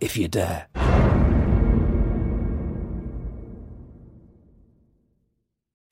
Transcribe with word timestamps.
if 0.00 0.16
you 0.16 0.28
dare. 0.28 1.13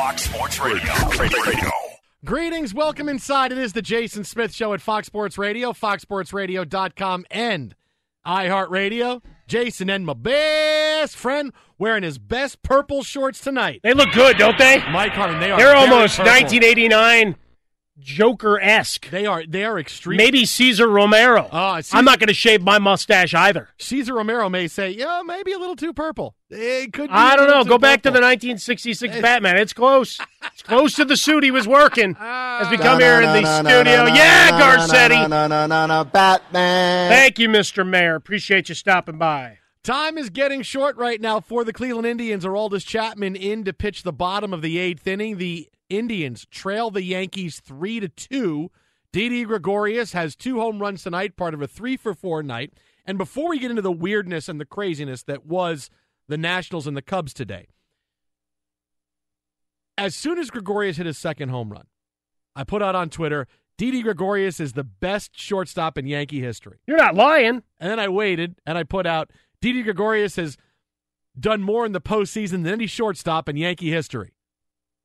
Fox 0.00 0.22
Sports 0.22 0.58
Radio. 0.60 0.92
Radio. 1.18 1.70
Greetings, 2.24 2.72
welcome 2.72 3.06
inside. 3.06 3.52
It 3.52 3.58
is 3.58 3.74
the 3.74 3.82
Jason 3.82 4.24
Smith 4.24 4.54
Show 4.54 4.72
at 4.72 4.80
Fox 4.80 5.06
Sports 5.06 5.36
Radio, 5.36 5.74
foxsportsradio.com, 5.74 7.26
and 7.30 7.74
iHeartRadio. 8.26 9.22
Jason 9.46 9.90
and 9.90 10.06
my 10.06 10.14
best 10.14 11.16
friend 11.16 11.52
wearing 11.78 12.02
his 12.02 12.16
best 12.16 12.62
purple 12.62 13.02
shorts 13.02 13.40
tonight. 13.40 13.80
They 13.82 13.92
look 13.92 14.10
good, 14.12 14.38
don't 14.38 14.56
they? 14.56 14.82
Mike 14.90 15.12
Harmon, 15.12 15.38
they 15.38 15.50
are 15.50 15.58
They're 15.58 15.66
very 15.66 15.78
almost 15.78 16.16
purple. 16.16 16.32
1989 16.32 17.36
Joker 18.00 18.58
esque. 18.60 19.10
They 19.10 19.26
are 19.26 19.44
they 19.46 19.64
are 19.64 19.78
extreme. 19.78 20.16
Maybe 20.16 20.44
Cesar 20.46 20.88
Romero. 20.88 21.44
Uh, 21.52 21.82
Cesar- 21.82 21.96
I'm 21.98 22.04
not 22.04 22.18
going 22.18 22.28
to 22.28 22.34
shave 22.34 22.62
my 22.62 22.78
mustache 22.78 23.34
either. 23.34 23.68
Cesar 23.78 24.14
Romero 24.14 24.48
may 24.48 24.66
say, 24.68 24.90
yeah, 24.90 25.22
maybe 25.24 25.52
a 25.52 25.58
little 25.58 25.76
too 25.76 25.92
purple. 25.92 26.34
It 26.48 26.92
could. 26.92 27.08
Be 27.08 27.14
I 27.14 27.34
a 27.34 27.36
don't 27.36 27.48
know. 27.48 27.62
Go 27.64 27.76
too 27.76 27.80
back 27.82 28.02
to 28.02 28.10
the 28.10 28.14
purple. 28.18 28.26
1966 28.28 29.20
Batman. 29.20 29.56
It's 29.58 29.72
close. 29.72 30.18
It's 30.52 30.62
close 30.62 30.94
to 30.96 31.04
the 31.04 31.16
suit 31.16 31.44
he 31.44 31.50
was 31.52 31.68
working 31.68 32.16
as 32.18 32.68
we 32.70 32.76
Ah. 32.76 32.80
come 32.82 32.98
here 33.00 33.20
in 33.20 33.42
the 33.42 33.58
studio. 33.60 34.06
yeah, 34.06 34.50
Garcetti. 34.50 35.28
No, 35.28 35.46
no, 35.46 35.66
no, 35.66 35.86
no, 35.86 36.04
Batman. 36.04 37.10
Thank 37.10 37.38
you, 37.38 37.48
Mr. 37.48 37.86
Mayor. 37.86 38.16
Appreciate 38.16 38.68
you 38.68 38.74
stopping 38.74 39.18
by. 39.18 39.58
Time 39.82 40.18
is 40.18 40.28
getting 40.28 40.60
short 40.60 40.96
right 40.96 41.20
now 41.20 41.40
for 41.40 41.64
the 41.64 41.72
Cleveland 41.72 42.06
Indians. 42.06 42.44
Aroldis 42.44 42.84
Chapman 42.84 43.34
in 43.34 43.64
to 43.64 43.72
pitch 43.72 44.02
the 44.02 44.12
bottom 44.12 44.52
of 44.52 44.60
the 44.60 44.78
eighth 44.78 45.06
inning. 45.06 45.38
The 45.38 45.70
Indians 45.88 46.46
trail 46.50 46.90
the 46.90 47.02
Yankees 47.02 47.60
three 47.60 47.98
to 47.98 48.08
two. 48.08 48.70
Didi 49.10 49.44
Gregorius 49.44 50.12
has 50.12 50.36
two 50.36 50.60
home 50.60 50.80
runs 50.80 51.02
tonight, 51.02 51.36
part 51.36 51.54
of 51.54 51.62
a 51.62 51.66
three 51.66 51.96
for 51.96 52.14
four 52.14 52.42
night. 52.42 52.74
And 53.06 53.16
before 53.16 53.48
we 53.48 53.58
get 53.58 53.70
into 53.70 53.82
the 53.82 53.90
weirdness 53.90 54.48
and 54.48 54.60
the 54.60 54.66
craziness 54.66 55.22
that 55.24 55.46
was 55.46 55.88
the 56.28 56.38
Nationals 56.38 56.86
and 56.86 56.96
the 56.96 57.02
Cubs 57.02 57.32
today, 57.32 57.66
as 59.96 60.14
soon 60.14 60.38
as 60.38 60.50
Gregorius 60.50 60.98
hit 60.98 61.06
his 61.06 61.18
second 61.18 61.48
home 61.48 61.72
run, 61.72 61.86
I 62.54 62.64
put 62.64 62.82
out 62.82 62.94
on 62.94 63.08
Twitter, 63.08 63.48
Didi 63.78 64.02
Gregorius 64.02 64.60
is 64.60 64.74
the 64.74 64.84
best 64.84 65.38
shortstop 65.38 65.96
in 65.96 66.06
Yankee 66.06 66.40
history. 66.40 66.80
You're 66.86 66.98
not 66.98 67.14
lying. 67.14 67.62
And 67.80 67.90
then 67.90 67.98
I 67.98 68.08
waited 68.08 68.56
and 68.66 68.76
I 68.76 68.82
put 68.84 69.06
out 69.06 69.30
Didi 69.60 69.82
Gregorius 69.82 70.36
has 70.36 70.56
done 71.38 71.62
more 71.62 71.86
in 71.86 71.92
the 71.92 72.00
postseason 72.00 72.64
than 72.64 72.68
any 72.68 72.86
shortstop 72.86 73.48
in 73.48 73.56
Yankee 73.56 73.90
history. 73.90 74.32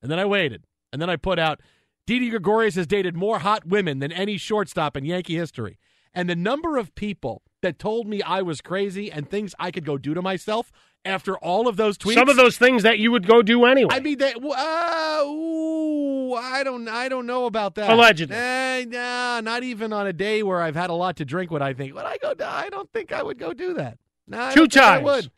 And 0.01 0.11
then 0.11 0.19
I 0.19 0.25
waited. 0.25 0.65
And 0.91 1.01
then 1.01 1.09
I 1.09 1.15
put 1.15 1.39
out 1.39 1.61
Didi 2.07 2.29
Gregorius 2.29 2.75
has 2.75 2.87
dated 2.87 3.15
more 3.15 3.39
hot 3.39 3.65
women 3.65 3.99
than 3.99 4.11
any 4.11 4.37
shortstop 4.37 4.95
in 4.95 5.05
Yankee 5.05 5.35
history. 5.35 5.77
And 6.13 6.29
the 6.29 6.35
number 6.35 6.77
of 6.77 6.95
people 6.95 7.41
that 7.61 7.77
told 7.79 8.07
me 8.07 8.21
I 8.21 8.41
was 8.41 8.61
crazy 8.61 9.11
and 9.11 9.29
things 9.29 9.53
I 9.59 9.71
could 9.71 9.85
go 9.85 9.97
do 9.97 10.13
to 10.13 10.21
myself 10.21 10.71
after 11.03 11.37
all 11.37 11.67
of 11.67 11.75
those 11.75 11.97
tweets. 11.97 12.13
Some 12.13 12.29
of 12.29 12.37
those 12.37 12.57
things 12.57 12.83
that 12.83 12.99
you 12.99 13.11
would 13.11 13.27
go 13.27 13.41
do 13.41 13.65
anyway. 13.65 13.93
I 13.93 13.99
mean, 13.99 14.17
that, 14.19 14.37
uh, 14.37 15.25
ooh, 15.27 16.33
I 16.33 16.63
don't, 16.63 16.87
I 16.87 17.09
don't 17.09 17.25
know 17.25 17.45
about 17.45 17.75
that. 17.75 17.89
Allegedly. 17.89 18.35
Eh, 18.35 18.85
nah, 18.87 19.41
not 19.41 19.63
even 19.63 19.91
on 19.91 20.07
a 20.07 20.13
day 20.13 20.43
where 20.43 20.61
I've 20.61 20.75
had 20.75 20.89
a 20.89 20.93
lot 20.93 21.17
to 21.17 21.25
drink 21.25 21.51
would 21.51 21.61
I 21.61 21.73
think. 21.73 21.93
Would 21.95 22.05
I 22.05 22.17
go? 22.17 22.33
I 22.39 22.69
don't 22.69 22.91
think 22.93 23.11
I 23.11 23.21
would 23.21 23.37
go 23.37 23.53
do 23.53 23.73
that. 23.73 23.97
No, 24.27 24.51
Two 24.51 24.67
times. 24.67 25.03
would. 25.03 25.31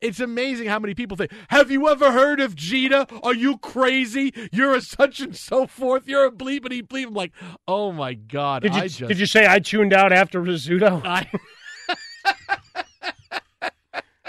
It's 0.00 0.20
amazing 0.20 0.68
how 0.68 0.78
many 0.78 0.94
people 0.94 1.16
think, 1.16 1.32
Have 1.48 1.70
you 1.70 1.88
ever 1.88 2.12
heard 2.12 2.38
of 2.38 2.54
Jeter? 2.54 3.06
Are 3.22 3.34
you 3.34 3.56
crazy? 3.56 4.34
You're 4.52 4.74
a 4.74 4.82
such 4.82 5.18
and 5.20 5.34
so 5.34 5.66
forth. 5.66 6.06
You're 6.06 6.26
a 6.26 6.30
bleepity 6.30 6.82
bleep. 6.82 7.06
I'm 7.06 7.14
like, 7.14 7.32
oh 7.66 7.90
my 7.90 8.12
God. 8.12 8.62
Did 8.62 8.74
you, 8.74 8.82
I 8.82 8.88
just, 8.88 9.08
did 9.08 9.18
you 9.18 9.26
say 9.26 9.46
I 9.48 9.60
tuned 9.60 9.94
out 9.94 10.12
after 10.12 10.42
Rizzuto? 10.42 11.00
I, 11.06 11.26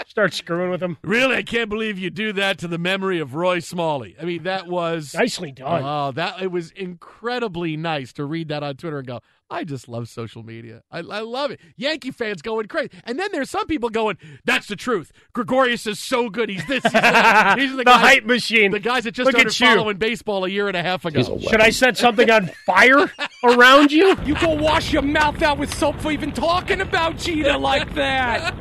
Start 0.06 0.32
screwing 0.32 0.70
with 0.70 0.82
him. 0.82 0.96
really, 1.02 1.36
I 1.36 1.42
can't 1.42 1.68
believe 1.68 1.98
you 1.98 2.08
do 2.08 2.32
that 2.34 2.56
to 2.60 2.68
the 2.68 2.78
memory 2.78 3.20
of 3.20 3.34
Roy 3.34 3.58
Smalley. 3.58 4.16
I 4.18 4.24
mean, 4.24 4.44
that 4.44 4.66
was. 4.66 5.12
Nicely 5.12 5.52
done. 5.52 5.82
Oh, 5.84 6.10
that 6.12 6.40
it 6.40 6.50
was 6.50 6.70
incredibly 6.70 7.76
nice 7.76 8.14
to 8.14 8.24
read 8.24 8.48
that 8.48 8.62
on 8.62 8.76
Twitter 8.76 8.98
and 8.98 9.06
go, 9.06 9.20
I 9.48 9.64
just 9.64 9.88
love 9.88 10.08
social 10.08 10.42
media. 10.42 10.82
I, 10.90 10.98
I 10.98 11.20
love 11.20 11.52
it. 11.52 11.60
Yankee 11.76 12.10
fans 12.10 12.42
going 12.42 12.66
crazy, 12.66 12.90
and 13.04 13.18
then 13.18 13.28
there's 13.32 13.48
some 13.50 13.66
people 13.66 13.90
going, 13.90 14.18
"That's 14.44 14.66
the 14.66 14.74
truth." 14.74 15.12
Gregorius 15.32 15.86
is 15.86 16.00
so 16.00 16.28
good. 16.28 16.48
He's 16.48 16.66
this. 16.66 16.82
He's 16.82 16.92
that. 16.92 17.56
Are 17.58 17.70
the, 17.70 17.76
the 17.76 17.84
guys, 17.84 18.00
hype 18.00 18.24
machine. 18.24 18.72
the 18.72 18.80
guys 18.80 19.04
that 19.04 19.12
just 19.12 19.26
Look 19.26 19.34
started 19.34 19.54
following 19.54 19.98
baseball 19.98 20.44
a 20.44 20.48
year 20.48 20.66
and 20.66 20.76
a 20.76 20.82
half 20.82 21.04
ago. 21.04 21.38
Should 21.38 21.60
I 21.60 21.70
set 21.70 21.96
something 21.96 22.28
on 22.30 22.46
fire 22.66 23.10
around 23.44 23.92
you? 23.92 24.16
You 24.26 24.34
go 24.40 24.54
wash 24.54 24.92
your 24.92 25.02
mouth 25.02 25.40
out 25.42 25.56
with 25.56 25.72
soap 25.72 26.00
for 26.00 26.10
even 26.10 26.32
talking 26.32 26.80
about 26.80 27.16
Jeter 27.16 27.56
like 27.56 27.94
that. 27.94 28.54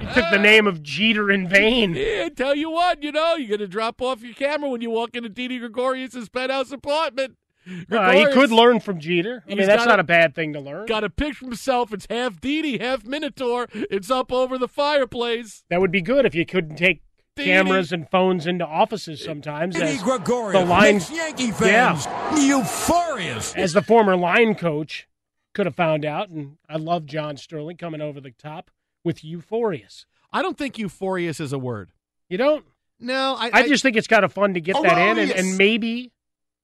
You 0.00 0.08
took 0.14 0.30
the 0.32 0.38
name 0.38 0.66
of 0.66 0.82
Jeter 0.82 1.30
in 1.30 1.48
vain. 1.48 1.94
Yeah, 1.94 2.28
tell 2.28 2.56
you 2.56 2.68
what, 2.68 3.04
you 3.04 3.12
know, 3.12 3.36
you're 3.36 3.56
gonna 3.56 3.68
drop 3.68 4.02
off 4.02 4.22
your 4.22 4.34
camera 4.34 4.68
when 4.68 4.80
you 4.80 4.90
walk 4.90 5.14
into 5.14 5.28
Didi 5.28 5.60
Gregorius' 5.60 6.28
penthouse 6.28 6.72
apartment. 6.72 7.36
Uh, 7.90 8.10
he 8.12 8.26
could 8.32 8.50
learn 8.50 8.80
from 8.80 8.98
Jeter. 8.98 9.44
I 9.48 9.54
mean, 9.54 9.66
that's 9.66 9.84
not 9.86 9.98
a- 9.98 10.02
a 10.02 10.04
bad 10.04 10.34
thing 10.34 10.52
to 10.54 10.60
learn. 10.60 10.86
Got 10.86 11.04
a 11.04 11.10
picture 11.10 11.44
of 11.44 11.50
himself. 11.50 11.92
It's 11.92 12.06
half 12.10 12.40
Didi, 12.40 12.78
half 12.78 13.04
Minotaur. 13.04 13.68
It's 13.72 14.10
up 14.10 14.32
over 14.32 14.58
the 14.58 14.68
fireplace. 14.68 15.64
That 15.70 15.80
would 15.80 15.92
be 15.92 16.02
good 16.02 16.26
if 16.26 16.34
you 16.34 16.44
couldn't 16.44 16.76
take 16.76 17.02
Didi. 17.36 17.48
cameras 17.48 17.92
and 17.92 18.08
phones 18.10 18.46
into 18.46 18.66
offices 18.66 19.22
sometimes. 19.24 19.76
Didi 19.76 19.86
As 19.92 20.02
Gregorius 20.02 20.60
the 20.60 20.66
line, 20.66 21.00
Yankee 21.12 21.50
fans 21.52 22.06
euphorious. 22.36 23.54
as 23.54 23.72
the 23.72 23.82
former 23.82 24.16
line 24.16 24.54
coach 24.54 25.08
could 25.54 25.66
have 25.66 25.74
found 25.76 26.04
out, 26.04 26.28
and 26.28 26.56
I 26.68 26.76
love 26.76 27.06
John 27.06 27.36
Sterling 27.36 27.76
coming 27.76 28.00
over 28.00 28.20
the 28.20 28.30
top 28.30 28.70
with 29.04 29.22
euphorious. 29.24 30.06
I 30.32 30.42
don't 30.42 30.56
think 30.56 30.78
euphorious 30.78 31.40
is 31.40 31.52
a 31.52 31.58
word. 31.58 31.90
You 32.28 32.38
don't? 32.38 32.64
No, 32.98 33.34
I, 33.38 33.50
I, 33.52 33.68
just 33.68 33.82
think 33.82 33.96
it's 33.96 34.06
kind 34.06 34.24
of 34.24 34.32
fun 34.32 34.54
to 34.54 34.60
get 34.60 34.80
that 34.82 34.96
in, 34.96 35.18
and, 35.18 35.30
and 35.32 35.58
maybe 35.58 36.12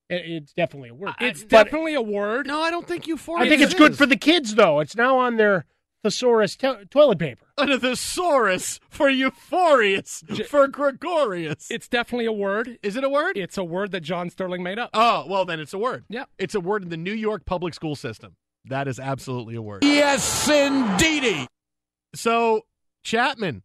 it- 0.09 0.25
it's 0.31 0.53
definitely 0.53 0.89
a 0.91 0.95
word. 0.95 1.15
It's 1.21 1.43
But 1.43 1.65
definitely 1.65 1.95
a 1.95 2.03
word. 2.03 2.47
no, 2.47 2.61
I 2.61 2.71
don't 2.71 2.87
think 2.87 3.07
euphorious. 3.07 3.47
I 3.47 3.49
think 3.49 3.63
it's 3.63 3.75
good 3.75 3.97
for 3.97 4.07
the 4.07 4.17
kids, 4.17 4.55
though. 4.55 4.81
It's 4.81 4.97
now 4.97 5.19
on 5.19 5.37
their 5.37 5.67
thesaurus 6.05 6.57
to- 6.57 6.87
toilet 6.91 7.19
paper. 7.19 7.45
under 7.59 7.77
the 7.77 7.91
thesaurus 7.91 8.79
for 8.89 9.09
euphorious 9.11 10.23
for 10.49 10.69
Gregorius. 10.69 11.71
It's 11.71 11.89
definitely 11.89 12.27
a 12.27 12.33
word. 12.33 12.79
Is 12.83 12.95
it 12.97 13.03
a 13.05 13.09
word? 13.09 13.37
It's 13.37 13.59
a 13.59 13.65
word 13.65 13.91
that 13.91 14.01
John 14.03 14.31
Sterling 14.31 14.63
made 14.63 14.79
up. 14.79 14.91
Oh, 14.95 15.27
well, 15.29 15.45
then 15.45 15.59
it's 15.59 15.73
a 15.75 15.79
word. 15.79 16.05
Yeah. 16.09 16.25
It's 16.39 16.55
a 16.55 16.61
word 16.61 16.85
in 16.85 16.89
the 16.89 16.97
New 16.97 17.13
York 17.13 17.45
public 17.45 17.75
school 17.75 17.97
system. 17.97 18.37
That 18.65 18.87
is 18.87 19.01
absolutely 19.01 19.57
a 19.57 19.63
word. 19.63 19.83
Yes, 19.85 20.49
indeedy. 20.49 21.47
So 22.15 22.63
Chapman 23.03 23.63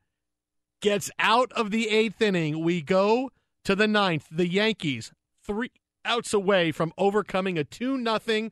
gets 0.81 1.12
out 1.19 1.51
of 1.54 1.72
the 1.72 1.88
eighth 1.90 2.22
inning. 2.22 2.63
We 2.63 2.81
go 2.81 3.30
to 3.66 3.75
the 3.75 3.88
ninth. 3.88 4.28
The 4.31 4.48
Yankees, 4.48 5.12
three 5.45 5.72
outs 6.05 6.33
away 6.33 6.71
from 6.71 6.94
overcoming 6.97 7.57
a 7.57 7.63
2 7.63 7.97
nothing 7.97 8.51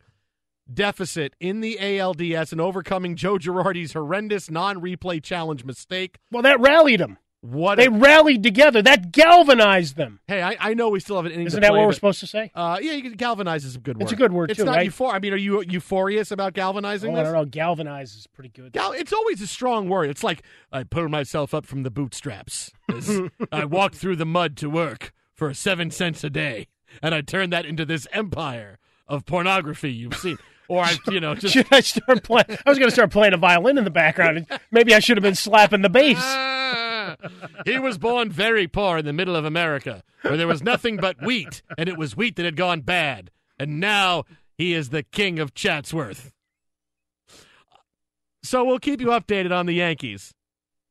deficit 0.72 1.36
in 1.40 1.62
the 1.62 1.78
ALDS 1.82 2.52
and 2.52 2.62
overcoming 2.62 3.16
Joe 3.16 3.38
Girardi's 3.38 3.94
horrendous 3.94 4.50
non 4.50 4.82
replay 4.82 5.22
challenge 5.22 5.66
mistake. 5.66 6.18
Well, 6.32 6.44
that 6.44 6.60
rallied 6.60 7.00
them. 7.00 7.18
What 7.44 7.78
They 7.80 7.88
a, 7.88 7.92
rallied 7.92 8.44
together. 8.44 8.84
That 8.84 9.12
galvanized 9.12 9.96
them. 9.96 10.20
hey, 10.28 10.44
I, 10.44 10.56
I 10.60 10.74
know 10.76 10.90
we 10.90 11.00
still 11.00 11.16
have 11.16 11.26
an 11.26 11.32
inning 11.32 11.48
Isn't 11.48 11.60
that 11.62 11.70
play, 11.72 11.80
what 11.80 11.86
we're 11.86 11.90
but- 11.90 11.96
supposed 11.96 12.20
to 12.20 12.28
say? 12.28 12.52
Uh, 12.54 12.78
yeah, 12.80 12.92
you 12.92 13.02
can 13.02 13.14
galvanize 13.14 13.66
is 13.66 13.76
a 13.76 13.80
good 13.80 13.98
word. 13.98 14.04
It's 14.04 14.12
a 14.12 14.16
good 14.16 14.32
word, 14.32 14.52
It's 14.52 14.60
too, 14.60 14.66
not 14.66 14.76
right? 14.76 14.88
euphor- 14.88 15.12
I 15.12 15.18
mean, 15.18 15.34
are 15.34 15.38
you 15.38 15.64
euphorious 15.68 16.30
about 16.30 16.54
galvanizing 16.54 17.16
Oh, 17.18 17.20
I 17.20 17.24
don't 17.24 17.34
know. 17.34 17.46
Galvanize 17.46 18.14
is 18.16 18.28
pretty 18.28 18.50
good. 18.50 18.74
Gal- 18.74 18.92
it's 18.92 19.12
always 19.12 19.42
a 19.42 19.48
strong 19.48 19.90
word. 19.90 20.12
It's 20.12 20.24
like 20.24 20.44
I 20.72 20.84
pulled 20.84 21.10
myself 21.10 21.56
up 21.56 21.66
from 21.66 21.82
the 21.82 21.90
bootstraps. 21.90 22.72
I 23.52 23.66
walked 23.66 23.96
through 23.96 24.18
the 24.18 24.26
mud 24.26 24.56
to 24.58 24.70
work 24.70 25.12
for 25.34 25.52
seven 25.56 25.90
cents 25.90 26.24
a 26.24 26.30
day, 26.30 26.68
and 27.02 27.14
I 27.14 27.22
turned 27.22 27.54
that 27.54 27.66
into 27.66 27.86
this 27.86 28.08
empire 28.12 28.80
of 29.08 29.26
pornography 29.26 29.92
you've 29.92 30.16
seen. 30.16 30.38
Or 30.68 30.84
I, 30.84 30.96
you 31.10 31.20
know, 31.20 31.36
just 31.36 31.54
Should 31.54 31.68
I 31.72 31.82
start 31.82 32.24
playing? 32.24 32.46
I 32.66 32.70
was 32.70 32.80
going 32.80 32.90
to 32.90 32.94
start 32.96 33.12
playing 33.12 33.34
a 33.34 33.38
violin 33.38 33.78
in 33.78 33.84
the 33.84 33.90
background. 33.90 34.48
Maybe 34.72 34.96
I 34.96 35.00
should 35.00 35.18
have 35.18 35.24
been 35.24 35.36
slapping 35.36 35.82
the 35.82 35.90
bass. 35.90 36.18
Ah, 36.20 37.18
he 37.66 37.78
was 37.78 37.98
born 37.98 38.30
very 38.30 38.68
poor 38.68 38.98
in 38.98 39.06
the 39.06 39.12
middle 39.12 39.36
of 39.36 39.44
America, 39.44 40.04
where 40.22 40.38
there 40.38 40.48
was 40.48 40.64
nothing 40.64 40.96
but 40.98 41.22
wheat, 41.22 41.62
and 41.78 41.90
it 41.90 41.98
was 41.98 42.16
wheat 42.16 42.38
that 42.38 42.46
had 42.46 42.56
gone 42.56 42.82
bad. 42.82 43.32
And 43.60 43.80
now 43.80 44.24
he 44.58 44.74
is 44.74 44.90
the 44.90 45.04
king 45.04 45.40
of 45.40 45.54
Chatsworth. 45.54 46.32
So 48.44 48.64
we'll 48.64 48.80
keep 48.80 49.02
you 49.02 49.08
updated 49.08 49.52
on 49.52 49.66
the 49.66 49.74
Yankees 49.74 50.34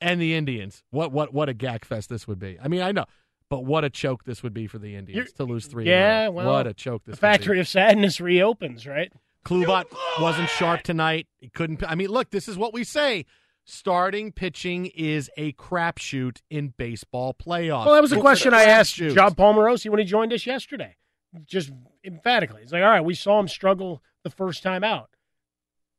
and 0.01 0.21
the 0.21 0.35
Indians. 0.35 0.83
What 0.91 1.11
what 1.13 1.33
what 1.33 1.49
a 1.49 1.55
gag 1.55 1.85
fest 1.85 2.09
this 2.09 2.29
would 2.29 2.39
be. 2.39 2.59
I 2.63 2.69
mean, 2.69 2.83
I 2.83 2.93
know, 2.93 3.07
but 3.51 3.65
what 3.65 3.85
a 3.85 3.91
choke 3.91 4.25
this 4.25 4.43
would 4.43 4.55
be 4.55 4.67
for 4.67 4.79
the 4.79 4.97
Indians 4.97 5.17
You're- 5.17 5.33
to 5.37 5.45
lose 5.45 5.67
three. 5.67 5.87
Yeah, 5.87 6.29
well, 6.29 6.51
what 6.51 6.67
a 6.67 6.73
choke 6.73 7.05
this. 7.05 7.19
The 7.19 7.27
would 7.27 7.31
be. 7.33 7.37
factory 7.39 7.61
of 7.61 7.69
sadness 7.69 8.21
reopens, 8.21 8.87
right? 8.87 9.13
Kluber 9.45 9.85
wasn't 10.21 10.49
sharp 10.49 10.83
tonight. 10.83 11.27
He 11.39 11.49
couldn't. 11.49 11.83
I 11.83 11.95
mean, 11.95 12.09
look, 12.09 12.31
this 12.31 12.47
is 12.49 12.57
what 12.57 12.73
we 12.73 12.85
say. 12.85 13.27
Starting 13.65 14.33
pitching 14.33 14.87
is 14.87 15.31
a 15.37 15.53
crapshoot 15.53 16.39
in 16.51 16.75
baseball 16.77 17.35
playoffs. 17.35 17.87
Well, 17.87 17.95
that 17.95 18.03
was 18.03 18.13
a 18.13 18.21
question 18.21 18.55
I 18.55 18.65
asked 18.65 18.97
crapshoot. 18.97 19.15
Jon 19.15 19.35
Paul 19.35 19.55
Morosi 19.55 19.91
when 19.91 19.99
he 19.99 20.05
joined 20.05 20.33
us 20.33 20.47
yesterday. 20.47 20.97
Just 21.45 21.71
emphatically. 22.05 22.63
He's 22.63 22.73
like, 22.73 22.83
all 22.83 22.89
right, 22.91 23.05
we 23.05 23.15
saw 23.15 23.39
him 23.39 23.49
struggle 23.49 24.03
the 24.25 24.31
first 24.31 24.63
time 24.63 24.83
out. 24.85 25.11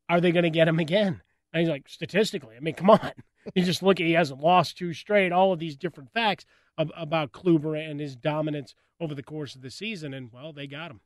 Are 0.09 0.19
they 0.19 0.31
going 0.31 0.43
to 0.43 0.49
get 0.49 0.67
him 0.67 0.79
again? 0.79 1.21
And 1.53 1.61
he's 1.61 1.69
like, 1.69 1.87
statistically, 1.87 2.55
I 2.55 2.59
mean, 2.59 2.75
come 2.75 2.89
on. 2.89 3.11
You 3.55 3.63
just 3.63 3.81
look 3.81 3.99
at 3.99 4.05
he 4.05 4.13
hasn't 4.13 4.39
lost 4.39 4.77
two 4.77 4.93
straight, 4.93 5.31
all 5.31 5.51
of 5.51 5.57
these 5.57 5.75
different 5.75 6.13
facts 6.13 6.45
ab- 6.81 6.91
about 6.95 7.31
Kluber 7.31 7.77
and 7.77 7.99
his 7.99 8.15
dominance 8.15 8.75
over 8.99 9.15
the 9.15 9.23
course 9.23 9.55
of 9.55 9.61
the 9.61 9.71
season, 9.71 10.13
and, 10.13 10.31
well, 10.31 10.53
they 10.53 10.67
got 10.67 10.91
him. 10.91 11.01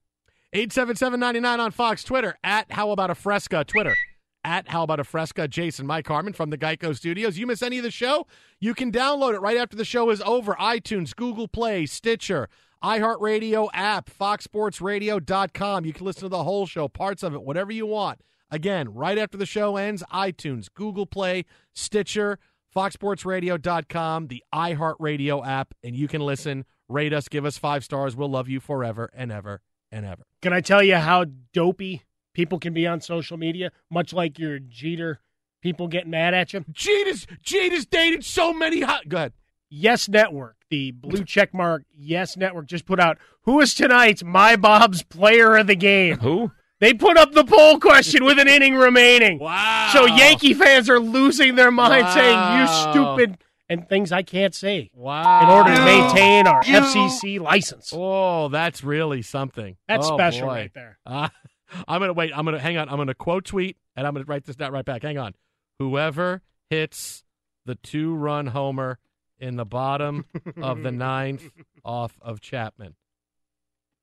877-99 0.53 1.59
on 1.59 1.71
Fox 1.71 2.03
Twitter 2.03 2.37
at 2.43 2.71
How 2.71 2.91
About 2.91 3.09
a 3.09 3.15
Fresca 3.15 3.63
Twitter 3.65 3.95
at 4.43 4.69
How 4.69 4.83
About 4.83 4.99
a 4.99 5.03
Fresca 5.03 5.47
Jason 5.47 5.85
Mike 5.85 6.07
Harmon 6.07 6.33
from 6.33 6.49
the 6.49 6.57
Geico 6.57 6.95
Studios. 6.95 7.37
You 7.37 7.47
miss 7.47 7.61
any 7.61 7.77
of 7.77 7.83
the 7.83 7.91
show? 7.91 8.25
You 8.59 8.73
can 8.73 8.91
download 8.91 9.33
it 9.33 9.39
right 9.39 9.57
after 9.57 9.75
the 9.75 9.83
show 9.85 10.09
is 10.11 10.21
over. 10.21 10.53
iTunes, 10.53 11.15
Google 11.15 11.47
Play, 11.47 11.85
Stitcher, 11.85 12.47
iHeartRadio 12.83 13.69
app, 13.73 14.09
FoxSportsRadio.com. 14.09 15.85
You 15.85 15.93
can 15.93 16.05
listen 16.05 16.21
to 16.23 16.29
the 16.29 16.43
whole 16.43 16.65
show, 16.65 16.87
parts 16.87 17.23
of 17.23 17.33
it, 17.33 17.41
whatever 17.43 17.71
you 17.71 17.85
want. 17.85 18.21
Again, 18.51 18.93
right 18.93 19.17
after 19.17 19.37
the 19.37 19.45
show 19.45 19.75
ends, 19.75 20.03
iTunes, 20.13 20.67
Google 20.73 21.05
Play, 21.07 21.45
Stitcher, 21.73 22.37
FoxSportsRadio.com, 22.75 24.27
the 24.27 24.43
iHeartRadio 24.53 25.45
app, 25.45 25.73
and 25.83 25.95
you 25.95 26.07
can 26.07 26.21
listen, 26.21 26.65
rate 26.89 27.13
us, 27.13 27.27
give 27.27 27.45
us 27.45 27.57
five 27.57 27.83
stars. 27.83 28.15
We'll 28.15 28.29
love 28.29 28.49
you 28.49 28.59
forever 28.59 29.09
and 29.13 29.31
ever 29.31 29.61
and 29.91 30.05
ever. 30.05 30.23
Can 30.41 30.53
I 30.53 30.61
tell 30.61 30.83
you 30.83 30.97
how 30.97 31.25
dopey 31.53 32.03
people 32.33 32.59
can 32.59 32.73
be 32.73 32.85
on 32.85 33.01
social 33.01 33.37
media? 33.37 33.71
Much 33.89 34.13
like 34.13 34.37
your 34.37 34.59
Jeter 34.59 35.21
people 35.61 35.87
getting 35.87 36.11
mad 36.11 36.33
at 36.33 36.53
you. 36.53 36.63
Jeter's 36.71 37.25
Jeter's 37.41 37.85
dated 37.85 38.23
so 38.23 38.53
many 38.53 38.81
hot. 38.81 39.09
Go 39.09 39.17
ahead. 39.17 39.33
Yes 39.69 40.07
Network, 40.07 40.57
the 40.69 40.91
blue 40.91 41.23
check 41.23 41.53
mark 41.53 41.83
Yes 41.91 42.37
Network, 42.37 42.67
just 42.67 42.85
put 42.85 42.99
out 42.99 43.17
who 43.41 43.59
is 43.61 43.73
tonight's 43.73 44.23
My 44.23 44.55
Bob's 44.55 45.01
player 45.01 45.55
of 45.55 45.67
the 45.67 45.75
game. 45.75 46.19
Who? 46.19 46.51
They 46.85 46.93
put 46.93 47.17
up 47.17 47.31
the 47.31 47.43
poll 47.43 47.79
question 47.79 48.23
with 48.23 48.37
an 48.37 48.47
inning 48.47 48.75
remaining. 48.75 49.39
Wow. 49.39 49.89
So 49.91 50.05
Yankee 50.05 50.53
fans 50.53 50.87
are 50.87 50.99
losing 50.99 51.55
their 51.55 51.71
mind 51.71 52.03
Wow. 52.05 52.13
saying, 52.13 52.59
you 52.59 52.91
stupid, 52.93 53.43
and 53.67 53.89
things 53.89 54.11
I 54.11 54.21
can't 54.21 54.53
say 54.53 54.91
Wow. 54.93 55.41
in 55.41 55.49
order 55.49 55.73
to 55.73 55.83
maintain 55.83 56.45
our 56.45 56.61
FCC 56.61 57.39
license. 57.39 57.91
Oh, 57.91 58.49
that's 58.49 58.83
really 58.83 59.23
something. 59.23 59.77
That's 59.87 60.05
Oh, 60.07 60.15
special 60.15 60.45
boy. 60.47 60.53
right 60.53 60.73
there. 60.75 60.99
Uh, 61.07 61.29
I'm 61.87 62.01
gonna 62.01 62.13
wait. 62.13 62.31
I'm 62.37 62.45
gonna 62.45 62.59
hang 62.59 62.77
on. 62.77 62.87
I'm 62.87 62.97
gonna 62.97 63.15
quote 63.15 63.45
tweet, 63.45 63.77
and 63.95 64.05
I'm 64.05 64.13
gonna 64.13 64.25
write 64.27 64.45
this 64.45 64.55
down 64.55 64.71
right 64.71 64.85
back. 64.85 65.01
Hang 65.01 65.17
on. 65.17 65.33
Whoever 65.79 66.43
hits 66.69 67.23
the 67.65 67.73
two-run 67.73 68.45
homer 68.45 68.99
in 69.39 69.55
the 69.55 69.65
bottom 69.65 70.25
of 70.61 70.83
the 70.83 70.91
ninth 70.91 71.49
off 71.83 72.15
of 72.21 72.41
Chapman. 72.41 72.93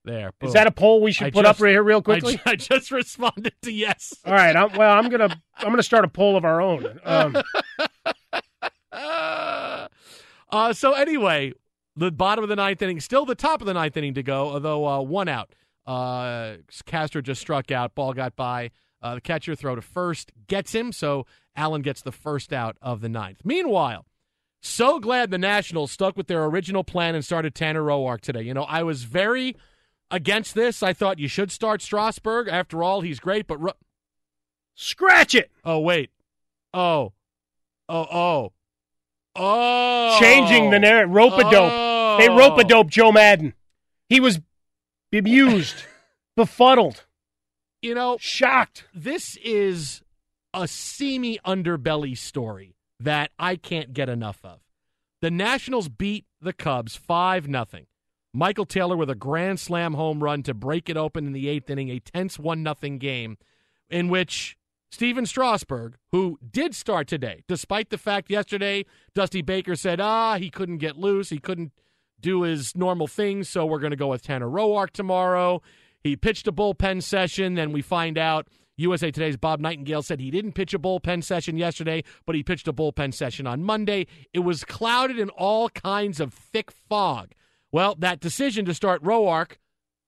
There. 0.05 0.33
boom. 0.41 0.49
Is 0.49 0.55
that 0.55 0.67
a 0.67 0.71
poll 0.73 1.01
we 1.01 1.13
should 1.13 1.29
I 1.29 1.31
put 1.31 1.45
just- 1.45 1.59
up 1.61 1.63
right 1.63 1.71
here 1.71 1.83
real 1.83 1.99
I 1.99 2.03
quickly? 2.03 2.35
ju- 2.37 2.43
I, 2.47 2.57
just 2.57 2.91
responded 2.91 3.53
to 3.63 3.73
yes. 3.73 4.15
All 4.25 4.33
right. 4.33 4.55
I'm, 4.57 4.73
well, 4.77 4.97
I'm 4.97 5.09
gonna 5.09 5.29
I'm 5.59 5.69
gonna 5.71 5.83
start 5.83 6.05
a 6.05 6.09
poll 6.09 6.37
of 6.37 6.45
our 6.45 6.61
own. 6.61 6.99
Um, 7.05 7.37
uh, 8.93 10.73
so 10.73 10.93
anyway, 10.93 11.53
the 11.97 12.11
bottom 12.11 12.43
of 12.43 12.49
the 12.49 12.57
ninth 12.57 12.83
inning, 12.83 13.01
still 13.01 13.25
the 13.25 13.35
top 13.35 13.61
of 13.61 13.67
the 13.67 13.75
ninth 13.75 13.97
inning 13.97 14.15
to 14.15 14.23
go, 14.23 14.51
although 14.51 14.87
uh, 14.87 15.01
one 15.01 15.29
out. 15.29 15.55
Uh, 15.87 16.57
Castro 16.87 17.21
just 17.21 17.41
struck 17.41 17.71
out. 17.71 17.95
Ball 17.95 18.13
got 18.13 18.37
by. 18.37 18.71
Uh, 19.01 19.17
the 19.17 19.21
catcher 19.21 19.57
throw 19.57 19.75
to 19.75 19.83
first 19.83 20.31
gets 20.47 20.73
him, 20.73 20.93
so 20.93 21.27
Allen 21.57 21.83
gets 21.83 22.03
the 22.03 22.13
first 22.13 22.53
out 22.53 22.77
of 22.81 23.01
the 23.01 23.09
ninth. 23.09 23.41
Meanwhile, 23.45 24.07
So 24.61 25.01
glad 25.01 25.33
the 25.33 25.39
Nationals 25.39 25.91
stuck 25.91 26.17
with 26.17 26.29
their 26.29 26.45
original 26.45 26.85
plan 26.85 27.17
and 27.17 27.25
started 27.25 27.53
Tanner 27.53 27.83
Roark 27.83 28.21
today. 28.21 28.43
You 28.43 28.55
know, 28.55 28.63
I 28.63 28.85
was 28.85 29.03
very 29.03 29.57
against 30.13 30.55
this. 30.55 30.83
I 30.83 30.93
thought 30.93 31.19
you 31.19 31.27
should 31.27 31.51
start 31.51 31.83
Strasburg. 31.83 32.47
After 32.47 32.83
all, 32.85 33.01
he's 33.01 33.19
great, 33.19 33.49
but 33.49 33.61
Ro- 33.61 33.73
Scratch 34.75 35.35
it. 35.35 35.51
oh 35.65 35.81
wait, 35.81 36.11
oh, 36.73 37.13
oh, 37.89 38.07
oh, 38.11 38.53
oh, 39.35 40.19
Changing 40.21 40.71
the 40.71 40.79
narrative. 40.79 41.11
Rope 41.11 41.35
a 41.35 41.43
dope. 41.43 42.19
They 42.21 42.29
oh. 42.29 42.37
rope 42.39 42.59
a 42.59 42.65
dope 42.65 42.89
Joe 42.91 43.11
Maddon. 43.11 43.55
He 44.09 44.21
was 44.21 44.41
bemused, 45.11 45.85
befuddled, 46.37 47.05
You 47.81 47.95
know, 47.95 48.17
shocked. 48.21 48.85
this 48.95 49.37
is 49.43 50.03
a 50.55 50.69
seamy 50.69 51.39
underbelly 51.47 52.17
story 52.17 52.77
that 53.01 53.31
I 53.39 53.57
can't 53.57 53.93
get 53.95 54.09
enough 54.09 54.41
of. 54.45 54.61
The 55.23 55.31
Nationals 55.31 55.89
beat 55.89 56.27
the 56.41 56.53
Cubs 56.53 56.97
5 56.97 57.49
nothing. 57.49 57.87
Michael 58.35 58.65
Taylor 58.65 58.97
with 58.97 59.11
a 59.11 59.15
grand 59.15 59.61
slam 59.61 59.95
home 59.95 60.23
run 60.23 60.43
to 60.45 60.55
break 60.55 60.89
it 60.89 60.97
open 60.97 61.27
in 61.27 61.33
the 61.33 61.49
eighth 61.49 61.69
inning, 61.69 61.91
a 61.91 62.01
tense 62.01 62.39
1 62.39 62.63
nothing 62.63 62.99
game 62.99 63.37
in 63.91 64.09
which 64.09 64.57
Stephen 64.91 65.27
Strasburg, 65.27 65.97
who 66.13 66.39
did 66.51 66.75
start 66.75 67.09
today, 67.09 67.45
despite 67.47 67.91
the 67.91 67.99
fact 67.99 68.31
yesterday 68.31 68.85
Dusty 69.15 69.43
Baker 69.43 69.77
said, 69.77 70.01
ah, 70.01 70.39
he 70.39 70.49
couldn't 70.49 70.79
get 70.79 70.97
loose, 70.97 71.29
he 71.29 71.39
couldn't 71.39 71.73
do 72.21 72.43
his 72.43 72.75
normal 72.75 73.07
things, 73.07 73.49
so 73.49 73.67
we're 73.67 73.79
going 73.79 73.91
to 73.91 73.97
go 73.97 74.09
with 74.09 74.23
Tanner 74.23 74.49
Roark 74.49 74.91
tomorrow. 74.91 75.61
He 76.03 76.17
pitched 76.17 76.49
a 76.49 76.53
bullpen 76.53 77.03
session, 77.03 77.55
then 77.55 77.73
we 77.73 77.83
find 77.83 78.17
out 78.17 78.49
USA 78.77 79.11
Today's 79.11 79.37
Bob 79.37 79.61
Nightingale 79.61 80.03
said 80.03 80.21
he 80.21 80.31
didn't 80.31 80.53
pitch 80.53 80.73
a 80.73 80.79
bullpen 80.79 81.23
session 81.23 81.59
yesterday, 81.59 82.03
but 82.25 82.35
he 82.35 82.43
pitched 82.43 82.67
a 82.67 82.73
bullpen 82.73 83.13
session 83.13 83.47
on 83.47 83.63
Monday. 83.63 84.07
It 84.33 84.41
was 84.41 84.65
clouded 84.65 85.19
in 85.19 85.29
all 85.31 85.69
kinds 85.69 86.19
of 86.19 86.33
thick 86.33 86.71
fog. 86.71 87.33
Well, 87.73 87.97
that 87.99 88.21
decision 88.21 88.65
to 88.67 88.75
start 88.75 89.03
Roark 89.03 89.57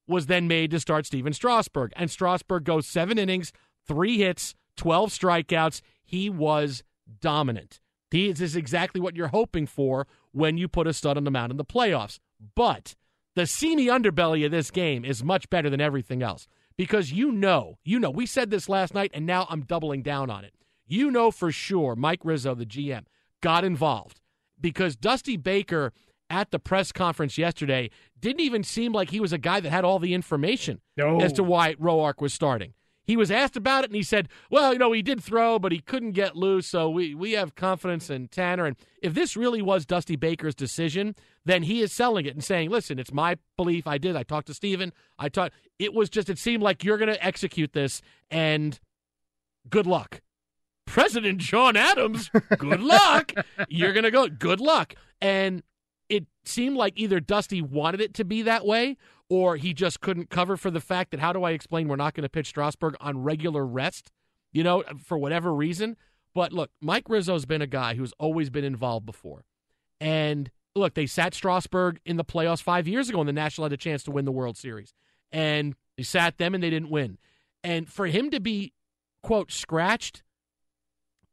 was 0.07 0.27
then 0.27 0.47
made 0.47 0.71
to 0.71 0.81
start 0.81 1.07
Stephen 1.07 1.33
Strasburg, 1.33 1.93
and 1.97 2.11
Strasburg 2.11 2.65
goes 2.65 2.87
seven 2.87 3.19
innings, 3.19 3.53
three 3.89 4.19
hits, 4.19 4.55
12 4.77 5.11
strikeouts. 5.11 5.81
He 6.05 6.29
was 6.29 6.85
dominant. 7.21 7.81
He 8.11 8.31
this 8.31 8.41
is 8.41 8.55
exactly 8.55 9.01
what 9.01 9.17
you're 9.17 9.29
hoping 9.29 9.67
for 9.67 10.07
when 10.31 10.57
you 10.57 10.69
put 10.69 10.87
a 10.87 10.93
stud 10.93 11.17
on 11.17 11.25
the 11.25 11.33
mound 11.33 11.51
in 11.51 11.57
the 11.57 11.65
playoffs. 11.65 12.21
But 12.55 12.95
the 13.35 13.45
seamy 13.45 13.87
underbelly 13.87 14.45
of 14.45 14.53
this 14.53 14.71
game 14.71 15.05
is 15.05 15.25
much 15.25 15.51
better 15.51 15.69
than 15.69 15.81
everything 15.81 16.23
else 16.23 16.47
because 16.77 17.11
you 17.11 17.33
know, 17.33 17.79
you 17.85 17.99
know, 17.99 18.11
we 18.11 18.25
said 18.25 18.51
this 18.51 18.69
last 18.69 18.95
night 18.95 19.11
and 19.15 19.27
now 19.27 19.49
I'm 19.51 19.63
doubling 19.63 20.03
down 20.03 20.31
on 20.31 20.45
it. 20.45 20.55
You 20.87 21.11
know 21.11 21.33
for 21.33 21.51
sure 21.51 21.97
Mike 21.97 22.21
Rizzo, 22.23 22.55
the 22.55 22.65
GM, 22.65 23.07
got 23.41 23.65
involved 23.65 24.21
because 24.61 24.95
Dusty 24.95 25.37
Baker 25.37 25.93
at 26.31 26.51
the 26.51 26.59
press 26.59 26.91
conference 26.93 27.37
yesterday 27.39 27.91
didn't 28.19 28.41
even 28.41 28.63
seem 28.65 28.93
like 28.93 29.11
he 29.11 29.21
was 29.21 29.33
a 29.33 29.39
guy 29.39 29.61
that 29.61 29.71
had 29.71 29.85
all 29.85 29.99
the 29.99 30.15
information 30.15 30.81
No. 30.97 31.21
as 31.21 31.33
to 31.35 31.43
why 31.45 31.75
Roark 31.75 32.21
was 32.21 32.33
starting. 32.33 32.73
He 33.07 33.19
was 33.19 33.31
asked 33.31 33.55
about 33.57 33.85
it 33.85 33.91
and 33.91 33.97
he 33.97 34.03
said, 34.03 34.31
"Well, 34.51 34.73
you 34.73 34.79
know, 34.79 34.91
he 34.93 35.03
did 35.03 35.23
throw, 35.23 35.59
but 35.59 35.73
he 35.73 35.79
couldn't 35.81 36.13
get 36.13 36.37
loose, 36.37 36.67
so 36.67 36.89
we 36.89 37.15
we 37.15 37.33
have 37.33 37.55
confidence 37.55 38.09
in 38.09 38.29
Tanner." 38.29 38.65
And 38.65 38.77
if 39.03 39.13
this 39.13 39.37
really 39.37 39.61
was 39.61 39.85
Dusty 39.85 40.17
Baker's 40.17 40.55
decision, 40.55 41.15
then 41.45 41.65
he 41.65 41.83
is 41.83 41.93
selling 41.93 42.25
it 42.25 42.33
and 42.33 42.43
saying, 42.43 42.71
"Listen, 42.71 42.99
it's 42.99 43.13
my 43.13 43.37
belief. 43.59 43.87
I 43.87 43.99
did. 43.99 44.17
I 44.17 44.23
talked 44.23 44.47
to 44.47 44.55
Stephen. 44.55 44.95
I 45.19 45.29
talked. 45.29 45.55
It 45.79 45.93
was 45.93 46.09
just. 46.09 46.31
It 46.31 46.39
seemed 46.39 46.63
like 46.63 46.83
you're 46.83 46.97
going 46.97 47.13
to 47.13 47.23
execute 47.23 47.75
this, 47.75 48.01
and 48.31 48.81
good 49.69 49.87
luck." 49.87 50.23
President 50.87 51.39
John 51.39 51.77
Adams, 51.77 52.31
good 52.59 52.81
luck. 52.81 53.33
You're 53.69 53.93
going 53.95 54.05
to 54.05 54.11
go, 54.11 54.29
good 54.29 54.61
luck. 54.61 54.95
And 55.21 55.63
it 56.09 56.27
seemed 56.45 56.77
like 56.77 56.95
either 56.97 57.21
Dusty 57.21 57.63
wanted 57.63 58.01
it 58.01 58.15
to 58.15 58.25
be 58.25 58.43
that 58.43 58.67
way 58.67 58.97
or 59.29 59.57
he 59.57 59.73
just 59.73 60.01
couldn't 60.01 60.31
cover 60.31 60.57
for 60.57 60.71
the 60.71 60.81
fact 60.81 61.11
that 61.11 61.21
how 61.21 61.33
do 61.33 61.45
I 61.45 61.53
explain 61.53 61.89
we're 61.89 61.97
not 61.97 62.15
going 62.15 62.23
to 62.23 62.29
pitch 62.29 62.49
Strasburg 62.49 62.97
on 63.01 63.23
regular 63.23 63.65
rest, 63.65 64.13
you 64.53 64.63
know, 64.63 64.85
for 65.05 65.17
whatever 65.17 65.55
reason. 65.55 65.97
But 66.35 66.53
look, 66.53 66.71
Mike 66.81 67.09
Rizzo's 67.09 67.47
been 67.47 67.63
a 67.63 67.67
guy 67.67 67.95
who's 67.95 68.13
always 68.19 68.51
been 68.51 68.65
involved 68.65 69.07
before. 69.07 69.45
And 70.01 70.51
look, 70.75 70.95
they 70.95 71.07
sat 71.07 71.35
Strasburg 71.35 72.01
in 72.05 72.17
the 72.17 72.25
playoffs 72.25 72.63
five 72.63 72.87
years 72.87 73.09
ago, 73.09 73.21
and 73.21 73.29
the 73.29 73.33
National 73.33 73.65
had 73.65 73.73
a 73.73 73.79
chance 73.79 74.03
to 74.05 74.11
win 74.11 74.25
the 74.25 74.33
World 74.33 74.57
Series. 74.57 74.93
And 75.33 75.75
they 75.97 76.03
sat 76.03 76.39
them 76.39 76.55
and 76.55 76.63
they 76.63 76.71
didn't 76.71 76.91
win. 76.91 77.19
And 77.63 77.89
for 77.89 78.07
him 78.07 78.31
to 78.31 78.41
be, 78.41 78.73
quote, 79.23 79.51
scratched 79.51 80.23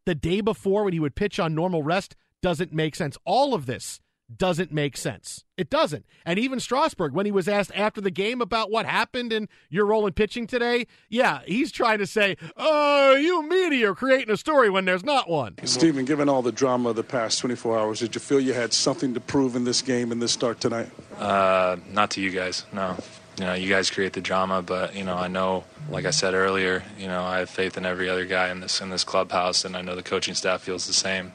the 0.06 0.16
day 0.16 0.42
before 0.42 0.84
when 0.84 0.94
he 0.94 1.00
would 1.00 1.16
pitch 1.16 1.40
on 1.40 1.54
normal 1.54 1.84
rest 1.84 2.16
doesn't 2.42 2.74
make 2.74 2.96
sense. 2.96 3.18
All 3.26 3.54
of 3.54 3.66
this 3.66 4.00
doesn't 4.38 4.72
make 4.72 4.98
sense. 4.98 5.44
It 5.58 5.70
doesn't. 5.70 6.06
And 6.26 6.40
even 6.40 6.60
Strasburg, 6.60 7.14
when 7.14 7.26
he 7.26 7.32
was 7.32 7.48
asked 7.48 7.72
after 7.76 8.02
the 8.02 8.12
game 8.12 8.42
about 8.42 8.72
what 8.72 8.86
happened 8.86 9.32
and 9.32 9.48
your 9.70 9.86
role 9.86 10.08
in 10.08 10.14
pitching 10.14 10.48
today, 10.48 10.88
yeah, 11.10 11.42
he's 11.46 11.72
trying 11.72 12.00
to 12.00 12.08
say, 12.08 12.38
"Oh, 12.58 13.16
you 13.16 13.48
media 13.48 13.92
are 13.92 13.96
creating 13.96 14.32
a 14.32 14.38
story 14.38 14.70
when 14.70 14.86
there's 14.86 15.04
not 15.04 15.30
one." 15.30 15.56
Stephen, 15.64 16.06
given 16.06 16.30
all 16.30 16.42
the 16.42 16.52
drama 16.52 16.90
of 16.90 16.96
the 16.96 17.04
past 17.04 17.40
24 17.40 17.78
hours, 17.78 18.00
did 18.00 18.16
you 18.16 18.22
feel 18.22 18.40
you 18.40 18.54
had 18.54 18.74
something 18.74 19.14
to 19.14 19.20
prove 19.20 19.56
in 19.56 19.64
this 19.64 19.82
game 19.82 20.12
and 20.12 20.22
this 20.22 20.32
start 20.32 20.60
tonight? 20.60 20.90
Uh, 21.20 21.78
not 21.92 22.12
to 22.12 22.22
you 22.22 22.32
guys, 22.32 22.66
no. 22.74 22.98
You 23.38 23.46
know, 23.46 23.54
you 23.54 23.70
guys 23.70 23.90
create 23.90 24.14
the 24.14 24.22
drama, 24.22 24.62
but 24.62 24.96
you 24.96 25.04
know, 25.04 25.16
I 25.16 25.28
know, 25.28 25.64
like 25.90 26.06
I 26.06 26.12
said 26.12 26.34
earlier, 26.34 26.84
you 26.98 27.08
know, 27.08 27.24
I 27.24 27.40
have 27.40 27.50
faith 27.50 27.78
in 27.78 27.86
every 27.86 28.10
other 28.10 28.26
guy 28.26 28.50
in 28.50 28.60
this 28.60 28.82
in 28.82 28.90
this 28.90 29.04
clubhouse, 29.04 29.64
and 29.66 29.76
I 29.76 29.82
know 29.82 29.96
the 29.96 30.04
coaching 30.04 30.36
staff 30.36 30.62
feels 30.62 30.86
the 30.86 30.94
same. 30.94 31.32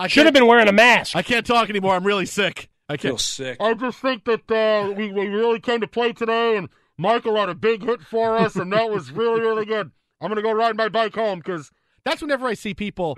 I 0.00 0.06
Should 0.08 0.24
have 0.26 0.34
been 0.34 0.46
wearing 0.46 0.68
a 0.68 0.72
mask. 0.72 1.14
I 1.16 1.22
can't 1.22 1.44
talk 1.46 1.68
anymore. 1.70 1.94
I'm 1.94 2.04
really 2.06 2.26
sick. 2.26 2.68
I 2.88 2.94
can't. 2.96 3.12
Feel 3.12 3.18
sick. 3.18 3.56
I 3.60 3.74
just 3.74 3.98
think 3.98 4.24
that 4.24 4.50
uh, 4.50 4.92
we, 4.92 5.12
we 5.12 5.26
really 5.26 5.60
came 5.60 5.80
to 5.80 5.86
play 5.86 6.12
today, 6.12 6.56
and 6.56 6.68
Michael 6.98 7.36
had 7.36 7.48
a 7.48 7.54
big 7.54 7.82
hit 7.84 8.02
for 8.02 8.36
us, 8.36 8.56
and 8.56 8.72
that 8.72 8.90
was 8.90 9.12
really, 9.12 9.40
really 9.40 9.64
good. 9.64 9.90
I'm 10.20 10.28
going 10.28 10.36
to 10.36 10.42
go 10.42 10.52
ride 10.52 10.76
my 10.76 10.88
bike 10.88 11.14
home 11.14 11.38
because 11.38 11.70
that's 12.04 12.20
whenever 12.20 12.46
I 12.46 12.54
see 12.54 12.74
people. 12.74 13.16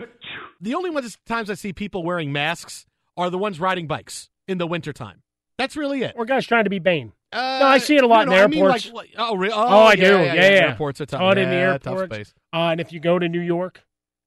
The 0.60 0.74
only 0.74 0.90
ones 0.90 1.16
times 1.26 1.50
I 1.50 1.54
see 1.54 1.72
people 1.72 2.04
wearing 2.04 2.32
masks 2.32 2.84
are 3.16 3.30
the 3.30 3.38
ones 3.38 3.58
riding 3.60 3.86
bikes 3.86 4.28
in 4.46 4.58
the 4.58 4.66
wintertime. 4.66 5.22
That's 5.58 5.76
really 5.76 6.02
it. 6.02 6.14
Or 6.16 6.24
guys 6.24 6.46
trying 6.46 6.64
to 6.64 6.70
be 6.70 6.78
Bane. 6.78 7.12
Uh, 7.32 7.58
no, 7.60 7.66
I 7.66 7.78
see 7.78 7.96
it 7.96 8.04
a 8.04 8.06
lot 8.06 8.26
no, 8.26 8.32
in 8.32 8.38
no, 8.38 8.44
I 8.44 8.46
mean, 8.46 8.62
airports. 8.62 8.90
like, 8.92 9.10
oh, 9.16 9.36
re- 9.36 9.50
Oh, 9.50 9.54
oh, 9.56 9.78
I 9.84 9.92
yeah, 9.94 9.96
do. 9.96 10.02
Yeah, 10.02 10.22
Yeah, 10.22 10.34
yeah, 10.34 10.40
yeah. 10.50 10.68
Airports 10.68 11.00
are 11.00 11.06
tough. 11.06 11.20
Out 11.20 11.38
in 11.38 11.48
the 11.48 11.54
Yeah, 11.56 11.78
tough 11.78 11.98
airports. 11.98 12.14
space. 12.14 12.34
Uh, 12.52 12.68
and 12.72 12.80
if 12.80 12.92
you 12.92 13.00
go 13.00 13.18
to 13.18 13.28
New 13.28 13.40
York, 13.40 13.82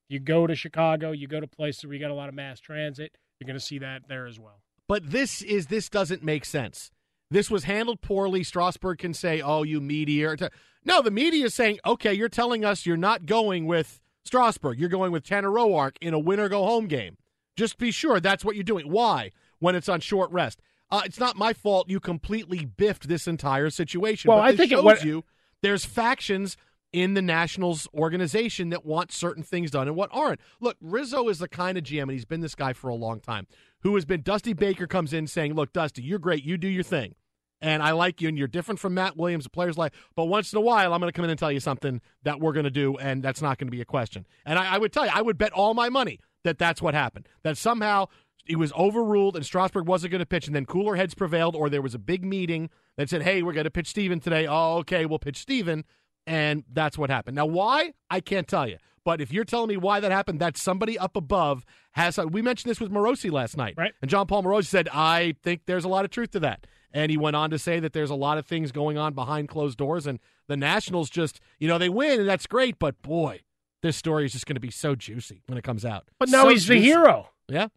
you 0.10 0.20
go 0.20 0.48
to 0.48 0.56
Chicago, 0.56 1.12
you 1.12 1.28
go 1.28 1.40
to 1.40 1.48
places 1.48 1.86
where 1.86 1.94
you 1.94 2.00
got 2.00 2.12
a 2.12 2.16
lot 2.16 2.30
of 2.30 2.36
mass 2.36 2.60
transit, 2.60 3.18
you're 3.40 3.48
going 3.48 3.60
to 3.60 3.66
see 3.66 3.80
that 3.80 4.04
there 4.08 4.28
as 4.28 4.40
well. 4.40 4.62
But 4.88 5.10
this 5.12 5.42
is 5.42 5.68
this 5.68 5.90
doesn't 5.90 6.24
make 6.24 6.46
sense. 6.46 6.92
This 7.32 7.50
was 7.50 7.64
handled 7.64 8.02
poorly. 8.02 8.44
Strasburg 8.44 9.00
can 9.00 9.14
say, 9.14 9.42
"Oh, 9.42 9.64
you 9.64 9.82
media." 9.82 10.36
No, 10.84 11.02
the 11.02 11.12
media 11.12 11.46
is 11.46 11.56
saying, 11.56 11.80
"Okay, 11.86 12.14
you're 12.14 12.30
telling 12.30 12.64
us 12.64 12.86
you're 12.86 12.98
not 12.98 13.26
going 13.26 13.66
with 13.66 14.00
Strasburg. 14.26 14.80
You're 14.80 14.90
going 14.90 15.12
with 15.12 15.24
Tanner 15.24 15.50
Roark 15.50 15.98
in 16.02 16.14
a 16.14 16.20
win 16.20 16.40
or 16.40 16.50
go 16.50 16.64
home 16.66 16.88
game. 16.88 17.18
Just 17.56 17.78
be 17.78 17.92
sure 17.92 18.20
that's 18.20 18.44
what 18.44 18.56
you're 18.56 18.64
doing. 18.64 18.92
Why? 18.92 19.32
When 19.60 19.76
it's 19.76 19.88
on 19.88 20.02
short 20.02 20.32
rest. 20.32 20.62
Uh, 20.92 21.02
it's 21.06 21.20
not 21.20 21.36
my 21.36 21.54
fault. 21.54 21.90
You 21.90 22.00
completely 22.00 22.66
biffed 22.66 23.08
this 23.08 23.28
entire 23.28 23.70
situation. 23.70 24.30
Well, 24.30 24.38
but 24.38 24.46
I 24.46 24.56
think 24.56 24.72
it 24.72 24.80
shows 24.80 25.04
you 25.04 25.24
there's 25.62 25.86
factions 25.86 26.58
in 26.96 27.14
the 27.14 27.22
Nationals 27.22 27.90
organization 27.94 28.70
that 28.70 28.86
want 28.86 29.12
certain 29.12 29.44
things 29.44 29.70
done 29.70 29.86
and 29.86 29.98
what 29.98 30.10
aren't. 30.14 30.40
Look, 30.62 30.78
Rizzo 30.80 31.28
is 31.28 31.40
the 31.40 31.50
kind 31.50 31.78
of 31.78 31.84
GM, 31.84 32.04
and 32.04 32.12
he's 32.12 32.24
been 32.24 32.40
this 32.40 32.56
guy 32.56 32.72
for 32.72 32.88
a 32.88 32.96
long 32.96 33.20
time, 33.20 33.48
who 33.82 33.96
has 33.96 34.06
been 34.06 34.22
Dusty 34.22 34.54
Baker 34.54 34.88
comes 34.88 35.12
in 35.12 35.28
saying, 35.28 35.56
Look, 35.56 35.74
Dusty, 35.74 36.02
you're 36.02 36.20
great. 36.20 36.46
You 36.46 36.58
do 36.58 36.70
your 36.70 36.84
thing. 36.84 37.16
And 37.60 37.84
I 37.84 37.92
like 37.92 38.22
you, 38.22 38.30
and 38.30 38.38
you're 38.38 38.48
different 38.48 38.80
from 38.80 38.94
Matt 38.94 39.18
Williams, 39.18 39.44
the 39.44 39.50
player's 39.50 39.78
life. 39.78 39.92
but 40.16 40.26
once 40.26 40.54
in 40.54 40.58
a 40.58 40.62
while, 40.62 40.94
I'm 40.94 41.02
going 41.02 41.12
to 41.12 41.16
come 41.16 41.26
in 41.26 41.32
and 41.32 41.40
tell 41.40 41.52
you 41.52 41.60
something 41.60 42.00
that 42.24 42.40
we're 42.40 42.54
going 42.54 42.64
to 42.64 42.72
do, 42.72 42.96
and 42.96 43.22
that's 43.22 43.42
not 43.42 43.58
going 43.58 43.68
to 43.68 43.72
be 43.72 43.82
a 43.82 43.86
question. 43.86 44.26
And 44.46 44.58
I, 44.58 44.76
I 44.76 44.78
would 44.78 44.94
tell 44.94 45.06
you, 45.06 45.12
I 45.14 45.22
would 45.22 45.38
bet 45.38 45.52
all 45.52 45.74
my 45.74 45.90
money 45.90 46.22
that 46.46 46.58
that's 46.58 46.82
what 46.82 46.94
happened. 46.94 47.28
That 47.44 47.58
somehow 47.58 48.06
it 48.48 48.58
was 48.58 48.72
overruled 48.74 49.36
and 49.36 49.46
Strasburg 49.46 49.88
wasn't 49.88 50.12
going 50.12 50.20
to 50.20 50.26
pitch, 50.26 50.48
and 50.48 50.56
then 50.56 50.66
cooler 50.66 50.96
heads 50.96 51.14
prevailed, 51.14 51.58
or 51.58 51.70
there 51.70 51.82
was 51.82 51.96
a 51.96 52.00
big 52.00 52.24
meeting 52.24 52.70
that 52.98 53.10
said, 53.10 53.24
hey, 53.24 53.42
we're 53.42 53.54
going 53.54 53.66
to 53.66 53.72
pitch 53.72 53.88
Stephen 53.88 54.22
today. 54.22 54.48
Oh, 54.48 54.78
okay, 54.78 55.06
we'll 55.06 55.20
pitch 55.20 55.38
Stephen. 55.38 55.84
And 56.28 56.64
that's 56.72 56.98
what 56.98 57.10
happened. 57.10 57.36
Now, 57.36 57.46
why? 57.46 57.94
I 58.10 58.20
can't 58.20 58.48
tell 58.48 58.68
you. 58.68 58.78
But 59.04 59.22
if 59.22 59.32
you're 59.32 59.46
telling 59.46 59.70
me 59.70 59.78
why 59.78 60.00
that 60.00 60.12
happened, 60.12 60.40
that 60.40 60.58
somebody 60.58 60.98
up 60.98 61.16
above 61.16 61.64
has. 61.92 62.18
We 62.18 62.42
mentioned 62.42 62.72
this 62.72 62.80
with 62.80 62.92
Morosi 62.92 63.32
last 63.32 63.56
night. 63.56 63.76
Right. 63.78 63.94
And 64.02 64.10
Jon 64.10 64.26
Paul 64.26 64.44
Morosi 64.44 64.66
said, 64.66 64.90
I 64.92 65.36
think 65.44 65.62
there's 65.68 65.86
a 65.86 65.88
lot 65.88 66.06
of 66.06 66.12
truth 66.12 66.32
to 66.32 66.40
that. 66.40 66.66
And 66.92 67.12
he 67.12 67.18
went 67.18 67.36
on 67.36 67.52
to 67.52 67.60
say 67.60 67.80
that 67.80 67.94
there's 67.94 68.10
a 68.10 68.16
lot 68.16 68.38
of 68.38 68.48
things 68.48 68.72
going 68.72 68.98
on 68.98 69.14
behind 69.14 69.48
closed 69.50 69.78
doors. 69.78 70.08
And 70.08 70.20
the 70.48 70.58
Nationals 70.58 71.10
just, 71.10 71.40
you 71.60 71.68
know, 71.68 71.78
they 71.78 71.90
win, 71.90 72.22
and 72.22 72.28
that's 72.28 72.48
great. 72.48 72.80
But 72.80 73.00
boy, 73.04 73.42
this 73.84 73.96
story 73.96 74.26
is 74.26 74.32
just 74.32 74.48
going 74.48 74.56
to 74.56 74.62
be 74.62 74.72
so 74.72 74.96
juicy 74.96 75.44
when 75.46 75.58
it 75.58 75.64
comes 75.64 75.86
out. 75.86 76.08
But 76.18 76.30
now 76.30 76.44
So 76.44 76.50
he's 76.50 76.66
the 76.66 76.80
hero. 76.82 77.30
Yeah. 77.48 77.68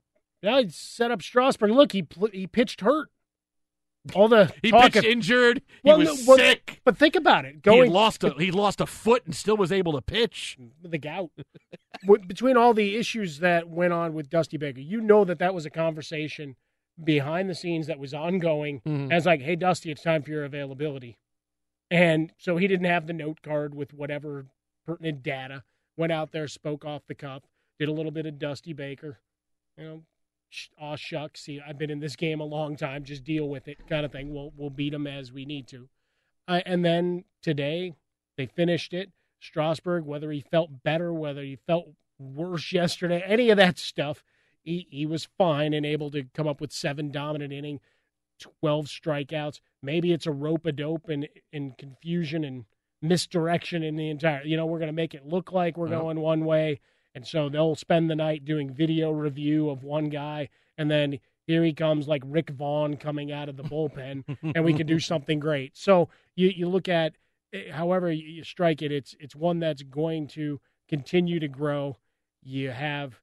Yeah, 0.40 0.60
he 0.62 0.70
set 0.70 1.10
up 1.10 1.20
Strasburg. 1.20 1.72
Look, 1.72 1.92
he 1.92 2.04
pl- 2.04 2.30
he 2.32 2.46
pitched 2.46 2.80
hurt. 2.80 3.08
all 4.14 4.28
the 4.28 4.52
He 4.62 4.70
talk 4.70 4.84
pitched 4.92 4.96
of- 4.96 5.04
injured. 5.04 5.62
Well, 5.84 6.00
he 6.00 6.06
was 6.08 6.26
well, 6.26 6.36
sick. 6.38 6.80
But 6.84 6.96
think 6.96 7.16
about 7.16 7.44
it. 7.44 7.54
he 7.56 7.60
Going 7.60 7.84
had 7.84 7.90
lost 7.92 8.24
a 8.24 8.30
he 8.34 8.50
lost 8.50 8.80
a 8.80 8.86
foot 8.86 9.24
and 9.26 9.34
still 9.34 9.56
was 9.56 9.70
able 9.72 9.92
to 9.92 10.02
pitch. 10.02 10.56
the 10.82 10.98
gout. 10.98 11.30
Between 12.26 12.56
all 12.56 12.74
the 12.74 12.96
issues 12.96 13.38
that 13.40 13.68
went 13.68 13.92
on 13.92 14.14
with 14.14 14.30
Dusty 14.30 14.56
Baker, 14.56 14.80
you 14.80 15.00
know 15.00 15.24
that 15.24 15.38
that 15.40 15.54
was 15.54 15.66
a 15.66 15.70
conversation 15.70 16.56
behind 17.02 17.48
the 17.50 17.54
scenes 17.54 17.86
that 17.86 17.98
was 17.98 18.12
ongoing. 18.14 18.80
Mhm. 18.80 19.04
And 19.04 19.12
it's 19.12 19.26
like, 19.26 19.40
hey, 19.42 19.56
Dusty, 19.56 19.90
it's 19.90 20.02
time 20.02 20.22
for 20.22 20.30
your 20.30 20.44
availability. 20.44 21.18
And 21.90 22.32
so 22.38 22.56
he 22.56 22.66
didn't 22.68 22.86
have 22.86 23.06
the 23.06 23.12
note 23.12 23.40
card 23.42 23.74
with 23.74 23.94
whatever 23.94 24.46
pertinent 24.86 25.22
data. 25.22 25.64
Went 25.96 26.12
out 26.12 26.32
there, 26.32 26.46
spoke 26.48 26.84
off 26.84 27.06
the 27.06 27.14
cuff, 27.14 27.42
did 27.78 27.88
a 27.88 27.92
little 27.92 28.12
bit 28.12 28.26
of 28.26 28.38
Dusty 28.38 28.72
Baker. 28.72 29.18
You 29.76 29.84
know, 29.84 30.02
aw 30.80 30.96
shucks, 30.96 31.42
see, 31.42 31.60
I've 31.66 31.78
been 31.78 31.90
in 31.90 32.00
this 32.00 32.16
game 32.16 32.40
a 32.40 32.44
long 32.44 32.76
time. 32.76 33.04
Just 33.04 33.24
deal 33.24 33.48
with 33.48 33.68
it, 33.68 33.86
kind 33.88 34.04
of 34.04 34.12
thing. 34.12 34.32
We'll 34.32 34.52
we'll 34.56 34.70
beat 34.70 34.92
them 34.92 35.06
as 35.06 35.32
we 35.32 35.44
need 35.44 35.68
to. 35.68 35.88
Uh, 36.46 36.60
and 36.64 36.84
then 36.84 37.24
today, 37.42 37.94
they 38.36 38.46
finished 38.46 38.94
it. 38.94 39.10
Strasburg, 39.40 40.04
whether 40.04 40.30
he 40.32 40.40
felt 40.40 40.82
better, 40.82 41.12
whether 41.12 41.42
he 41.42 41.56
felt 41.66 41.90
worse 42.18 42.72
yesterday, 42.72 43.22
any 43.24 43.50
of 43.50 43.56
that 43.56 43.78
stuff, 43.78 44.24
he, 44.64 44.86
he 44.90 45.06
was 45.06 45.28
fine 45.38 45.72
and 45.72 45.86
able 45.86 46.10
to 46.10 46.24
come 46.34 46.48
up 46.48 46.60
with 46.60 46.72
seven 46.72 47.10
dominant 47.10 47.52
inning, 47.52 47.80
12 48.40 48.86
strikeouts. 48.86 49.60
Maybe 49.82 50.12
it's 50.12 50.26
a 50.26 50.32
rope 50.32 50.66
a 50.66 50.72
dope 50.72 51.08
and, 51.08 51.28
and 51.52 51.76
confusion 51.78 52.44
and 52.44 52.64
misdirection 53.00 53.82
in 53.82 53.96
the 53.96 54.10
entire, 54.10 54.42
you 54.42 54.56
know, 54.56 54.66
we're 54.66 54.80
going 54.80 54.88
to 54.88 54.92
make 54.92 55.14
it 55.14 55.26
look 55.26 55.52
like 55.52 55.76
we're 55.76 55.88
going 55.88 56.20
one 56.20 56.44
way. 56.44 56.80
And 57.18 57.26
so 57.26 57.48
they'll 57.48 57.74
spend 57.74 58.08
the 58.08 58.14
night 58.14 58.44
doing 58.44 58.72
video 58.72 59.10
review 59.10 59.70
of 59.70 59.82
one 59.82 60.08
guy. 60.08 60.50
And 60.76 60.88
then 60.88 61.18
here 61.48 61.64
he 61.64 61.72
comes 61.72 62.06
like 62.06 62.22
Rick 62.24 62.50
Vaughn 62.50 62.96
coming 62.96 63.32
out 63.32 63.48
of 63.48 63.56
the 63.56 63.64
bullpen 63.64 64.22
and 64.54 64.64
we 64.64 64.72
can 64.72 64.86
do 64.86 65.00
something 65.00 65.40
great. 65.40 65.76
So 65.76 66.10
you, 66.36 66.52
you 66.54 66.68
look 66.68 66.88
at 66.88 67.16
eh, 67.52 67.72
however 67.72 68.12
you 68.12 68.44
strike 68.44 68.82
it, 68.82 68.92
it's 68.92 69.16
it's 69.18 69.34
one 69.34 69.58
that's 69.58 69.82
going 69.82 70.28
to 70.28 70.60
continue 70.88 71.40
to 71.40 71.48
grow. 71.48 71.96
You 72.44 72.70
have 72.70 73.20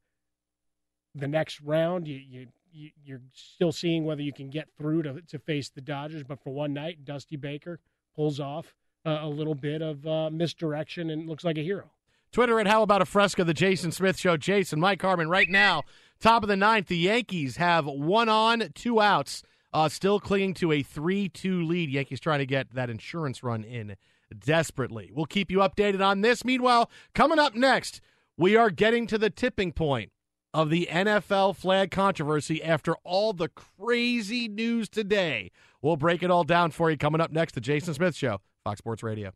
the 1.14 1.30
next 1.30 1.62
round. 1.62 2.06
You 2.06 2.18
you, 2.18 2.48
you 2.74 2.90
you're 3.02 3.22
still 3.32 3.72
seeing 3.72 4.04
whether 4.04 4.24
you 4.24 4.34
can 4.34 4.50
get 4.50 4.68
through 4.78 5.04
to 5.04 5.22
to 5.22 5.40
face 5.40 5.70
the 5.70 5.80
Dodgers, 5.80 6.24
but 6.24 6.44
for 6.44 6.54
one 6.54 6.74
night, 6.74 7.06
Dusty 7.06 7.38
Baker 7.38 7.80
pulls 8.14 8.42
off 8.42 8.76
a 9.06 9.30
little 9.30 9.56
bit 9.56 9.82
of 9.82 10.06
uh, 10.06 10.30
misdirection 10.32 11.12
and 11.12 11.30
looks 11.30 11.46
like 11.46 11.58
a 11.58 11.64
hero. 11.64 11.92
Twitter 12.36 12.60
at 12.60 12.68
How 12.68 12.82
About 12.82 13.02
a 13.02 13.06
Fresca, 13.06 13.46
the 13.46 13.54
Jason 13.54 13.94
Smith 13.94 14.20
Show. 14.20 14.36
Jason, 14.36 14.78
Mike 14.78 15.02
Harmon, 15.02 15.30
right 15.30 15.48
now, 15.48 15.84
top 16.20 16.44
of 16.44 16.50
the 16.50 16.58
ninth, 16.58 16.88
the 16.88 16.98
Yankees 16.98 17.56
have 17.56 17.86
one 17.86 18.28
on, 18.28 18.72
two 18.76 19.00
outs, 19.00 19.42
uh, 19.72 19.88
still 19.88 20.20
clinging 20.20 20.54
to 20.56 20.74
a 20.74 20.84
3 20.84 21.30
2 21.30 21.64
lead. 21.64 21.90
Yankees 21.90 22.20
trying 22.20 22.40
to 22.40 22.46
get 22.46 22.74
that 22.74 22.90
insurance 22.90 23.42
run 23.42 23.64
in 23.64 23.96
desperately. 24.38 25.12
We'll 25.14 25.28
keep 25.28 25.50
you 25.50 25.60
updated 25.60 26.06
on 26.06 26.20
this. 26.20 26.44
Meanwhile, 26.44 26.92
coming 27.14 27.40
up 27.40 27.56
next, 27.56 28.02
we 28.36 28.58
are 28.58 28.70
getting 28.70 29.08
to 29.08 29.18
the 29.18 29.30
tipping 29.30 29.72
point 29.72 30.12
of 30.54 30.70
the 30.70 30.90
NFL 30.92 31.56
flag 31.56 31.90
controversy 31.90 32.62
after 32.62 32.96
all 33.06 33.32
the 33.32 33.48
crazy 33.48 34.50
news 34.50 34.90
today. 34.90 35.52
We'll 35.82 35.96
break 35.96 36.22
it 36.22 36.30
all 36.30 36.44
down 36.44 36.72
for 36.72 36.92
you 36.92 36.98
coming 36.98 37.22
up 37.22 37.32
next. 37.32 37.56
The 37.56 37.62
Jason 37.62 37.94
Smith 37.94 38.14
Show, 38.14 38.42
Fox 38.66 38.80
Sports 38.80 39.04
Radio. 39.04 39.32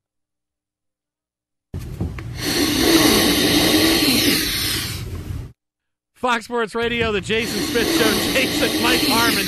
Fox 6.19 6.43
Sports 6.43 6.75
Radio, 6.75 7.13
the 7.13 7.21
Jason 7.21 7.61
Smith 7.61 7.87
Show, 7.97 8.11
Jason 8.33 8.83
Mike 8.83 8.99
Harmon. 9.03 9.45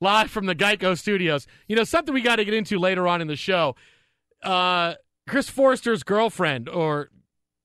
Live 0.00 0.30
from 0.30 0.46
the 0.46 0.54
Geico 0.54 0.96
studios. 0.96 1.48
You 1.66 1.74
know, 1.74 1.82
something 1.82 2.14
we 2.14 2.20
got 2.20 2.36
to 2.36 2.44
get 2.44 2.54
into 2.54 2.78
later 2.78 3.08
on 3.08 3.20
in 3.20 3.26
the 3.26 3.34
show. 3.34 3.74
Uh, 4.44 4.94
Chris 5.28 5.50
Foerster's 5.50 6.04
girlfriend, 6.04 6.68
or 6.68 7.10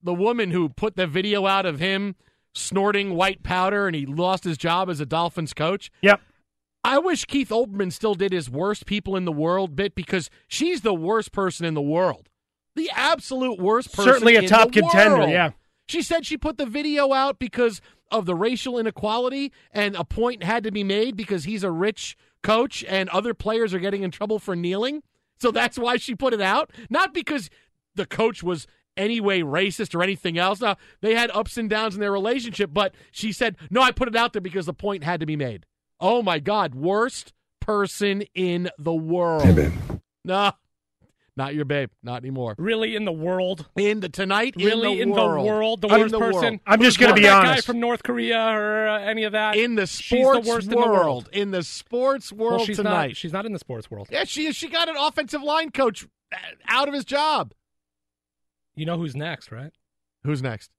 the 0.01 0.15
woman 0.15 0.49
who 0.49 0.67
put 0.67 0.95
the 0.95 1.05
video 1.05 1.45
out 1.45 1.67
of 1.67 1.77
him 1.77 2.15
snorting 2.55 3.13
white 3.13 3.43
powder 3.43 3.85
and 3.85 3.95
he 3.95 4.07
lost 4.07 4.43
his 4.43 4.57
job 4.57 4.89
as 4.89 4.99
a 4.99 5.05
Dolphins 5.05 5.53
coach. 5.53 5.91
Yep. 6.01 6.19
I 6.83 6.97
wish 6.97 7.25
Keith 7.25 7.49
Olbermann 7.49 7.93
still 7.93 8.15
did 8.15 8.31
his 8.31 8.49
worst 8.49 8.87
people 8.87 9.15
in 9.15 9.25
the 9.25 9.31
world 9.31 9.75
bit 9.75 9.93
because 9.93 10.31
she's 10.47 10.81
the 10.81 10.93
worst 10.95 11.31
person 11.31 11.67
in 11.67 11.75
the 11.75 11.81
world. 11.83 12.29
The 12.75 12.89
absolute 12.95 13.59
worst 13.59 13.93
person. 13.95 14.11
Certainly 14.11 14.37
a 14.37 14.47
top 14.47 14.71
contender, 14.71 15.17
world. 15.17 15.29
yeah. 15.29 15.51
She 15.87 16.01
said 16.01 16.25
she 16.25 16.37
put 16.37 16.57
the 16.57 16.65
video 16.65 17.13
out 17.13 17.39
because 17.39 17.81
of 18.11 18.25
the 18.25 18.35
racial 18.35 18.77
inequality 18.77 19.51
and 19.71 19.95
a 19.95 20.03
point 20.03 20.43
had 20.43 20.63
to 20.63 20.71
be 20.71 20.83
made 20.83 21.15
because 21.15 21.43
he's 21.43 21.63
a 21.63 21.71
rich 21.71 22.17
coach 22.43 22.83
and 22.87 23.09
other 23.09 23.33
players 23.33 23.73
are 23.73 23.79
getting 23.79 24.03
in 24.03 24.11
trouble 24.11 24.39
for 24.39 24.55
kneeling. 24.55 25.03
So 25.39 25.51
that's 25.51 25.77
why 25.77 25.97
she 25.97 26.15
put 26.15 26.33
it 26.33 26.41
out. 26.41 26.71
Not 26.89 27.13
because 27.13 27.49
the 27.95 28.05
coach 28.05 28.43
was 28.43 28.67
anyway 28.97 29.41
racist 29.41 29.93
or 29.93 30.01
anything 30.01 30.37
else. 30.37 30.61
Now, 30.61 30.77
they 31.01 31.15
had 31.15 31.31
ups 31.31 31.57
and 31.57 31.69
downs 31.69 31.95
in 31.95 32.01
their 32.01 32.11
relationship, 32.11 32.69
but 32.73 32.93
she 33.11 33.31
said, 33.31 33.55
no, 33.69 33.81
I 33.81 33.91
put 33.91 34.07
it 34.07 34.15
out 34.15 34.33
there 34.33 34.41
because 34.41 34.65
the 34.67 34.73
point 34.73 35.03
had 35.03 35.19
to 35.19 35.25
be 35.25 35.35
made. 35.35 35.65
Oh 35.99 36.21
my 36.21 36.39
God, 36.39 36.75
worst 36.75 37.33
person 37.59 38.23
in 38.33 38.69
the 38.77 38.93
world. 38.93 39.43
Hey. 39.43 39.71
No, 40.23 40.53
not 41.37 41.53
your 41.53 41.65
babe. 41.65 41.89
Not 42.01 42.21
anymore. 42.23 42.55
Really 42.57 42.95
in 42.95 43.03
the 43.05 43.11
world? 43.11 43.67
In 43.75 43.99
the 43.99 44.09
tonight? 44.09 44.53
Really 44.57 45.01
in 45.01 45.09
the 45.09 45.15
world. 45.15 45.81
The 45.81 45.87
In 45.89 45.99
worst 45.99 46.11
the 46.11 46.19
world. 46.19 46.33
person? 46.35 46.59
I'm 46.65 46.81
just 46.81 46.99
gonna 46.99 47.13
be 47.13 47.21
that 47.23 47.43
guy 47.43 47.61
from 47.61 47.79
North 47.79 48.03
Korea 48.03 48.39
or 48.39 48.87
uh, 48.87 48.99
any 48.99 49.23
of 49.23 49.33
that? 49.33 49.55
In 49.57 49.75
the 49.75 49.85
She's 49.87 50.17
sports 50.19 50.45
the 50.45 50.49
worst 50.51 50.67
world. 50.69 50.85
in 50.85 50.91
the 50.91 50.97
world. 50.97 51.29
In 51.33 51.51
the 51.51 51.63
sports 51.63 52.31
world 52.31 52.57
well, 52.59 52.65
she's 52.65 52.77
tonight. 52.77 53.07
Not, 53.07 53.17
she's 53.17 53.33
not 53.33 53.45
in 53.45 53.53
the 53.53 53.59
sports 53.59 53.91
world. 53.91 54.07
Yeah, 54.11 54.23
she 54.23 54.45
is. 54.47 54.55
She 54.55 54.69
got 54.69 54.87
an 54.89 54.95
offensive 54.97 55.43
line 55.43 55.71
coach 55.71 56.07
uh, 56.33 56.37
out 56.67 56.87
of 56.87 56.93
his 56.93 57.03
job. 57.05 57.53
You 58.75 58.85
know 58.85 58.97
who's 58.97 59.15
next, 59.15 59.51
right? 59.51 59.71
Who's 60.23 60.41
next? 60.41 60.71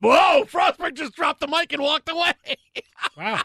Whoa! 0.00 0.44
Frostberg 0.44 0.94
just 0.94 1.14
dropped 1.14 1.40
the 1.40 1.48
mic 1.48 1.72
and 1.72 1.82
walked 1.82 2.08
away. 2.08 2.32
Wow. 3.16 3.40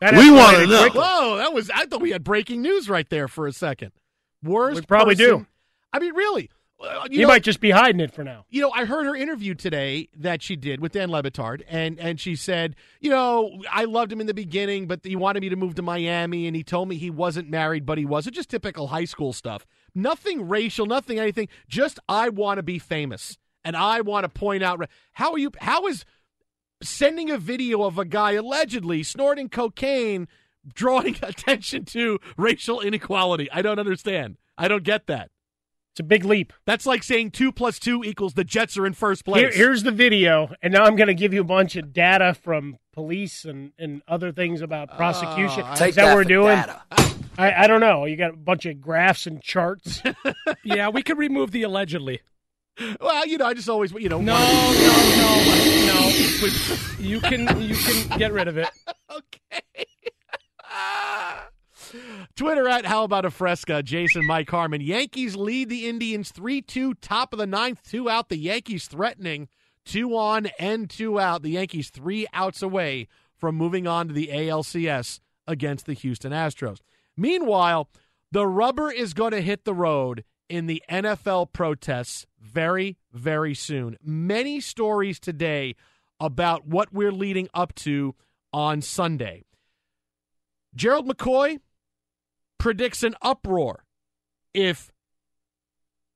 We 0.00 0.30
want 0.30 0.56
to 0.58 0.66
know. 0.66 0.88
Whoa! 0.94 1.36
That 1.36 1.52
was. 1.52 1.70
I 1.70 1.86
thought 1.86 2.00
we 2.00 2.10
had 2.10 2.24
breaking 2.24 2.62
news 2.62 2.88
right 2.88 3.08
there 3.10 3.28
for 3.28 3.46
a 3.46 3.52
second. 3.52 3.92
Worst. 4.42 4.80
We 4.80 4.86
probably 4.86 5.14
person- 5.16 5.38
do. 5.40 5.46
I 5.92 5.98
mean, 5.98 6.14
really. 6.14 6.50
Uh, 6.82 7.02
you 7.10 7.18
He 7.18 7.22
know- 7.24 7.28
might 7.28 7.42
just 7.42 7.60
be 7.60 7.70
hiding 7.72 8.00
it 8.00 8.10
for 8.14 8.24
now. 8.24 8.46
you 8.48 8.62
know, 8.62 8.70
I 8.74 8.86
heard 8.86 9.04
her 9.04 9.14
interview 9.14 9.54
today 9.54 10.08
that 10.16 10.40
she 10.42 10.56
did 10.56 10.80
with 10.80 10.92
Dan 10.92 11.10
Le 11.10 11.22
Batard, 11.22 11.60
and 11.68 12.00
and 12.00 12.18
she 12.18 12.34
said, 12.34 12.74
you 13.00 13.10
know, 13.10 13.60
I 13.70 13.84
loved 13.84 14.10
him 14.10 14.18
in 14.22 14.26
the 14.26 14.32
beginning, 14.32 14.86
but 14.86 15.00
he 15.04 15.14
wanted 15.14 15.40
me 15.42 15.50
to 15.50 15.56
move 15.56 15.74
to 15.74 15.82
Miami, 15.82 16.46
and 16.46 16.56
he 16.56 16.62
told 16.62 16.88
me 16.88 16.96
he 16.96 17.10
wasn't 17.10 17.50
married, 17.50 17.84
but 17.84 17.98
he 17.98 18.06
was. 18.06 18.26
It's 18.26 18.34
just 18.34 18.48
typical 18.48 18.86
high 18.86 19.04
school 19.04 19.34
stuff. 19.34 19.66
Nothing 19.94 20.48
racial, 20.48 20.86
nothing 20.86 21.18
anything. 21.18 21.48
Just 21.68 21.98
I 22.08 22.30
want 22.30 22.56
to 22.56 22.62
be 22.62 22.78
famous, 22.78 23.36
and 23.62 23.76
I 23.76 24.00
want 24.00 24.24
to 24.24 24.30
point 24.30 24.62
out 24.62 24.80
how 25.12 25.32
are 25.32 25.38
you? 25.38 25.50
How 25.60 25.86
is 25.86 26.06
sending 26.82 27.30
a 27.30 27.38
video 27.38 27.82
of 27.82 27.98
a 27.98 28.04
guy 28.04 28.32
allegedly 28.32 29.02
snorting 29.02 29.48
cocaine 29.48 30.28
drawing 30.72 31.16
attention 31.22 31.84
to 31.86 32.18
racial 32.36 32.80
inequality? 32.80 33.50
I 33.50 33.62
don't 33.62 33.78
understand. 33.78 34.36
I 34.56 34.68
don't 34.68 34.84
get 34.84 35.06
that. 35.06 35.30
It's 35.92 36.00
a 36.00 36.04
big 36.04 36.24
leap. 36.24 36.52
That's 36.66 36.86
like 36.86 37.02
saying 37.02 37.32
two 37.32 37.50
plus 37.50 37.80
two 37.80 38.04
equals 38.04 38.34
the 38.34 38.44
Jets 38.44 38.78
are 38.78 38.86
in 38.86 38.92
first 38.92 39.24
place. 39.24 39.40
Here, 39.40 39.50
here's 39.50 39.82
the 39.82 39.90
video, 39.90 40.54
and 40.62 40.72
now 40.72 40.84
I'm 40.84 40.94
going 40.94 41.08
to 41.08 41.14
give 41.14 41.34
you 41.34 41.40
a 41.40 41.44
bunch 41.44 41.74
of 41.74 41.92
data 41.92 42.34
from 42.34 42.76
police 42.92 43.44
and, 43.44 43.72
and 43.76 44.00
other 44.06 44.30
things 44.30 44.60
about 44.60 44.90
ah, 44.92 44.96
prosecution. 44.96 45.64
Oh, 45.66 45.72
Is 45.72 45.78
take 45.78 45.94
that, 45.96 46.04
that 46.04 46.14
what 46.14 46.16
we're 46.16 46.24
doing? 46.24 46.62
I, 47.36 47.64
I 47.64 47.66
don't 47.66 47.80
know. 47.80 48.04
You 48.04 48.16
got 48.16 48.34
a 48.34 48.36
bunch 48.36 48.66
of 48.66 48.80
graphs 48.80 49.26
and 49.26 49.42
charts. 49.42 50.02
yeah, 50.64 50.90
we 50.90 51.02
could 51.02 51.18
remove 51.18 51.50
the 51.50 51.64
allegedly. 51.64 52.20
Well, 53.00 53.26
you 53.26 53.38
know, 53.38 53.46
I 53.46 53.54
just 53.54 53.68
always, 53.68 53.92
you 53.92 54.08
know, 54.08 54.20
No, 54.20 54.38
no, 54.38 54.42
no, 55.16 55.30
no. 55.86 56.08
You 56.98 57.20
can 57.20 57.60
you 57.60 57.74
can 57.74 58.18
get 58.18 58.32
rid 58.32 58.48
of 58.48 58.58
it. 58.58 58.68
Okay. 59.10 59.86
Twitter 62.36 62.68
at 62.68 62.86
How 62.86 63.02
About 63.02 63.24
a 63.24 63.30
Fresca, 63.30 63.82
Jason 63.82 64.24
Mike 64.24 64.48
Harmon. 64.48 64.80
Yankees 64.80 65.34
lead 65.34 65.68
the 65.68 65.88
Indians 65.88 66.30
3 66.30 66.62
2, 66.62 66.94
top 66.94 67.32
of 67.32 67.40
the 67.40 67.46
ninth, 67.46 67.82
two 67.82 68.08
out. 68.08 68.28
The 68.28 68.36
Yankees 68.38 68.86
threatening 68.86 69.48
two 69.84 70.16
on 70.16 70.46
and 70.58 70.88
two 70.88 71.18
out. 71.18 71.42
The 71.42 71.50
Yankees 71.50 71.90
three 71.90 72.26
outs 72.32 72.62
away 72.62 73.08
from 73.36 73.56
moving 73.56 73.86
on 73.86 74.08
to 74.08 74.14
the 74.14 74.28
ALCS 74.28 75.20
against 75.46 75.86
the 75.86 75.94
Houston 75.94 76.32
Astros. 76.32 76.78
Meanwhile, 77.16 77.88
the 78.30 78.46
rubber 78.46 78.92
is 78.92 79.14
going 79.14 79.32
to 79.32 79.40
hit 79.40 79.64
the 79.64 79.74
road 79.74 80.24
in 80.48 80.66
the 80.66 80.82
NFL 80.88 81.52
protests 81.52 82.26
very, 82.40 82.96
very 83.12 83.54
soon. 83.54 83.96
Many 84.02 84.60
stories 84.60 85.20
today 85.20 85.76
about 86.18 86.66
what 86.66 86.92
we're 86.92 87.12
leading 87.12 87.48
up 87.54 87.74
to 87.74 88.14
on 88.52 88.82
Sunday. 88.82 89.44
Gerald 90.74 91.08
McCoy 91.08 91.58
predicts 92.58 93.02
an 93.02 93.14
uproar 93.22 93.84
if 94.52 94.90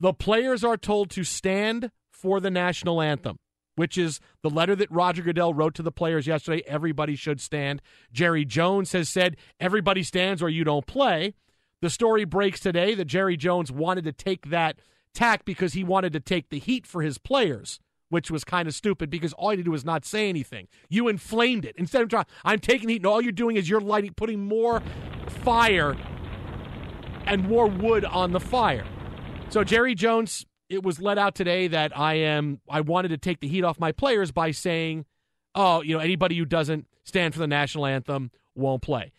the 0.00 0.12
players 0.12 0.64
are 0.64 0.76
told 0.76 1.10
to 1.10 1.24
stand 1.24 1.90
for 2.10 2.40
the 2.40 2.50
national 2.50 3.00
anthem. 3.00 3.38
which 3.76 3.98
is 3.98 4.20
the 4.42 4.50
letter 4.50 4.76
that 4.76 4.90
Roger 4.90 5.22
Goodell 5.22 5.54
wrote 5.54 5.74
to 5.74 5.82
the 5.82 5.92
players 5.92 6.26
yesterday. 6.26 6.62
Everybody 6.66 7.16
should 7.16 7.40
stand. 7.40 7.82
Jerry 8.12 8.44
Jones 8.44 8.92
has 8.92 9.08
said 9.08 9.36
everybody 9.58 10.02
stands 10.02 10.42
or 10.42 10.48
you 10.48 10.64
don't 10.64 10.86
play. 10.86 11.34
The 11.80 11.90
story 11.90 12.24
breaks 12.24 12.60
today 12.60 12.94
that 12.94 13.06
Jerry 13.06 13.36
Jones 13.36 13.70
wanted 13.70 14.04
to 14.04 14.12
take 14.12 14.50
that 14.50 14.78
tack 15.14 15.44
because 15.44 15.72
he 15.72 15.84
wanted 15.84 16.12
to 16.12 16.20
take 16.20 16.50
the 16.50 16.58
heat 16.58 16.86
for 16.86 17.02
his 17.02 17.18
players, 17.18 17.80
which 18.08 18.30
was 18.30 18.44
kind 18.44 18.68
of 18.68 18.74
stupid 18.74 19.08
because 19.10 19.32
all 19.34 19.52
you 19.52 19.62
did 19.62 19.68
was 19.68 19.84
not 19.84 20.04
say 20.04 20.28
anything. 20.28 20.68
You 20.88 21.08
inflamed 21.08 21.64
it. 21.64 21.74
Instead 21.78 22.02
of 22.02 22.08
trying, 22.08 22.26
I'm 22.44 22.58
taking 22.58 22.88
heat, 22.88 22.96
and 22.96 23.06
all 23.06 23.22
you're 23.22 23.32
doing 23.32 23.56
is 23.56 23.68
you're 23.68 23.80
lighting, 23.80 24.12
putting 24.14 24.44
more 24.44 24.82
fire 25.42 25.96
and 27.26 27.48
more 27.48 27.66
wood 27.66 28.04
on 28.04 28.32
the 28.32 28.40
fire. 28.40 28.84
So 29.48 29.64
Jerry 29.64 29.94
Jones, 29.94 30.44
it 30.68 30.82
was 30.82 31.00
let 31.00 31.18
out 31.18 31.34
today 31.34 31.68
that 31.68 31.96
I 31.96 32.14
am 32.14 32.60
I 32.68 32.80
wanted 32.80 33.08
to 33.08 33.18
take 33.18 33.40
the 33.40 33.48
heat 33.48 33.64
off 33.64 33.78
my 33.78 33.92
players 33.92 34.32
by 34.32 34.50
saying, 34.50 35.04
"Oh, 35.54 35.82
you 35.82 35.94
know, 35.94 36.00
anybody 36.00 36.36
who 36.36 36.44
doesn't 36.44 36.86
stand 37.04 37.34
for 37.34 37.40
the 37.40 37.46
national 37.46 37.86
anthem 37.86 38.30
won't 38.54 38.82
play." 38.82 39.12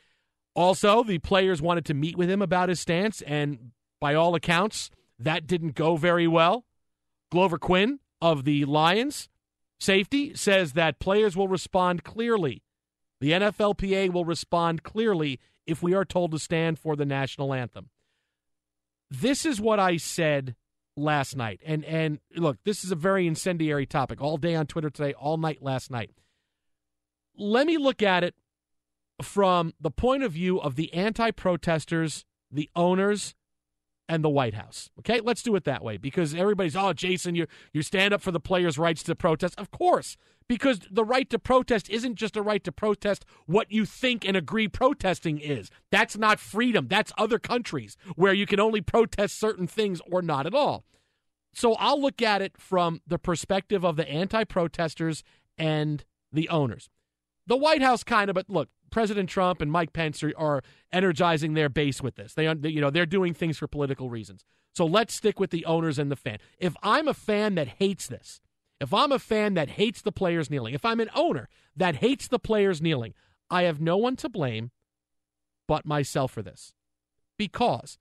Also, 0.55 1.03
the 1.03 1.19
players 1.19 1.61
wanted 1.61 1.85
to 1.85 1.93
meet 1.93 2.17
with 2.17 2.29
him 2.29 2.41
about 2.41 2.69
his 2.69 2.79
stance 2.79 3.21
and 3.21 3.71
by 3.99 4.13
all 4.13 4.35
accounts, 4.35 4.89
that 5.19 5.47
didn't 5.47 5.75
go 5.75 5.95
very 5.95 6.27
well. 6.27 6.65
Glover 7.31 7.57
Quin 7.57 7.99
of 8.21 8.43
the 8.43 8.65
Lions 8.65 9.29
safety 9.79 10.33
says 10.35 10.73
that 10.73 10.99
players 10.99 11.35
will 11.35 11.47
respond 11.47 12.03
clearly. 12.03 12.63
The 13.21 13.31
NFLPA 13.31 14.11
will 14.11 14.25
respond 14.25 14.83
clearly 14.83 15.39
if 15.65 15.81
we 15.81 15.93
are 15.93 16.05
told 16.05 16.31
to 16.31 16.39
stand 16.39 16.79
for 16.79 16.95
the 16.95 17.05
national 17.05 17.53
anthem. 17.53 17.89
This 19.09 19.45
is 19.45 19.61
what 19.61 19.79
I 19.79 19.97
said 19.97 20.55
last 20.97 21.35
night. 21.35 21.61
And 21.65 21.83
and 21.85 22.19
look, 22.35 22.57
this 22.63 22.83
is 22.83 22.91
a 22.91 22.95
very 22.95 23.27
incendiary 23.27 23.85
topic 23.85 24.21
all 24.21 24.37
day 24.37 24.55
on 24.55 24.65
Twitter 24.67 24.89
today, 24.89 25.13
all 25.13 25.37
night 25.37 25.61
last 25.61 25.91
night. 25.91 26.11
Let 27.37 27.67
me 27.67 27.77
look 27.77 28.01
at 28.01 28.23
it 28.23 28.35
from 29.21 29.73
the 29.79 29.91
point 29.91 30.23
of 30.23 30.31
view 30.33 30.59
of 30.59 30.75
the 30.75 30.93
anti-protesters, 30.93 32.25
the 32.51 32.69
owners, 32.75 33.35
and 34.07 34.23
the 34.23 34.29
White 34.29 34.53
House. 34.53 34.89
Okay, 34.99 35.19
let's 35.19 35.41
do 35.41 35.55
it 35.55 35.63
that 35.63 35.83
way 35.83 35.97
because 35.97 36.35
everybody's, 36.35 36.75
oh, 36.75 36.93
Jason, 36.93 37.35
you 37.35 37.47
you 37.73 37.81
stand 37.81 38.13
up 38.13 38.21
for 38.21 38.31
the 38.31 38.39
players' 38.39 38.77
rights 38.77 39.03
to 39.03 39.15
protest. 39.15 39.55
Of 39.57 39.71
course, 39.71 40.17
because 40.47 40.81
the 40.91 41.03
right 41.03 41.29
to 41.29 41.39
protest 41.39 41.89
isn't 41.89 42.15
just 42.15 42.37
a 42.37 42.41
right 42.41 42.63
to 42.63 42.71
protest 42.71 43.25
what 43.45 43.71
you 43.71 43.85
think 43.85 44.25
and 44.25 44.37
agree 44.37 44.67
protesting 44.67 45.39
is. 45.39 45.69
That's 45.91 46.17
not 46.17 46.39
freedom. 46.39 46.87
That's 46.87 47.11
other 47.17 47.39
countries 47.39 47.97
where 48.15 48.33
you 48.33 48.45
can 48.45 48.59
only 48.59 48.81
protest 48.81 49.39
certain 49.39 49.67
things 49.67 50.01
or 50.09 50.21
not 50.21 50.45
at 50.45 50.53
all. 50.53 50.85
So 51.53 51.73
I'll 51.75 52.01
look 52.01 52.21
at 52.21 52.41
it 52.41 52.57
from 52.57 53.01
the 53.07 53.17
perspective 53.17 53.85
of 53.85 53.95
the 53.95 54.07
anti-protesters 54.07 55.23
and 55.57 56.03
the 56.31 56.49
owners. 56.49 56.89
The 57.47 57.57
White 57.57 57.81
House 57.81 58.03
kind 58.03 58.29
of, 58.29 58.33
but 58.33 58.49
look, 58.49 58.69
President 58.91 59.29
Trump 59.29 59.61
and 59.61 59.71
Mike 59.71 59.93
Pence 59.93 60.23
are, 60.23 60.33
are 60.37 60.61
energizing 60.91 61.53
their 61.53 61.69
base 61.69 62.01
with 62.01 62.15
this. 62.15 62.33
They, 62.33 62.45
you 62.69 62.81
know, 62.81 62.89
they're 62.89 63.05
doing 63.05 63.33
things 63.33 63.57
for 63.57 63.67
political 63.67 64.09
reasons. 64.09 64.43
So 64.73 64.85
let's 64.85 65.13
stick 65.13 65.39
with 65.39 65.51
the 65.51 65.65
owners 65.65 65.99
and 65.99 66.11
the 66.11 66.15
fan. 66.15 66.37
If 66.59 66.75
I'm 66.83 67.07
a 67.07 67.13
fan 67.13 67.55
that 67.55 67.67
hates 67.79 68.07
this, 68.07 68.41
if 68.79 68.93
I'm 68.93 69.11
a 69.11 69.19
fan 69.19 69.53
that 69.53 69.71
hates 69.71 70.01
the 70.01 70.11
players 70.11 70.49
kneeling, 70.49 70.73
if 70.73 70.83
I'm 70.83 70.99
an 70.99 71.09
owner 71.15 71.47
that 71.75 71.97
hates 71.97 72.27
the 72.27 72.39
players 72.39 72.81
kneeling, 72.81 73.13
I 73.49 73.63
have 73.63 73.79
no 73.79 73.97
one 73.97 74.15
to 74.17 74.29
blame 74.29 74.71
but 75.67 75.85
myself 75.85 76.31
for 76.31 76.41
this. 76.41 76.73
Because 77.37 77.97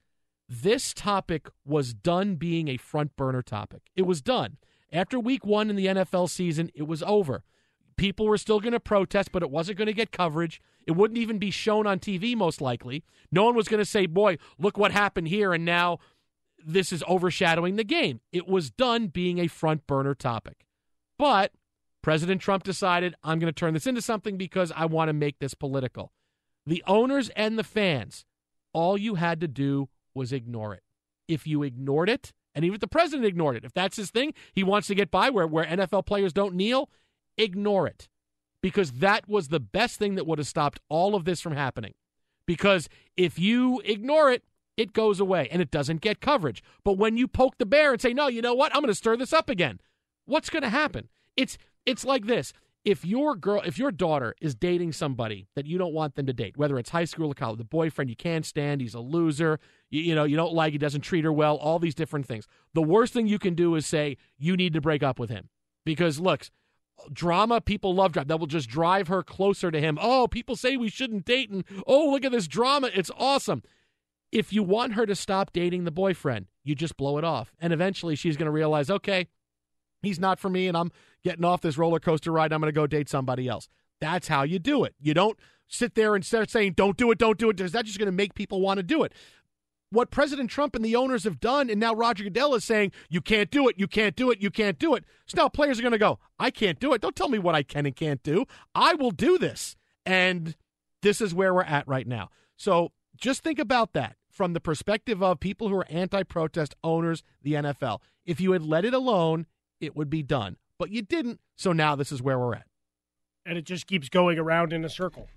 this 0.48 0.92
topic 0.92 1.48
was 1.64 1.94
done 1.94 2.36
being 2.36 2.68
a 2.68 2.76
front 2.76 3.16
burner 3.16 3.42
topic. 3.42 3.82
It 3.96 4.02
was 4.02 4.20
done. 4.20 4.58
After 4.92 5.18
week 5.18 5.44
one 5.44 5.70
in 5.70 5.76
the 5.76 5.86
NFL 5.86 6.28
season, 6.30 6.70
it 6.74 6.86
was 6.86 7.02
over. 7.02 7.44
People 7.96 8.26
were 8.26 8.38
still 8.38 8.60
going 8.60 8.72
to 8.72 8.80
protest, 8.80 9.32
but 9.32 9.42
it 9.42 9.50
wasn't 9.50 9.78
going 9.78 9.86
to 9.86 9.92
get 9.92 10.10
coverage. 10.10 10.60
It 10.86 10.92
wouldn't 10.92 11.18
even 11.18 11.38
be 11.38 11.50
shown 11.50 11.86
on 11.86 11.98
TV, 11.98 12.36
most 12.36 12.60
likely. 12.60 13.04
No 13.30 13.44
one 13.44 13.54
was 13.54 13.68
going 13.68 13.78
to 13.78 13.84
say, 13.84 14.06
boy, 14.06 14.38
look 14.58 14.76
what 14.76 14.92
happened 14.92 15.28
here, 15.28 15.52
and 15.52 15.64
now 15.64 15.98
this 16.64 16.92
is 16.92 17.04
overshadowing 17.08 17.76
the 17.76 17.84
game. 17.84 18.20
It 18.32 18.48
was 18.48 18.70
done 18.70 19.08
being 19.08 19.38
a 19.38 19.46
front 19.46 19.86
burner 19.86 20.14
topic. 20.14 20.66
But 21.18 21.52
President 22.02 22.40
Trump 22.40 22.64
decided, 22.64 23.14
I'm 23.22 23.38
going 23.38 23.52
to 23.52 23.58
turn 23.58 23.74
this 23.74 23.86
into 23.86 24.02
something 24.02 24.36
because 24.36 24.72
I 24.74 24.86
want 24.86 25.08
to 25.08 25.12
make 25.12 25.38
this 25.38 25.54
political. 25.54 26.12
The 26.66 26.82
owners 26.86 27.30
and 27.30 27.58
the 27.58 27.64
fans, 27.64 28.24
all 28.72 28.98
you 28.98 29.16
had 29.16 29.40
to 29.40 29.48
do 29.48 29.88
was 30.14 30.32
ignore 30.32 30.74
it. 30.74 30.82
If 31.28 31.46
you 31.46 31.62
ignored 31.62 32.08
it, 32.08 32.32
and 32.54 32.64
even 32.64 32.74
if 32.74 32.80
the 32.80 32.88
president 32.88 33.26
ignored 33.26 33.56
it, 33.56 33.64
if 33.64 33.72
that's 33.72 33.96
his 33.96 34.10
thing, 34.10 34.32
he 34.52 34.62
wants 34.62 34.86
to 34.88 34.94
get 34.94 35.10
by 35.10 35.30
where, 35.30 35.46
where 35.46 35.64
NFL 35.64 36.06
players 36.06 36.32
don't 36.32 36.54
kneel, 36.54 36.90
ignore 37.38 37.86
it 37.86 38.08
because 38.62 38.92
that 38.92 39.28
was 39.28 39.48
the 39.48 39.60
best 39.60 39.98
thing 39.98 40.14
that 40.14 40.26
would 40.26 40.38
have 40.38 40.48
stopped 40.48 40.80
all 40.88 41.14
of 41.14 41.24
this 41.24 41.40
from 41.40 41.54
happening. 41.54 41.92
Because 42.46 42.88
if 43.16 43.38
you 43.38 43.80
ignore 43.84 44.30
it, 44.30 44.42
it 44.76 44.92
goes 44.92 45.20
away 45.20 45.48
and 45.50 45.62
it 45.62 45.70
doesn't 45.70 46.00
get 46.00 46.20
coverage. 46.20 46.62
But 46.82 46.98
when 46.98 47.16
you 47.16 47.28
poke 47.28 47.58
the 47.58 47.66
bear 47.66 47.92
and 47.92 48.00
say, 48.00 48.12
"No, 48.12 48.28
you 48.28 48.42
know 48.42 48.54
what? 48.54 48.74
I'm 48.74 48.80
going 48.80 48.88
to 48.88 48.94
stir 48.94 49.16
this 49.16 49.32
up 49.32 49.48
again." 49.48 49.80
What's 50.26 50.50
going 50.50 50.62
to 50.62 50.70
happen? 50.70 51.08
It's 51.36 51.58
it's 51.86 52.04
like 52.04 52.26
this. 52.26 52.52
If 52.84 53.04
your 53.04 53.34
girl, 53.34 53.62
if 53.64 53.78
your 53.78 53.90
daughter 53.90 54.34
is 54.42 54.54
dating 54.54 54.92
somebody 54.92 55.46
that 55.56 55.66
you 55.66 55.78
don't 55.78 55.94
want 55.94 56.16
them 56.16 56.26
to 56.26 56.34
date, 56.34 56.58
whether 56.58 56.78
it's 56.78 56.90
high 56.90 57.06
school 57.06 57.30
or 57.30 57.34
college, 57.34 57.56
the 57.58 57.64
boyfriend 57.64 58.10
you 58.10 58.16
can't 58.16 58.44
stand, 58.44 58.82
he's 58.82 58.94
a 58.94 59.00
loser, 59.00 59.58
you, 59.90 60.02
you 60.02 60.14
know, 60.14 60.24
you 60.24 60.36
don't 60.36 60.52
like, 60.52 60.72
he 60.72 60.78
doesn't 60.78 61.00
treat 61.00 61.24
her 61.24 61.32
well, 61.32 61.56
all 61.56 61.78
these 61.78 61.94
different 61.94 62.26
things. 62.26 62.46
The 62.74 62.82
worst 62.82 63.14
thing 63.14 63.26
you 63.26 63.38
can 63.38 63.54
do 63.54 63.74
is 63.74 63.86
say 63.86 64.18
you 64.36 64.54
need 64.54 64.74
to 64.74 64.82
break 64.82 65.02
up 65.02 65.18
with 65.18 65.30
him 65.30 65.48
because 65.86 66.20
look, 66.20 66.50
drama. 67.12 67.60
People 67.60 67.94
love 67.94 68.12
drama. 68.12 68.28
That 68.28 68.40
will 68.40 68.46
just 68.46 68.68
drive 68.68 69.08
her 69.08 69.22
closer 69.22 69.70
to 69.70 69.80
him. 69.80 69.98
Oh, 70.00 70.26
people 70.26 70.56
say 70.56 70.76
we 70.76 70.88
shouldn't 70.88 71.24
date, 71.24 71.50
and 71.50 71.64
oh, 71.86 72.10
look 72.10 72.24
at 72.24 72.32
this 72.32 72.48
drama. 72.48 72.90
It's 72.94 73.10
awesome. 73.16 73.62
If 74.32 74.52
you 74.52 74.62
want 74.62 74.94
her 74.94 75.06
to 75.06 75.14
stop 75.14 75.52
dating 75.52 75.84
the 75.84 75.90
boyfriend, 75.90 76.46
you 76.64 76.74
just 76.74 76.96
blow 76.96 77.18
it 77.18 77.24
off. 77.24 77.52
And 77.60 77.72
eventually 77.72 78.16
she's 78.16 78.36
going 78.36 78.46
to 78.46 78.52
realize, 78.52 78.90
okay, 78.90 79.28
he's 80.02 80.18
not 80.18 80.40
for 80.40 80.48
me, 80.48 80.66
and 80.66 80.76
I'm 80.76 80.90
getting 81.22 81.44
off 81.44 81.60
this 81.60 81.78
roller 81.78 82.00
coaster 82.00 82.32
ride. 82.32 82.52
I'm 82.52 82.60
going 82.60 82.72
to 82.72 82.74
go 82.74 82.86
date 82.86 83.08
somebody 83.08 83.48
else. 83.48 83.68
That's 84.00 84.28
how 84.28 84.42
you 84.42 84.58
do 84.58 84.84
it. 84.84 84.94
You 85.00 85.14
don't 85.14 85.38
sit 85.68 85.94
there 85.94 86.14
and 86.14 86.24
start 86.24 86.50
saying, 86.50 86.72
don't 86.72 86.96
do 86.96 87.10
it, 87.10 87.18
don't 87.18 87.38
do 87.38 87.48
it. 87.50 87.60
Is 87.60 87.72
that 87.72 87.84
just 87.84 87.98
going 87.98 88.06
to 88.06 88.12
make 88.12 88.34
people 88.34 88.60
want 88.60 88.78
to 88.78 88.82
do 88.82 89.02
it? 89.04 89.12
What 89.94 90.10
President 90.10 90.50
Trump 90.50 90.74
and 90.74 90.84
the 90.84 90.96
owners 90.96 91.24
have 91.24 91.40
done, 91.40 91.70
and 91.70 91.80
now 91.80 91.94
Roger 91.94 92.24
Goodell 92.24 92.54
is 92.54 92.64
saying, 92.64 92.92
you 93.08 93.20
can't 93.20 93.50
do 93.50 93.68
it, 93.68 93.76
you 93.78 93.86
can't 93.86 94.16
do 94.16 94.30
it, 94.30 94.42
you 94.42 94.50
can't 94.50 94.78
do 94.78 94.94
it. 94.94 95.04
So 95.26 95.36
now 95.36 95.48
players 95.48 95.78
are 95.78 95.82
going 95.82 95.92
to 95.92 95.98
go, 95.98 96.18
I 96.38 96.50
can't 96.50 96.80
do 96.80 96.92
it. 96.92 97.00
Don't 97.00 97.16
tell 97.16 97.28
me 97.28 97.38
what 97.38 97.54
I 97.54 97.62
can 97.62 97.86
and 97.86 97.96
can't 97.96 98.22
do. 98.22 98.44
I 98.74 98.94
will 98.94 99.10
do 99.10 99.38
this. 99.38 99.76
And 100.04 100.56
this 101.02 101.20
is 101.20 101.34
where 101.34 101.54
we're 101.54 101.62
at 101.62 101.88
right 101.88 102.06
now. 102.06 102.30
So 102.56 102.92
just 103.16 103.42
think 103.42 103.58
about 103.58 103.92
that 103.92 104.16
from 104.30 104.52
the 104.52 104.60
perspective 104.60 105.22
of 105.22 105.40
people 105.40 105.68
who 105.68 105.76
are 105.76 105.86
anti 105.88 106.24
protest 106.24 106.74
owners, 106.82 107.22
the 107.42 107.54
NFL. 107.54 108.00
If 108.26 108.40
you 108.40 108.52
had 108.52 108.62
let 108.62 108.84
it 108.84 108.94
alone, 108.94 109.46
it 109.80 109.94
would 109.94 110.10
be 110.10 110.22
done. 110.22 110.56
But 110.78 110.90
you 110.90 111.02
didn't. 111.02 111.40
So 111.56 111.72
now 111.72 111.94
this 111.94 112.10
is 112.10 112.20
where 112.20 112.38
we're 112.38 112.54
at. 112.54 112.66
And 113.46 113.56
it 113.56 113.64
just 113.64 113.86
keeps 113.86 114.08
going 114.08 114.38
around 114.38 114.72
in 114.72 114.84
a 114.84 114.88
circle 114.88 115.28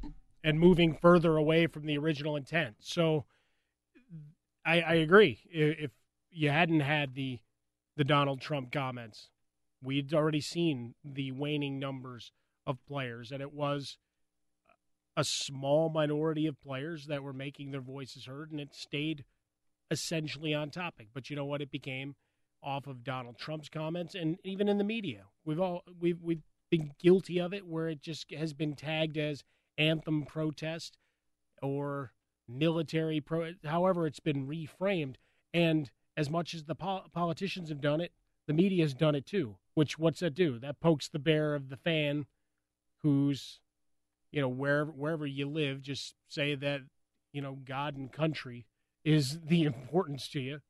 and 0.44 0.60
moving 0.60 0.96
further 0.96 1.36
away 1.36 1.68
from 1.68 1.86
the 1.86 1.98
original 1.98 2.36
intent. 2.36 2.78
So 2.80 3.26
I, 4.68 4.82
I 4.82 4.94
agree. 4.96 5.40
If 5.50 5.92
you 6.30 6.50
hadn't 6.50 6.82
had 6.82 7.16
the 7.16 7.40
the 7.96 8.04
Donald 8.04 8.42
Trump 8.42 8.72
comments, 8.72 9.30
we'd 9.82 10.14
already 10.14 10.42
seen 10.42 10.94
the 11.04 11.32
waning 11.32 11.80
numbers 11.80 12.32
of 12.68 12.78
players, 12.86 13.32
and 13.32 13.42
it 13.42 13.54
was 13.54 13.98
a 15.16 15.24
small 15.24 15.90
minority 15.90 16.46
of 16.46 16.62
players 16.62 17.08
that 17.08 17.24
were 17.24 17.34
making 17.34 17.72
their 17.72 17.82
voices 17.82 18.26
heard, 18.26 18.52
and 18.52 18.60
it 18.60 18.76
stayed 18.76 19.24
essentially 19.90 20.54
on 20.54 20.70
topic. 20.70 21.08
But 21.14 21.30
you 21.30 21.36
know 21.36 21.46
what? 21.46 21.62
It 21.62 21.72
became 21.72 22.16
off 22.62 22.86
of 22.86 23.04
Donald 23.04 23.40
Trump's 23.40 23.70
comments, 23.70 24.14
and 24.16 24.38
even 24.44 24.68
in 24.68 24.78
the 24.78 24.84
media, 24.84 25.24
we've 25.46 25.62
all 25.62 25.84
we've 26.00 26.22
we've 26.22 26.44
been 26.70 26.92
guilty 27.00 27.40
of 27.40 27.54
it, 27.54 27.66
where 27.66 27.88
it 27.88 28.02
just 28.02 28.32
has 28.34 28.54
been 28.54 28.76
tagged 28.76 29.18
as 29.18 29.44
anthem 29.78 30.26
protest 30.26 30.98
or 31.62 32.12
military 32.48 33.20
pro 33.22 33.54
however 33.66 34.08
it's 34.08 34.20
been 34.20 34.48
reframed. 34.48 35.16
And 35.54 35.92
as 36.16 36.30
much 36.30 36.54
as 36.54 36.64
the 36.66 36.76
pol- 36.76 37.08
politicians 37.14 37.70
have 37.70 37.82
done 37.82 38.02
it 38.02 38.12
the 38.48 38.54
media 38.54 38.84
has 38.84 38.94
done 38.94 39.16
it 39.16 39.26
too 39.26 39.58
which 39.78 40.00
what's 40.00 40.22
that 40.22 40.34
do? 40.34 40.58
That 40.58 40.80
pokes 40.80 41.08
the 41.08 41.20
bear 41.20 41.54
of 41.54 41.70
the 41.70 41.78
fan 41.78 42.26
who's 43.04 43.60
you 44.32 44.42
know 44.42 44.50
wherever 44.50 44.90
wherever 44.90 45.28
you 45.28 45.48
live 45.48 45.84
just 45.84 46.16
say 46.30 46.56
that 46.56 46.82
you 47.32 47.44
know 47.44 47.60
god 47.64 47.96
and 47.96 48.12
country 48.12 48.66
is 49.06 49.40
the 49.46 49.66
importance 49.66 50.28
to 50.30 50.40
you. 50.40 50.62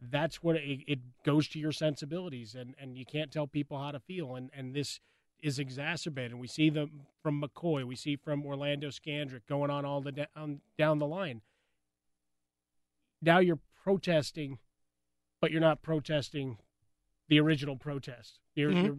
That's 0.00 0.42
what 0.42 0.56
it, 0.56 0.80
it 0.88 0.98
goes 1.24 1.46
to 1.50 1.60
your 1.60 1.70
sensibilities 1.70 2.56
and 2.56 2.74
and 2.76 2.98
you 2.98 3.06
can't 3.06 3.30
tell 3.30 3.46
people 3.46 3.78
how 3.78 3.92
to 3.92 4.00
feel. 4.00 4.34
And 4.34 4.50
and 4.52 4.74
this 4.74 4.98
is 5.42 5.58
exacerbated. 5.58 6.34
We 6.34 6.46
see 6.46 6.70
them 6.70 7.02
from 7.22 7.42
McCoy. 7.42 7.84
We 7.84 7.96
see 7.96 8.16
from 8.16 8.44
Orlando 8.44 8.88
Scandrick 8.88 9.46
going 9.48 9.70
on 9.70 9.84
all 9.84 10.00
the 10.00 10.28
on, 10.36 10.60
down 10.78 10.98
the 10.98 11.06
line. 11.06 11.42
Now 13.22 13.38
you're 13.38 13.60
protesting, 13.82 14.58
but 15.40 15.50
you're 15.50 15.60
not 15.60 15.82
protesting 15.82 16.58
the 17.28 17.40
original 17.40 17.76
protest. 17.76 18.38
You're, 18.54 18.70
mm-hmm. 18.70 18.84
you're 18.84 18.98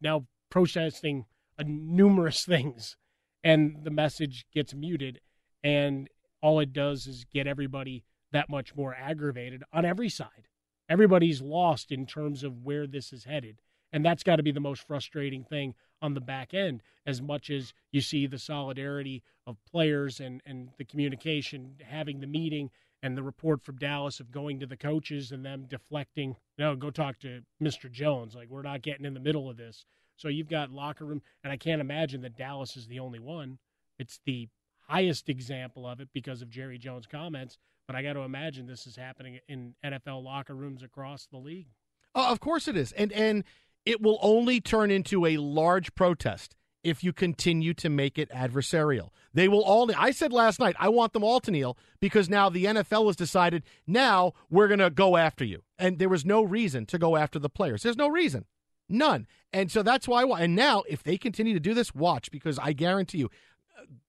now 0.00 0.26
protesting 0.50 1.26
uh, 1.58 1.64
numerous 1.66 2.44
things, 2.46 2.96
and 3.44 3.84
the 3.84 3.90
message 3.90 4.46
gets 4.52 4.74
muted, 4.74 5.20
and 5.62 6.08
all 6.42 6.60
it 6.60 6.72
does 6.72 7.06
is 7.06 7.24
get 7.32 7.46
everybody 7.46 8.04
that 8.32 8.48
much 8.48 8.74
more 8.74 8.94
aggravated 8.94 9.62
on 9.72 9.84
every 9.84 10.08
side. 10.08 10.48
Everybody's 10.88 11.40
lost 11.40 11.92
in 11.92 12.06
terms 12.06 12.42
of 12.42 12.64
where 12.64 12.86
this 12.86 13.12
is 13.12 13.24
headed. 13.24 13.60
And 13.92 14.04
that's 14.04 14.22
got 14.22 14.36
to 14.36 14.42
be 14.42 14.52
the 14.52 14.60
most 14.60 14.86
frustrating 14.86 15.44
thing 15.44 15.74
on 16.00 16.14
the 16.14 16.20
back 16.20 16.54
end, 16.54 16.82
as 17.06 17.20
much 17.20 17.50
as 17.50 17.72
you 17.92 18.00
see 18.00 18.26
the 18.26 18.38
solidarity 18.38 19.22
of 19.46 19.56
players 19.64 20.20
and, 20.20 20.40
and 20.46 20.70
the 20.78 20.84
communication, 20.84 21.74
having 21.84 22.20
the 22.20 22.26
meeting 22.26 22.70
and 23.02 23.16
the 23.16 23.22
report 23.22 23.62
from 23.62 23.76
Dallas 23.76 24.20
of 24.20 24.30
going 24.30 24.60
to 24.60 24.66
the 24.66 24.76
coaches 24.76 25.32
and 25.32 25.44
them 25.44 25.66
deflecting, 25.68 26.36
no, 26.58 26.76
go 26.76 26.90
talk 26.90 27.18
to 27.20 27.42
Mr. 27.62 27.90
Jones. 27.90 28.34
Like, 28.34 28.48
we're 28.48 28.62
not 28.62 28.82
getting 28.82 29.06
in 29.06 29.14
the 29.14 29.20
middle 29.20 29.48
of 29.48 29.56
this. 29.56 29.84
So 30.16 30.28
you've 30.28 30.48
got 30.50 30.70
locker 30.70 31.06
room, 31.06 31.22
and 31.42 31.52
I 31.52 31.56
can't 31.56 31.80
imagine 31.80 32.20
that 32.22 32.36
Dallas 32.36 32.76
is 32.76 32.86
the 32.86 33.00
only 33.00 33.18
one. 33.18 33.58
It's 33.98 34.20
the 34.24 34.48
highest 34.86 35.28
example 35.28 35.86
of 35.86 36.00
it 36.00 36.08
because 36.12 36.42
of 36.42 36.50
Jerry 36.50 36.76
Jones' 36.76 37.06
comments, 37.06 37.56
but 37.86 37.96
I 37.96 38.02
got 38.02 38.14
to 38.14 38.20
imagine 38.20 38.66
this 38.66 38.86
is 38.86 38.96
happening 38.96 39.38
in 39.48 39.74
NFL 39.84 40.22
locker 40.22 40.54
rooms 40.54 40.82
across 40.82 41.26
the 41.26 41.38
league. 41.38 41.68
Uh, 42.14 42.26
of 42.28 42.40
course 42.40 42.68
it 42.68 42.76
is. 42.76 42.92
And 42.92 43.12
and 43.12 43.44
it 43.84 44.00
will 44.00 44.18
only 44.22 44.60
turn 44.60 44.90
into 44.90 45.26
a 45.26 45.36
large 45.36 45.94
protest 45.94 46.54
if 46.82 47.04
you 47.04 47.12
continue 47.12 47.74
to 47.74 47.88
make 47.88 48.18
it 48.18 48.30
adversarial. 48.30 49.10
They 49.34 49.48
will 49.48 49.62
all 49.62 49.90
I 49.96 50.10
said 50.12 50.32
last 50.32 50.58
night, 50.58 50.76
I 50.78 50.88
want 50.88 51.12
them 51.12 51.24
all 51.24 51.40
to 51.40 51.50
kneel 51.50 51.76
because 52.00 52.28
now 52.28 52.48
the 52.48 52.64
NFL 52.64 53.06
has 53.06 53.16
decided 53.16 53.64
now 53.86 54.32
we're 54.48 54.68
going 54.68 54.80
to 54.80 54.90
go 54.90 55.16
after 55.16 55.44
you. 55.44 55.62
And 55.78 55.98
there 55.98 56.08
was 56.08 56.24
no 56.24 56.42
reason 56.42 56.86
to 56.86 56.98
go 56.98 57.16
after 57.16 57.38
the 57.38 57.50
players. 57.50 57.82
There's 57.82 57.96
no 57.96 58.08
reason. 58.08 58.46
None. 58.88 59.26
And 59.52 59.70
so 59.70 59.82
that's 59.82 60.08
why 60.08 60.22
I 60.22 60.24
want. 60.24 60.42
And 60.42 60.56
now, 60.56 60.82
if 60.88 61.02
they 61.02 61.16
continue 61.16 61.54
to 61.54 61.60
do 61.60 61.74
this, 61.74 61.94
watch 61.94 62.30
because 62.30 62.58
I 62.58 62.72
guarantee 62.72 63.18
you, 63.18 63.30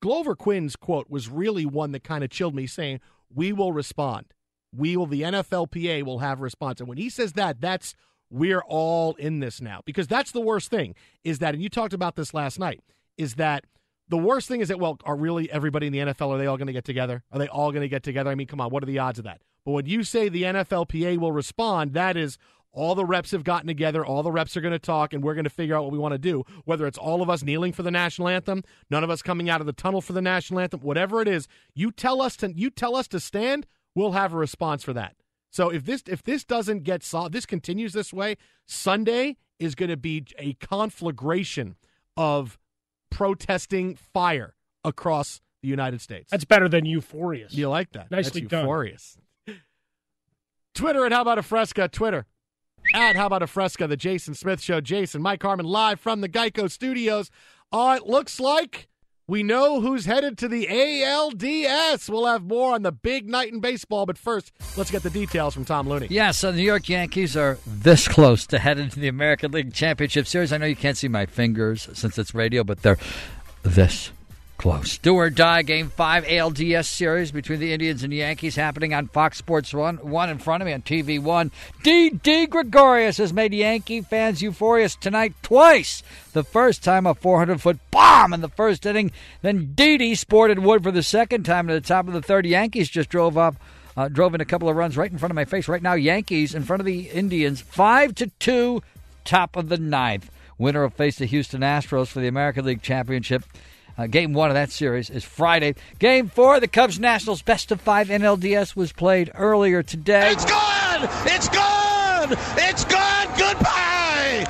Glover 0.01 0.35
Quin's 0.35 0.75
quote 0.75 1.09
was 1.09 1.29
really 1.29 1.65
one 1.65 1.91
that 1.91 2.03
kind 2.03 2.23
of 2.23 2.29
chilled 2.29 2.55
me, 2.55 2.67
saying, 2.67 2.99
we 3.33 3.53
will 3.53 3.73
respond. 3.73 4.33
We 4.75 4.97
will, 4.97 5.05
the 5.05 5.21
NFLPA 5.21 6.03
will 6.03 6.19
have 6.19 6.39
a 6.39 6.43
response. 6.43 6.79
And 6.79 6.89
when 6.89 6.97
he 6.97 7.09
says 7.09 7.33
that, 7.33 7.61
that's 7.61 7.95
we're 8.31 8.63
all 8.67 9.13
in 9.15 9.39
this 9.39 9.61
now 9.61 9.81
because 9.85 10.07
that's 10.07 10.31
the 10.31 10.41
worst 10.41 10.69
thing 10.69 10.95
is 11.23 11.39
that, 11.39 11.53
and 11.53 11.61
you 11.61 11.69
talked 11.69 11.93
about 11.93 12.15
this 12.15 12.33
last 12.33 12.57
night, 12.57 12.81
is 13.17 13.35
that 13.35 13.65
the 14.07 14.17
worst 14.17 14.47
thing 14.47 14.61
is 14.61 14.69
that, 14.69 14.79
well, 14.79 14.97
are 15.05 15.15
really 15.15 15.51
everybody 15.51 15.87
in 15.87 15.93
the 15.93 15.99
NFL, 15.99 16.29
are 16.29 16.37
they 16.37 16.47
all 16.47 16.57
going 16.57 16.67
to 16.67 16.73
get 16.73 16.85
together? 16.85 17.23
Are 17.31 17.39
they 17.39 17.47
all 17.47 17.71
going 17.71 17.81
to 17.81 17.89
get 17.89 18.03
together? 18.03 18.29
I 18.29 18.35
mean, 18.35 18.47
come 18.47 18.61
on, 18.61 18.71
what 18.71 18.83
are 18.83 18.87
the 18.87 18.99
odds 18.99 19.19
of 19.19 19.25
that? 19.25 19.41
But 19.65 19.71
when 19.71 19.85
you 19.85 20.03
say 20.03 20.27
the 20.27 20.43
NFLPA 20.43 21.17
will 21.17 21.31
respond, 21.31 21.93
that 21.93 22.17
is 22.17 22.37
all 22.73 22.95
the 22.95 23.05
reps 23.05 23.31
have 23.31 23.43
gotten 23.43 23.67
together, 23.67 24.05
all 24.05 24.23
the 24.23 24.31
reps 24.31 24.55
are 24.55 24.61
going 24.61 24.71
to 24.71 24.79
talk, 24.79 25.13
and 25.13 25.23
we're 25.23 25.33
going 25.33 25.43
to 25.43 25.49
figure 25.49 25.75
out 25.75 25.83
what 25.83 25.91
we 25.91 25.97
want 25.97 26.13
to 26.13 26.17
do. 26.17 26.43
Whether 26.65 26.87
it's 26.87 26.97
all 26.97 27.21
of 27.21 27.29
us 27.29 27.43
kneeling 27.43 27.73
for 27.73 27.83
the 27.83 27.91
national 27.91 28.29
anthem, 28.29 28.63
none 28.89 29.03
of 29.03 29.09
us 29.09 29.21
coming 29.21 29.49
out 29.49 29.59
of 29.61 29.67
the 29.67 29.73
tunnel 29.73 30.01
for 30.01 30.13
the 30.13 30.21
national 30.21 30.61
anthem, 30.61 30.79
whatever 30.79 31.21
it 31.21 31.27
is, 31.27 31.47
you 31.73 31.91
tell 31.91 32.21
us 32.21 32.35
to 32.37 32.53
you 32.53 32.69
tell 32.69 32.95
us 32.95 33.07
to 33.09 33.19
stand, 33.19 33.67
we'll 33.93 34.13
have 34.13 34.33
a 34.33 34.37
response 34.37 34.83
for 34.83 34.93
that. 34.93 35.15
So 35.51 35.69
if 35.69 35.85
this 35.85 36.03
if 36.07 36.23
this 36.23 36.43
doesn't 36.43 36.83
get 36.83 37.03
solved, 37.03 37.33
this 37.33 37.45
continues 37.45 37.93
this 37.93 38.11
way, 38.13 38.37
Sunday 38.65 39.37
is 39.59 39.75
going 39.75 39.89
to 39.89 39.97
be 39.97 40.25
a 40.39 40.53
conflagration 40.53 41.75
of 42.17 42.57
protesting 43.11 43.95
fire 43.95 44.55
across 44.83 45.41
the 45.61 45.67
United 45.67 46.01
States. 46.01 46.31
That's 46.31 46.45
better 46.45 46.67
than 46.67 46.85
euphorious. 46.85 47.53
You 47.53 47.69
like 47.69 47.91
that? 47.91 48.09
Nicely 48.09 48.41
That's 48.41 48.51
done. 48.51 48.61
euphorious. 48.61 49.17
Twitter 50.73 51.05
at 51.05 51.11
How 51.11 51.21
About 51.21 51.37
a 51.37 51.43
Fresca. 51.43 51.87
Twitter 51.89 52.25
at 52.95 53.15
How 53.15 53.27
About 53.27 53.43
a 53.43 53.47
Fresca, 53.47 53.87
the 53.87 53.97
Jason 53.97 54.33
Smith 54.33 54.61
Show. 54.61 54.81
Jason, 54.81 55.21
Mike 55.21 55.43
Harmon 55.43 55.65
live 55.65 55.99
from 55.99 56.21
the 56.21 56.29
Geico 56.29 56.71
Studios. 56.71 57.29
Uh, 57.71 57.99
it 58.01 58.07
looks 58.07 58.39
like 58.39 58.87
we 59.31 59.43
know 59.43 59.79
who's 59.79 60.03
headed 60.03 60.37
to 60.39 60.49
the 60.49 60.67
ALDS. 60.67 62.09
We'll 62.09 62.25
have 62.25 62.43
more 62.43 62.73
on 62.73 62.81
the 62.81 62.91
big 62.91 63.29
night 63.29 63.53
in 63.53 63.61
baseball, 63.61 64.05
but 64.05 64.17
first, 64.17 64.51
let's 64.75 64.91
get 64.91 65.03
the 65.03 65.09
details 65.09 65.53
from 65.53 65.63
Tom 65.63 65.87
Looney. 65.87 66.07
Yeah, 66.09 66.31
so 66.31 66.51
the 66.51 66.57
New 66.57 66.65
York 66.65 66.89
Yankees 66.89 67.37
are 67.37 67.57
this 67.65 68.09
close 68.09 68.45
to 68.47 68.59
heading 68.59 68.89
to 68.89 68.99
the 68.99 69.07
American 69.07 69.53
League 69.53 69.73
Championship 69.73 70.27
Series. 70.27 70.51
I 70.51 70.57
know 70.57 70.65
you 70.65 70.75
can't 70.75 70.97
see 70.97 71.07
my 71.07 71.25
fingers 71.25 71.87
since 71.93 72.19
it's 72.19 72.35
radio, 72.35 72.65
but 72.65 72.81
they're 72.81 72.97
this 73.63 74.11
close. 74.61 74.99
Do 74.99 75.15
or 75.15 75.29
die 75.29 75.63
game 75.63 75.89
five 75.89 76.23
ALDS 76.23 76.85
series 76.85 77.31
between 77.31 77.59
the 77.59 77.73
Indians 77.73 78.03
and 78.03 78.13
Yankees 78.13 78.55
happening 78.55 78.93
on 78.93 79.07
Fox 79.07 79.37
Sports 79.37 79.73
One. 79.73 79.97
One 79.97 80.29
in 80.29 80.37
front 80.37 80.61
of 80.61 80.67
me 80.67 80.73
on 80.73 80.83
TV 80.83 81.19
One. 81.19 81.51
Didi 81.83 82.45
Gregorius 82.45 83.17
has 83.17 83.33
made 83.33 83.53
Yankee 83.53 84.01
fans 84.01 84.41
euphorious 84.41 84.95
tonight 84.95 85.33
twice. 85.41 86.03
The 86.33 86.43
first 86.43 86.83
time 86.83 87.07
a 87.07 87.15
400 87.15 87.59
foot 87.59 87.79
bomb 87.89 88.33
in 88.33 88.41
the 88.41 88.49
first 88.49 88.85
inning. 88.85 89.11
Then 89.41 89.73
Didi 89.73 90.13
sported 90.13 90.59
wood 90.59 90.83
for 90.83 90.91
the 90.91 91.03
second 91.03 91.43
time 91.43 91.69
at 91.69 91.73
the 91.73 91.87
top 91.87 92.07
of 92.07 92.13
the 92.13 92.21
third. 92.21 92.45
Yankees 92.45 92.89
just 92.89 93.09
drove 93.09 93.37
up. 93.37 93.55
Uh, 93.97 94.07
drove 94.07 94.33
in 94.33 94.41
a 94.41 94.45
couple 94.45 94.69
of 94.69 94.75
runs 94.75 94.95
right 94.95 95.11
in 95.11 95.17
front 95.17 95.31
of 95.31 95.35
my 95.35 95.43
face. 95.43 95.67
Right 95.67 95.81
now, 95.81 95.93
Yankees 95.93 96.55
in 96.55 96.63
front 96.63 96.79
of 96.79 96.85
the 96.85 97.09
Indians, 97.09 97.59
five 97.59 98.15
to 98.15 98.27
two, 98.39 98.81
top 99.25 99.57
of 99.57 99.67
the 99.67 99.77
ninth. 99.77 100.31
Winner 100.57 100.83
will 100.83 100.91
face 100.91 101.17
the 101.17 101.25
Houston 101.25 101.61
Astros 101.61 102.07
for 102.07 102.19
the 102.19 102.27
American 102.27 102.63
League 102.63 102.83
Championship. 102.83 103.43
Uh, 103.97 104.07
game 104.07 104.33
one 104.33 104.49
of 104.49 104.55
that 104.55 104.71
series 104.71 105.09
is 105.09 105.23
Friday. 105.23 105.75
Game 105.99 106.29
four, 106.29 106.59
the 106.59 106.67
Cubs 106.67 106.99
Nationals 106.99 107.41
best 107.41 107.71
of 107.71 107.81
five 107.81 108.07
NLDS 108.07 108.75
was 108.75 108.91
played 108.91 109.31
earlier 109.35 109.83
today. 109.83 110.31
It's 110.31 110.45
gone! 110.45 111.09
It's 111.25 111.49
gone! 111.49 112.31
It's 112.57 112.85
gone! 112.85 113.27
Goodbye! 113.37 114.45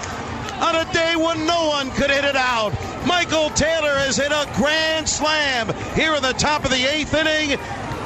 On 0.61 0.75
a 0.75 0.93
day 0.93 1.15
when 1.15 1.45
no 1.47 1.67
one 1.67 1.89
could 1.91 2.11
hit 2.11 2.23
it 2.23 2.35
out, 2.35 2.71
Michael 3.07 3.49
Taylor 3.51 3.95
has 3.95 4.17
hit 4.17 4.31
a 4.31 4.47
grand 4.55 5.09
slam 5.09 5.73
here 5.95 6.13
in 6.13 6.21
the 6.21 6.33
top 6.33 6.63
of 6.63 6.69
the 6.69 6.85
eighth 6.85 7.13
inning. 7.13 7.57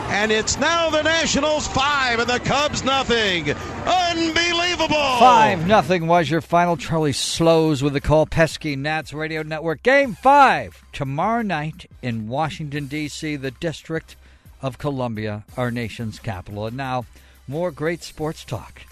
And 0.08 0.32
it's 0.32 0.58
now 0.60 0.90
the 0.90 1.02
Nationals 1.02 1.68
five 1.68 2.20
and 2.20 2.30
the 2.30 2.40
Cubs 2.40 2.84
nothing. 2.84 3.52
Unbelievable! 3.52 4.96
Five 5.20 5.68
nothing 5.68 6.08
was 6.08 6.30
your 6.30 6.42
final. 6.42 6.78
Charlie 6.78 7.12
Slowes 7.12 7.84
with 7.84 7.94
the 7.94 8.02
call. 8.02 8.26
Pesky 8.26 8.76
Nats 8.76 9.14
Radio 9.14 9.44
Network. 9.44 9.84
Game 9.84 10.16
five 10.16 10.82
tomorrow 10.94 11.42
night 11.42 11.90
in 12.02 12.28
Washington 12.28 12.88
D.C., 12.88 13.36
the 13.36 13.52
District 13.52 14.16
of 14.62 14.78
Columbia, 14.78 15.44
our 15.58 15.70
nation's 15.70 16.20
capital. 16.20 16.66
And 16.66 16.78
now 16.78 17.06
more 17.48 17.72
great 17.72 18.02
sports 18.02 18.46
talk 18.46 18.84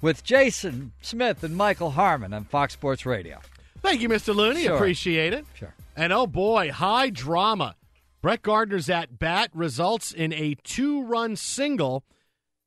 with 0.00 0.22
Jason 0.24 0.92
Smith 1.00 1.42
and 1.42 1.56
Michael 1.56 1.92
Harmon 1.92 2.32
on 2.32 2.44
Fox 2.44 2.74
Sports 2.74 3.06
Radio. 3.06 3.38
Thank 3.82 4.00
you, 4.02 4.08
Mr. 4.08 4.34
Looney. 4.34 4.64
Sure. 4.64 4.74
Appreciate 4.74 5.32
it. 5.32 5.46
Sure. 5.54 5.74
And 5.96 6.12
oh 6.12 6.26
boy, 6.26 6.70
high 6.70 7.10
drama. 7.10 7.76
Brett 8.22 8.42
Gardner's 8.42 8.90
at 8.90 9.18
bat 9.18 9.50
results 9.54 10.12
in 10.12 10.32
a 10.34 10.54
two 10.62 11.02
run 11.02 11.36
single 11.36 12.04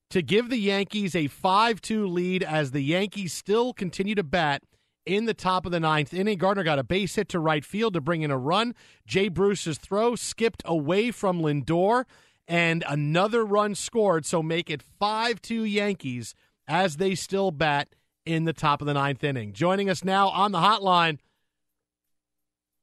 to 0.10 0.24
give 0.24 0.50
the 0.50 0.58
Yankees 0.58 1.16
a 1.16 1.28
5 1.28 1.80
2 1.80 2.08
lead 2.08 2.44
as 2.44 2.72
the 2.72 2.82
Yankees 2.82 3.34
still 3.34 3.72
continue 3.72 4.16
to 4.16 4.24
bat 4.24 4.64
in 5.06 5.26
the 5.26 5.34
top 5.34 5.66
of 5.66 5.72
the 5.72 5.80
ninth 5.80 6.14
inning. 6.14 6.40
Gardner 6.40 6.64
got 6.64 6.80
a 6.80 6.84
base 6.84 7.16
hit 7.16 7.30
to 7.30 7.40
right 7.40 7.64
field 7.64 7.94
to 7.94 8.02
bring 8.02 8.24
in 8.24 8.32
a 8.32 8.38
run. 8.38 8.74
Jay 9.06 9.28
Bruce's 9.28 9.78
throw 9.78 10.16
skipped 10.16 10.64
away 10.66 11.12
from 11.12 11.42
Lindor, 11.42 12.06
and 12.48 12.84
another 12.88 13.46
run 13.46 13.76
scored, 13.76 14.26
so 14.26 14.42
make 14.42 14.72
it 14.72 14.82
5 14.82 15.40
2 15.40 15.64
Yankees 15.64 16.34
as 16.68 16.98
they 16.98 17.14
still 17.14 17.52
bat 17.52 17.90
in 18.26 18.46
the 18.46 18.54
top 18.54 18.82
of 18.82 18.88
the 18.88 18.94
ninth 18.94 19.24
inning. 19.24 19.54
Joining 19.54 19.90
us 19.90 20.04
now 20.04 20.30
on 20.30 20.52
the 20.52 20.60
hotline. 20.60 21.20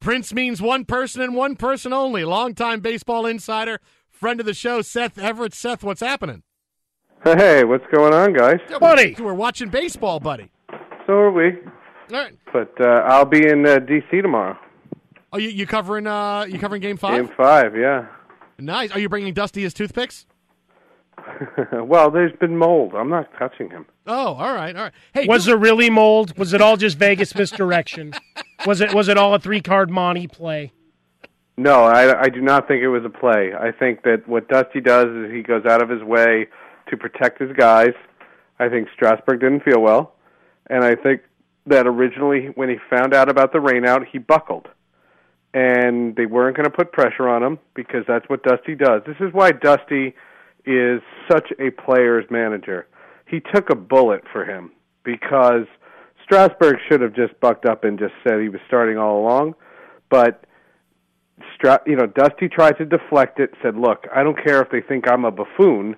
Prince 0.01 0.33
means 0.33 0.63
one 0.63 0.87
person 0.87 1.21
and 1.21 1.35
one 1.35 1.57
person 1.57 1.93
only. 1.93 2.25
Longtime 2.25 2.81
baseball 2.81 3.27
insider, 3.27 3.81
friend 4.09 4.41
of 4.41 4.47
the 4.47 4.55
show, 4.55 4.81
Seth 4.81 5.19
Everett. 5.19 5.53
Seth, 5.53 5.85
what's 5.85 6.01
happening? 6.01 6.43
Hey, 7.23 7.65
what's 7.65 7.85
going 7.93 8.15
on, 8.15 8.33
guys? 8.33 8.61
Buddy. 8.81 9.15
We're 9.19 9.35
watching 9.35 9.69
baseball, 9.69 10.19
buddy. 10.19 10.51
So 11.07 11.13
are 11.13 11.31
we. 11.31 11.51
All 12.13 12.25
right. 12.25 12.35
But 12.51 12.73
uh, 12.81 13.03
I'll 13.07 13.27
be 13.27 13.47
in 13.47 13.67
uh, 13.67 13.79
D.C. 13.81 14.23
tomorrow. 14.23 14.57
Oh, 15.33 15.39
you, 15.39 15.51
you 15.51 15.67
covering 15.67 16.07
uh 16.07 16.45
you 16.49 16.59
covering 16.59 16.83
game 16.83 16.97
five? 16.97 17.27
Game 17.27 17.37
five, 17.37 17.77
yeah. 17.77 18.07
Nice. 18.59 18.91
Are 18.93 18.99
you 18.99 19.09
bringing 19.09 19.33
Dusty 19.33 19.63
his 19.63 19.75
toothpicks? 19.75 20.27
well, 21.73 22.11
there's 22.11 22.33
been 22.41 22.57
mold. 22.57 22.95
I'm 22.95 23.11
not 23.11 23.29
touching 23.39 23.71
him. 23.71 23.87
Oh, 24.07 24.35
all 24.35 24.55
right, 24.55 24.75
all 24.75 24.85
right. 24.85 24.93
Hey, 25.13 25.27
was 25.27 25.45
there 25.45 25.57
really 25.57 25.91
mold? 25.91 26.37
Was 26.39 26.53
it 26.53 26.61
all 26.61 26.77
just 26.77 26.97
Vegas 26.97 27.35
misdirection? 27.35 28.13
was 28.67 28.81
it 28.81 28.95
was 28.95 29.09
it 29.09 29.17
all 29.17 29.35
a 29.35 29.39
three 29.39 29.61
card 29.61 29.91
Monty 29.91 30.27
play? 30.27 30.73
No, 31.57 31.85
I, 31.85 32.23
I 32.23 32.29
do 32.29 32.41
not 32.41 32.67
think 32.67 32.83
it 32.83 32.89
was 32.89 33.05
a 33.05 33.11
play. 33.11 33.53
I 33.53 33.71
think 33.71 34.03
that 34.05 34.27
what 34.27 34.49
Dusty 34.49 34.81
does 34.81 35.09
is 35.09 35.31
he 35.31 35.43
goes 35.43 35.67
out 35.67 35.83
of 35.83 35.91
his 35.91 36.03
way 36.03 36.49
to 36.89 36.97
protect 36.97 37.39
his 37.39 37.53
guys. 37.53 37.93
I 38.59 38.69
think 38.69 38.89
Strasburg 38.95 39.41
didn't 39.41 39.65
feel 39.65 39.81
well, 39.81 40.15
and 40.69 40.85
I 40.85 40.95
think 40.95 41.23
that 41.67 41.87
originally 41.87 42.47
when 42.55 42.69
he 42.69 42.77
found 42.89 43.15
out 43.15 43.29
about 43.29 43.53
the 43.53 43.59
rainout, 43.59 44.07
he 44.11 44.19
buckled, 44.19 44.69
and 45.53 46.17
they 46.17 46.27
weren't 46.27 46.57
going 46.57 46.69
to 46.69 46.75
put 46.75 46.93
pressure 46.93 47.29
on 47.29 47.43
him 47.43 47.59
because 47.75 48.05
that's 48.09 48.29
what 48.29 48.43
Dusty 48.43 48.75
does. 48.75 49.03
This 49.07 49.17
is 49.21 49.33
why 49.33 49.53
Dusty 49.53 50.15
is 50.65 51.01
such 51.31 51.53
a 51.59 51.71
player's 51.71 52.25
manager. 52.31 52.87
He 53.27 53.41
took 53.41 53.71
a 53.71 53.77
bullet 53.77 54.23
for 54.33 54.45
him 54.45 54.73
because 55.05 55.67
Strasburg 56.31 56.77
should 56.89 57.01
have 57.01 57.13
just 57.13 57.39
bucked 57.41 57.67
up 57.67 57.83
and 57.83 57.99
just 57.99 58.15
said 58.23 58.41
he 58.41 58.49
was 58.49 58.61
starting 58.69 58.97
all 58.97 59.21
along, 59.21 59.57
but 60.11 60.45
Stra- 61.57 61.83
you 61.87 61.97
know, 61.97 62.07
Dusty 62.07 62.49
tried 62.49 62.79
to 62.79 62.85
deflect 62.85 63.41
it. 63.41 63.53
Said, 63.61 63.77
"Look, 63.77 64.07
I 64.15 64.23
don't 64.23 64.41
care 64.41 64.63
if 64.63 64.71
they 64.71 64.81
think 64.81 65.11
I'm 65.11 65.25
a 65.25 65.33
buffoon. 65.33 65.97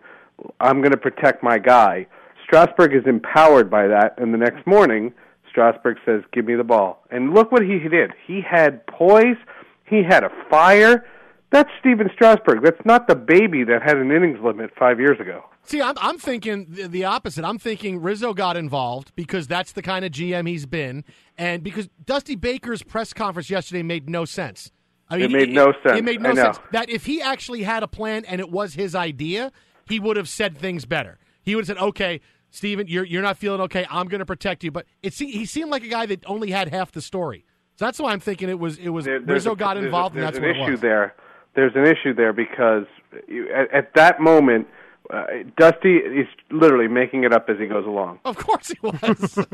I'm 0.59 0.81
going 0.81 0.92
to 0.92 0.97
protect 0.97 1.42
my 1.42 1.59
guy." 1.59 2.07
Strasburg 2.45 2.95
is 2.95 3.07
empowered 3.07 3.68
by 3.68 3.87
that, 3.88 4.14
and 4.16 4.33
the 4.33 4.38
next 4.38 4.66
morning, 4.66 5.12
Strasburg 5.51 5.99
says, 6.07 6.23
"Give 6.33 6.47
me 6.47 6.55
the 6.55 6.64
ball." 6.64 7.05
And 7.11 7.35
look 7.35 7.53
what 7.53 7.62
he 7.62 7.79
did. 7.81 8.12
He 8.27 8.40
had 8.40 8.87
poise. 8.87 9.37
He 9.85 10.03
had 10.03 10.25
a 10.25 10.31
fire. 10.49 11.05
That's 11.53 11.69
Stephen 11.79 12.09
Strasburg. 12.15 12.62
That's 12.65 12.85
not 12.87 13.07
the 13.09 13.15
baby 13.15 13.62
that 13.65 13.83
had 13.83 13.99
an 13.99 14.11
innings 14.11 14.38
limit 14.43 14.71
five 14.79 14.99
years 14.99 15.21
ago. 15.21 15.45
See, 15.65 15.81
I'm, 15.83 15.95
I'm 15.99 16.19
thinking 16.19 16.67
the, 16.71 17.05
opposite. 17.05 17.45
I'm 17.45 17.59
thinking 17.59 18.01
Rizzo 18.03 18.33
got 18.35 18.57
involved 18.57 19.12
because 19.15 19.47
that's 19.47 19.73
the 19.73 19.83
kind 19.83 20.05
of 20.05 20.11
GM 20.11 20.49
he's 20.49 20.67
been, 20.67 21.05
and 21.38 21.62
because 21.62 21.88
Dusty 22.05 22.35
Baker's 22.37 22.83
press 22.83 23.12
conference 23.12 23.51
yesterday 23.51 23.83
made 23.83 24.09
no 24.09 24.25
sense. 24.25 24.73
I 25.11 25.19
It 25.19 25.31
made 25.31 25.51
no 25.51 25.73
sense. 25.85 25.99
It 25.99 26.05
made 26.05 26.23
no 26.23 26.35
sense. 26.35 26.59
That 26.73 26.88
if 26.88 27.05
he 27.05 27.21
actually 27.21 27.62
had 27.62 27.83
a 27.83 27.88
plan 27.88 28.25
and 28.25 28.41
it 28.41 28.51
was 28.51 28.75
his 28.75 28.95
idea, 28.95 29.53
he 29.87 30.01
would 30.01 30.17
have 30.17 30.29
said 30.29 30.57
things 30.57 30.87
better. 30.87 31.19
He 31.43 31.55
would 31.55 31.67
have 31.69 31.77
said, 31.77 31.83
"Okay, 31.85 32.23
Stephen, 32.51 32.87
you're 32.88 33.05
you're 33.05 33.23
not 33.23 33.37
feeling 33.37 33.61
okay. 33.62 33.87
I'm 33.91 34.09
going 34.09 34.21
to 34.21 34.27
protect 34.27 34.65
you." 34.65 34.71
But 34.71 34.87
it 35.03 35.12
he 35.15 35.45
seemed 35.45 35.71
like 35.71 35.85
a 35.85 35.88
guy 35.88 36.07
that 36.07 36.25
only 36.27 36.51
had 36.51 36.69
half 36.71 36.93
the 36.93 37.03
story. 37.03 37.45
So 37.77 37.85
that's 37.85 37.99
why 37.99 38.12
I'm 38.12 38.21
thinking 38.21 38.49
it 38.49 38.59
was 38.59 38.79
it 38.79 38.88
was 38.88 39.05
There- 39.05 39.21
Rizzo 39.21 39.53
a- 39.53 39.57
got 39.57 39.75
there's 39.75 39.85
a- 39.85 39.87
involved, 39.87 40.15
and 40.17 40.25
that's 40.25 40.38
an 40.38 40.45
what 40.45 40.57
issue 40.57 40.77
there. 40.79 41.15
There's 41.55 41.75
an 41.75 41.87
issue 41.87 42.15
there 42.15 42.33
because 42.33 42.85
you, 43.29 43.53
at, 43.53 43.73
at 43.73 43.95
that 43.95 44.21
moment, 44.21 44.67
uh, 45.12 45.25
Dusty 45.59 45.97
is 45.97 46.27
literally 46.51 46.88
making 46.88 47.25
it 47.25 47.33
up 47.33 47.49
as 47.51 47.59
he 47.59 47.67
goes 47.67 47.85
along. 47.87 48.21
Of 48.25 48.37
course 48.37 48.69
he 48.69 48.79
was. 48.81 49.38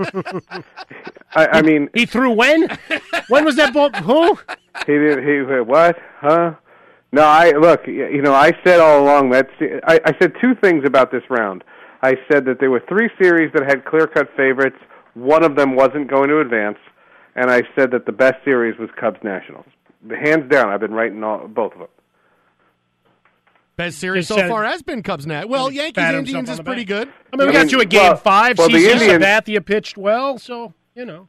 I, 1.34 1.46
I 1.46 1.62
mean, 1.62 1.88
he 1.94 2.06
threw 2.06 2.30
when? 2.30 2.68
when 3.28 3.44
was 3.44 3.56
that 3.56 3.74
ball? 3.74 3.90
Who? 3.90 4.38
He 4.86 4.92
did. 4.92 5.24
He 5.24 5.40
what? 5.60 5.96
Huh? 6.20 6.54
No, 7.10 7.22
I 7.22 7.52
look. 7.52 7.86
You 7.86 8.22
know, 8.22 8.34
I 8.34 8.52
said 8.64 8.80
all 8.80 9.02
along 9.02 9.30
that 9.30 9.48
I, 9.86 10.00
I 10.04 10.12
said 10.20 10.34
two 10.40 10.54
things 10.62 10.84
about 10.86 11.10
this 11.10 11.22
round. 11.30 11.64
I 12.02 12.14
said 12.30 12.44
that 12.44 12.60
there 12.60 12.70
were 12.70 12.82
three 12.88 13.10
series 13.20 13.52
that 13.54 13.64
had 13.64 13.84
clear-cut 13.84 14.28
favorites. 14.36 14.76
One 15.14 15.42
of 15.42 15.56
them 15.56 15.74
wasn't 15.74 16.08
going 16.08 16.28
to 16.28 16.38
advance, 16.38 16.78
and 17.34 17.50
I 17.50 17.62
said 17.74 17.90
that 17.90 18.06
the 18.06 18.12
best 18.12 18.36
series 18.44 18.78
was 18.78 18.88
Cubs 19.00 19.18
Nationals. 19.24 19.66
Hands 20.08 20.48
down, 20.50 20.68
I've 20.70 20.80
been 20.80 20.92
writing 20.94 21.22
all 21.24 21.46
both 21.48 21.72
of 21.72 21.78
them. 21.80 21.88
Best 23.76 23.98
series 23.98 24.26
Just 24.26 24.28
so 24.30 24.36
said- 24.36 24.48
far 24.48 24.64
has 24.64 24.82
been 24.82 25.02
Cubs 25.02 25.26
Nat. 25.26 25.48
Well, 25.48 25.70
Yankees 25.70 25.92
Pat 26.02 26.14
himself 26.14 26.28
Indians 26.28 26.48
on 26.48 26.52
is 26.52 26.58
the 26.58 26.64
pretty 26.64 26.82
back. 26.84 26.88
good. 27.06 27.08
I 27.32 27.36
mean, 27.36 27.46
we 27.46 27.50
I 27.50 27.52
got 27.52 27.66
mean, 27.66 27.70
you 27.70 27.80
a 27.80 27.84
game 27.84 28.00
well- 28.02 28.16
five. 28.16 28.58
well, 28.58 28.68
the 28.68 28.78
CC 28.78 28.92
Indians- 28.92 29.24
Sabathia 29.24 29.64
pitched 29.64 29.96
well, 29.96 30.38
so 30.38 30.72
you 30.94 31.04
know. 31.04 31.28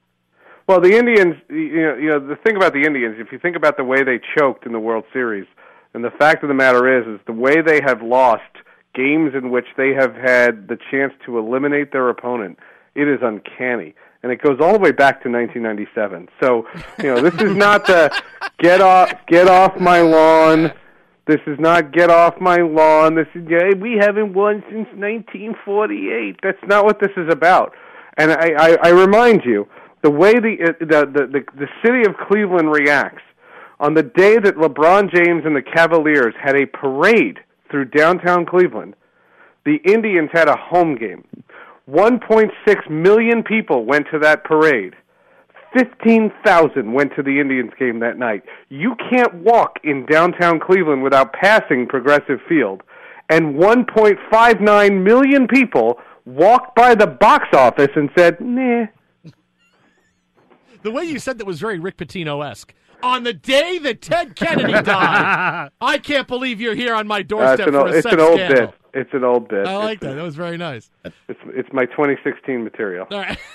Well, 0.67 0.79
the 0.81 0.95
Indians, 0.97 1.35
you 1.49 1.81
know, 1.81 1.95
you 1.95 2.07
know, 2.09 2.19
the 2.19 2.35
thing 2.35 2.55
about 2.55 2.73
the 2.73 2.83
Indians, 2.83 3.17
if 3.19 3.31
you 3.31 3.39
think 3.39 3.55
about 3.55 3.77
the 3.77 3.83
way 3.83 4.03
they 4.03 4.19
choked 4.37 4.65
in 4.65 4.71
the 4.71 4.79
World 4.79 5.03
Series, 5.13 5.47
and 5.93 6.03
the 6.03 6.11
fact 6.11 6.43
of 6.43 6.47
the 6.47 6.53
matter 6.55 6.99
is, 6.99 7.07
is 7.07 7.19
the 7.25 7.33
way 7.33 7.61
they 7.61 7.81
have 7.81 8.01
lost 8.03 8.43
games 8.95 9.33
in 9.35 9.49
which 9.51 9.65
they 9.77 9.93
have 9.93 10.15
had 10.15 10.67
the 10.67 10.77
chance 10.91 11.13
to 11.25 11.37
eliminate 11.39 11.91
their 11.91 12.09
opponent, 12.09 12.59
it 12.95 13.07
is 13.07 13.19
uncanny. 13.21 13.93
And 14.21 14.31
it 14.31 14.41
goes 14.41 14.59
all 14.59 14.73
the 14.73 14.79
way 14.79 14.91
back 14.91 15.23
to 15.23 15.29
1997. 15.29 16.27
So, 16.41 16.67
you 16.99 17.15
know, 17.15 17.21
this 17.21 17.35
is 17.41 17.55
not 17.55 17.85
the 17.85 18.11
get 18.59 18.81
off, 18.81 19.13
get 19.27 19.47
off 19.47 19.79
my 19.79 20.01
lawn. 20.01 20.73
This 21.25 21.39
is 21.47 21.59
not 21.59 21.91
get 21.93 22.09
off 22.09 22.41
my 22.41 22.57
lawn. 22.57 23.15
This 23.15 23.27
is 23.35 23.43
yeah, 23.47 23.73
we 23.79 23.97
haven't 23.99 24.33
won 24.33 24.63
since 24.69 24.87
1948. 24.95 26.39
That's 26.41 26.57
not 26.67 26.85
what 26.85 26.99
this 26.99 27.11
is 27.15 27.31
about. 27.31 27.73
And 28.17 28.31
I, 28.31 28.51
I, 28.57 28.77
I 28.83 28.89
remind 28.89 29.45
you, 29.45 29.67
the 30.01 30.09
way 30.09 30.33
the, 30.33 30.57
uh, 30.61 30.73
the 30.79 31.05
the 31.05 31.27
the 31.27 31.43
the 31.57 31.67
city 31.85 32.01
of 32.01 32.15
Cleveland 32.27 32.71
reacts 32.71 33.21
on 33.79 33.93
the 33.93 34.03
day 34.03 34.37
that 34.39 34.55
LeBron 34.55 35.13
James 35.13 35.45
and 35.45 35.55
the 35.55 35.61
Cavaliers 35.61 36.33
had 36.41 36.55
a 36.55 36.65
parade 36.65 37.39
through 37.69 37.85
downtown 37.85 38.45
Cleveland, 38.45 38.95
the 39.65 39.77
Indians 39.85 40.29
had 40.33 40.49
a 40.49 40.55
home 40.57 40.95
game. 40.95 41.23
1.6 41.89 42.89
million 42.89 43.43
people 43.43 43.85
went 43.85 44.07
to 44.11 44.19
that 44.19 44.43
parade. 44.43 44.93
15,000 45.77 46.93
went 46.93 47.15
to 47.15 47.23
the 47.23 47.39
Indians 47.39 47.71
game 47.79 47.99
that 47.99 48.17
night. 48.17 48.43
You 48.69 48.95
can't 49.09 49.35
walk 49.35 49.79
in 49.83 50.05
downtown 50.05 50.59
Cleveland 50.59 51.03
without 51.03 51.33
passing 51.33 51.87
Progressive 51.87 52.39
Field. 52.47 52.81
And 53.29 53.55
1.59 53.55 55.03
million 55.03 55.47
people 55.47 55.99
walked 56.25 56.75
by 56.75 56.95
the 56.95 57.07
box 57.07 57.47
office 57.53 57.91
and 57.95 58.09
said, 58.17 58.41
nah. 58.41 58.85
The 60.81 60.91
way 60.91 61.03
you 61.03 61.19
said 61.19 61.37
that 61.37 61.45
was 61.45 61.59
very 61.59 61.77
Rick 61.77 61.97
Pitino 61.97 62.47
esque. 62.47 62.73
On 63.01 63.23
the 63.23 63.33
day 63.33 63.77
that 63.79 64.01
Ted 64.01 64.35
Kennedy 64.35 64.73
died, 64.81 65.69
I 65.81 65.97
can't 65.99 66.27
believe 66.27 66.59
you're 66.59 66.75
here 66.75 66.93
on 66.93 67.07
my 67.07 67.19
Uh, 67.19 67.23
doorstep 67.23 67.59
it's 67.59 67.67
an, 67.67 67.73
for 67.73 67.79
old, 67.79 67.89
a 67.89 67.93
it's 67.93 68.03
sex 68.03 68.13
an 68.13 68.19
old 68.19 68.35
scandal. 68.39 68.65
bit. 68.67 68.75
It's 68.93 69.13
an 69.13 69.23
old 69.23 69.47
bit. 69.47 69.67
I 69.67 69.77
like 69.77 69.97
It's- 69.97 70.09
that. 70.11 70.15
That 70.15 70.23
was 70.23 70.35
very 70.35 70.57
nice. 70.57 70.89
It's 71.05 71.39
it's 71.47 71.69
my 71.71 71.85
2016 71.85 72.63
material. 72.63 73.07
All 73.11 73.19
right. 73.19 73.37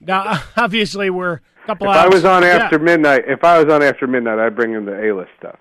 Now, 0.00 0.40
obviously, 0.56 1.10
we're 1.10 1.32
a 1.34 1.40
couple 1.66 1.88
If 1.90 1.96
hours. 1.96 2.04
I 2.04 2.14
was 2.14 2.24
on 2.24 2.42
Yeah. 2.44 2.48
after 2.50 2.78
midnight, 2.78 3.24
if 3.26 3.42
I 3.42 3.60
was 3.60 3.72
on 3.72 3.82
after 3.82 4.06
midnight, 4.06 4.38
I'd 4.38 4.54
bring 4.54 4.74
in 4.74 4.84
the 4.84 5.10
A-list 5.10 5.30
stuff. 5.40 5.58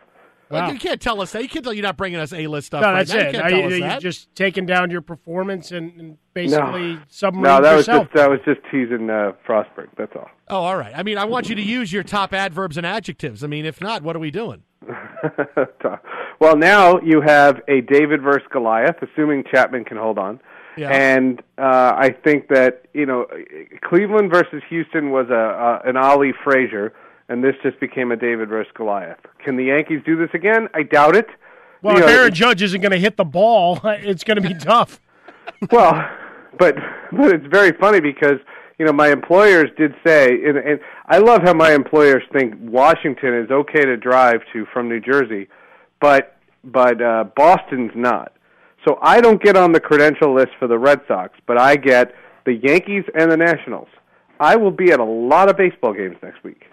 Well, 0.51 0.63
Wow. 0.63 0.71
you 0.71 0.79
can't 0.79 0.99
tell 1.01 1.21
us 1.21 1.31
that. 1.31 1.41
You 1.43 1.49
can't 1.49 1.63
tell 1.63 1.73
you're 1.73 1.83
not 1.83 1.97
bringing 1.97 2.19
us 2.19 2.33
A-list 2.33 2.67
stuff. 2.67 2.81
No, 2.81 2.91
right 2.91 3.07
that's 3.07 3.11
now. 3.13 3.19
You 3.21 3.27
it. 3.27 3.31
can't 3.31 3.43
Are 3.45 3.51
you, 3.51 3.85
us 3.85 3.93
you 3.95 3.99
just 4.01 4.35
taking 4.35 4.65
down 4.65 4.91
your 4.91 5.01
performance 5.01 5.71
and, 5.71 5.93
and 5.99 6.17
basically 6.33 6.95
no, 6.95 7.01
submarine 7.07 7.43
no, 7.43 7.61
that 7.61 7.75
was 7.75 7.87
yourself. 7.87 8.07
just 8.07 8.15
that 8.15 8.29
was 8.29 8.39
just 8.45 8.59
teasing 8.71 9.09
uh, 9.09 9.31
Frostburg. 9.47 9.87
That's 9.97 10.15
all. 10.15 10.29
Oh, 10.49 10.57
all 10.63 10.77
right. 10.77 10.93
I 10.95 11.03
mean, 11.03 11.17
I 11.17 11.25
want 11.25 11.49
you 11.49 11.55
to 11.55 11.61
use 11.61 11.93
your 11.93 12.03
top 12.03 12.33
adverbs 12.33 12.77
and 12.77 12.85
adjectives. 12.85 13.43
I 13.43 13.47
mean, 13.47 13.65
if 13.65 13.79
not, 13.81 14.03
what 14.03 14.15
are 14.15 14.19
we 14.19 14.31
doing? 14.31 14.63
well, 16.39 16.57
now 16.57 16.99
you 17.01 17.21
have 17.21 17.61
a 17.67 17.81
David 17.81 18.21
versus 18.21 18.47
Goliath, 18.51 18.95
assuming 19.01 19.43
Chapman 19.51 19.85
can 19.85 19.97
hold 19.97 20.17
on. 20.17 20.39
Yeah. 20.77 20.89
And 20.89 21.41
uh, 21.57 21.93
I 21.97 22.15
think 22.23 22.47
that 22.49 22.85
you 22.93 23.05
know 23.05 23.25
Cleveland 23.83 24.31
versus 24.31 24.61
Houston 24.69 25.11
was 25.11 25.27
a, 25.29 25.33
a 25.85 25.89
an 25.89 25.97
Ali 25.97 26.33
Frazier, 26.43 26.93
and 27.31 27.41
this 27.41 27.55
just 27.63 27.79
became 27.79 28.11
a 28.11 28.17
David 28.17 28.49
versus 28.49 28.71
Goliath. 28.75 29.19
Can 29.43 29.55
the 29.55 29.63
Yankees 29.63 30.01
do 30.05 30.17
this 30.17 30.29
again? 30.33 30.67
I 30.73 30.83
doubt 30.83 31.15
it. 31.15 31.27
well, 31.81 31.95
You 31.95 32.03
if 32.03 32.07
know, 32.09 32.13
Aaron 32.13 32.33
Judge 32.33 32.61
isn't 32.61 32.81
going 32.81 32.91
to 32.91 32.99
hit 32.99 33.15
the 33.15 33.23
ball, 33.23 33.79
it's 33.85 34.25
going 34.25 34.41
to 34.41 34.47
be 34.47 34.53
tough. 34.53 34.99
well, 35.71 35.93
but 36.59 36.75
but 37.13 37.33
it's 37.33 37.45
very 37.47 37.71
funny 37.71 38.01
because 38.01 38.37
you 38.77 38.85
know 38.85 38.91
my 38.91 39.11
employers 39.11 39.69
did 39.77 39.95
say, 40.05 40.43
and, 40.43 40.57
and 40.57 40.81
I 41.07 41.19
love 41.19 41.41
how 41.43 41.53
my 41.53 41.71
employers 41.71 42.21
think 42.33 42.53
Washington 42.59 43.33
is 43.33 43.49
okay 43.49 43.85
to 43.85 43.95
drive 43.95 44.41
to 44.51 44.65
from 44.73 44.89
New 44.89 44.99
Jersey, 44.99 45.47
but 46.01 46.35
but 46.65 47.01
uh, 47.01 47.23
Boston's 47.37 47.91
not. 47.95 48.33
So 48.85 48.99
I 49.01 49.21
don't 49.21 49.41
get 49.41 49.55
on 49.55 49.71
the 49.71 49.79
credential 49.79 50.35
list 50.35 50.49
for 50.59 50.67
the 50.67 50.77
Red 50.77 50.99
Sox, 51.07 51.39
but 51.47 51.57
I 51.57 51.77
get 51.77 52.13
the 52.45 52.55
Yankees 52.55 53.05
and 53.17 53.31
the 53.31 53.37
Nationals. 53.37 53.87
I 54.39 54.57
will 54.57 54.71
be 54.71 54.91
at 54.91 54.99
a 54.99 55.05
lot 55.05 55.49
of 55.49 55.55
baseball 55.55 55.93
games 55.93 56.17
next 56.21 56.43
week. 56.43 56.65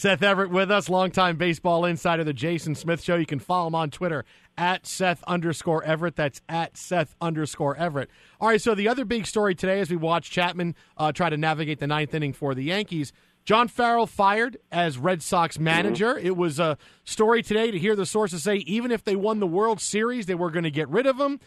Seth 0.00 0.22
Everett 0.22 0.50
with 0.50 0.70
us, 0.70 0.88
longtime 0.88 1.36
baseball 1.36 1.84
insider, 1.84 2.24
the 2.24 2.32
Jason 2.32 2.74
Smith 2.74 3.02
Show. 3.02 3.16
You 3.16 3.26
can 3.26 3.38
follow 3.38 3.66
him 3.66 3.74
on 3.74 3.90
Twitter 3.90 4.24
at 4.56 4.86
Seth 4.86 5.22
underscore 5.24 5.84
Everett. 5.84 6.16
That's 6.16 6.40
at 6.48 6.78
Seth 6.78 7.14
underscore 7.20 7.76
Everett. 7.76 8.08
All 8.40 8.48
right, 8.48 8.62
so 8.62 8.74
the 8.74 8.88
other 8.88 9.04
big 9.04 9.26
story 9.26 9.54
today 9.54 9.78
as 9.78 9.90
we 9.90 9.96
watch 9.96 10.30
Chapman 10.30 10.74
uh, 10.96 11.12
try 11.12 11.28
to 11.28 11.36
navigate 11.36 11.80
the 11.80 11.86
ninth 11.86 12.14
inning 12.14 12.32
for 12.32 12.54
the 12.54 12.64
Yankees. 12.64 13.12
John 13.44 13.68
Farrell 13.68 14.06
fired 14.06 14.56
as 14.72 14.96
Red 14.96 15.22
Sox 15.22 15.58
manager. 15.58 16.16
It 16.16 16.34
was 16.34 16.58
a 16.58 16.78
story 17.04 17.42
today 17.42 17.70
to 17.70 17.78
hear 17.78 17.94
the 17.94 18.06
sources 18.06 18.42
say 18.42 18.56
even 18.56 18.90
if 18.90 19.04
they 19.04 19.16
won 19.16 19.38
the 19.38 19.46
World 19.46 19.82
Series, 19.82 20.24
they 20.24 20.34
were 20.34 20.50
going 20.50 20.64
to 20.64 20.70
get 20.70 20.88
rid 20.88 21.04
of 21.04 21.20
him 21.20 21.40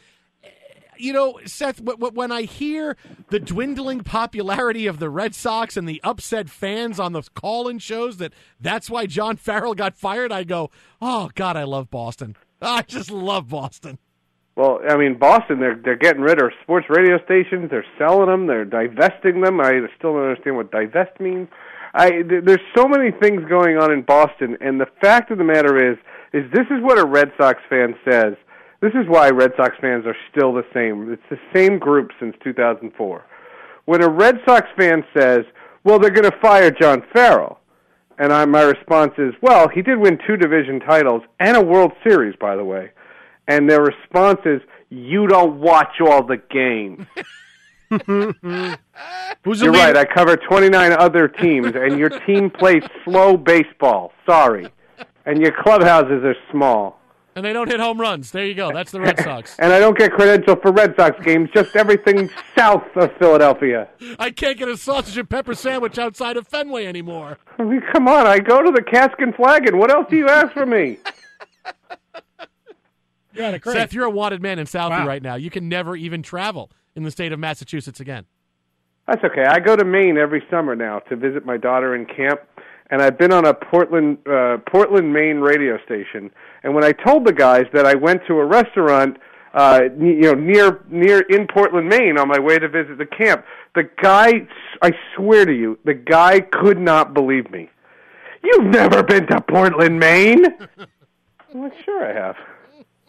you 1.03 1.11
know, 1.11 1.37
Seth, 1.45 1.81
when 1.81 2.31
I 2.31 2.43
hear 2.43 2.95
the 3.29 3.39
dwindling 3.39 4.01
popularity 4.01 4.87
of 4.87 4.99
the 4.99 5.09
Red 5.09 5.35
Sox 5.35 5.75
and 5.75 5.87
the 5.87 5.99
upset 6.01 6.49
fans 6.49 6.99
on 6.99 7.11
the 7.11 7.23
call-in 7.33 7.79
shows 7.79 8.17
that 8.17 8.33
that's 8.59 8.89
why 8.89 9.05
John 9.05 9.35
Farrell 9.35 9.75
got 9.75 9.95
fired, 9.95 10.31
I 10.31 10.45
go, 10.45 10.71
"Oh 11.01 11.29
God, 11.35 11.57
I 11.57 11.63
love 11.63 11.89
Boston. 11.89 12.37
I 12.61 12.83
just 12.83 13.11
love 13.11 13.49
Boston." 13.49 13.99
Well, 14.55 14.79
I 14.87 14.95
mean, 14.97 15.17
Boston, 15.17 15.59
they're 15.59 15.75
they're 15.83 15.97
getting 15.97 16.21
rid 16.21 16.41
of 16.41 16.51
sports 16.61 16.87
radio 16.89 17.17
stations. 17.25 17.69
They're 17.69 17.85
selling 17.97 18.27
them. 18.27 18.47
They're 18.47 18.65
divesting 18.65 19.41
them. 19.41 19.59
I 19.59 19.71
still 19.97 20.13
don't 20.13 20.23
understand 20.23 20.55
what 20.55 20.71
divest 20.71 21.19
means. 21.19 21.49
I 21.93 22.09
th- 22.09 22.45
there's 22.45 22.61
so 22.75 22.87
many 22.87 23.11
things 23.11 23.43
going 23.49 23.77
on 23.77 23.91
in 23.91 24.03
Boston, 24.03 24.57
and 24.61 24.79
the 24.79 24.87
fact 25.01 25.31
of 25.31 25.37
the 25.37 25.43
matter 25.43 25.91
is, 25.91 25.97
is 26.33 26.49
this 26.51 26.65
is 26.71 26.81
what 26.81 26.97
a 26.97 27.05
Red 27.05 27.31
Sox 27.37 27.59
fan 27.69 27.95
says. 28.09 28.35
This 28.83 28.93
is 28.95 29.07
why 29.07 29.29
Red 29.29 29.53
Sox 29.55 29.75
fans 29.79 30.05
are 30.05 30.15
still 30.29 30.53
the 30.53 30.65
same. 30.73 31.11
It's 31.11 31.21
the 31.29 31.39
same 31.55 31.79
group 31.79 32.11
since 32.19 32.35
2004. 32.43 33.25
When 33.85 34.03
a 34.03 34.09
Red 34.09 34.39
Sox 34.45 34.67
fan 34.77 35.05
says, 35.17 35.45
"Well, 35.85 35.99
they're 35.99 36.11
going 36.11 36.29
to 36.29 36.37
fire 36.41 36.69
John 36.69 37.01
Farrell," 37.13 37.59
and 38.19 38.33
I, 38.33 38.43
my 38.43 38.63
response 38.63 39.13
is, 39.17 39.33
"Well, 39.41 39.69
he 39.69 39.81
did 39.81 39.99
win 39.99 40.19
two 40.27 40.35
division 40.35 40.81
titles 40.81 41.23
and 41.39 41.55
a 41.55 41.61
World 41.61 41.93
Series, 42.03 42.35
by 42.35 42.57
the 42.57 42.65
way." 42.65 42.91
and 43.47 43.69
their 43.69 43.81
response 43.81 44.39
is, 44.45 44.61
"You 44.89 45.27
don't 45.27 45.59
watch 45.59 45.99
all 46.01 46.23
the 46.23 46.37
games." 46.37 47.05
Who's 49.43 49.61
You're 49.61 49.71
right. 49.71 49.95
I 49.95 50.05
cover 50.05 50.35
29 50.35 50.93
other 50.93 51.27
teams, 51.27 51.73
and 51.75 51.99
your 51.99 52.09
team 52.09 52.49
plays 52.49 52.83
slow 53.03 53.37
baseball. 53.37 54.13
Sorry, 54.27 54.67
and 55.25 55.39
your 55.39 55.51
clubhouses 55.51 56.23
are 56.23 56.35
small. 56.51 56.99
And 57.35 57.43
they 57.43 57.51
don't 57.51 57.67
hit 57.69 57.79
home 57.79 57.99
runs. 57.99 58.29
There 58.31 58.45
you 58.45 58.53
go. 58.53 58.71
That's 58.71 58.91
the 58.91 59.01
Red 59.01 59.19
Sox. 59.19 59.55
And 59.59 59.73
I 59.73 59.79
don't 59.79 59.97
get 59.97 60.11
credential 60.13 60.55
for 60.55 60.71
Red 60.71 60.95
Sox 60.95 61.17
games. 61.25 61.49
Just 61.53 61.75
everything 61.75 62.29
south 62.55 62.83
of 62.95 63.11
Philadelphia. 63.17 63.87
I 64.19 64.29
can't 64.29 64.57
get 64.57 64.67
a 64.67 64.77
sausage 64.77 65.17
and 65.17 65.27
pepper 65.29 65.55
sandwich 65.55 65.97
outside 65.97 66.37
of 66.37 66.47
Fenway 66.47 66.85
anymore. 66.85 67.37
I 67.59 67.63
mean, 67.63 67.81
come 67.91 68.07
on. 68.07 68.27
I 68.27 68.37
go 68.39 68.61
to 68.61 68.71
the 68.71 68.83
Cask 68.83 69.19
and 69.19 69.33
Flagon. 69.35 69.77
What 69.79 69.89
else 69.91 70.05
do 70.09 70.15
you 70.17 70.27
ask 70.29 70.53
from 70.53 70.69
me? 70.69 70.99
You're 73.33 73.45
out 73.47 73.55
of 73.55 73.61
crate. 73.61 73.75
Seth, 73.77 73.93
you're 73.93 74.05
a 74.05 74.11
wanted 74.11 74.41
man 74.43 74.59
in 74.59 74.67
Southie 74.67 74.91
Wow. 74.91 75.07
right 75.07 75.21
now. 75.23 75.33
You 75.35 75.49
can 75.49 75.67
never 75.67 75.95
even 75.95 76.21
travel 76.21 76.69
in 76.95 77.01
the 77.01 77.09
state 77.09 77.31
of 77.31 77.39
Massachusetts 77.39 77.99
again. 77.99 78.25
That's 79.07 79.23
okay. 79.23 79.43
I 79.43 79.59
go 79.59 79.75
to 79.75 79.83
Maine 79.83 80.17
every 80.19 80.43
summer 80.51 80.75
now 80.75 80.99
to 80.99 81.15
visit 81.15 81.43
my 81.45 81.57
daughter 81.57 81.95
in 81.95 82.05
camp, 82.05 82.41
and 82.89 83.01
I've 83.01 83.17
been 83.17 83.31
on 83.33 83.45
a 83.45 83.53
Portland, 83.53 84.17
uh, 84.27 84.57
Portland, 84.69 85.11
Maine 85.13 85.37
radio 85.37 85.77
station. 85.85 86.29
And 86.63 86.73
when 86.75 86.83
I 86.83 86.91
told 86.91 87.25
the 87.25 87.33
guys 87.33 87.65
that 87.73 87.85
I 87.85 87.95
went 87.95 88.21
to 88.27 88.39
a 88.39 88.45
restaurant, 88.45 89.17
uh, 89.53 89.81
n- 89.83 90.05
you 90.05 90.21
know, 90.21 90.33
near 90.33 90.81
near 90.89 91.21
in 91.29 91.47
Portland, 91.47 91.87
Maine, 91.89 92.17
on 92.17 92.27
my 92.27 92.39
way 92.39 92.59
to 92.59 92.67
visit 92.67 92.97
the 92.97 93.05
camp, 93.05 93.45
the 93.75 93.89
guy, 94.01 94.47
I 94.81 94.91
swear 95.15 95.45
to 95.45 95.53
you, 95.53 95.77
the 95.85 95.93
guy 95.93 96.39
could 96.39 96.79
not 96.79 97.13
believe 97.13 97.49
me. 97.51 97.69
You've 98.43 98.65
never 98.65 99.03
been 99.03 99.25
to 99.27 99.41
Portland, 99.41 99.99
Maine? 99.99 100.45
I'm 101.53 101.61
like, 101.61 101.73
sure 101.83 102.05
I 102.05 102.13
have. 102.13 102.35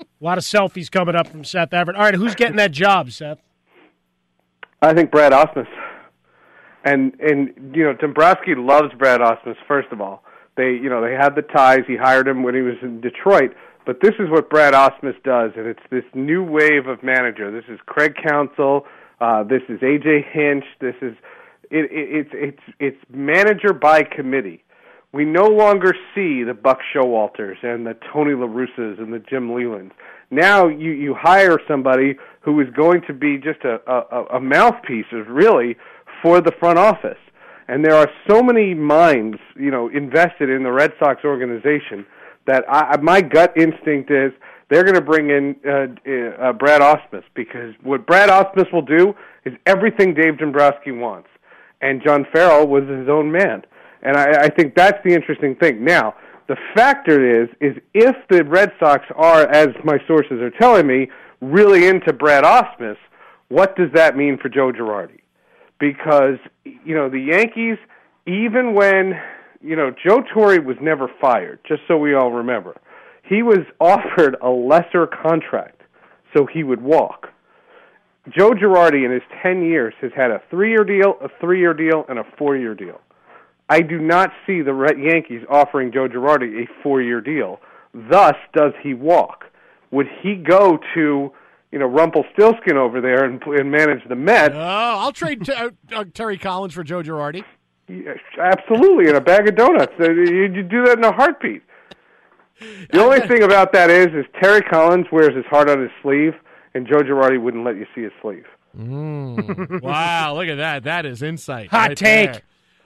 A 0.01 0.05
lot 0.25 0.39
of 0.39 0.45
selfies 0.45 0.91
coming 0.91 1.15
up 1.15 1.29
from 1.29 1.45
Seth 1.45 1.73
Everett. 1.73 1.97
All 1.97 2.03
right, 2.05 2.15
who's 2.15 2.35
getting 2.35 2.57
that 2.57 2.73
job, 2.73 3.11
Seth? 3.11 3.39
I 4.83 4.93
think 4.95 5.11
Brad 5.11 5.33
Ausmus. 5.33 5.67
And 6.85 7.19
and 7.19 7.75
you 7.75 7.83
know, 7.83 7.95
Dombrowski 7.95 8.55
loves 8.55 8.93
Brad 8.99 9.21
Ausmus. 9.21 9.57
First 9.67 9.89
of 9.91 10.01
all, 10.01 10.23
they 10.57 10.73
you 10.73 10.91
know 10.91 11.01
they 11.03 11.15
had 11.15 11.35
the 11.35 11.43
ties. 11.43 11.81
He 11.89 11.97
hired 11.97 12.29
him 12.29 12.43
when 12.43 12.55
he 12.55 12.61
was 12.61 12.77
in 12.83 13.01
Detroit. 13.01 13.55
But 13.87 14.01
this 14.01 14.15
is 14.19 14.31
what 14.31 14.49
Brad 14.49 14.73
Ausmus 14.73 15.21
does, 15.25 15.53
and 15.57 15.67
it's 15.67 15.83
this 15.91 16.05
new 16.15 16.43
wave 16.43 16.87
of 16.87 17.03
manager. 17.03 17.51
This 17.51 17.69
is 17.69 17.79
Craig 17.85 18.15
Counsell. 18.23 18.87
Uh, 19.21 19.45
this 19.45 19.63
is 19.69 19.81
AJ 19.81 20.31
Hinch. 20.31 20.65
This 20.81 20.95
is 21.03 21.15
it, 21.71 21.91
it, 21.91 21.91
it's 21.91 22.31
it's 22.33 22.77
it's 22.79 22.97
manager 23.11 23.73
by 23.73 24.03
committee. 24.03 24.63
We 25.13 25.25
no 25.25 25.45
longer 25.45 25.95
see 26.15 26.43
the 26.43 26.55
Buck 26.55 26.81
Showalters 26.95 27.63
and 27.63 27.87
the 27.87 27.97
Tony 28.13 28.33
LaRussas 28.33 28.99
and 28.99 29.13
the 29.13 29.21
Jim 29.21 29.49
Leylands. 29.49 29.93
Now 30.31 30.67
you 30.67 30.91
you 30.91 31.15
hire 31.15 31.59
somebody 31.69 32.17
who 32.41 32.61
is 32.61 32.69
going 32.71 33.03
to 33.07 33.13
be 33.13 33.39
just 33.39 33.65
a 33.65 33.81
a, 33.91 34.37
a 34.37 34.41
mouthpiece, 34.41 35.07
of 35.13 35.29
really, 35.29 35.77
for 36.25 36.41
the 36.41 36.53
front 36.59 36.79
office. 36.79 37.19
And 37.69 37.85
there 37.85 37.95
are 37.95 38.09
so 38.29 38.43
many 38.43 38.73
minds, 38.73 39.37
you 39.57 39.71
know, 39.71 39.89
invested 39.89 40.49
in 40.49 40.63
the 40.63 40.73
Red 40.73 40.93
Sox 40.99 41.23
organization 41.25 42.07
that 42.47 42.65
I, 42.69 42.97
my 43.01 43.21
gut 43.21 43.53
instinct 43.57 44.11
is 44.11 44.33
they're 44.71 44.85
going 44.85 44.95
to 44.95 45.03
bring 45.03 45.31
in 45.31 45.57
uh, 45.67 46.49
uh, 46.49 46.53
Brad 46.55 46.81
Ausmus 46.81 47.25
because 47.35 47.75
what 47.83 48.07
Brad 48.07 48.31
Ausmus 48.31 48.73
will 48.73 48.83
do 48.83 49.15
is 49.45 49.53
everything 49.67 50.15
Dave 50.15 50.39
Dombrowski 50.39 50.93
wants, 50.93 51.29
and 51.81 52.03
John 52.05 52.27
Farrell 52.33 52.67
was 52.67 52.85
his 52.85 53.09
own 53.09 53.31
man, 53.31 53.63
and 54.03 54.17
I, 54.17 54.45
I 54.45 54.49
think 54.49 54.75
that's 54.75 54.99
the 55.05 55.15
interesting 55.15 55.55
thing. 55.57 55.85
Now, 55.85 56.15
the 56.49 56.57
factor 56.75 57.43
is 57.43 57.49
is 57.61 57.77
if 57.93 58.17
the 58.31 58.45
Red 58.45 58.73
Sox 58.81 59.05
are, 59.15 59.47
as 59.49 59.69
my 59.85 59.99
sources 60.07 60.41
are 60.41 60.51
telling 60.51 60.87
me, 60.87 61.09
really 61.41 61.87
into 61.87 62.13
Brad 62.13 62.45
Ausmus, 62.45 62.97
what 63.49 63.77
does 63.77 63.91
that 63.95 64.17
mean 64.17 64.39
for 64.39 64.49
Joe 64.49 64.73
Girardi? 64.73 65.21
Because 65.85 66.39
you 66.65 66.95
know 66.95 67.11
the 67.11 67.21
Yankees, 67.21 67.77
even 68.27 68.73
when 68.73 69.21
you 69.61 69.77
know 69.77 69.91
Joe 69.91 70.23
Torre 70.33 70.63
was 70.63 70.77
never 70.81 71.11
fired, 71.21 71.59
just 71.69 71.83
so 71.87 71.99
we 71.99 72.15
all 72.15 72.33
remember, 72.33 72.75
he 73.23 73.43
was 73.43 73.67
offered 73.81 74.37
a 74.41 74.49
lesser 74.49 75.07
contract 75.07 75.83
so 76.35 76.47
he 76.47 76.65
would 76.65 76.81
walk. 76.81 77.29
Joe 78.35 78.53
Girardi 78.53 79.05
in 79.05 79.11
his 79.11 79.23
10 79.43 79.63
years 79.63 79.93
has 80.01 80.11
had 80.17 80.31
a 80.31 80.41
3-year 80.51 80.85
deal, 80.85 81.19
a 81.21 81.29
3-year 81.45 81.75
deal 81.75 82.07
and 82.09 82.19
a 82.19 82.25
4-year 82.41 82.75
deal. 82.75 82.99
I 83.69 83.81
do 83.81 83.99
not 83.99 84.31
see 84.47 84.63
the 84.63 84.73
Red 84.73 84.99
Yankees 84.99 85.43
offering 85.51 85.93
Joe 85.93 86.09
Girardi 86.09 86.65
a 86.65 86.89
4-year 86.89 87.21
deal. 87.21 87.61
Thus 87.93 88.35
does 88.55 88.73
he 88.83 88.95
walk. 88.95 89.45
Would 89.91 90.07
he 90.23 90.37
go 90.37 90.79
to, 90.95 91.33
you 91.75 91.81
know, 91.81 91.87
Rumpelstiltskin 91.87 92.77
over 92.77 93.01
there 93.01 93.25
and, 93.25 93.43
and 93.43 93.69
manage 93.69 94.09
the 94.09 94.15
Mets? 94.15 94.55
Oh, 94.55 94.61
I'll 94.61 95.11
trade 95.11 95.45
t- 95.45 95.53
uh, 95.53 95.71
uh, 95.93 96.05
Terry 96.15 96.39
Collins 96.39 96.73
for 96.73 96.85
Joe 96.85 97.03
Girardi. 97.03 97.43
Yeah, 97.89 98.15
absolutely, 98.41 99.11
in 99.11 99.17
a 99.17 99.21
bag 99.21 99.49
of 99.49 99.57
donuts. 99.57 99.93
Uh, 100.01 100.09
You 100.13 100.43
you 100.55 100.63
do 100.63 100.85
that 100.85 100.99
in 100.99 101.05
a 101.05 101.13
heartbeat. 101.13 101.63
The 102.93 103.03
only 103.03 103.19
thing 103.27 103.43
about 103.43 103.73
that 103.73 103.91
is, 103.91 104.07
is 104.07 104.25
Terry 104.41 104.63
Collins 104.63 105.07
wears 105.11 105.35
his 105.35 105.45
heart 105.47 105.69
on 105.69 105.83
his 105.83 105.91
sleeve, 106.01 106.35
and 106.75 106.87
Joe 106.87 107.03
Girardi 107.03 107.43
wouldn't 107.43 107.65
let 107.65 107.75
you 107.75 107.87
see 107.93 108.03
his 108.03 108.13
sleeve. 108.23 108.47
Mm. 108.79 109.83
wow, 109.83 110.35
look 110.35 110.47
at 110.49 110.59
that. 110.59 110.85
That 110.85 111.07
is 111.07 111.23
insight. 111.23 111.71
Hot 111.71 111.89
right 111.89 111.97
take. 111.97 112.33
there. 112.35 112.43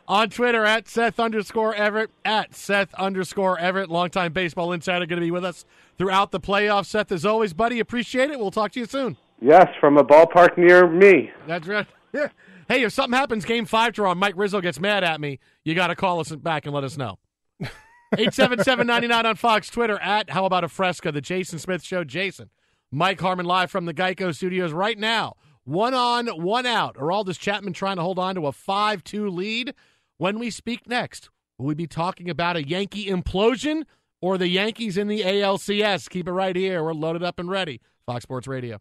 On 0.09 0.31
Twitter 0.31 0.65
at 0.65 0.89
Seth 0.89 1.21
underscore 1.21 1.75
Everett 1.75 2.11
at 2.25 2.55
Seth 2.55 2.95
underscore 2.95 3.59
Everett, 3.59 3.91
longtime 3.91 4.33
baseball 4.33 4.73
insider, 4.73 5.05
going 5.05 5.21
to 5.21 5.27
be 5.27 5.31
with 5.31 5.45
us 5.45 5.67
throughout 5.99 6.31
the 6.31 6.41
playoffs. 6.41 6.87
Seth, 6.87 7.13
as 7.13 7.27
always, 7.27 7.53
buddy, 7.53 7.79
appreciate 7.79 8.31
it. 8.31 8.39
We'll 8.39 8.51
talk 8.51 8.73
to 8.73 8.81
you 8.81 8.87
soon. 8.87 9.19
Yes, 9.43 9.69
from 9.79 9.99
a 9.99 10.03
ballpark 10.03 10.57
near 10.57 10.89
me. 10.89 11.31
That's 11.47 11.69
right. 11.69 11.87
Yeah. 12.11 12.29
Hey, 12.69 12.85
if 12.85 12.93
something 12.95 13.17
happens, 13.19 13.45
game 13.45 13.67
five 13.67 13.93
tomorrow, 13.93 14.15
Mike 14.15 14.33
Rizzo 14.35 14.63
gets 14.63 14.81
mad 14.81 15.05
at 15.05 15.21
me, 15.21 15.39
you 15.63 15.75
got 15.75 15.89
to 15.89 15.95
call 15.95 16.21
us 16.21 16.35
back 16.35 16.65
and 16.65 16.75
let 16.75 16.83
us 16.83 16.97
know. 16.97 17.19
877-99 18.15 19.25
on 19.27 19.37
Fox, 19.37 19.69
Twitter 19.69 19.99
at 20.01 20.31
How 20.31 20.47
About 20.47 20.65
a 20.65 20.69
Fresca, 20.69 21.13
the 21.13 21.21
Jason 21.21 21.59
Smith 21.59 21.83
Show. 21.83 22.05
Jason, 22.05 22.49
Mike 22.91 23.21
Harmon 23.21 23.45
live 23.45 23.71
from 23.71 23.85
the 23.85 23.93
Geico 23.93 24.35
Studios 24.35 24.73
right 24.73 24.99
now. 24.99 25.35
One 25.65 25.93
on, 25.93 26.29
one 26.29 26.65
out. 26.65 26.97
Aroldis 26.97 27.39
Chapman 27.39 27.75
trying 27.75 27.97
to 27.97 28.03
hold 28.03 28.19
on 28.19 28.37
to 28.37 28.47
a 28.47 28.53
5-2 28.53 29.31
lead. 29.31 29.75
When 30.21 30.41
we 30.41 30.51
speak 30.51 30.89
next, 30.89 31.31
will 31.59 31.67
we 31.67 31.75
be 31.77 31.87
talking 31.87 32.29
about 32.29 32.57
a 32.57 32.67
Yankee 32.67 33.07
implosion 33.07 33.85
or 34.21 34.37
the 34.37 34.49
Yankees 34.49 34.99
in 34.99 35.07
the 35.07 35.21
ALCS? 35.21 36.11
Keep 36.11 36.27
it 36.27 36.33
right 36.33 36.57
here. 36.57 36.83
We're 36.83 36.93
loaded 36.93 37.23
up 37.23 37.39
and 37.39 37.49
ready. 37.49 37.81
Fox 38.05 38.25
Sports 38.25 38.49
Radio. 38.49 38.81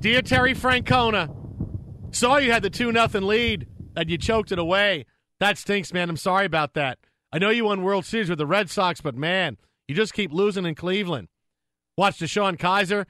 Dear 0.00 0.22
Terry 0.22 0.54
Francona, 0.54 1.28
saw 2.12 2.38
you 2.38 2.50
had 2.50 2.62
the 2.62 2.70
2 2.70 2.92
nothing 2.92 3.24
lead 3.24 3.66
and 3.94 4.08
you 4.08 4.16
choked 4.16 4.52
it 4.52 4.58
away. 4.58 5.04
That 5.38 5.58
stinks, 5.58 5.92
man. 5.92 6.08
I'm 6.08 6.16
sorry 6.16 6.46
about 6.46 6.72
that. 6.72 6.98
I 7.30 7.38
know 7.38 7.50
you 7.50 7.66
won 7.66 7.82
World 7.82 8.06
Series 8.06 8.30
with 8.30 8.38
the 8.38 8.46
Red 8.46 8.70
Sox, 8.70 9.02
but 9.02 9.14
man, 9.14 9.58
you 9.86 9.94
just 9.94 10.14
keep 10.14 10.32
losing 10.32 10.64
in 10.64 10.74
Cleveland. 10.74 11.28
Watch 11.98 12.20
DeShone 12.20 12.56
Kizer 12.56 13.06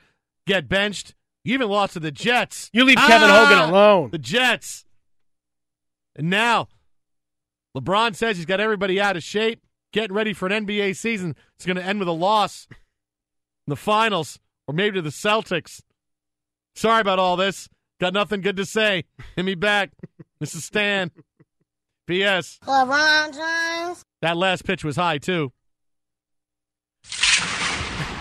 get 0.47 0.67
benched. 0.67 1.15
You 1.45 1.53
even 1.53 1.69
lost 1.69 1.93
to 1.93 2.01
the 2.01 2.11
Jets. 2.11 2.71
You 2.73 2.85
leave 2.85 2.97
Kevin 2.97 3.29
ah! 3.29 3.45
Hogan 3.45 3.69
alone. 3.69 4.11
The 4.11 4.19
Jets. 4.19 4.87
And 6.17 6.31
now, 6.31 6.69
LeBron 7.77 8.17
says 8.17 8.39
he's 8.39 8.47
got 8.47 8.61
everybody 8.61 8.99
out 8.99 9.15
of 9.15 9.23
shape, 9.23 9.63
getting 9.93 10.17
ready 10.17 10.33
for 10.33 10.49
an 10.49 10.67
NBA 10.67 10.97
season. 10.97 11.37
It's 11.57 11.67
going 11.67 11.77
to 11.77 11.85
end 11.85 11.99
with 11.99 12.09
a 12.09 12.13
loss 12.13 12.67
in 12.71 12.77
the 13.67 13.77
finals, 13.77 14.41
or 14.67 14.73
maybe 14.73 14.95
to 14.95 15.03
the 15.03 15.11
Celtics. 15.11 15.83
Sorry 16.75 17.03
about 17.03 17.19
all 17.19 17.37
this. 17.37 17.69
Got 18.01 18.15
nothing 18.15 18.41
good 18.41 18.57
to 18.57 18.65
say. 18.65 19.05
Hit 19.37 19.45
me 19.45 19.55
back. 19.55 19.91
This 20.41 20.55
is 20.55 20.65
Stan. 20.65 21.11
P.S. 22.07 22.59
LeBron 22.65 23.35
James. 23.35 24.03
That 24.23 24.39
last 24.39 24.65
pitch 24.65 24.83
was 24.83 24.97
high, 24.97 25.19
too. 25.19 25.53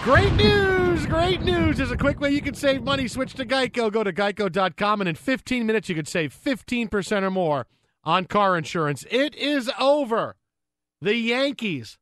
Great 0.07 0.35
news! 0.35 1.05
Great 1.05 1.41
news! 1.41 1.75
There's 1.75 1.91
a 1.91 1.97
quick 1.97 2.21
way 2.21 2.31
you 2.31 2.41
can 2.41 2.53
save 2.53 2.81
money. 2.81 3.09
Switch 3.09 3.33
to 3.33 3.45
Geico. 3.45 3.91
Go 3.91 4.05
to 4.05 4.13
geico.com, 4.13 5.01
and 5.01 5.09
in 5.09 5.15
15 5.15 5.65
minutes, 5.65 5.89
you 5.89 5.95
could 5.95 6.07
save 6.07 6.33
15% 6.33 7.23
or 7.23 7.29
more 7.29 7.67
on 8.05 8.23
car 8.23 8.57
insurance. 8.57 9.03
It 9.11 9.35
is 9.35 9.69
over. 9.77 10.37
The 11.01 11.15
Yankees 11.15 11.97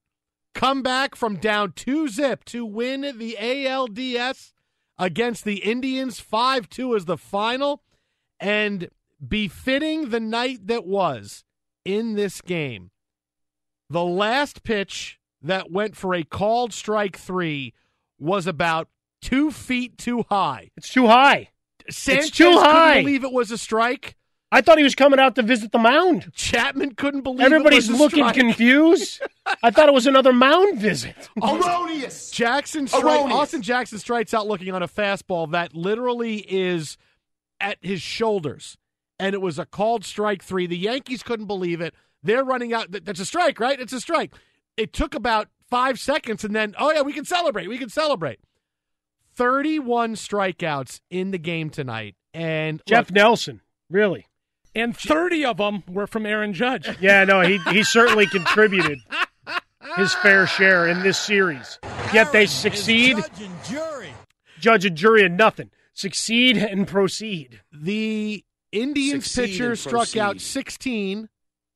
come 0.53 0.84
back 0.84 1.16
from 1.16 1.38
down 1.38 1.72
two 1.72 2.08
zip 2.08 2.45
to 2.45 2.64
win 2.64 3.01
the 3.18 3.38
ALDS 3.39 4.53
against 4.99 5.43
the 5.43 5.64
Indians. 5.64 6.20
5 6.20 6.70
2 6.70 6.93
is 6.93 7.06
the 7.06 7.18
final. 7.18 7.82
And 8.39 8.89
befitting 9.28 10.10
the 10.10 10.20
night 10.20 10.68
that 10.68 10.86
was 10.86 11.43
in 11.84 12.14
this 12.14 12.41
game, 12.41 12.91
the 13.89 14.06
last 14.06 14.64
pitch 14.64 15.20
that 15.41 15.72
went 15.72 15.95
for 15.95 16.14
a 16.14 16.24
called 16.24 16.72
strike 16.72 17.18
three 17.18 17.74
was 18.20 18.47
about 18.47 18.88
two 19.22 19.51
feet 19.51 19.97
too 19.97 20.26
high. 20.30 20.72
It's 20.78 20.89
too 20.89 21.07
high. 21.07 21.49
Sanchez 21.89 22.32
too 22.32 22.57
high. 22.59 22.93
couldn't 22.93 23.03
believe 23.05 23.24
it 23.24 23.32
was 23.32 23.51
a 23.51 23.57
strike. 23.57 24.16
I 24.51 24.61
thought 24.61 24.78
he 24.78 24.84
was 24.84 24.95
coming 24.95 25.20
out 25.20 25.36
to 25.36 25.41
visit 25.41 25.72
the 25.72 25.80
mound. 25.80 26.32
Chapman 26.34 26.95
couldn't 26.95 27.22
believe 27.22 27.41
Everybody's 27.41 27.89
it 27.89 27.93
was 27.93 27.99
a 27.99 28.03
looking 28.03 28.24
strike. 28.24 28.36
confused. 28.36 29.22
I 29.61 29.70
thought 29.72 29.89
it 29.89 29.93
was 29.93 30.07
another 30.07 30.32
mound 30.32 30.80
visit. 30.80 31.16
Erroneous. 31.43 32.32
Jackson 32.32 32.88
strike, 32.88 33.03
Erroneous. 33.03 33.34
Austin 33.36 33.61
Jackson 33.61 33.99
strikes 33.99 34.34
out 34.34 34.47
looking 34.47 34.74
on 34.74 34.82
a 34.82 34.88
fastball 34.88 35.51
that 35.51 35.76
literally 35.76 36.38
is 36.38 36.97
at 37.59 37.78
his 37.82 38.01
shoulders, 38.01 38.78
and 39.20 39.34
it 39.34 39.41
was 39.41 39.59
a 39.59 39.66
called 39.66 40.05
strike 40.05 40.43
three. 40.43 40.68
The 40.68 40.78
Yankees 40.78 41.22
couldn't 41.24 41.47
believe 41.47 41.82
it. 41.82 41.93
They're 42.24 42.43
running 42.43 42.74
out. 42.74 42.91
That's 42.91 43.20
a 43.20 43.26
strike, 43.26 43.59
right? 43.59 43.80
It's 43.80 43.93
a 43.93 43.99
strike. 43.99 44.34
It 44.78 44.93
took 44.93 45.16
about 45.16 45.49
five 45.70 45.99
seconds, 45.99 46.43
and 46.43 46.55
then 46.55 46.76
oh 46.78 46.91
yeah, 46.91 47.01
we 47.01 47.13
can 47.13 47.26
celebrate. 47.26 47.68
We 47.68 47.78
can 47.78 47.89
celebrate. 47.89 48.39
Thirty-one 49.36 50.16
strikeouts 50.16 51.01
in 51.09 51.32
the 51.32 51.38
game 51.38 51.70
tonight, 51.70 52.16
and 52.34 52.82
Jeff 52.88 53.07
look, 53.07 53.16
Nelson, 53.16 53.61
really. 53.89 54.28
And 54.78 54.95
30 54.95 55.45
of 55.45 55.55
them 55.57 55.84
were 55.88 56.05
from 56.05 56.26
Aaron 56.26 56.51
Judge. 56.51 56.89
Yeah, 56.99 57.24
no, 57.24 57.41
he 57.41 57.59
he 57.72 57.84
certainly 57.84 58.28
contributed 58.28 58.99
his 59.95 60.13
fair 60.16 60.47
share 60.47 60.88
in 60.88 61.01
this 61.01 61.18
series. 61.18 61.80
Yet 62.13 62.32
they 62.32 62.45
succeed. 62.45 63.18
Judge 63.18 63.41
and 63.41 63.63
jury. 63.63 64.09
Judge 64.59 64.86
and 64.86 64.97
jury 64.97 65.24
and 65.26 65.38
nothing. 65.38 65.70
Succeed 65.93 66.57
and 66.57 66.88
proceed. 66.88 67.61
the 67.72 68.43
Indians 68.72 69.32
Succeed 69.32 69.51
pitcher 69.51 69.70
and 69.70 69.80
struck 69.80 70.18
out 70.18 70.41
16 70.41 71.30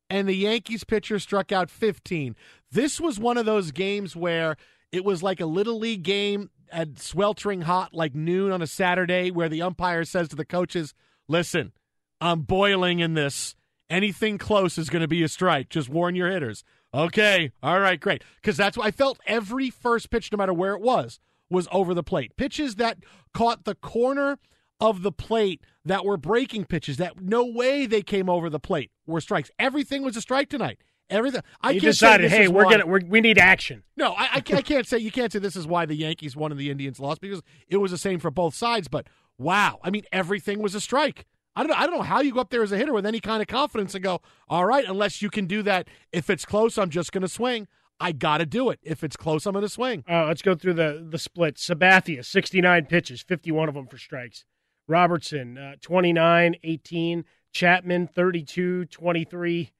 and 0.09 0.27
the 0.27 0.35
Yankees 0.35 0.83
pitcher 0.83 1.19
struck 1.19 1.51
out 1.51 1.69
15. 1.69 2.35
This 2.71 2.99
was 2.99 3.19
one 3.19 3.37
of 3.37 3.45
those 3.45 3.71
games 3.71 4.15
where 4.15 4.57
it 4.91 5.03
was 5.03 5.23
like 5.23 5.39
a 5.39 5.45
little 5.45 5.79
league 5.79 6.03
game 6.03 6.49
at 6.71 6.99
sweltering 6.99 7.61
hot 7.61 7.93
like 7.93 8.13
noon 8.13 8.51
on 8.51 8.61
a 8.61 8.67
Saturday 8.67 9.31
where 9.31 9.49
the 9.49 9.61
umpire 9.61 10.03
says 10.03 10.27
to 10.29 10.35
the 10.35 10.45
coaches, 10.45 10.93
"Listen, 11.27 11.73
I'm 12.21 12.41
boiling 12.41 12.99
in 12.99 13.13
this. 13.13 13.55
Anything 13.89 14.37
close 14.37 14.77
is 14.77 14.89
going 14.89 15.01
to 15.01 15.07
be 15.07 15.23
a 15.23 15.27
strike. 15.27 15.69
Just 15.69 15.89
warn 15.89 16.15
your 16.15 16.29
hitters." 16.29 16.63
Okay, 16.93 17.51
all 17.61 17.79
right, 17.79 17.99
great. 17.99 18.23
Because 18.35 18.57
that's 18.57 18.77
what 18.77 18.87
I 18.87 18.91
felt 18.91 19.19
every 19.25 19.69
first 19.69 20.09
pitch, 20.09 20.31
no 20.31 20.37
matter 20.37 20.53
where 20.53 20.73
it 20.73 20.81
was, 20.81 21.19
was 21.49 21.67
over 21.71 21.93
the 21.93 22.03
plate. 22.03 22.35
Pitches 22.35 22.75
that 22.75 22.97
caught 23.33 23.65
the 23.65 23.75
corner 23.75 24.39
of 24.79 25.01
the 25.01 25.11
plate 25.11 25.61
that 25.85 26.05
were 26.05 26.17
breaking 26.17 26.65
pitches 26.65 26.97
that 26.97 27.21
no 27.21 27.45
way 27.45 27.85
they 27.85 28.01
came 28.01 28.29
over 28.29 28.49
the 28.49 28.59
plate 28.59 28.91
were 29.05 29.21
strikes. 29.21 29.51
Everything 29.59 30.03
was 30.03 30.15
a 30.15 30.21
strike 30.21 30.49
tonight. 30.49 30.79
Everything. 31.09 31.41
I 31.61 31.73
he 31.73 31.79
can't 31.79 31.91
decided, 31.91 32.29
hey, 32.31 32.47
we're 32.47 32.65
why- 32.65 32.71
gonna 32.71 32.85
we're, 32.85 33.01
we 33.07 33.21
need 33.21 33.37
action. 33.37 33.83
no, 33.97 34.13
I, 34.13 34.29
I, 34.35 34.39
can't, 34.41 34.59
I 34.59 34.61
can't 34.61 34.87
say 34.87 34.99
you 34.99 35.11
can't 35.11 35.31
say 35.31 35.39
this 35.39 35.55
is 35.55 35.65
why 35.65 35.85
the 35.85 35.95
Yankees 35.95 36.35
won 36.35 36.51
and 36.51 36.59
the 36.59 36.69
Indians 36.69 36.99
lost 36.99 37.19
because 37.21 37.41
it 37.67 37.77
was 37.77 37.91
the 37.91 37.97
same 37.97 38.19
for 38.19 38.29
both 38.31 38.53
sides. 38.55 38.87
But 38.87 39.07
wow, 39.37 39.79
I 39.83 39.89
mean 39.89 40.03
everything 40.11 40.61
was 40.61 40.75
a 40.75 40.81
strike. 40.81 41.25
I 41.55 41.63
don't 41.63 41.71
know. 41.71 41.77
I 41.77 41.87
don't 41.87 41.95
know 41.95 42.03
how 42.03 42.21
you 42.21 42.31
go 42.33 42.39
up 42.39 42.51
there 42.51 42.63
as 42.63 42.71
a 42.71 42.77
hitter 42.77 42.93
with 42.93 43.05
any 43.05 43.19
kind 43.19 43.41
of 43.41 43.47
confidence 43.47 43.95
and 43.95 44.03
go, 44.03 44.21
all 44.47 44.65
right, 44.65 44.85
unless 44.87 45.21
you 45.21 45.29
can 45.29 45.45
do 45.47 45.61
that. 45.63 45.87
If 46.13 46.29
it's 46.29 46.45
close, 46.45 46.77
I'm 46.77 46.89
just 46.89 47.11
going 47.11 47.23
to 47.23 47.27
swing. 47.27 47.67
I 47.99 48.13
got 48.13 48.37
to 48.37 48.45
do 48.45 48.69
it. 48.69 48.79
If 48.81 49.03
it's 49.03 49.17
close, 49.17 49.45
I'm 49.45 49.51
going 49.53 49.63
to 49.63 49.67
swing. 49.69 50.05
Uh, 50.09 50.25
let's 50.27 50.41
go 50.41 50.55
through 50.55 50.75
the 50.75 51.05
the 51.09 51.17
split. 51.17 51.55
Sabathia, 51.55 52.23
69 52.23 52.85
pitches, 52.85 53.21
51 53.23 53.67
of 53.67 53.75
them 53.75 53.87
for 53.87 53.97
strikes. 53.97 54.45
Robertson, 54.87 55.57
uh, 55.57 55.75
29, 55.81 56.55
18. 56.63 57.25
Chapman, 57.51 58.07
32, 58.07 58.85
23. 58.85 59.71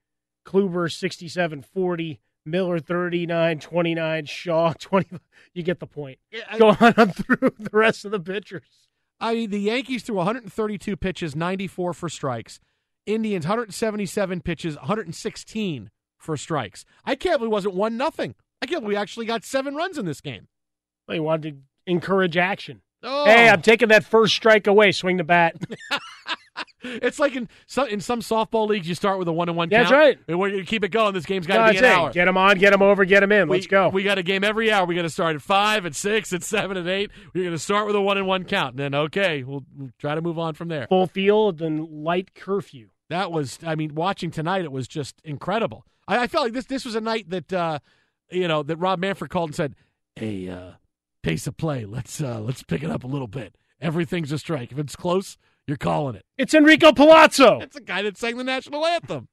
Kluber, 0.50 0.92
67, 0.92 1.62
40. 1.62 2.20
Miller, 2.46 2.80
39, 2.80 3.60
29. 3.60 4.26
Shaw, 4.26 4.74
20. 4.80 5.20
You 5.54 5.64
get 5.64 5.80
the 5.80 5.88
point. 5.88 6.20
Go 6.58 6.70
on 6.70 7.12
through 7.12 7.54
the 7.60 7.70
rest 7.72 8.06
of 8.06 8.12
the 8.12 8.20
pitchers. 8.20 8.64
I 9.20 9.36
mean, 9.36 9.50
the 9.52 9.60
Yankees 9.60 10.04
threw 10.04 10.16
132 10.16 10.96
pitches, 10.98 11.36
94 11.36 11.94
for 11.94 12.10
strikes. 12.10 12.60
Indians 13.06 13.46
177 13.46 14.42
pitches, 14.42 14.76
116 14.78 15.92
for 16.18 16.38
strikes. 16.38 16.86
I 17.06 17.16
can't 17.16 17.40
believe 17.40 17.52
it 17.52 17.54
wasn't 17.54 17.76
one 17.76 17.98
nothing. 17.98 18.36
I 18.62 18.66
can't 18.66 18.82
believe 18.82 18.96
we 18.96 19.02
actually 19.02 19.26
got 19.26 19.44
seven 19.44 19.76
runs 19.76 19.98
in 19.98 20.06
this 20.06 20.22
game. 20.22 20.48
Well, 21.08 21.16
he 21.16 21.20
wanted 21.20 21.52
to 21.52 21.92
encourage 21.92 22.38
action. 22.38 22.82
Oh. 23.04 23.26
Hey, 23.26 23.50
I'm 23.50 23.62
taking 23.62 23.90
that 23.90 24.06
first 24.06 24.36
strike 24.36 24.68
away. 24.68 24.92
Swing 24.92 25.18
the 25.18 25.24
bat. 25.24 25.56
It's 26.82 27.20
like 27.20 27.36
in 27.36 27.50
some 27.68 27.90
in 27.90 28.00
some 28.00 28.22
softball 28.22 28.68
leagues, 28.68 28.88
you 28.88 28.96
start 28.96 29.20
with 29.20 29.28
a 29.28 29.34
one 29.34 29.50
and 29.50 29.58
one. 29.58 29.68
That's 29.70 29.90
count. 29.90 30.00
right. 30.00 30.20
And 30.30 30.40
we're 30.40 30.50
gonna 30.52 30.64
keep 30.64 30.84
it 30.86 30.90
going. 30.90 31.14
This 31.14 31.26
game's 31.26 31.46
got 31.46 31.68
to 31.68 31.74
be 31.74 31.78
an 31.80 31.84
it. 31.84 31.88
hour. 31.90 32.12
Get 32.12 32.26
them 32.26 32.38
on, 32.38 32.58
get 32.58 32.72
them 32.72 32.82
over, 32.82 33.04
get 33.04 33.20
them 33.20 33.32
in. 33.34 33.50
We- 33.50 33.58
Let's 33.58 33.68
go. 33.68 33.90
We 33.90 34.04
got 34.04 34.18
a 34.18 34.24
game 34.24 34.44
every 34.46 34.72
hour. 34.72 34.86
We're 34.88 34.94
going 34.94 35.04
to 35.04 35.10
start 35.10 35.36
at 35.36 35.42
five, 35.42 35.86
at 35.86 35.94
six, 35.96 36.32
at 36.32 36.42
seven, 36.44 36.78
at 36.78 36.88
eight. 36.88 37.12
We're 37.34 37.44
going 37.44 37.56
to 37.56 37.60
start 37.60 37.86
with 37.86 37.96
a 37.98 38.02
one 38.02 38.18
and 38.18 38.26
one 38.28 38.46
count. 38.46 38.72
And 38.72 38.80
then, 38.80 38.96
okay, 38.96 39.44
we'll, 39.44 39.66
we'll 39.78 39.90
try 40.00 40.16
to 40.16 40.22
move 40.22 40.40
on 40.40 40.54
from 40.54 40.70
there. 40.70 40.88
Full 40.88 41.08
field 41.08 41.62
and 41.62 41.86
light 42.04 42.34
curfew. 42.34 42.88
That 43.10 43.32
was, 43.32 43.60
I 43.66 43.76
mean, 43.76 43.94
watching 43.96 44.32
tonight, 44.32 44.64
it 44.64 44.72
was 44.72 44.88
just 44.88 45.22
incredible. 45.26 45.86
I, 46.08 46.20
I 46.24 46.28
felt 46.28 46.46
like 46.46 46.54
this 46.54 46.66
this 46.66 46.86
was 46.86 46.96
a 46.96 47.02
night 47.02 47.30
that, 47.30 47.52
uh, 47.52 47.80
you 48.32 48.48
know, 48.48 48.64
that 48.64 48.78
Rob 48.78 49.00
Manfred 49.00 49.30
called 49.32 49.50
and 49.50 49.56
said, 49.56 49.76
"Hey, 50.16 50.48
uh, 50.48 50.72
pace 51.24 51.46
of 51.48 51.58
play. 51.58 51.84
Let's 51.86 52.22
uh, 52.22 52.40
let's 52.40 52.64
pick 52.64 52.84
it 52.84 52.90
up 52.90 53.04
a 53.04 53.08
little 53.08 53.28
bit. 53.28 53.56
Everything's 53.82 54.32
a 54.32 54.38
strike. 54.38 54.72
If 54.72 54.80
it's 54.80 54.96
close, 54.96 55.38
you're 55.70 55.78
calling 55.78 56.16
it." 56.16 56.26
It's 56.38 56.54
Enrico 56.54 56.92
Palazzo. 56.92 57.60
That's 57.62 57.76
the 57.76 57.82
guy 57.82 58.02
that 58.02 58.18
sang 58.18 58.36
the 58.38 58.44
national 58.44 58.86
anthem. 58.86 59.30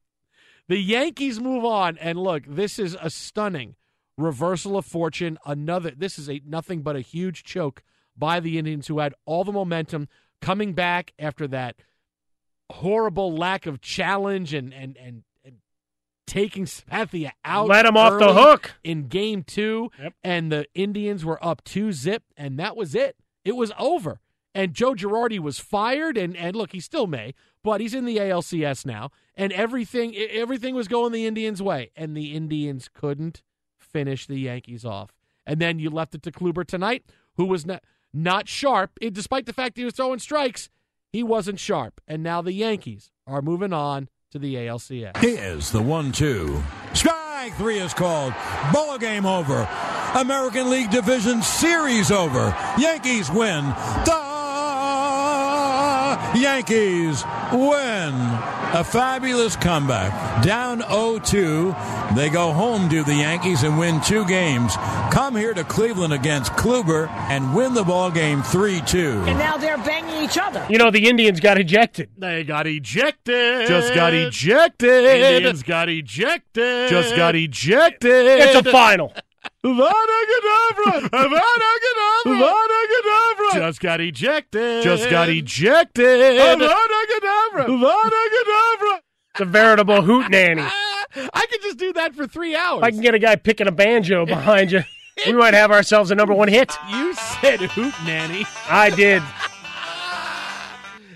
The 0.68 0.78
Yankees 0.78 1.40
move 1.40 1.64
on, 1.64 1.96
and 1.98 2.18
look, 2.18 2.44
this 2.46 2.78
is 2.78 2.96
a 3.00 3.10
stunning 3.10 3.74
reversal 4.18 4.76
of 4.76 4.84
fortune. 4.86 5.38
Another, 5.44 5.90
this 5.90 6.18
is 6.18 6.28
a 6.28 6.40
nothing 6.46 6.82
but 6.82 6.96
a 6.96 7.00
huge 7.00 7.42
choke 7.44 7.82
by 8.16 8.40
the 8.40 8.58
Indians, 8.58 8.86
who 8.88 8.98
had 9.00 9.14
all 9.26 9.42
the 9.44 9.52
momentum 9.52 10.08
coming 10.40 10.72
back 10.72 11.12
after 11.18 11.46
that 11.48 11.76
horrible 12.70 13.32
lack 13.34 13.66
of 13.66 13.80
challenge 13.80 14.52
and 14.54 14.72
and 14.74 14.96
and, 14.96 15.22
and 15.44 15.56
taking 16.26 16.64
Sabathia 16.64 17.30
out. 17.44 17.68
Let 17.68 17.86
him 17.86 17.96
off 17.96 18.18
the 18.18 18.32
hook. 18.34 18.74
in 18.82 19.08
Game 19.08 19.42
Two, 19.44 19.90
Yep. 20.02 20.14
and 20.24 20.50
the 20.50 20.66
Indians 20.74 21.24
were 21.24 21.42
up 21.44 21.62
two 21.64 21.92
zip, 21.92 22.24
and 22.36 22.58
that 22.58 22.76
was 22.76 22.94
it. 22.94 23.16
It 23.44 23.54
was 23.56 23.70
over. 23.78 24.20
And 24.56 24.72
Joe 24.72 24.94
Girardi 24.94 25.38
was 25.38 25.58
fired, 25.58 26.16
and, 26.16 26.34
and 26.34 26.56
look, 26.56 26.72
he 26.72 26.80
still 26.80 27.06
may, 27.06 27.34
but 27.62 27.82
he's 27.82 27.92
in 27.92 28.06
the 28.06 28.16
ALCS 28.16 28.86
now, 28.86 29.10
and 29.34 29.52
everything 29.52 30.16
everything 30.16 30.74
was 30.74 30.88
going 30.88 31.12
the 31.12 31.26
Indians' 31.26 31.60
way, 31.60 31.90
and 31.94 32.16
the 32.16 32.34
Indians 32.34 32.88
couldn't 32.88 33.42
finish 33.76 34.26
the 34.26 34.38
Yankees 34.38 34.82
off. 34.82 35.12
And 35.46 35.60
then 35.60 35.78
you 35.78 35.90
left 35.90 36.14
it 36.14 36.22
to 36.22 36.32
Kluber 36.32 36.66
tonight, 36.66 37.04
who 37.34 37.44
was 37.44 37.66
not 37.66 37.84
not 38.14 38.48
sharp, 38.48 38.92
eh, 39.02 39.10
despite 39.12 39.44
the 39.44 39.52
fact 39.52 39.76
he 39.76 39.84
was 39.84 39.92
throwing 39.92 40.20
strikes. 40.20 40.70
He 41.12 41.22
wasn't 41.22 41.60
sharp, 41.60 42.00
and 42.08 42.22
now 42.22 42.40
the 42.40 42.54
Yankees 42.54 43.10
are 43.26 43.42
moving 43.42 43.74
on 43.74 44.08
to 44.30 44.38
the 44.38 44.54
ALCS. 44.54 45.18
Here's 45.18 45.70
the 45.70 45.82
one-two. 45.82 46.62
Strike 46.94 47.52
three 47.58 47.78
is 47.78 47.92
called. 47.92 48.32
Ball 48.72 48.96
game 48.96 49.26
over. 49.26 49.68
American 50.14 50.70
League 50.70 50.90
Division 50.90 51.42
Series 51.42 52.10
over. 52.10 52.56
Yankees 52.78 53.30
win. 53.30 53.74
Yankees 56.36 57.24
win. 57.52 58.14
A 58.74 58.84
fabulous 58.84 59.56
comeback. 59.56 60.44
Down 60.44 60.80
0-2. 60.80 62.14
They 62.14 62.28
go 62.28 62.52
home 62.52 62.88
to 62.90 63.02
the 63.02 63.14
Yankees 63.14 63.62
and 63.62 63.78
win 63.78 64.00
two 64.00 64.26
games. 64.26 64.76
Come 65.10 65.34
here 65.34 65.54
to 65.54 65.64
Cleveland 65.64 66.12
against 66.12 66.52
Kluber 66.52 67.08
and 67.08 67.54
win 67.54 67.74
the 67.74 67.84
ball 67.84 68.10
game 68.10 68.42
3-2. 68.42 69.26
And 69.26 69.38
now 69.38 69.56
they're 69.56 69.78
banging 69.78 70.22
each 70.24 70.36
other. 70.36 70.66
You 70.68 70.78
know, 70.78 70.90
the 70.90 71.08
Indians 71.08 71.40
got 71.40 71.58
ejected. 71.58 72.10
They 72.18 72.44
got 72.44 72.66
ejected. 72.66 73.68
Just 73.68 73.94
got 73.94 74.12
ejected. 74.12 75.04
Indians 75.04 75.62
got 75.62 75.88
ejected. 75.88 76.90
Just 76.90 77.16
got 77.16 77.34
ejected. 77.34 78.26
It's 78.26 78.66
a 78.66 78.70
final. 78.70 79.12
Vada 79.62 79.80
Vada 81.12 81.30
Vada 82.24 82.66
Just 83.54 83.80
got 83.80 84.00
ejected. 84.00 84.82
Just 84.82 85.10
got 85.10 85.28
ejected. 85.28 86.20
It's 89.30 89.40
a 89.40 89.44
veritable 89.44 90.02
hoot 90.02 90.30
nanny. 90.30 90.62
I 91.16 91.46
could 91.50 91.62
just 91.62 91.78
do 91.78 91.92
that 91.94 92.14
for 92.14 92.26
three 92.26 92.54
hours. 92.54 92.82
I 92.82 92.90
can 92.90 93.00
get 93.00 93.14
a 93.14 93.18
guy 93.18 93.36
picking 93.36 93.66
a 93.66 93.72
banjo 93.72 94.26
behind 94.26 94.72
you, 94.72 94.82
we 95.26 95.32
might 95.32 95.54
have 95.54 95.70
ourselves 95.70 96.10
a 96.10 96.14
number 96.14 96.34
one 96.34 96.48
hit. 96.48 96.72
You 96.90 97.14
said 97.14 97.60
hoot 97.60 97.94
nanny. 98.04 98.44
I 98.68 98.90
did. 98.90 99.22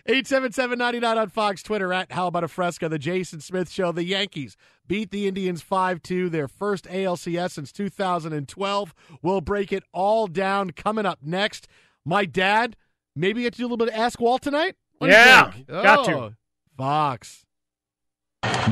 877-99 0.09 1.17
on 1.17 1.29
Fox 1.29 1.63
Twitter 1.63 1.93
at 1.93 2.13
How 2.13 2.27
About 2.27 2.45
a 2.45 2.49
Fresca, 2.49 2.89
the 2.89 2.99
Jason 2.99 3.41
Smith 3.41 3.71
Show. 3.71 3.93
The 3.93 4.05
Yankees 4.05 4.57
beat 4.87 5.11
the 5.11 5.27
Indians 5.27 5.63
5-2, 5.63 6.31
their 6.31 6.49
first 6.49 6.85
ALCS 6.87 7.53
since 7.53 7.73
2012. 7.73 8.95
We'll 9.23 9.41
break 9.41 9.73
it 9.73 9.85
all 9.93 10.27
down 10.27 10.71
coming 10.71 11.07
up 11.07 11.19
next. 11.23 11.69
My 12.05 12.25
dad, 12.25 12.77
maybe 13.15 13.43
get 13.43 13.53
to 13.55 13.59
do 13.59 13.65
a 13.65 13.67
little 13.69 13.77
bit 13.77 13.89
of 13.89 13.95
Ask 13.95 14.21
Walt 14.21 14.43
tonight? 14.43 14.77
What 14.99 15.11
Yeah, 15.11 15.51
think? 15.51 15.69
got 15.69 16.05
to. 16.07 16.15
Oh, 16.15 16.33
Fox. 16.77 17.45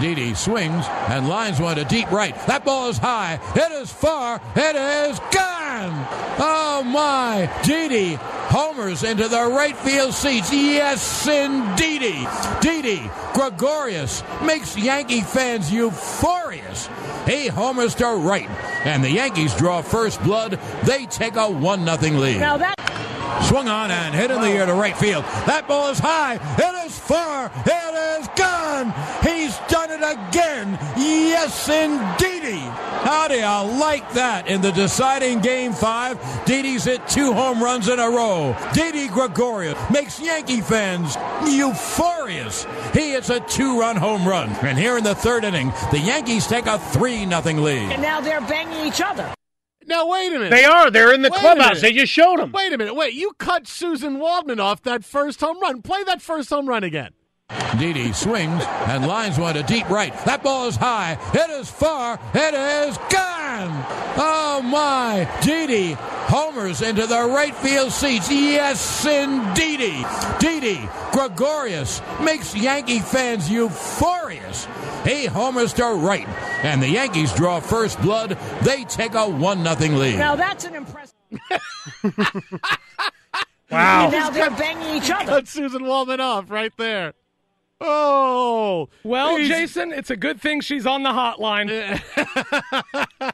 Didi 0.01 0.33
swings 0.35 0.87
and 1.09 1.29
lines 1.29 1.61
one 1.61 1.77
to 1.77 1.85
deep 1.85 2.11
right. 2.11 2.35
That 2.47 2.65
ball 2.65 2.89
is 2.89 2.97
high. 2.99 3.39
It 3.55 3.73
is 3.73 3.93
far. 3.93 4.41
It 4.57 4.77
is 4.77 5.19
gone. 5.31 6.07
Oh 6.39 6.83
my. 6.87 7.51
Didi 7.65 8.17
homers 8.49 9.05
into 9.05 9.29
the 9.29 9.45
right 9.45 9.77
field 9.77 10.15
seats. 10.15 10.53
Yes, 10.53 11.27
indeedy. 11.27 12.27
Didi 12.61 13.11
Gregorius 13.35 14.23
makes 14.43 14.77
Yankee 14.77 15.21
fans 15.21 15.71
euphorious. 15.71 16.89
He 17.27 17.47
homers 17.49 17.95
to 17.97 18.07
right, 18.07 18.49
and 18.85 19.05
the 19.05 19.11
Yankees 19.11 19.55
draw 19.55 19.83
first 19.83 20.23
blood. 20.23 20.59
They 20.85 21.07
take 21.07 21.37
a 21.37 21.51
1 21.51 21.85
0 21.85 22.19
lead. 22.19 22.41
Now 22.41 22.57
that. 22.57 22.98
Swung 23.43 23.69
on 23.69 23.91
and 23.91 24.15
hit 24.15 24.31
in 24.31 24.41
the 24.41 24.49
air 24.49 24.67
to 24.67 24.75
right 24.75 24.97
field. 24.97 25.25
That 25.47 25.67
ball 25.69 25.91
is 25.91 25.99
high. 25.99 26.35
It 26.35 26.87
is 26.87 26.99
far. 26.99 27.51
It 27.65 28.21
is 28.21 28.29
gone. 28.37 28.93
He's 29.23 29.57
done 29.69 29.91
it 29.91 30.03
again. 30.03 30.79
Yes, 30.97 31.69
indeedy. 31.69 32.59
How 32.59 33.29
do 33.29 33.35
you 33.35 33.79
like 33.79 34.13
that 34.13 34.49
in 34.49 34.61
the 34.61 34.73
deciding 34.73 35.41
game 35.41 35.73
five? 35.73 36.19
Didi's 36.45 36.85
hit 36.85 37.07
two 37.09 37.33
home 37.33 37.63
runs 37.63 37.89
in 37.89 37.99
a 37.99 38.11
row. 38.11 38.57
Didi 38.75 39.09
Gregorius 39.09 39.79
makes 39.91 40.21
Yankee 40.21 40.61
fans 40.61 41.17
euphorious. 41.47 42.67
He 42.93 43.13
hits 43.13 43.31
a 43.31 43.41
two-run 43.41 43.97
home 43.97 44.27
run. 44.27 44.51
And 44.63 44.79
here 44.79 44.99
in 44.99 45.05
the 45.05 45.15
third 45.15 45.45
inning, 45.45 45.73
the 45.91 45.99
Yankees 45.99 46.47
take 46.47 46.67
a 46.67 46.79
3 46.79 47.27
0 47.27 47.41
lead. 47.63 47.93
And 47.93 48.03
now 48.03 48.21
they're 48.21 48.41
banging 48.41 48.87
each 48.87 49.01
other. 49.01 49.33
Now 49.89 50.07
wait 50.07 50.29
a 50.29 50.39
minute. 50.39 50.51
They 50.51 50.65
are. 50.65 50.91
They're 50.91 51.15
in 51.15 51.23
the 51.23 51.31
Wait 51.31 51.41
clubhouse. 51.41 51.81
They 51.81 51.95
just 51.95 52.13
showed 52.13 52.39
them. 52.39 52.53
Wait 52.53 52.73
a 52.73 52.77
minute. 52.77 52.95
Wait, 52.95 53.15
you 53.15 53.33
cut 53.39 53.65
Suzyn 53.65 54.19
Waldman 54.19 54.61
off 54.61 54.83
that 54.83 55.03
first 55.03 55.41
home 55.41 55.59
run. 55.61 55.81
Play 55.81 56.05
that 56.05 56.21
first 56.21 56.51
home 56.51 56.69
run 56.69 56.85
again. 56.85 57.13
Didi 57.79 58.13
swings 58.13 58.63
and 58.89 59.07
lines 59.07 59.39
one 59.39 59.55
to 59.55 59.63
deep 59.63 59.89
right. 59.89 60.13
That 60.25 60.43
ball 60.43 60.67
is 60.67 60.77
high. 60.77 61.17
It 61.33 61.49
is 61.51 61.71
far. 61.71 62.19
It 62.35 62.55
is 62.55 62.97
gone. 63.09 63.85
Oh 64.17 64.61
my. 64.65 65.31
Didi 65.43 65.93
homers 65.93 66.83
into 66.83 67.07
the 67.07 67.23
right 67.23 67.55
field 67.55 67.93
seats. 67.93 68.31
Yes, 68.31 69.07
indeedy. 69.07 70.05
Didi 70.41 70.89
Gregorius 71.13 72.03
makes 72.21 72.55
Yankee 72.55 72.99
fans 72.99 73.49
euphorious. 73.49 74.67
He 75.05 75.27
homers 75.27 75.73
to 75.75 75.85
right, 75.85 76.27
and 76.65 76.83
the 76.83 76.89
Yankees 76.89 77.33
draw 77.33 77.61
first 77.61 78.01
blood. 78.03 78.37
They 78.63 78.85
take 78.85 79.15
a 79.15 79.29
1 79.29 79.65
0 79.65 79.97
lead. 79.97 80.19
Now 80.19 80.35
that's 80.37 80.65
an 80.65 80.75
impressive. 80.75 81.15
Wow. 83.71 84.05
And 84.05 84.13
now 84.13 84.31
they're 84.31 84.51
banging 84.51 84.97
each 84.97 85.11
other. 85.11 85.27
Cut 85.27 85.45
Suzyn 85.45 85.87
Waldman 85.87 86.21
off 86.21 86.51
right 86.51 86.73
there. 86.79 87.13
Oh. 87.81 88.89
Well, 89.05 89.37
he's- 89.37 89.49
Jason, 89.49 89.93
it's 89.93 90.11
a 90.11 90.17
good 90.17 90.41
thing 90.41 90.61
she's 90.61 90.87
on 90.87 91.03
the 91.03 91.11
hotline. 91.11 92.01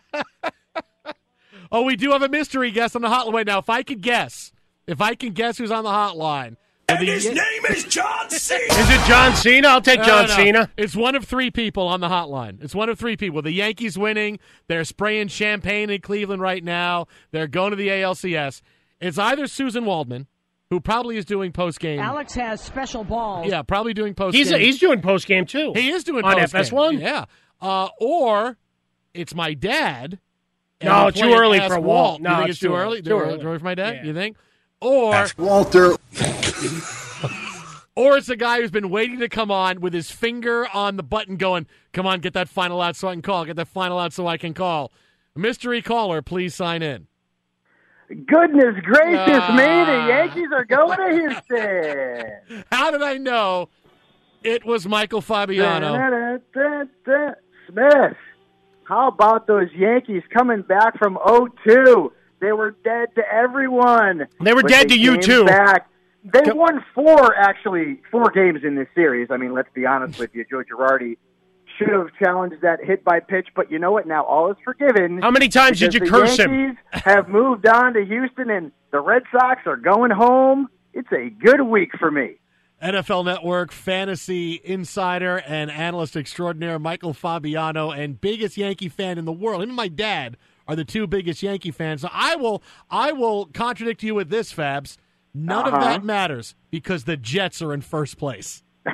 Oh, 1.73 1.83
we 1.83 1.97
do 1.97 2.13
have 2.13 2.23
a 2.23 2.29
mystery 2.29 2.71
guest 2.71 2.95
on 2.95 3.03
the 3.03 3.09
hotline. 3.09 3.33
Wait, 3.33 3.47
now, 3.49 3.59
if 3.59 3.69
I 3.69 3.83
could 3.83 4.01
guess, 4.01 4.53
if 4.87 5.01
I 5.01 5.17
can 5.17 5.33
guess 5.33 5.59
who's 5.59 5.73
on 5.73 5.83
the 5.83 5.91
hotline. 5.91 6.57
And 6.89 7.01
his 7.09 7.25
name 7.27 7.65
is 7.71 7.83
John 7.85 8.31
Cena. 8.31 8.63
Is 8.75 8.91
it 8.91 9.01
John 9.09 9.35
Cena? 9.35 9.69
I'll 9.69 9.81
take 9.81 9.99
No, 10.01 10.07
John 10.07 10.23
no, 10.25 10.29
no. 10.29 10.37
Cena. 10.37 10.71
It's 10.77 10.95
one 10.95 11.17
of 11.17 11.25
three 11.25 11.51
people 11.51 11.89
on 11.89 12.01
the 12.01 12.09
hotline. 12.09 12.63
It's 12.63 12.75
one 12.77 12.89
of 12.91 12.99
three 12.99 13.17
people. 13.17 13.43
The 13.43 13.51
Yankees 13.51 13.99
winning. 13.99 14.39
They're 14.69 14.85
spraying 14.85 15.29
champagne 15.29 15.91
in 15.91 16.01
Cleveland 16.01 16.43
right 16.43 16.63
now. 16.63 17.07
They're 17.33 17.49
going 17.49 17.71
to 17.71 17.77
the 17.77 17.89
ALCS. 17.89 18.61
It's 19.01 19.19
either 19.19 19.45
Suzyn 19.45 19.85
Waldman, 19.85 20.29
who 20.75 20.81
probably 20.81 21.16
is 21.16 21.25
doing 21.25 21.53
post 21.53 21.79
game. 21.79 22.01
Alex 22.01 22.35
has 22.35 22.61
special 22.61 23.05
balls. 23.05 23.47
Yeah, 23.47 23.62
probably 23.62 23.95
doing 23.95 24.12
post 24.12 24.37
He's 24.37 24.51
game. 24.51 24.59
he's 24.61 24.81
doing 24.81 25.01
post 25.01 25.29
game 25.29 25.47
too. 25.47 25.72
He 25.75 25.91
is 25.91 26.03
doing 26.03 26.25
on 26.25 26.35
post-game. 26.37 26.62
FS1. 26.64 27.01
Yeah. 27.01 27.27
Uh, 27.61 27.89
or 28.01 28.57
it's 29.14 29.37
my 29.37 29.55
dad. 29.55 30.18
No, 30.83 31.11
too 31.12 31.33
early 31.33 31.61
for 31.61 31.79
Walt. 31.79 32.18
You 32.18 32.25
No, 32.25 32.37
think 32.39 32.49
it's 32.49 32.57
it's 32.57 32.61
too 32.61 32.68
too 32.68 32.75
early? 32.75 32.99
early. 32.99 33.03
Too 33.03 33.16
early. 33.18 33.39
Too 33.39 33.47
early 33.47 33.59
for 33.59 33.64
my 33.64 33.75
dad? 33.77 33.95
Yeah. 33.99 34.05
You 34.07 34.14
think? 34.14 34.37
Or 34.81 35.27
Walter. 35.39 35.93
or 37.97 38.16
it's 38.16 38.29
a 38.29 38.37
guy 38.37 38.61
who's 38.61 38.70
been 38.72 38.91
waiting 38.91 39.20
to 39.20 39.29
come 39.29 39.51
on 39.51 39.81
with 39.81 39.95
his 39.95 40.11
finger 40.11 40.66
on 40.75 40.97
the 40.97 41.03
button, 41.03 41.37
going, 41.37 41.66
"Come 41.93 42.07
on, 42.07 42.20
get 42.20 42.33
that 42.35 42.49
final 42.49 42.81
out 42.83 42.97
so 42.97 43.09
I 43.09 43.12
can 43.12 43.22
call. 43.22 43.45
Get 43.45 43.57
that 43.57 43.68
final 43.68 43.99
out 43.99 44.12
so 44.12 44.27
I 44.27 44.37
can 44.37 44.53
call." 44.53 44.93
Mystery 45.37 45.81
caller, 45.81 46.22
please 46.22 46.55
sign 46.55 46.83
in. 46.83 47.07
Goodness 48.09 48.75
gracious 48.83 49.49
me, 49.51 49.65
Ah. 49.65 49.85
the 49.87 50.09
Yankees 50.09 50.49
are 50.53 50.65
going 50.65 50.99
to 50.99 51.11
Houston. 51.21 52.65
How 52.73 52.91
did 52.91 53.03
I 53.03 53.17
know 53.17 53.69
it 54.43 54.65
was 54.65 54.87
Michael 54.87 55.21
Fabiano? 55.21 56.41
Smith, 57.69 58.17
how 58.85 59.09
about 59.09 59.47
those 59.47 59.69
Yankees 59.75 60.23
coming 60.33 60.63
back 60.63 60.99
from 60.99 61.17
0-2? 61.17 62.11
They 62.41 62.53
were 62.53 62.73
dead 62.85 63.09
to 63.15 63.23
everyone. 63.33 64.27
They 64.43 64.53
were 64.53 64.63
dead 64.63 64.91
they 64.91 64.97
to 64.97 65.01
you, 65.01 65.17
too. 65.21 65.47
Back. 65.47 65.89
They 66.25 66.53
won 66.53 66.85
four, 66.95 67.35
actually, 67.35 68.03
four 68.11 68.31
games 68.31 68.61
in 68.65 68.75
this 68.75 68.89
series. 68.95 69.29
I 69.31 69.39
mean, 69.39 69.55
let's 69.55 69.69
be 69.75 69.87
honest 69.87 70.19
with 70.19 70.35
you. 70.35 70.45
Joe 70.51 70.63
Girardi 70.63 71.17
should 71.79 71.89
have 71.89 72.09
challenged 72.22 72.61
that 72.62 72.85
hit 72.85 73.05
by 73.05 73.20
pitch, 73.20 73.49
but 73.55 73.70
you 73.70 73.79
know 73.79 73.93
what? 73.93 74.07
Now 74.07 74.25
all 74.25 74.51
is 74.51 74.57
forgiven. 74.64 75.20
How 75.22 75.31
many 75.31 75.49
times 75.49 75.79
did 75.81 75.95
you 75.95 76.01
the 76.01 76.07
curse 76.07 76.39
him? 76.39 76.77
Have 76.93 77.29
moved 77.29 77.66
on 77.66 77.95
to 77.95 78.05
Houston, 78.05 78.51
and 78.51 78.72
the 78.93 79.01
Red 79.01 79.22
Sox 79.33 79.61
are 79.66 79.77
going 79.77 80.11
home. 80.11 80.68
It's 80.93 81.11
a 81.12 81.31
good 81.31 81.62
week 81.62 81.91
for 81.99 82.11
me. 82.11 82.37
NFL 82.83 83.25
Network 83.25 83.72
fantasy 83.72 84.61
insider 84.62 85.39
and 85.47 85.70
analyst 85.70 86.16
extraordinaire 86.16 86.79
Michael 86.79 87.14
Fabiano 87.14 87.91
and 87.91 88.20
biggest 88.20 88.57
Yankee 88.57 88.89
fan 88.91 89.16
in 89.16 89.25
the 89.25 89.33
world. 89.33 89.62
Him 89.62 89.70
and 89.70 89.77
my 89.77 89.89
dad 89.89 90.37
are 90.68 90.77
the 90.77 90.85
two 90.85 91.07
biggest 91.07 91.43
Yankee 91.43 91.70
fans. 91.70 92.03
So 92.03 92.09
I 92.12 92.37
will 92.37 92.62
I 92.91 93.12
will 93.12 93.47
contradict 93.47 94.03
you 94.03 94.14
with 94.14 94.29
this, 94.29 94.53
Fabs. 94.53 94.97
None 95.33 95.66
of 95.66 95.75
Uh-huh. 95.75 95.85
that 95.85 96.05
matters 96.05 96.55
because 96.70 97.05
the 97.05 97.16
Jets 97.16 97.62
are 97.62 97.72
in 97.72 97.81
first 97.81 98.18
place. 98.18 98.62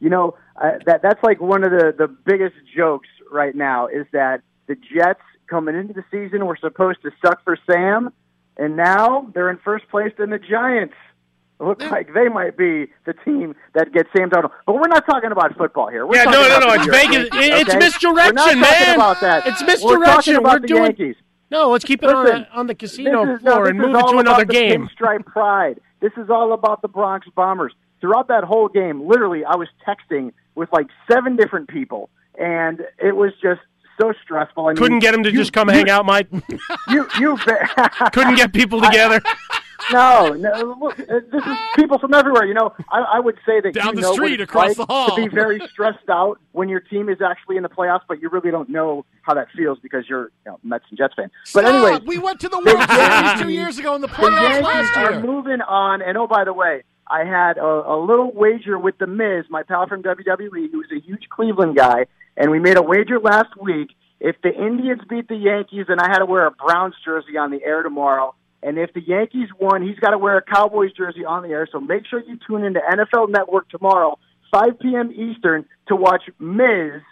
you 0.00 0.08
know 0.08 0.34
uh, 0.62 0.78
that 0.86 1.02
that's 1.02 1.22
like 1.22 1.40
one 1.40 1.64
of 1.64 1.70
the 1.70 1.94
the 1.96 2.08
biggest 2.08 2.54
jokes 2.74 3.08
right 3.30 3.54
now 3.54 3.86
is 3.88 4.06
that 4.12 4.40
the 4.68 4.76
Jets 4.76 5.20
coming 5.48 5.74
into 5.74 5.92
the 5.92 6.04
season 6.10 6.46
were 6.46 6.56
supposed 6.56 7.02
to 7.02 7.10
suck 7.24 7.42
for 7.44 7.58
Sam, 7.70 8.12
and 8.56 8.76
now 8.76 9.30
they're 9.34 9.50
in 9.50 9.58
first 9.58 9.88
place 9.88 10.12
than 10.18 10.30
the 10.30 10.38
Giants. 10.38 10.94
Look 11.60 11.80
like 11.90 12.12
they 12.12 12.28
might 12.28 12.56
be 12.56 12.86
the 13.04 13.12
team 13.24 13.54
that 13.74 13.92
gets 13.92 14.08
Sam 14.16 14.30
Darnold. 14.30 14.50
But 14.66 14.74
we're 14.74 14.88
not 14.88 15.06
talking 15.06 15.30
about 15.30 15.56
football 15.56 15.88
here. 15.88 16.04
We're 16.04 16.16
Yeah, 16.16 16.24
talking 16.24 16.40
no, 16.40 16.48
no, 16.48 16.56
about 16.56 16.68
no, 16.68 16.74
it's 16.74 16.86
Vegas. 16.86 17.26
It- 17.26 17.52
it's 17.60 17.70
okay? 17.70 17.78
misdirection, 17.78 18.14
We're 18.14 18.32
not 18.32 18.44
talking 18.46 18.60
man. 18.60 18.94
about 18.96 19.20
that. 19.20 19.46
It's 19.46 19.62
We're 19.84 20.04
talking 20.04 20.34
about 20.36 20.52
We're 20.54 20.58
the 20.60 20.66
doing- 20.66 20.82
Yankees. 20.84 21.16
No, 21.52 21.70
let's 21.70 21.84
keep 21.84 22.02
it 22.02 22.08
on 22.10 22.24
Listen, 22.24 22.46
the, 22.50 22.58
on 22.58 22.66
the 22.66 22.74
casino 22.74 23.34
is, 23.34 23.40
floor 23.42 23.64
no, 23.64 23.64
and 23.66 23.78
move 23.78 23.94
it 23.94 24.06
to 24.08 24.18
another 24.18 24.44
game. 24.46 24.88
Pinstripe 24.88 25.24
pride. 25.26 25.78
This 26.00 26.12
is 26.16 26.30
all 26.30 26.52
about 26.52 26.82
the 26.82 26.88
Bronx 26.88 27.28
Bombers. 27.36 27.74
Throughout 28.00 28.26
that 28.28 28.42
whole 28.42 28.66
game, 28.68 29.06
literally, 29.06 29.44
I 29.44 29.54
was 29.54 29.68
texting 29.86 30.32
with 30.54 30.68
like 30.72 30.86
seven 31.10 31.36
different 31.36 31.68
people, 31.68 32.10
and 32.38 32.80
it 32.98 33.16
was 33.16 33.32
just 33.42 33.60
so 34.00 34.12
stressful. 34.22 34.66
I 34.66 34.68
mean, 34.70 34.76
Couldn't 34.76 34.98
get 35.00 35.14
him 35.14 35.22
to 35.24 35.30
you- 35.30 35.38
just 35.38 35.52
come 35.52 35.68
you- 35.68 35.74
hang 35.74 35.90
out, 35.90 36.04
Mike. 36.06 36.28
You, 36.88 37.06
you 37.18 37.36
Couldn't 38.12 38.36
get 38.36 38.52
people 38.52 38.80
together. 38.80 39.20
no, 39.92 40.32
no. 40.32 40.76
Look, 40.80 40.98
uh, 41.00 41.04
this 41.30 41.44
is 41.44 41.56
people 41.76 41.98
from 41.98 42.14
everywhere. 42.14 42.44
You 42.46 42.54
know, 42.54 42.72
I, 42.90 43.00
I 43.14 43.20
would 43.20 43.36
say 43.44 43.60
that 43.60 43.74
Down 43.74 43.88
you 43.88 43.94
the 43.96 44.00
know 44.02 44.12
street, 44.12 44.40
across 44.40 44.68
like 44.68 44.76
the 44.76 44.86
hall. 44.86 45.08
to 45.14 45.16
be 45.16 45.28
very 45.28 45.60
stressed 45.70 46.08
out 46.08 46.38
when 46.52 46.68
your 46.68 46.80
team 46.80 47.08
is 47.08 47.20
actually 47.20 47.56
in 47.56 47.62
the 47.62 47.68
playoffs, 47.68 48.02
but 48.08 48.20
you 48.22 48.28
really 48.28 48.50
don't 48.50 48.68
know 48.68 49.04
how 49.22 49.34
that 49.34 49.48
feels 49.56 49.78
because 49.80 50.04
you're 50.08 50.30
you 50.46 50.52
know, 50.52 50.58
Mets 50.62 50.84
and 50.90 50.98
Jets 50.98 51.14
fan. 51.14 51.30
But 51.52 51.64
anyway, 51.64 51.98
we 52.06 52.18
went 52.18 52.40
to 52.40 52.48
the 52.48 52.60
the 52.60 52.74
World 52.74 52.88
Series 52.90 53.40
two 53.40 53.48
years 53.48 53.78
ago 53.78 53.94
in 53.94 54.00
the 54.00 54.06
the 54.06 54.12
playoffs 54.14 54.40
Yankees 54.62 54.62
last 54.64 54.96
are 54.96 55.20
moving 55.20 55.60
on. 55.62 56.00
And 56.02 56.16
oh, 56.16 56.26
by 56.26 56.44
the 56.44 56.52
way, 56.52 56.82
I 57.06 57.24
had 57.24 57.58
a, 57.58 57.64
a 57.64 57.98
little 57.98 58.32
wager 58.32 58.78
with 58.78 58.98
the 58.98 59.06
Miz, 59.06 59.44
my 59.50 59.62
pal 59.62 59.86
from 59.88 60.02
WWE, 60.02 60.70
who's 60.70 60.88
a 60.92 61.00
huge 61.00 61.28
Cleveland 61.28 61.76
guy, 61.76 62.06
and 62.36 62.50
we 62.50 62.58
made 62.58 62.76
a 62.76 62.82
wager 62.82 63.18
last 63.20 63.56
week. 63.60 63.90
If 64.20 64.36
the 64.42 64.54
Indians 64.54 65.02
beat 65.08 65.28
the 65.28 65.36
Yankees, 65.36 65.86
and 65.88 66.00
I 66.00 66.08
had 66.08 66.18
to 66.18 66.26
wear 66.26 66.46
a 66.46 66.52
Browns 66.52 66.94
jersey 67.04 67.36
on 67.36 67.50
the 67.50 67.62
air 67.64 67.82
tomorrow. 67.82 68.34
And 68.62 68.78
if 68.78 68.92
the 68.92 69.00
Yankees 69.00 69.48
won, 69.58 69.82
he's 69.82 69.98
got 69.98 70.10
to 70.10 70.18
wear 70.18 70.38
a 70.38 70.42
Cowboys 70.42 70.92
jersey 70.92 71.24
on 71.24 71.42
the 71.42 71.48
air. 71.48 71.68
So 71.70 71.80
make 71.80 72.06
sure 72.06 72.20
you 72.20 72.38
tune 72.46 72.64
into 72.64 72.78
NFL 72.78 73.30
Network 73.30 73.68
tomorrow, 73.68 74.18
5 74.52 74.78
p.m. 74.78 75.10
Eastern, 75.10 75.64
to 75.88 75.96
watch 75.96 76.22
Miz 76.38 77.02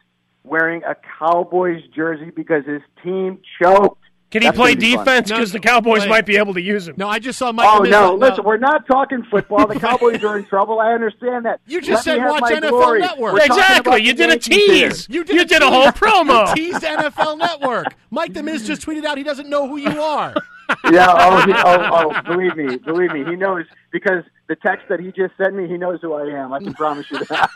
wearing 0.45 0.83
a 0.85 0.95
Cowboys 1.19 1.83
jersey 1.95 2.31
because 2.31 2.65
his 2.65 2.83
team 3.03 3.41
choked. 3.61 4.03
Can 4.31 4.43
he 4.43 4.49
That's 4.49 4.57
play 4.57 4.77
be 4.77 4.97
defense? 4.97 5.29
Because 5.29 5.51
the 5.51 5.59
Cowboys 5.59 6.03
wait. 6.03 6.09
might 6.09 6.27
be 6.27 6.37
able 6.37 6.55
to 6.55 6.61
use 6.61 6.87
him. 6.87 6.95
No, 6.97 7.09
I 7.09 7.19
just 7.19 7.37
saw 7.37 7.51
Michael. 7.51 7.79
Oh 7.79 7.83
Miz- 7.83 7.91
no! 7.91 8.15
Listen, 8.15 8.45
we're 8.45 8.59
not 8.59 8.87
talking 8.87 9.25
football. 9.29 9.67
The 9.67 9.75
Cowboys 9.81 10.23
are 10.23 10.39
in 10.39 10.45
trouble. 10.45 10.79
I 10.79 10.93
understand 10.93 11.47
that. 11.47 11.61
You 11.67 11.81
just 11.81 12.07
Let 12.07 12.15
said 12.15 12.19
have 12.21 12.31
watch 12.31 12.43
my 12.43 12.53
NFL 12.53 12.71
glory. 12.71 13.01
Network. 13.01 13.33
We're 13.35 13.45
Exactly. 13.45 14.03
You 14.05 14.15
did 14.15 14.31
a 14.31 14.39
tease. 14.39 15.09
You 15.11 15.25
did, 15.25 15.35
You 15.35 15.45
did 15.45 15.63
a 15.63 15.69
whole 15.69 15.87
promo. 15.89 16.49
You 16.57 16.73
teased 16.73 16.85
NFL 16.85 17.39
Network. 17.39 17.89
Mike 18.11 18.33
the 18.33 18.45
Miz 18.45 18.67
just 18.67 18.83
tweeted 18.83 19.05
out 19.05 19.19
he 19.19 19.25
doesn't 19.25 19.49
know 19.49 19.67
who 19.69 19.79
you 19.79 20.01
are. 20.01 20.35
yeah. 20.93 21.09
Oh, 21.09 21.41
he, 21.45 21.53
oh, 21.53 22.13
oh. 22.15 22.23
Believe 22.23 22.55
me, 22.57 22.77
believe 22.77 23.13
me. 23.13 23.25
He 23.25 23.35
knows 23.35 23.65
because 23.91 24.23
the 24.47 24.55
text 24.55 24.87
that 24.91 25.01
he 25.01 25.11
just 25.11 25.37
sent 25.37 25.57
me. 25.57 25.67
He 25.67 25.77
knows 25.77 25.99
who 26.03 26.13
I 26.13 26.27
am. 26.41 26.53
I 26.53 26.61
can 26.61 26.73
promise 26.75 27.11
you 27.11 27.19
that. 27.19 27.51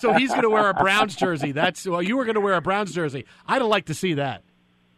so 0.00 0.12
he's 0.12 0.30
going 0.30 0.42
to 0.42 0.50
wear 0.50 0.68
a 0.68 0.74
Browns 0.74 1.16
jersey. 1.16 1.52
That's 1.52 1.86
well, 1.86 2.02
you 2.02 2.18
were 2.18 2.26
going 2.26 2.34
to 2.34 2.42
wear 2.42 2.54
a 2.54 2.60
Browns 2.60 2.92
jersey. 2.92 3.24
I'd 3.46 3.62
like 3.62 3.86
to 3.86 3.94
see 3.94 4.12
that. 4.14 4.42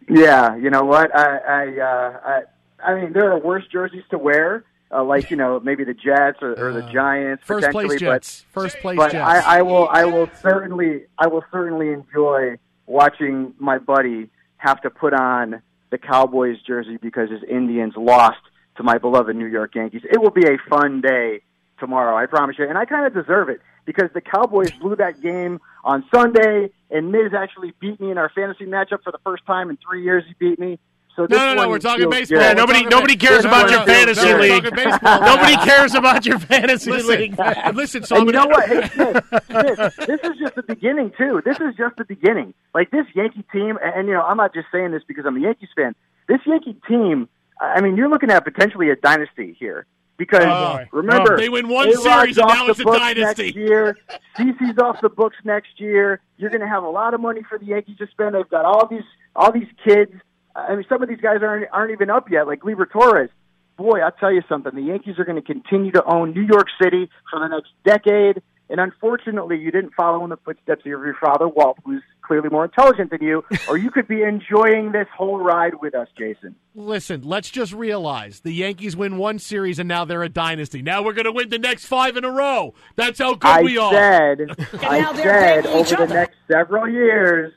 Yeah, 0.09 0.57
you 0.57 0.71
know 0.71 0.83
what? 0.83 1.15
I, 1.15 1.39
I, 1.39 1.81
uh, 1.81 2.21
I, 2.25 2.43
I 2.83 3.01
mean, 3.01 3.13
there 3.13 3.33
are 3.33 3.39
worse 3.39 3.65
jerseys 3.71 4.05
to 4.11 4.19
wear. 4.19 4.65
Uh, 4.91 5.03
like 5.03 5.29
you 5.31 5.37
know, 5.37 5.59
maybe 5.59 5.83
the 5.83 5.95
Jets 5.95 6.39
or, 6.41 6.53
or 6.53 6.73
the 6.73 6.83
Giants. 6.93 7.43
Uh, 7.45 7.47
First 7.47 7.71
place 7.71 7.87
potentially, 7.87 7.99
Jets. 7.99 8.45
First 8.53 8.77
place 8.79 8.97
but 8.97 9.11
Jets. 9.11 9.27
I, 9.27 9.59
I 9.59 9.63
will 9.63 9.89
I 9.89 10.05
will 10.05 10.31
certainly 10.41 11.07
I 11.19 11.27
will 11.27 11.43
certainly 11.51 11.91
enjoy 11.91 12.59
watching 12.87 13.55
my 13.59 13.79
buddy 13.79 14.31
have 14.59 14.81
to 14.83 14.91
put 14.91 15.13
on 15.13 15.63
the 15.91 15.99
Cowboys 15.99 16.59
jersey 16.67 16.97
because 16.97 17.31
his 17.31 17.43
Indians 17.49 17.95
lost 17.97 18.39
to 18.77 18.83
my 18.83 18.99
beloved 18.99 19.35
New 19.35 19.47
York 19.47 19.75
Yankees. 19.75 20.03
It 20.05 20.21
will 20.21 20.31
be 20.31 20.47
a 20.47 20.59
fun 20.69 21.01
day 21.01 21.41
tomorrow, 21.79 22.17
I 22.17 22.27
promise 22.27 22.57
you. 22.59 22.69
And 22.69 22.79
I 22.79 22.85
kind 22.85 23.07
of 23.07 23.15
deserve 23.15 23.49
it 23.49 23.61
because 23.85 24.11
the 24.15 24.21
Cowboys 24.21 24.71
blew 24.73 24.97
that 24.97 25.21
game 25.21 25.61
on 25.85 26.05
Sunday, 26.15 26.71
and 26.91 27.13
Miz 27.13 27.33
actually 27.35 27.73
beat 27.81 28.01
me 28.01 28.11
in 28.11 28.19
our 28.19 28.29
fantasy 28.31 28.65
matchup 28.67 29.03
for 29.03 29.13
the 29.13 29.19
first 29.25 29.45
time 29.47 29.71
in 29.71 29.77
three 29.79 30.03
years. 30.03 30.25
He 30.27 30.35
beat 30.39 30.59
me. 30.59 30.79
So 31.17 31.29
this 31.29 31.39
No, 31.39 31.47
no, 31.47 31.55
no, 31.55 31.61
one 31.63 31.71
we're 31.71 31.79
talking 31.79 32.11
feels 32.11 32.29
baseball. 32.29 32.39
good. 32.39 32.43
Yeah, 32.43 32.49
Yeah, 32.49 32.55
nobody 32.55 32.85
nobody 32.87 33.15
cares 33.17 33.37
This 33.37 33.45
about 33.45 33.65
one 33.67 33.73
your 33.73 33.85
feels 33.85 33.99
fantasy 33.99 34.27
good. 34.27 34.41
league. 34.41 35.03
Nobody 35.05 35.57
cares 35.59 35.95
about 35.95 36.27
your 36.27 36.39
fantasy 36.41 36.91
Listen, 36.91 37.09
league. 37.09 37.39
listen. 37.75 38.03
So 38.03 38.17
I'm 38.17 38.27
you 38.27 38.33
gonna- 38.33 38.49
know 38.49 38.51
what? 38.51 38.69
Hey, 38.69 38.89
Smith, 38.89 39.25
Smith, 39.47 39.97
this 40.09 40.21
is 40.25 40.39
just 40.41 40.55
the 40.57 40.65
beginning 40.67 41.13
too. 41.17 41.41
This 41.45 41.61
is 41.61 41.77
just 41.77 41.95
the 41.97 42.05
beginning. 42.05 42.53
Like 42.75 42.91
this 42.91 43.07
Yankee 43.15 43.45
team, 43.53 43.79
and, 43.81 43.95
and 43.95 44.09
you 44.09 44.15
know, 44.15 44.23
I'm 44.23 44.37
not 44.39 44.53
just 44.55 44.67
saying 44.73 44.91
this 44.91 45.03
because 45.07 45.25
I'm 45.25 45.37
a 45.37 45.41
Yankees 45.41 45.69
fan. 45.77 45.95
This 46.27 46.41
Yankee 46.47 46.77
team, 46.89 47.29
I 47.61 47.81
mean, 47.81 47.97
you're 47.97 48.09
looking 48.09 48.31
at 48.33 48.43
potentially 48.45 48.91
a 48.91 48.97
dynasty 48.97 49.57
here. 49.57 49.87
Because 50.17 50.45
Oh, 50.45 50.79
remember, 50.93 51.35
Oh, 51.35 51.37
they 51.37 51.49
win 51.49 51.69
one 51.69 51.93
series 51.93 52.39
and 52.39 52.47
now 52.47 52.67
it's 52.69 52.79
a 52.81 52.85
dynasty. 52.85 53.47
Next 53.47 53.57
year, 53.57 53.99
CC's 54.39 54.79
off 54.79 55.01
the 55.03 55.09
books 55.09 55.37
next 55.45 55.81
year. 55.81 56.21
You're 56.37 56.51
going 56.51 56.61
to 56.61 56.69
have 56.69 56.85
a 56.85 56.89
lot 56.89 57.15
of 57.15 57.21
money 57.21 57.43
for 57.49 57.59
the 57.59 57.65
Yankees 57.67 57.97
to 57.99 58.07
spend. 58.09 58.35
They've 58.35 58.49
got 58.49 58.65
all 58.65 58.87
these 58.87 59.03
all 59.35 59.51
these 59.51 59.67
kids. 59.85 60.13
I 60.55 60.77
mean, 60.77 60.85
some 60.89 61.03
of 61.03 61.09
these 61.09 61.21
guys 61.21 61.39
aren't 61.43 61.67
aren't 61.73 61.91
even 61.91 62.11
up 62.11 62.31
yet, 62.31 62.47
like 62.47 62.61
Gleyber 62.61 62.89
Torres. 62.91 63.31
Boy, 63.77 63.99
I'll 64.01 64.13
tell 64.13 64.33
you 64.33 64.43
something. 64.49 64.73
The 64.73 64.83
Yankees 64.83 65.19
are 65.19 65.25
going 65.25 65.35
to 65.35 65.43
continue 65.43 65.91
to 65.93 66.05
own 66.05 66.33
New 66.33 66.43
York 66.49 66.69
City 66.81 67.11
for 67.29 67.41
the 67.41 67.49
next 67.49 67.71
decade. 67.85 68.41
And 68.71 68.81
unfortunately, 68.81 69.59
you 69.59 69.71
didn't 69.71 69.93
follow 69.95 70.25
in 70.25 70.31
the 70.31 70.39
footsteps 70.39 70.81
of 70.81 70.87
your 70.87 71.17
father, 71.21 71.47
Walt, 71.47 71.77
who's 71.85 72.03
clearly 72.23 72.49
more 72.49 72.65
intelligent 72.65 73.11
than 73.11 73.23
you, 73.23 73.45
or 73.69 73.77
you 73.77 73.91
could 73.91 74.09
be 74.09 74.23
enjoying 74.23 74.93
this 74.93 75.07
whole 75.15 75.39
ride 75.39 75.75
with 75.83 75.95
us, 75.95 76.09
Jason. 76.17 76.55
Listen, 76.75 77.23
let's 77.23 77.51
just 77.51 77.75
realize 77.75 78.41
the 78.41 78.53
Yankees 78.53 78.97
win 78.97 79.19
one 79.19 79.39
series 79.39 79.79
and 79.79 79.87
now 79.87 80.05
they're 80.07 80.23
a 80.23 80.31
dynasty. 80.31 80.81
Now 80.81 81.03
we're 81.03 81.13
going 81.13 81.27
to 81.27 81.33
win 81.33 81.51
the 81.51 81.59
next 81.59 81.85
five 81.87 82.17
in 82.17 82.25
a 82.25 82.31
row. 82.31 82.73
That's 82.97 83.19
how 83.19 83.35
good 83.35 83.49
I 83.51 83.63
we 83.63 83.77
are. 83.77 83.93
said, 83.93 84.39
now 84.81 85.11
I 85.11 85.13
they're 85.13 85.25
said 85.25 85.65
banging 85.65 85.81
each 85.81 85.93
over 85.93 86.07
the 86.07 86.15
next 86.15 86.37
several 86.51 86.89
years, 86.89 87.53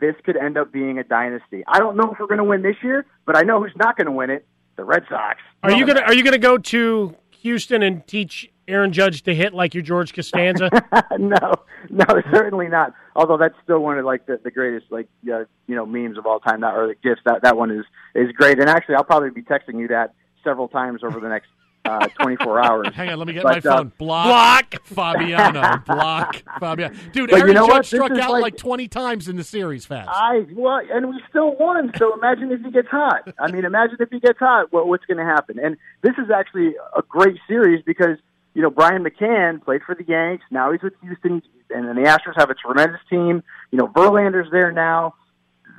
this 0.00 0.14
could 0.24 0.36
end 0.36 0.56
up 0.56 0.72
being 0.72 0.98
a 0.98 1.04
dynasty. 1.04 1.64
I 1.66 1.80
don't 1.80 1.96
know 1.96 2.12
if 2.12 2.20
we're 2.20 2.28
going 2.28 2.38
to 2.38 2.44
win 2.44 2.62
this 2.62 2.76
year, 2.82 3.04
but 3.26 3.36
I 3.36 3.42
know 3.42 3.60
who's 3.60 3.74
not 3.76 3.96
going 3.96 4.06
to 4.06 4.12
win 4.12 4.30
it: 4.30 4.46
the 4.76 4.84
Red 4.84 5.04
Sox. 5.08 5.40
Are 5.64 5.72
you 5.72 5.86
gonna 5.86 6.00
Are 6.00 6.14
you 6.14 6.22
gonna 6.24 6.38
go 6.38 6.56
to 6.56 7.16
Houston 7.30 7.82
and 7.82 8.06
teach 8.06 8.51
Aaron 8.68 8.92
Judge 8.92 9.22
to 9.22 9.34
hit 9.34 9.52
like 9.54 9.74
you're 9.74 9.82
George 9.82 10.14
Costanza? 10.14 10.70
no, 11.18 11.54
no, 11.90 12.04
certainly 12.32 12.68
not. 12.68 12.94
Although 13.16 13.36
that's 13.36 13.54
still 13.64 13.80
one 13.80 13.98
of 13.98 14.04
like 14.04 14.26
the, 14.26 14.40
the 14.42 14.50
greatest 14.50 14.86
like 14.90 15.08
uh, 15.32 15.44
you 15.66 15.74
know 15.74 15.84
memes 15.86 16.16
of 16.18 16.26
all 16.26 16.40
time. 16.40 16.60
That 16.60 16.74
or 16.74 16.86
the 16.88 16.94
gifts. 16.94 17.22
That 17.24 17.42
that 17.42 17.56
one 17.56 17.70
is 17.70 17.84
is 18.14 18.30
great. 18.32 18.58
And 18.60 18.68
actually, 18.68 18.94
I'll 18.96 19.04
probably 19.04 19.30
be 19.30 19.42
texting 19.42 19.78
you 19.80 19.88
that 19.88 20.14
several 20.44 20.68
times 20.68 21.02
over 21.04 21.20
the 21.20 21.28
next 21.28 21.48
uh, 21.84 22.06
24 22.20 22.60
hours. 22.64 22.88
Hang 22.94 23.10
on, 23.10 23.18
let 23.18 23.26
me 23.26 23.32
get 23.34 23.42
But, 23.42 23.64
my 23.64 23.70
uh, 23.70 23.76
phone. 23.78 23.92
Block, 23.98 24.70
Block. 24.70 24.86
Fabiano. 24.86 25.78
Block 25.86 26.36
Fabiano. 26.60 26.94
Dude, 27.12 27.30
But 27.30 27.36
you 27.36 27.42
Aaron 27.42 27.54
know 27.54 27.66
Judge 27.66 27.76
what? 27.76 27.86
Struck 27.86 28.10
out 28.12 28.30
like, 28.32 28.42
like- 28.42 28.56
20 28.56 28.88
times 28.88 29.28
in 29.28 29.36
the 29.36 29.44
series, 29.44 29.84
Fast. 29.84 30.08
I 30.12 30.46
well, 30.52 30.80
and 30.92 31.08
we 31.08 31.20
still 31.28 31.56
won. 31.56 31.92
So 31.98 32.14
imagine 32.14 32.52
if 32.52 32.60
he 32.62 32.70
gets 32.70 32.88
hot. 32.88 33.32
I 33.38 33.50
mean, 33.50 33.64
imagine 33.64 33.96
if 34.00 34.10
he 34.10 34.20
gets 34.20 34.38
hot. 34.38 34.72
What, 34.72 34.86
what's 34.88 35.04
going 35.06 35.18
to 35.18 35.24
happen? 35.24 35.58
And 35.58 35.76
this 36.02 36.14
is 36.18 36.30
actually 36.30 36.74
a 36.96 37.02
great 37.02 37.36
series 37.48 37.82
because 37.84 38.16
you 38.54 38.62
know 38.62 38.70
Brian 38.70 39.04
McCann 39.04 39.62
played 39.62 39.82
for 39.84 39.94
the 39.94 40.04
Yanks. 40.04 40.44
Now 40.50 40.72
he's 40.72 40.82
with 40.82 40.94
Houston, 41.02 41.42
and 41.70 41.88
then 41.88 41.96
the 41.96 42.08
Astros 42.08 42.36
have 42.36 42.50
a 42.50 42.54
tremendous 42.54 43.00
team. 43.08 43.42
You 43.70 43.78
know, 43.78 43.88
Verlander's 43.88 44.50
there 44.50 44.72
now. 44.72 45.14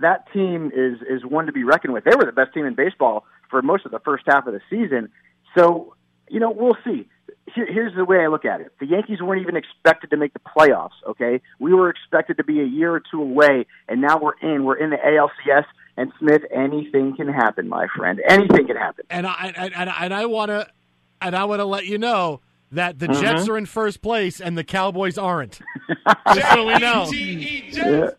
That 0.02 0.32
team 0.34 0.72
is 0.76 1.00
is 1.08 1.26
one 1.26 1.46
to 1.46 1.52
be 1.52 1.64
reckoned 1.64 1.94
with. 1.94 2.04
They 2.04 2.16
were 2.16 2.26
the 2.26 2.32
best 2.32 2.54
team 2.54 2.66
in 2.66 2.76
baseball 2.76 3.26
for 3.50 3.62
most 3.62 3.86
of 3.86 3.92
the 3.92 4.00
first 4.00 4.24
half 4.28 4.48
of 4.48 4.54
the 4.54 4.62
season. 4.70 5.10
So 5.58 5.94
you 6.30 6.40
know, 6.40 6.52
we'll 6.52 6.78
see. 6.84 7.08
Here, 7.54 7.72
here's 7.72 7.94
the 7.96 8.06
way 8.06 8.20
I 8.20 8.28
look 8.28 8.46
at 8.46 8.62
it. 8.62 8.72
The 8.80 8.88
Yankees 8.88 9.22
weren't 9.22 9.42
even 9.42 9.56
expected 9.56 10.10
to 10.12 10.18
make 10.18 10.34
the 10.34 10.40
playoffs, 10.40 10.92
okay? 11.08 11.42
We 11.60 11.74
were 11.74 11.90
expected 11.90 12.38
to 12.38 12.44
be 12.44 12.62
a 12.62 12.66
year 12.66 12.92
or 12.94 13.02
two 13.12 13.22
away, 13.22 13.66
and 13.88 14.02
now 14.02 14.18
we're 14.18 14.38
in. 14.42 14.64
We're 14.64 14.78
in 14.78 14.90
the 14.90 14.98
ALCS, 14.98 15.66
and 15.98 16.12
Smith, 16.20 16.42
anything 16.52 17.16
can 17.16 17.28
happen, 17.28 17.68
my 17.68 17.88
friend. 17.96 18.22
Anything 18.28 18.68
can 18.68 18.78
happen. 18.78 19.06
and 19.10 19.28
I 19.28 19.54
and, 19.56 19.76
and, 19.76 19.90
and 19.90 20.14
I 20.14 20.26
want 20.26 20.50
to 20.50 20.68
and 21.22 21.36
I 21.36 21.46
want 21.46 21.60
to 21.60 21.66
let 21.66 21.86
you 21.86 21.98
know 21.98 22.42
that 22.74 23.00
the 23.00 23.08
Jets 23.08 23.44
Mhm. 23.46 23.50
are 23.50 23.58
in 23.58 23.66
first 23.66 24.02
place 24.02 24.40
and 24.42 24.58
the 24.58 24.64
Cowboys 24.64 25.18
aren't. 25.18 25.60
Just 26.36 26.52
so 26.54 26.66
we 26.68 26.78
know. 26.80 27.10
Yeah. 27.12 28.10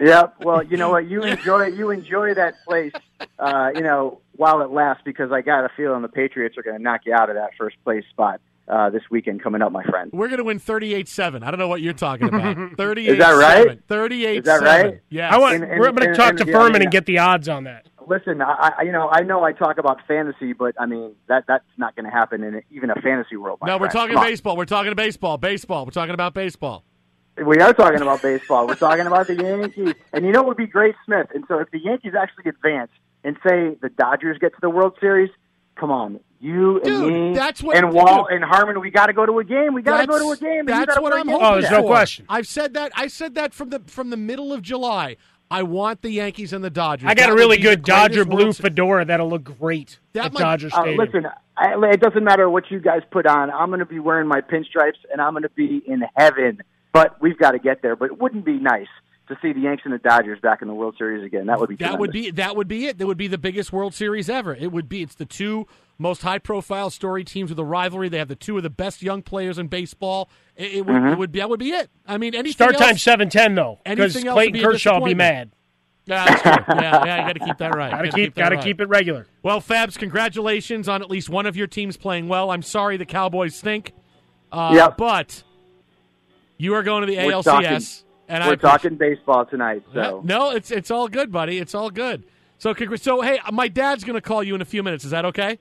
yeah. 0.00 0.22
Well, 0.40 0.62
you 0.62 0.76
know 0.76 0.90
what? 0.90 1.08
You 1.08 1.22
enjoy 1.24 1.66
you 1.66 1.90
enjoy 1.90 2.34
that 2.34 2.54
place, 2.66 2.92
uh, 3.38 3.70
you 3.74 3.82
know, 3.82 4.20
while 4.36 4.60
it 4.62 4.70
lasts, 4.70 5.02
because 5.04 5.32
I 5.32 5.40
got 5.40 5.64
a 5.64 5.68
feeling 5.76 6.02
the 6.02 6.08
Patriots 6.08 6.56
are 6.58 6.62
going 6.62 6.76
to 6.76 6.82
knock 6.82 7.02
you 7.06 7.14
out 7.14 7.30
of 7.30 7.36
that 7.36 7.50
first 7.58 7.76
place 7.84 8.04
spot 8.10 8.40
uh, 8.66 8.90
this 8.90 9.02
weekend 9.10 9.42
coming 9.42 9.62
up, 9.62 9.70
my 9.72 9.84
friend. 9.84 10.10
We're 10.12 10.28
going 10.28 10.38
to 10.38 10.44
win 10.44 10.58
38-7. 10.58 11.42
I 11.44 11.50
don't 11.50 11.60
know 11.60 11.68
what 11.68 11.82
you're 11.82 11.92
talking 11.92 12.28
about. 12.28 12.56
38-7. 12.56 12.98
Is 13.08 13.18
that 13.18 13.30
right? 13.32 13.88
38-7. 13.88 14.38
Is 14.38 14.44
that 14.44 14.60
right? 14.62 15.00
Yeah. 15.10 15.34
I 15.34 15.38
want. 15.38 15.54
And- 15.56 15.64
and- 15.64 15.80
we're 15.80 15.92
going 15.92 16.08
to 16.08 16.14
talk 16.14 16.30
and- 16.30 16.38
to 16.38 16.46
yeah, 16.46 16.52
Fuhrman 16.54 16.76
yeah. 16.76 16.82
and 16.84 16.90
get 16.90 17.06
the 17.06 17.18
odds 17.18 17.48
on 17.48 17.64
that. 17.64 17.86
Listen, 18.06 18.42
I, 18.42 18.72
I 18.78 18.82
you 18.82 18.92
know 18.92 19.08
I 19.10 19.22
know 19.22 19.42
I 19.44 19.52
talk 19.52 19.78
about 19.78 19.98
fantasy, 20.06 20.52
but 20.52 20.74
I 20.78 20.86
mean 20.86 21.14
that 21.28 21.44
that's 21.48 21.64
not 21.76 21.94
going 21.96 22.04
to 22.04 22.10
happen 22.10 22.42
in 22.44 22.62
even 22.70 22.90
a 22.90 22.94
fantasy 22.96 23.36
world. 23.36 23.58
my 23.60 23.66
No, 23.68 23.74
we're 23.76 23.90
friend. 23.90 23.92
talking 23.92 24.14
Come 24.14 24.24
on. 24.24 24.30
baseball. 24.30 24.56
We're 24.56 24.64
talking 24.64 24.94
baseball. 24.94 25.38
Baseball. 25.38 25.84
We're 25.86 25.90
talking 25.92 26.14
about 26.14 26.34
baseball. 26.34 26.84
We 27.36 27.58
are 27.58 27.72
talking 27.72 28.00
about 28.00 28.22
baseball. 28.22 28.66
We're 28.68 28.76
talking 28.76 29.06
about 29.06 29.26
the 29.26 29.34
Yankees, 29.34 29.94
and 30.12 30.24
you 30.24 30.30
know 30.30 30.42
what 30.42 30.48
would 30.50 30.56
be 30.56 30.66
great, 30.68 30.94
Smith. 31.04 31.26
And 31.34 31.44
so 31.48 31.58
if 31.58 31.70
the 31.72 31.78
Yankees 31.80 32.12
actually 32.16 32.48
advance 32.48 32.92
and 33.24 33.36
say 33.46 33.74
the 33.82 33.88
Dodgers 33.88 34.38
get 34.38 34.50
to 34.54 34.58
the 34.62 34.70
World 34.70 34.96
Series, 35.00 35.30
come 35.74 35.90
on, 35.90 36.20
you 36.38 36.76
and 36.76 36.84
Dude, 36.84 37.12
me 37.12 37.34
that's 37.34 37.60
what- 37.60 37.76
and 37.76 37.92
Walt 37.92 38.28
dude. 38.28 38.36
and 38.36 38.44
Harmon, 38.44 38.80
we 38.80 38.90
got 38.90 39.06
to 39.06 39.12
go 39.12 39.26
to 39.26 39.40
a 39.40 39.44
game. 39.44 39.74
We 39.74 39.82
got 39.82 40.02
to 40.02 40.06
go 40.06 40.18
to 40.18 40.30
a 40.30 40.36
game. 40.36 40.60
and 40.60 40.68
you 40.68 40.74
That's 40.74 40.86
gotta 40.86 41.00
what 41.02 41.12
I'm 41.12 41.26
hoping 41.26 41.44
Oh, 41.46 41.60
there's 41.60 41.70
no 41.72 41.82
question. 41.84 42.24
I've 42.28 42.46
said 42.46 42.74
that. 42.74 42.92
I 42.94 43.08
said 43.08 43.34
that 43.34 43.52
from 43.52 43.70
the 43.70 43.80
from 43.86 44.10
the 44.10 44.16
middle 44.16 44.52
of 44.52 44.62
July. 44.62 45.16
I 45.50 45.62
want 45.62 46.02
the 46.02 46.10
Yankees 46.10 46.52
and 46.52 46.64
the 46.64 46.70
Dodgers. 46.70 47.08
I 47.08 47.14
got 47.14 47.26
That 47.28 47.32
a 47.32 47.36
really 47.36 47.58
good 47.58 47.82
Dodger 47.84 48.24
blue 48.24 48.44
World 48.44 48.56
fedora 48.56 49.04
that'll 49.04 49.28
look 49.28 49.44
great 49.58 49.98
That 50.14 50.26
at 50.26 50.32
might- 50.32 50.40
Dodger 50.40 50.68
Uh, 50.72 50.80
Stadium. 50.82 50.96
listen, 50.98 51.26
I, 51.56 51.74
it 51.92 52.00
doesn't 52.00 52.24
matter 52.24 52.48
what 52.50 52.70
you 52.70 52.80
guys 52.80 53.02
put 53.10 53.26
on. 53.26 53.50
I'm 53.50 53.68
going 53.68 53.78
to 53.80 53.86
be 53.86 54.00
wearing 54.00 54.26
my 54.26 54.40
pinstripes, 54.40 54.98
and 55.12 55.20
I'm 55.20 55.32
going 55.34 55.42
to 55.44 55.50
be 55.50 55.82
in 55.86 56.02
heaven. 56.16 56.60
But 56.92 57.20
we've 57.20 57.38
got 57.38 57.52
to 57.52 57.58
get 57.58 57.82
there. 57.82 57.94
But 57.94 58.06
it 58.06 58.20
wouldn't 58.20 58.44
be 58.44 58.54
nice 58.58 58.88
to 59.28 59.36
see 59.40 59.52
the 59.52 59.60
Yanks 59.60 59.82
and 59.84 59.92
the 59.94 59.98
Dodgers 59.98 60.38
back 60.40 60.62
in 60.62 60.68
the 60.68 60.74
World 60.74 60.96
Series 60.98 61.24
again. 61.24 61.46
That 61.46 61.58
would 61.60 61.68
be 61.68 61.76
That 61.76 61.98
would 61.98 62.10
be 62.12 62.30
that 62.32 62.56
would 62.56 62.68
be 62.68 62.86
it. 62.86 62.98
That 62.98 63.06
would 63.06 63.16
be 63.16 63.28
the 63.28 63.38
biggest 63.38 63.72
World 63.72 63.94
Series 63.94 64.28
ever. 64.28 64.54
It 64.54 64.72
would 64.72 64.88
be. 64.88 65.02
It's 65.02 65.14
the 65.14 65.24
two 65.24 65.66
most 65.98 66.22
high 66.22 66.38
profile 66.38 66.90
story 66.90 67.24
teams 67.24 67.50
with 67.50 67.58
a 67.58 67.64
rivalry. 67.64 68.08
They 68.08 68.18
have 68.18 68.28
the 68.28 68.34
two 68.36 68.56
of 68.56 68.62
the 68.62 68.70
best 68.70 69.02
young 69.02 69.22
players 69.22 69.58
in 69.58 69.68
baseball. 69.68 70.28
It, 70.56 70.72
it 70.74 70.86
would. 70.86 70.94
Mhm. 70.96 71.12
It 71.12 71.18
would 71.18 71.32
be. 71.32 71.38
That 71.38 71.48
would 71.50 71.60
be 71.60 71.70
it. 71.70 71.90
I 72.06 72.18
mean, 72.18 72.34
anything 72.34 72.52
Start 72.52 72.74
else, 72.74 72.82
time 72.82 72.98
seven 72.98 73.28
ten 73.28 73.54
though, 73.54 73.78
because 73.84 74.14
Anything 74.16 74.28
else 74.28 74.34
would 74.36 74.42
Clayton 74.42 74.52
be 74.54 74.60
Kershaw 74.60 74.98
will 74.98 75.06
be 75.06 75.14
mad. 75.14 75.50
Yeah, 76.06 76.24
that's 76.26 76.42
true. 76.42 76.52
yeah, 76.82 77.04
yeah, 77.04 77.16
you 77.20 77.26
got 77.32 77.32
to 77.40 77.44
keep 77.46 77.58
that 77.58 77.74
right. 77.74 77.90
Got 77.90 78.02
to 78.02 78.08
Gotta 78.08 78.16
keep, 78.22 78.34
got 78.34 78.48
to 78.50 78.56
right. 78.56 78.64
keep 78.64 78.80
it 78.80 78.88
regular. 78.88 79.26
Well, 79.42 79.60
Fabs, 79.62 79.96
congratulations 79.98 80.86
on 80.88 81.00
at 81.00 81.08
least 81.10 81.30
one 81.30 81.46
of 81.46 81.56
your 81.56 81.66
teams 81.66 81.96
playing 81.96 82.28
well. 82.28 82.50
I'm 82.50 82.60
sorry 82.62 82.96
the 82.98 83.06
Cowboys 83.06 83.54
stink. 83.54 83.92
Uh, 84.52 84.72
Yep. 84.74 84.96
But 84.98 85.42
you 86.58 86.74
are 86.74 86.82
going 86.82 87.00
to 87.00 87.06
the 87.06 87.16
We're 87.16 87.32
ALCS, 87.32 87.44
talking- 87.44 87.80
and 88.28 88.44
We're 88.44 88.52
I 88.52 88.56
talking 88.56 88.96
baseball 88.96 89.46
tonight. 89.46 89.82
Yeah, 89.94 90.02
So 90.04 90.20
no, 90.24 90.50
it's 90.50 90.70
it's 90.70 90.90
all 90.90 91.08
good, 91.08 91.32
buddy. 91.32 91.58
It's 91.58 91.74
all 91.74 91.90
good. 91.90 92.24
So, 92.58 92.74
so 92.96 93.20
hey, 93.22 93.38
my 93.52 93.68
dad's 93.68 94.04
going 94.04 94.14
to 94.14 94.20
call 94.20 94.42
you 94.42 94.54
in 94.54 94.60
a 94.62 94.64
few 94.66 94.82
minutes. 94.82 95.04
Is 95.04 95.10
that 95.10 95.24
okay? 95.26 95.58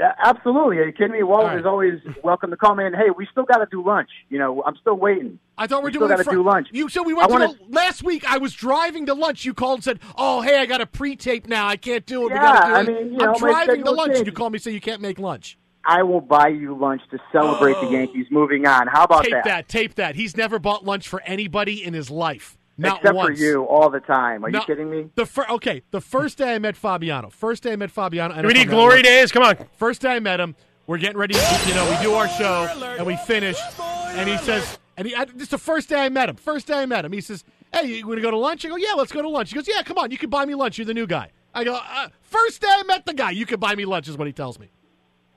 Yeah, 0.00 0.14
absolutely. 0.24 0.78
Are 0.78 0.86
you 0.86 0.92
kidding 0.92 1.12
me? 1.12 1.22
Walt 1.22 1.42
All 1.42 1.46
right. 1.48 1.58
is 1.58 1.66
always 1.66 2.00
welcome 2.24 2.48
to 2.48 2.56
call 2.56 2.74
me. 2.74 2.86
And 2.86 2.96
hey, 2.96 3.10
we 3.14 3.26
still 3.30 3.44
got 3.44 3.58
to 3.58 3.66
do 3.70 3.84
lunch. 3.84 4.08
You 4.30 4.38
know, 4.38 4.62
I'm 4.64 4.74
still 4.76 4.94
waiting. 4.96 5.38
I 5.58 5.66
thought 5.66 5.82
we 5.82 5.88
were 5.88 5.90
still 5.90 6.00
doing 6.08 6.12
got 6.12 6.16
to 6.16 6.24
fr- 6.24 6.30
do 6.30 6.42
lunch. 6.42 6.68
You 6.72 6.88
so 6.88 7.02
we 7.02 7.12
I 7.12 7.16
went 7.16 7.28
to 7.28 7.34
wanna- 7.34 7.52
the, 7.68 7.74
last 7.74 8.02
week. 8.02 8.24
I 8.26 8.38
was 8.38 8.54
driving 8.54 9.04
to 9.06 9.14
lunch. 9.14 9.44
You 9.44 9.52
called 9.52 9.76
and 9.76 9.84
said, 9.84 10.00
"Oh, 10.16 10.40
hey, 10.40 10.58
I 10.58 10.64
got 10.64 10.80
a 10.80 10.86
pre-tape 10.86 11.46
now. 11.48 11.66
I 11.66 11.76
can't 11.76 12.06
do 12.06 12.28
it. 12.28 12.32
Yeah, 12.32 12.66
do 12.66 12.74
I 12.74 12.82
mean, 12.82 13.12
you 13.12 13.18
I'm 13.20 13.32
know, 13.32 13.38
driving 13.38 13.84
to 13.84 13.90
lunch. 13.90 14.24
You 14.24 14.32
call 14.32 14.48
me 14.48 14.58
say 14.58 14.70
you 14.70 14.80
can't 14.80 15.02
make 15.02 15.18
lunch. 15.18 15.58
I 15.84 16.02
will 16.02 16.22
buy 16.22 16.48
you 16.48 16.74
lunch 16.74 17.02
to 17.10 17.18
celebrate 17.30 17.74
the 17.74 17.88
oh. 17.88 17.90
Yankees 17.90 18.26
moving 18.30 18.66
on. 18.66 18.86
How 18.86 19.04
about 19.04 19.24
tape 19.24 19.32
that? 19.32 19.44
that? 19.44 19.68
Tape 19.68 19.96
that. 19.96 20.14
He's 20.14 20.34
never 20.34 20.58
bought 20.58 20.82
lunch 20.86 21.08
for 21.08 21.20
anybody 21.26 21.84
in 21.84 21.92
his 21.92 22.10
life. 22.10 22.56
Not 22.80 22.96
Except 22.98 23.14
once. 23.14 23.38
for 23.38 23.44
you, 23.44 23.64
all 23.64 23.90
the 23.90 24.00
time. 24.00 24.44
Are 24.44 24.50
No, 24.50 24.60
you 24.60 24.64
kidding 24.64 24.90
me? 24.90 25.10
The 25.14 25.26
fir- 25.26 25.46
okay, 25.50 25.82
the 25.90 26.00
first 26.00 26.38
day 26.38 26.54
I 26.54 26.58
met 26.58 26.76
Fabiano. 26.76 27.28
First 27.28 27.62
day 27.62 27.72
I 27.72 27.76
met 27.76 27.90
Fabiano. 27.90 28.40
Do 28.40 28.48
we 28.48 28.54
need 28.54 28.68
glory 28.70 29.02
Network. 29.02 29.04
days? 29.04 29.32
Come 29.32 29.42
on. 29.42 29.56
First 29.76 30.00
day 30.00 30.16
I 30.16 30.20
met 30.20 30.40
him, 30.40 30.56
we're 30.86 30.96
getting 30.98 31.18
ready. 31.18 31.34
To, 31.34 31.60
you 31.68 31.74
know, 31.74 31.88
we 31.90 32.02
do 32.02 32.14
our 32.14 32.28
show 32.28 32.64
and 32.98 33.06
we 33.06 33.16
finish, 33.16 33.58
and 33.80 34.28
he 34.28 34.38
says, 34.38 34.78
and 34.96 35.06
he. 35.06 35.14
I, 35.14 35.26
this 35.26 35.42
is 35.42 35.48
the 35.50 35.58
first 35.58 35.88
day 35.90 36.04
I 36.04 36.08
met 36.08 36.28
him. 36.30 36.36
First 36.36 36.66
day 36.68 36.74
I 36.80 36.86
met 36.86 37.04
him, 37.04 37.12
he 37.12 37.20
says, 37.20 37.44
"Hey, 37.72 37.86
you 37.98 38.06
want 38.06 38.16
to 38.18 38.22
go 38.22 38.30
to 38.30 38.38
lunch?" 38.38 38.64
I 38.64 38.68
go, 38.68 38.76
"Yeah, 38.76 38.94
let's 38.96 39.12
go 39.12 39.20
to 39.22 39.28
lunch." 39.28 39.50
He 39.50 39.54
goes, 39.56 39.68
"Yeah, 39.68 39.82
come 39.82 39.98
on, 39.98 40.10
you 40.10 40.18
can 40.18 40.30
buy 40.30 40.44
me 40.46 40.54
lunch. 40.54 40.78
You're 40.78 40.86
the 40.86 40.94
new 40.94 41.06
guy." 41.06 41.30
I 41.54 41.64
go, 41.64 41.74
uh, 41.74 42.08
first 42.22 42.60
day 42.62 42.68
I 42.70 42.82
met 42.84 43.04
the 43.06 43.12
guy, 43.14 43.30
you 43.32 43.44
can 43.44 43.60
buy 43.60 43.74
me 43.74 43.84
lunch," 43.84 44.08
is 44.08 44.16
what 44.16 44.26
he 44.26 44.32
tells 44.32 44.58
me. 44.58 44.70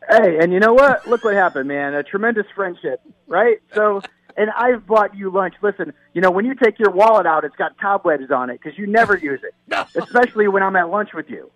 Hey, 0.09 0.37
and 0.39 0.51
you 0.53 0.59
know 0.59 0.73
what? 0.73 1.07
Look 1.07 1.23
what 1.23 1.33
happened, 1.33 1.67
man. 1.67 1.93
A 1.93 2.03
tremendous 2.03 2.45
friendship, 2.55 3.01
right? 3.27 3.59
So, 3.73 4.01
and 4.37 4.49
I've 4.51 4.85
bought 4.87 5.15
you 5.15 5.29
lunch. 5.29 5.55
Listen, 5.61 5.93
you 6.13 6.21
know, 6.21 6.31
when 6.31 6.45
you 6.45 6.55
take 6.55 6.79
your 6.79 6.91
wallet 6.91 7.25
out, 7.25 7.43
it's 7.43 7.55
got 7.55 7.77
cobwebs 7.79 8.31
on 8.31 8.49
it 8.49 8.59
because 8.61 8.77
you 8.77 8.87
never 8.87 9.17
use 9.17 9.41
it, 9.43 9.53
especially 9.95 10.47
when 10.47 10.63
I'm 10.63 10.75
at 10.75 10.89
lunch 10.89 11.09
with 11.13 11.29
you. 11.29 11.51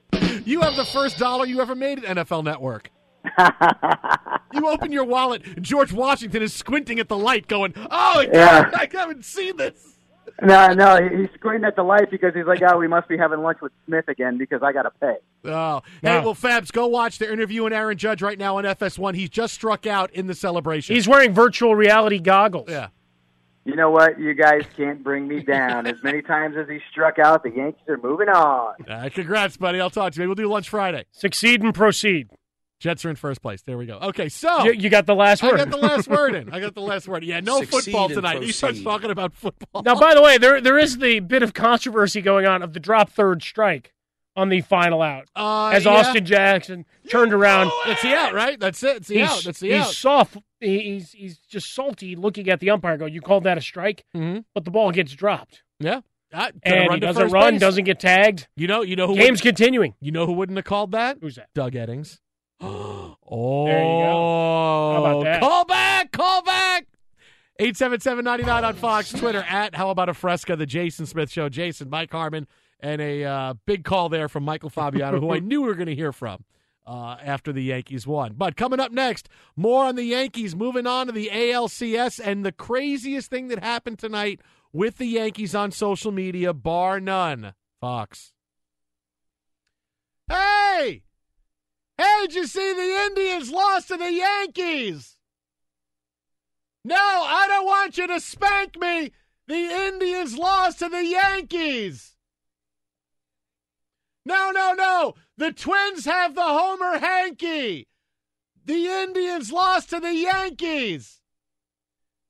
You 0.46 0.62
have 0.62 0.76
the 0.76 0.86
first 0.86 1.18
dollar 1.18 1.46
you 1.46 1.62
ever 1.62 1.76
made 1.76 2.04
at 2.04 2.18
NFL 2.18 2.44
Network. 2.44 2.90
you 4.54 4.68
open 4.68 4.92
your 4.92 5.04
wallet, 5.04 5.62
George 5.62 5.92
Washington 5.92 6.42
is 6.42 6.54
squinting 6.54 7.00
at 7.00 7.10
the 7.10 7.18
light, 7.18 7.48
going, 7.48 7.74
"Oh, 7.92 8.26
Yeah. 8.32 8.70
I 8.74 8.88
haven't 8.92 9.26
seen 9.26 9.58
this." 9.58 9.97
No, 10.42 10.68
no, 10.74 11.10
he's 11.10 11.30
squinting 11.36 11.64
at 11.66 11.76
the 11.76 11.84
light 11.84 12.12
because 12.12 12.34
he's 12.34 12.46
like, 12.46 12.62
oh, 12.62 12.78
we 12.78 12.88
must 12.88 13.08
be 13.08 13.18
having 13.18 13.42
lunch 13.42 13.60
with 13.62 13.72
Smith 13.86 14.08
again 14.08 14.38
because 14.38 14.62
I 14.62 14.72
got 14.72 14.84
to 14.84 14.92
pay. 14.92 15.16
Oh, 15.46 15.82
hey, 16.02 16.20
well, 16.20 16.36
Fabs, 16.36 16.72
go 16.72 16.88
watch 16.88 17.18
the 17.18 17.32
interview 17.32 17.64
with 17.64 17.74
Aaron 17.74 17.98
Judge 17.98 18.22
right 18.22 18.38
now 18.38 18.58
on 18.58 18.64
FS1. 18.64 19.16
He's 19.16 19.30
just 19.30 19.54
struck 19.54 19.88
out 19.88 20.12
in 20.12 20.28
the 20.28 20.36
celebration. 20.36 20.96
He's 20.96 21.08
wearing 21.08 21.34
virtual 21.34 21.76
reality 21.76 22.20
goggles. 22.20 22.70
Yeah. 22.70 22.90
You 23.68 23.76
know 23.76 23.90
what? 23.90 24.18
You 24.18 24.34
guys 24.34 24.62
can't 24.78 25.04
bring 25.04 25.28
me 25.28 25.42
down. 25.42 25.88
As 25.88 26.02
many 26.02 26.22
times 26.22 26.56
as 26.56 26.70
he 26.70 26.80
struck 26.90 27.20
out, 27.20 27.44
the 27.44 27.52
Yankees 27.52 27.84
are 27.90 27.98
moving 27.98 28.30
on. 28.30 28.76
Uh, 28.88 29.10
congrats, 29.14 29.58
buddy. 29.58 29.82
I'll 29.82 29.90
talk 29.90 30.14
to 30.14 30.18
you. 30.18 30.22
Maybe 30.22 30.28
we'll 30.28 30.36
do 30.36 30.54
lunch 30.54 30.70
Friday. 30.70 31.04
Succeed 31.12 31.62
and 31.62 31.74
proceed. 31.74 32.30
Jets 32.80 33.04
are 33.06 33.10
in 33.10 33.16
first 33.16 33.42
place. 33.42 33.62
There 33.64 33.78
we 33.78 33.86
go. 33.88 33.98
Okay, 33.98 34.30
so 34.30 34.66
You, 34.66 34.74
you 34.74 34.90
got 34.90 35.06
the 35.08 35.16
last 35.16 35.42
word. 35.42 35.56
I 35.56 35.66
got 35.66 35.72
the 35.72 35.78
last 35.78 36.08
word 36.08 36.36
in. 36.36 36.50
I 36.54 36.60
got 36.60 36.76
the 36.76 36.82
last 36.82 37.08
word. 37.08 37.24
Yeah, 37.24 37.40
no 37.40 37.62
Succeed 37.62 37.86
football 37.86 38.10
tonight. 38.10 38.44
He 38.44 38.52
starts 38.52 38.82
talking 38.82 39.10
about 39.10 39.34
football. 39.34 39.82
Now, 39.84 39.96
by 40.00 40.14
the 40.14 40.22
way, 40.22 40.38
there 40.38 40.62
there 40.62 40.78
is 40.78 40.98
the 41.00 41.20
bit 41.20 41.42
of 41.44 41.54
controversy 41.54 42.22
going 42.22 42.46
on 42.46 42.62
of 42.62 42.74
the 42.74 42.80
drop 42.80 43.10
third 43.10 43.42
strike 43.42 43.94
on 44.36 44.50
the 44.50 44.62
final 44.62 45.02
out, 45.02 45.28
Uh, 45.36 45.70
as 45.70 45.86
yeah. 45.86 45.92
Austin 45.92 46.24
Jackson 46.24 46.86
turned 47.10 47.34
around. 47.34 47.72
That's 47.88 48.04
the 48.04 48.14
out, 48.16 48.36
right? 48.36 48.60
That's 48.60 48.84
it. 48.84 48.98
It's 48.98 49.08
the 49.08 49.18
he's, 49.22 49.28
out. 49.30 49.44
That's 49.44 49.60
the 49.60 49.74
out. 49.74 49.78
he's 49.80 49.88
out. 49.88 49.94
soft. 49.94 50.38
He's 50.60 51.12
he's 51.12 51.40
just 51.40 51.74
salty, 51.74 52.16
looking 52.16 52.48
at 52.50 52.60
the 52.60 52.70
umpire. 52.70 52.98
Go, 52.98 53.08
you 53.08 53.22
called 53.22 53.46
that 53.46 53.58
a 53.58 53.62
strike? 53.62 54.06
Mm-hmm. 54.16 54.42
But 54.54 54.66
the 54.66 54.72
ball 54.72 54.92
gets 54.92 55.14
dropped, 55.14 55.64
Yeah. 55.80 56.02
Uh, 56.34 56.52
and 56.64 56.90
run 56.90 56.98
he 56.98 57.00
doesn't 57.00 57.30
run, 57.32 57.54
base. 57.54 57.62
doesn't 57.62 57.86
get 57.86 58.00
tagged. 58.02 58.48
You 58.58 58.68
know, 58.68 58.82
you 58.82 58.96
know 58.98 59.08
who 59.08 59.16
Game's 59.16 59.40
continuing. 59.42 59.96
You 60.02 60.12
know 60.12 60.26
who 60.26 60.34
wouldn't 60.34 60.58
have 60.58 60.66
called 60.66 60.92
that? 60.92 61.18
Who's 61.22 61.36
that? 61.38 61.48
Doug 61.56 61.72
Eddings. 61.74 62.20
Oh, 62.62 63.66
There 63.66 63.80
you 63.80 64.04
go. 64.04 64.94
How 64.94 65.06
about 65.06 65.24
that? 65.24 65.40
Call 65.42 65.66
back, 65.66 66.12
call 66.12 66.42
back. 66.44 66.88
877-99 67.60 68.64
on 68.64 68.76
Fox, 68.76 69.12
Twitter 69.18 69.44
at 69.48 69.74
How 69.76 69.90
About 69.90 70.10
a 70.10 70.14
Fresca, 70.14 70.56
the 70.56 70.66
Jason 70.66 71.06
Smith 71.06 71.32
Show. 71.32 71.50
Jason, 71.50 71.90
Mike 71.90 72.12
Harmon, 72.12 72.48
and 72.80 73.02
a 73.02 73.24
uh, 73.24 73.54
big 73.66 73.84
call 73.84 74.10
there 74.10 74.30
from 74.30 74.44
Michael 74.44 74.70
Fabiano, 74.70 75.20
who 75.20 75.32
I 75.32 75.40
knew 75.40 75.62
we 75.62 75.68
were 75.68 75.76
going 75.76 75.88
to 75.88 75.96
hear 75.96 76.12
from 76.12 76.44
uh, 76.86 77.18
after 77.22 77.52
the 77.52 77.64
Yankees 77.64 78.06
won. 78.06 78.34
But 78.38 78.56
coming 78.56 78.80
up 78.80 78.92
next, 78.92 79.28
more 79.56 79.86
on 79.86 79.96
the 79.96 80.04
Yankees, 80.04 80.56
moving 80.56 80.86
on 80.88 81.08
to 81.08 81.12
the 81.12 81.30
ALCS, 81.34 82.20
and 82.24 82.46
the 82.46 82.52
craziest 82.52 83.30
thing 83.30 83.48
that 83.48 83.64
happened 83.64 84.00
tonight 84.00 84.40
with 84.72 84.98
the 84.98 85.08
Yankees 85.08 85.56
on 85.56 85.72
social 85.72 86.12
media, 86.12 86.54
bar 86.54 87.00
none. 87.00 87.54
Fox. 87.82 88.34
Hey! 90.30 91.04
Hey, 91.98 92.28
did 92.28 92.36
you 92.36 92.48
see 92.48 92.74
the 92.74 93.06
Indians 93.06 93.52
lost 93.52 93.88
to 93.88 93.98
the 93.98 94.12
Yankees? 94.12 95.18
No, 96.84 96.96
I 96.96 97.48
don't 97.48 97.66
want 97.66 97.98
you 97.98 98.08
to 98.08 98.20
spank 98.20 98.80
me. 98.80 99.12
The 99.48 99.56
Indians 99.56 100.38
lost 100.38 100.80
to 100.80 100.90
the 100.90 101.04
Yankees. 101.04 102.16
No, 104.26 104.52
no, 104.52 104.74
no. 104.74 105.16
The 105.38 105.52
Twins 105.52 106.06
have 106.06 106.36
the 106.36 106.44
Homer 106.44 107.00
hanky. 107.00 107.88
The 108.66 108.88
Indians 108.88 109.52
lost 109.52 109.90
to 109.92 110.00
the 110.00 110.14
Yankees. 110.14 111.22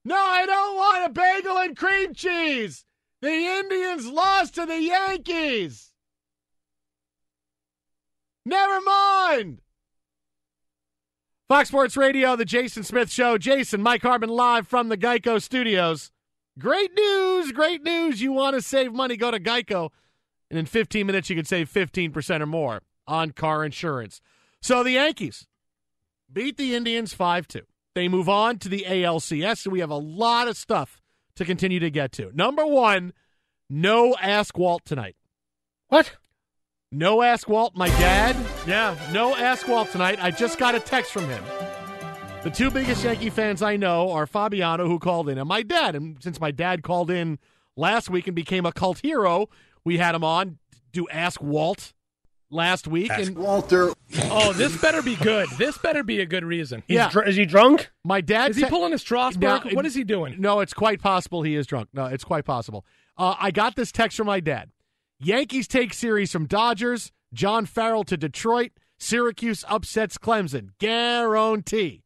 No, 0.06 0.16
I 0.16 0.46
don't 0.46 0.76
want 0.76 1.06
a 1.06 1.10
bagel 1.10 1.58
and 1.58 1.76
cream 1.76 2.14
cheese. 2.14 2.86
The 3.22 3.34
Indians 3.34 4.08
lost 4.08 4.56
to 4.56 4.66
the 4.66 4.82
Yankees. 4.82 5.92
Never 8.48 8.80
mind. 8.80 9.60
Fox 11.50 11.68
Sports 11.68 11.98
Radio, 11.98 12.38
the 12.38 12.46
Jason 12.46 12.82
Smith 12.84 13.12
Show. 13.12 13.38
Jason, 13.38 13.82
Mike 13.82 14.04
Harmon 14.04 14.30
live 14.30 14.70
from 14.70 14.88
the 14.88 14.96
Geico 14.96 15.42
Studios. 15.42 16.12
Great 16.58 16.94
news, 16.96 17.52
great 17.52 17.84
news. 17.84 18.22
You 18.22 18.32
want 18.32 18.56
to 18.56 18.62
save 18.62 18.94
money, 18.94 19.18
go 19.18 19.32
to 19.32 19.40
Geico. 19.40 19.90
And 20.50 20.58
in 20.58 20.66
15 20.66 21.06
minutes, 21.06 21.30
you 21.30 21.36
can 21.36 21.44
save 21.44 21.70
15% 21.70 22.40
or 22.40 22.46
more 22.46 22.84
on 23.06 23.32
car 23.32 23.66
insurance. 23.66 24.22
So 24.62 24.82
the 24.82 24.92
Yankees 24.92 25.46
beat 26.32 26.56
the 26.56 26.74
Indians 26.74 27.14
5 27.14 27.50
2. 27.50 27.60
They 27.96 28.08
move 28.08 28.30
on 28.30 28.60
to 28.60 28.70
the 28.70 28.86
ALCS, 28.88 29.58
so 29.58 29.72
we 29.72 29.82
have 29.82 29.90
a 29.90 29.96
lot 29.96 30.48
of 30.48 30.56
stuff 30.56 31.02
to 31.36 31.44
continue 31.44 31.82
to 31.82 31.92
get 31.92 32.14
to. 32.14 32.32
Number 32.34 32.66
one, 32.66 33.12
no 33.70 34.16
Ask 34.16 34.58
Walt 34.58 34.86
tonight. 34.86 35.18
What? 35.90 36.16
No 36.92 37.22
Ask 37.22 37.50
Walt, 37.50 37.76
my 37.76 37.90
dad. 37.90 38.34
Yeah, 38.66 38.96
no 39.12 39.36
Ask 39.36 39.68
Walt 39.68 39.92
tonight. 39.92 40.20
I 40.22 40.32
just 40.32 40.58
got 40.58 40.74
a 40.74 40.80
text 40.80 41.12
from 41.12 41.28
him. 41.28 41.44
The 42.44 42.50
two 42.50 42.72
biggest 42.72 43.04
Yankee 43.04 43.30
fans 43.30 43.62
I 43.62 43.76
know 43.76 44.10
are 44.12 44.26
Fabiano, 44.26 44.88
who 44.88 44.98
called 44.98 45.28
in, 45.28 45.38
and 45.38 45.50
my 45.50 45.64
dad. 45.64 45.98
And 45.98 46.16
since 46.24 46.40
my 46.40 46.52
dad 46.52 46.84
called 46.84 47.12
in 47.12 47.40
last 47.76 48.10
week 48.10 48.28
and 48.28 48.36
became 48.38 48.66
a 48.66 48.72
cult 48.72 49.00
hero, 49.00 49.50
we 49.84 49.98
had 49.98 50.16
him 50.16 50.24
on 50.24 50.60
to 50.94 51.10
Ask 51.10 51.42
Walt 51.42 51.94
last 52.50 52.88
week. 52.88 53.12
Ask 53.12 53.28
and 53.28 53.38
Walter. 53.38 53.92
Oh, 54.24 54.54
this 54.54 54.80
better 54.82 55.02
be 55.02 55.18
good. 55.18 55.50
This 55.58 55.78
better 55.78 56.04
be 56.04 56.22
a 56.22 56.26
good 56.26 56.46
reason. 56.46 56.84
Yeah. 56.88 57.12
is 57.26 57.36
he 57.36 57.46
drunk? 57.46 57.92
My 58.06 58.22
dad 58.22 58.52
Is 58.52 58.56
he 58.56 58.64
te- 58.64 58.70
pulling 58.70 58.94
a 58.94 58.98
Strasburg? 58.98 59.66
No, 59.66 59.72
what 59.74 59.86
is 59.86 59.94
he 59.94 60.06
doing? 60.06 60.40
No, 60.40 60.62
it's 60.62 60.74
quite 60.74 61.02
possible 61.02 61.42
he 61.42 61.56
is 61.56 61.68
drunk. 61.68 61.90
No, 61.92 62.06
it's 62.06 62.24
quite 62.24 62.46
possible. 62.46 62.86
Uh, 63.18 63.36
I 63.38 63.52
got 63.52 63.76
this 63.76 63.92
text 63.92 64.16
from 64.16 64.28
my 64.28 64.40
dad. 64.40 64.70
Yankees 65.20 65.68
take 65.68 65.94
series 65.94 66.32
from 66.32 66.46
Dodgers. 66.46 67.12
John 67.34 67.66
Farrell 67.66 68.04
to 68.06 68.18
Detroit. 68.18 68.72
Syracuse 69.00 69.66
upsets 69.68 70.18
Clemson. 70.18 70.70
Guarantee. 70.80 72.04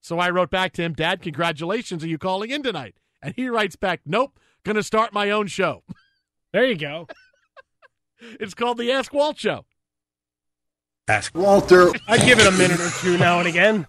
So 0.00 0.18
I 0.18 0.30
wrote 0.30 0.50
back 0.50 0.72
to 0.74 0.82
him, 0.82 0.92
Dad, 0.92 1.22
congratulations. 1.22 2.04
Are 2.04 2.08
you 2.08 2.18
calling 2.18 2.50
in 2.50 2.62
tonight? 2.62 2.96
And 3.22 3.34
he 3.34 3.48
writes 3.48 3.76
back, 3.76 4.00
Nope, 4.04 4.38
going 4.64 4.76
to 4.76 4.82
start 4.82 5.12
my 5.12 5.30
own 5.30 5.46
show. 5.46 5.82
There 6.52 6.64
you 6.66 6.76
go. 6.76 7.08
it's 8.20 8.54
called 8.54 8.78
the 8.78 8.92
Ask 8.92 9.12
Walt 9.12 9.36
Show. 9.36 9.64
Ask 11.08 11.34
Walter. 11.34 11.90
I'd 12.06 12.20
give 12.24 12.38
it 12.38 12.46
a 12.46 12.52
minute 12.52 12.78
or 12.78 12.90
two 13.00 13.18
now 13.18 13.40
and 13.40 13.48
again. 13.48 13.88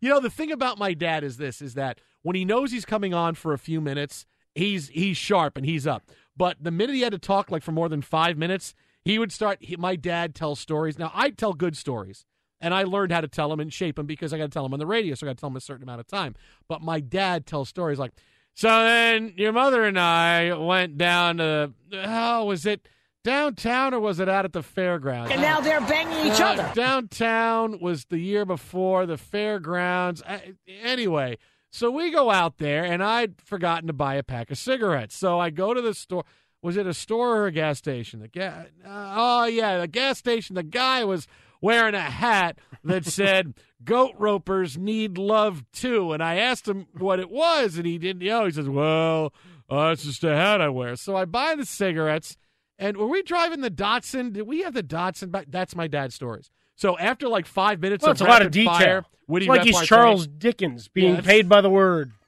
You 0.00 0.10
know, 0.10 0.18
the 0.18 0.28
thing 0.28 0.50
about 0.50 0.80
my 0.80 0.92
dad 0.92 1.22
is 1.22 1.36
this 1.36 1.62
is 1.62 1.74
that 1.74 2.00
when 2.22 2.34
he 2.34 2.44
knows 2.44 2.72
he's 2.72 2.84
coming 2.84 3.14
on 3.14 3.36
for 3.36 3.52
a 3.52 3.58
few 3.58 3.80
minutes, 3.80 4.26
he's 4.56 4.88
he's 4.88 5.16
sharp 5.16 5.56
and 5.56 5.64
he's 5.64 5.86
up. 5.86 6.02
But 6.36 6.56
the 6.60 6.70
minute 6.70 6.94
he 6.94 7.02
had 7.02 7.12
to 7.12 7.18
talk 7.18 7.50
like 7.50 7.62
for 7.62 7.72
more 7.72 7.88
than 7.88 8.02
five 8.02 8.36
minutes, 8.38 8.74
he 9.04 9.18
would 9.18 9.32
start. 9.32 9.58
He, 9.60 9.76
my 9.76 9.96
dad 9.96 10.34
tells 10.34 10.60
stories. 10.60 10.98
Now 10.98 11.10
I 11.14 11.30
tell 11.30 11.52
good 11.52 11.76
stories, 11.76 12.24
and 12.60 12.72
I 12.72 12.84
learned 12.84 13.12
how 13.12 13.20
to 13.20 13.28
tell 13.28 13.48
them 13.48 13.60
and 13.60 13.72
shape 13.72 13.96
them 13.96 14.06
because 14.06 14.32
I 14.32 14.38
got 14.38 14.44
to 14.44 14.50
tell 14.50 14.62
them 14.62 14.72
on 14.72 14.78
the 14.78 14.86
radio, 14.86 15.14
so 15.14 15.26
I 15.26 15.30
got 15.30 15.36
to 15.36 15.40
tell 15.40 15.50
them 15.50 15.56
a 15.56 15.60
certain 15.60 15.82
amount 15.82 16.00
of 16.00 16.06
time. 16.06 16.34
But 16.68 16.80
my 16.82 17.00
dad 17.00 17.44
tells 17.46 17.68
stories 17.68 17.98
like, 17.98 18.12
so 18.54 18.68
then 18.68 19.34
your 19.36 19.52
mother 19.52 19.84
and 19.84 19.98
I 19.98 20.52
went 20.54 20.96
down 20.98 21.38
to 21.38 21.72
oh 21.94 22.44
was 22.44 22.66
it 22.66 22.86
downtown 23.24 23.94
or 23.94 24.00
was 24.00 24.18
it 24.20 24.28
out 24.28 24.44
at 24.44 24.52
the 24.52 24.62
fairgrounds? 24.62 25.30
And 25.32 25.40
now 25.40 25.60
they're 25.60 25.80
banging 25.80 26.32
each 26.32 26.40
Uh, 26.40 26.46
other. 26.46 26.70
Downtown 26.74 27.78
was 27.80 28.06
the 28.06 28.18
year 28.18 28.44
before 28.44 29.06
the 29.06 29.16
fairgrounds. 29.16 30.22
Uh, 30.26 30.38
anyway, 30.82 31.38
so 31.72 31.90
we 31.90 32.10
go 32.10 32.30
out 32.30 32.58
there, 32.58 32.84
and 32.84 33.02
I'd 33.02 33.40
forgotten 33.40 33.86
to 33.86 33.94
buy 33.94 34.16
a 34.16 34.22
pack 34.22 34.50
of 34.50 34.58
cigarettes. 34.58 35.16
So 35.16 35.40
I 35.40 35.48
go 35.48 35.72
to 35.72 35.80
the 35.80 35.94
store. 35.94 36.24
Was 36.60 36.76
it 36.76 36.86
a 36.86 36.92
store 36.92 37.38
or 37.38 37.46
a 37.46 37.52
gas 37.52 37.78
station? 37.78 38.20
The 38.20 38.28
ga- 38.28 38.66
uh, 38.86 39.14
oh 39.16 39.44
yeah, 39.46 39.78
the 39.78 39.88
gas 39.88 40.18
station. 40.18 40.54
The 40.54 40.62
guy 40.62 41.02
was 41.04 41.26
wearing 41.62 41.94
a 41.94 42.00
hat 42.02 42.58
that 42.84 43.04
said 43.06 43.54
"Goat 43.82 44.14
ropers 44.18 44.76
need 44.76 45.16
love 45.16 45.64
too," 45.72 46.12
and 46.12 46.22
I 46.22 46.36
asked 46.36 46.68
him 46.68 46.86
what 46.98 47.18
it 47.18 47.30
was, 47.30 47.78
and 47.78 47.86
he 47.86 47.96
didn't 47.96 48.26
know. 48.26 48.44
He 48.44 48.52
says, 48.52 48.68
"Well, 48.68 49.32
uh, 49.70 49.92
it's 49.92 50.04
just 50.04 50.24
a 50.24 50.36
hat 50.36 50.60
I 50.60 50.68
wear." 50.68 50.94
So 50.96 51.16
I 51.16 51.24
buy 51.24 51.54
the 51.54 51.64
cigarettes. 51.66 52.36
And 52.78 52.96
were 52.96 53.06
we 53.06 53.22
driving 53.22 53.60
the 53.60 53.70
Datsun? 53.70 54.32
Did 54.32 54.42
we 54.42 54.62
have 54.62 54.74
the 54.74 54.82
Datsun? 54.82 55.44
That's 55.48 55.76
my 55.76 55.86
dad's 55.86 56.16
stories. 56.16 56.50
So 56.82 56.98
after 56.98 57.28
like 57.28 57.46
five 57.46 57.78
minutes 57.78 58.02
Well, 58.02 58.10
of 58.10 58.16
it's 58.16 58.22
a 58.22 58.24
lot 58.24 58.42
of 58.42 58.50
detail. 58.50 58.74
fire, 58.74 59.04
Woody 59.28 59.44
it's 59.44 59.50
like 59.50 59.62
he's 59.62 59.80
Charles 59.82 60.26
Dickens 60.26 60.88
being 60.88 61.14
Yeah, 61.14 61.20
paid 61.20 61.48
by 61.48 61.60
the 61.60 61.70
word. 61.70 62.10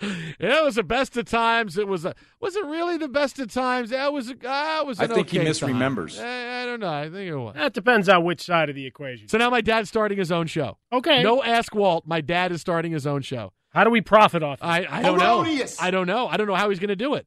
Yeah, 0.38 0.60
it 0.60 0.64
was 0.64 0.76
the 0.76 0.84
best 0.84 1.16
of 1.16 1.24
times. 1.24 1.76
It 1.76 1.88
was 1.88 2.04
a 2.04 2.14
was 2.40 2.54
it 2.54 2.64
really 2.64 2.96
the 2.96 3.08
best 3.08 3.40
of 3.40 3.52
times? 3.52 3.90
That 3.90 4.12
was 4.12 4.30
a, 4.30 4.34
uh, 4.34 4.84
was. 4.84 5.00
I 5.00 5.06
an 5.06 5.10
think 5.10 5.30
he 5.30 5.38
misremembers. 5.38 6.22
I, 6.22 6.62
I 6.62 6.66
don't 6.66 6.78
know. 6.78 6.92
I 6.92 7.10
think 7.10 7.28
it 7.28 7.34
was. 7.34 7.56
That 7.56 7.72
depends 7.72 8.08
on 8.08 8.22
which 8.22 8.40
side 8.40 8.68
of 8.68 8.76
the 8.76 8.86
equation. 8.86 9.26
So 9.26 9.38
now 9.38 9.50
my 9.50 9.60
dad's 9.60 9.88
starting 9.88 10.16
his 10.16 10.30
own 10.30 10.46
show. 10.46 10.78
Okay. 10.92 11.24
No 11.24 11.42
Ask 11.42 11.74
Walt. 11.74 12.06
My 12.06 12.20
dad 12.20 12.52
is 12.52 12.60
starting 12.60 12.92
his 12.92 13.08
own 13.08 13.22
show. 13.22 13.52
How 13.70 13.82
do 13.82 13.90
we 13.90 14.00
profit 14.00 14.44
off? 14.44 14.60
I, 14.62 14.86
I 14.88 15.02
don't 15.02 15.18
know. 15.18 15.44
I 15.80 15.90
don't 15.90 16.06
know. 16.06 16.28
I 16.28 16.36
don't 16.36 16.46
know 16.46 16.54
how 16.54 16.70
he's 16.70 16.78
going 16.78 16.88
to 16.90 16.96
do 16.96 17.14
it. 17.14 17.26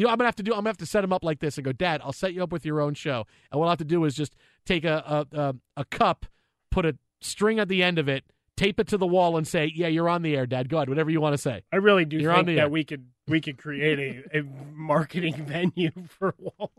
You 0.00 0.06
know, 0.06 0.12
I'm 0.12 0.16
gonna 0.16 0.28
have 0.28 0.36
to 0.36 0.42
do. 0.42 0.52
I'm 0.52 0.60
gonna 0.60 0.70
have 0.70 0.78
to 0.78 0.86
set 0.86 1.04
him 1.04 1.12
up 1.12 1.22
like 1.22 1.40
this 1.40 1.58
and 1.58 1.64
go, 1.64 1.72
Dad. 1.72 2.00
I'll 2.02 2.14
set 2.14 2.32
you 2.32 2.42
up 2.42 2.52
with 2.52 2.64
your 2.64 2.80
own 2.80 2.94
show, 2.94 3.26
and 3.52 3.58
what 3.58 3.66
I'll 3.66 3.72
have 3.72 3.78
to 3.80 3.84
do 3.84 4.04
is 4.06 4.14
just 4.14 4.34
take 4.64 4.84
a 4.84 5.26
a, 5.32 5.38
a, 5.38 5.54
a 5.78 5.84
cup, 5.86 6.26
put 6.70 6.84
a 6.86 6.96
string 7.20 7.58
at 7.58 7.68
the 7.68 7.82
end 7.82 7.98
of 7.98 8.08
it, 8.08 8.24
tape 8.56 8.80
it 8.80 8.88
to 8.88 8.96
the 8.96 9.06
wall, 9.06 9.36
and 9.36 9.46
say, 9.46 9.70
"Yeah, 9.74 9.88
you're 9.88 10.08
on 10.08 10.22
the 10.22 10.36
air, 10.36 10.46
Dad. 10.46 10.68
Go 10.68 10.78
ahead, 10.78 10.88
whatever 10.88 11.10
you 11.10 11.20
want 11.20 11.34
to 11.34 11.38
say." 11.38 11.62
I 11.72 11.76
really 11.76 12.04
do 12.04 12.18
You're 12.18 12.32
on 12.32 12.38
think 12.38 12.46
the 12.48 12.54
that 12.56 12.60
air. 12.62 12.68
we 12.68 12.84
could 12.84 13.06
we 13.28 13.40
could 13.40 13.58
create 13.58 14.24
a, 14.32 14.38
a 14.40 14.42
marketing 14.74 15.34
venue 15.46 15.90
for 16.18 16.34
Walt. 16.38 16.72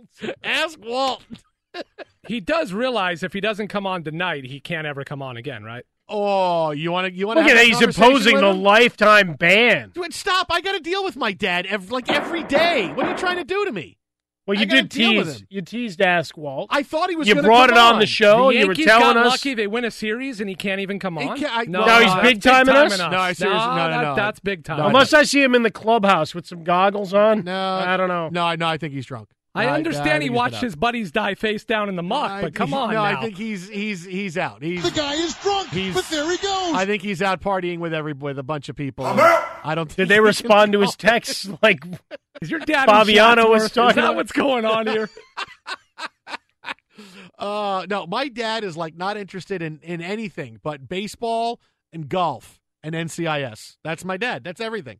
Ask 0.43 0.79
Walt. 0.82 1.23
He 2.27 2.39
does 2.39 2.71
realize 2.71 3.23
if 3.23 3.34
he 3.34 3.39
doesn't 3.41 3.69
come 3.69 3.88
on 3.88 4.03
tonight, 4.03 4.45
he 4.45 4.59
can't 4.59 4.86
ever 4.86 5.03
come 5.03 5.21
on 5.23 5.38
again, 5.38 5.63
right? 5.63 5.84
Oh, 6.07 6.69
you 6.71 6.91
want 6.91 7.07
to 7.07 7.13
you 7.13 7.25
want 7.25 7.38
to 7.39 7.43
Look 7.43 7.51
at 7.51 7.55
that, 7.55 7.65
he's 7.65 7.82
imposing 7.82 8.38
the 8.38 8.53
lifetime 8.53 9.34
ban. 9.34 9.89
Dude, 9.93 10.13
stop! 10.13 10.47
I 10.51 10.61
got 10.61 10.73
to 10.73 10.79
deal 10.82 11.03
with 11.03 11.15
my 11.15 11.32
dad 11.32 11.65
every, 11.65 11.89
like 11.89 12.09
every 12.11 12.43
day. 12.43 12.91
What 12.93 13.05
are 13.07 13.11
you 13.11 13.17
trying 13.17 13.38
to 13.38 13.43
do 13.43 13.65
to 13.65 13.71
me? 13.71 13.97
Well, 14.51 14.59
you 14.59 14.65
did 14.65 14.91
tease. 14.91 15.43
You 15.49 15.61
teased 15.61 16.01
Ask 16.01 16.35
Walt. 16.37 16.67
I 16.69 16.83
thought 16.83 17.09
he 17.09 17.15
was. 17.15 17.27
You 17.27 17.35
gonna 17.35 17.47
brought 17.47 17.69
it 17.69 17.73
come 17.75 17.93
on 17.95 17.99
the 17.99 18.05
show. 18.05 18.47
the 18.49 18.55
you 18.55 18.67
were 18.67 18.73
Yankees 18.73 18.85
telling 18.85 19.01
got 19.15 19.17
us. 19.17 19.27
lucky. 19.31 19.53
They 19.53 19.67
win 19.67 19.85
a 19.85 19.91
series 19.91 20.39
and 20.41 20.49
he 20.49 20.55
can't 20.55 20.81
even 20.81 20.99
come 20.99 21.17
on. 21.17 21.37
can't- 21.37 21.57
I- 21.57 21.63
no, 21.65 21.85
Now 21.85 21.99
he's 22.01 22.09
that's 22.13 22.21
big 22.21 22.41
timing 22.41 22.75
us? 22.75 22.93
enough. 22.95 23.11
No, 23.11 23.17
I 23.19 23.33
seriously- 23.33 23.67
no, 23.67 23.75
no, 23.75 23.89
that- 23.89 24.01
no. 24.01 24.15
That's 24.15 24.39
big 24.41 24.63
time. 24.63 24.77
No, 24.79 24.87
Unless 24.87 25.13
I 25.13 25.23
see 25.23 25.41
him 25.41 25.55
in 25.55 25.63
the 25.63 25.71
clubhouse 25.71 26.35
with 26.35 26.45
some 26.45 26.63
goggles 26.63 27.13
on. 27.13 27.43
No, 27.45 27.53
I 27.85 27.95
don't 27.97 28.09
know. 28.09 28.29
No, 28.29 28.43
I 28.43 28.55
no, 28.57 28.67
I 28.67 28.77
think 28.77 28.93
he's 28.93 29.05
drunk. 29.05 29.29
I 29.53 29.65
No, 29.65 29.71
understand 29.73 30.23
he 30.23 30.29
watched 30.29 30.61
his 30.61 30.77
buddies 30.77 31.11
die 31.11 31.35
face 31.35 31.65
down 31.65 31.89
in 31.89 31.97
the 31.97 32.03
muck, 32.03 32.31
I 32.31 32.41
but 32.43 32.55
come 32.55 32.73
on 32.73 32.89
No, 32.93 33.03
now. 33.03 33.03
I 33.03 33.21
think 33.21 33.35
he's 33.37 33.67
he's 33.67 34.05
he's 34.05 34.37
out. 34.37 34.63
He's, 34.63 34.81
The 34.81 34.91
guy 34.91 35.13
is 35.15 35.33
drunk, 35.35 35.69
He's- 35.71 35.93
but 35.93 36.05
there 36.09 36.23
he 36.31 36.37
goes. 36.37 36.73
I 36.73 36.85
think 36.85 37.03
he's 37.03 37.21
out 37.21 37.41
partying 37.41 37.79
with 37.79 37.93
every 37.93 38.13
with 38.13 38.39
a 38.39 38.43
bunch 38.43 38.69
of 38.69 38.77
people. 38.77 39.05
I'm 39.05 39.19
out. 39.19 39.45
I 39.63 39.75
don't. 39.75 39.87
Think 39.87 39.97
Did 39.97 40.07
they 40.07 40.21
respond 40.21 40.71
to 40.71 40.79
his 40.79 40.95
text 40.95 41.49
like 41.61 41.83
Is 42.41 42.49
your 42.49 42.61
dad 42.61 42.85
Fabiano 42.85 43.49
was 43.49 43.69
talking 43.71 43.89
Is 43.89 43.95
that 43.95 44.03
about- 44.05 44.15
what's 44.15 44.31
going 44.31 44.63
on 44.65 44.87
here? 44.87 45.09
Uh, 47.39 47.85
no, 47.89 48.05
my 48.05 48.27
dad 48.27 48.63
is 48.63 48.77
like 48.77 48.95
not 48.95 49.17
interested 49.17 49.61
in 49.63 49.79
in 49.81 50.01
anything 50.01 50.59
but 50.61 50.87
baseball 50.87 51.59
and 51.91 52.07
golf 52.07 52.59
and 52.83 52.93
NCIS. 52.93 53.77
That's 53.83 54.05
my 54.05 54.17
dad. 54.17 54.43
That's 54.43 54.61
everything. 54.61 54.99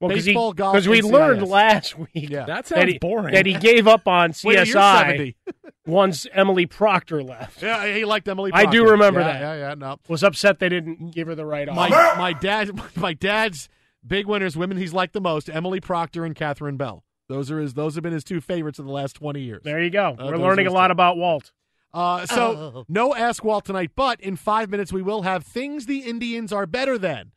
Well, 0.00 0.08
baseball, 0.08 0.52
golf, 0.54 0.72
because 0.74 0.88
we 0.88 1.02
NCIS. 1.02 1.12
learned 1.12 1.46
last 1.46 1.98
week 1.98 2.08
Yeah. 2.14 2.44
That 2.46 2.66
sounds 2.66 2.80
that 2.80 2.88
he, 2.88 2.98
boring. 2.98 3.34
that 3.34 3.44
he 3.46 3.52
gave 3.54 3.86
up 3.86 4.08
on 4.08 4.30
Wait 4.44 4.54
till 4.56 4.66
you're 4.66 4.76
CSI 4.76 5.34
once 5.86 6.26
Emily 6.32 6.64
Proctor 6.66 7.22
left. 7.22 7.62
Yeah, 7.62 7.86
he 7.94 8.04
liked 8.04 8.26
Emily. 8.26 8.50
I 8.54 8.64
do 8.66 8.88
remember 8.88 9.20
Yeah, 9.20 9.26
that. 9.32 9.40
Yeah, 9.40 9.68
yeah, 9.68 9.74
no. 9.74 9.96
Was 10.08 10.24
upset 10.24 10.58
they 10.58 10.68
didn't 10.70 11.14
give 11.14 11.26
her 11.28 11.34
the 11.34 11.44
right 11.44 11.68
My 11.68 11.88
offer. 11.88 12.18
my 12.18 12.32
dad 12.32 12.70
my 12.96 13.12
dad's 13.12 13.68
big 14.06 14.26
winners, 14.26 14.56
women 14.56 14.78
he's 14.78 14.94
liked 14.94 15.12
the 15.12 15.20
most: 15.20 15.50
Emily 15.50 15.80
Proctor 15.80 16.24
and 16.24 16.34
Catherine 16.34 16.76
Bell. 16.78 17.04
Those 17.28 17.50
are 17.50 17.60
his. 17.60 17.74
Those 17.74 17.94
have 17.94 18.02
been 18.02 18.12
his 18.14 18.24
two 18.24 18.40
favorites 18.40 18.78
of 18.78 18.86
the 18.86 18.92
last 18.92 19.16
twenty 19.16 19.42
years. 19.42 19.60
There 19.64 19.82
you 19.82 19.90
go. 19.90 20.16
Uh, 20.18 20.26
We're 20.26 20.38
learning 20.38 20.66
a 20.66 20.72
lot 20.72 20.88
two. 20.88 20.92
about 20.92 21.16
Walt. 21.18 21.52
Uh, 21.92 22.24
so 22.24 22.72
Oh. 22.76 22.84
no 22.88 23.14
Ask 23.14 23.44
Walt 23.44 23.64
tonight, 23.66 23.90
but 23.94 24.20
in 24.20 24.36
five 24.36 24.70
minutes 24.70 24.92
we 24.92 25.02
will 25.02 25.22
have 25.22 25.44
things 25.44 25.86
the 25.86 25.98
Indians 26.00 26.52
are 26.52 26.64
better 26.66 26.96
than. 26.96 27.32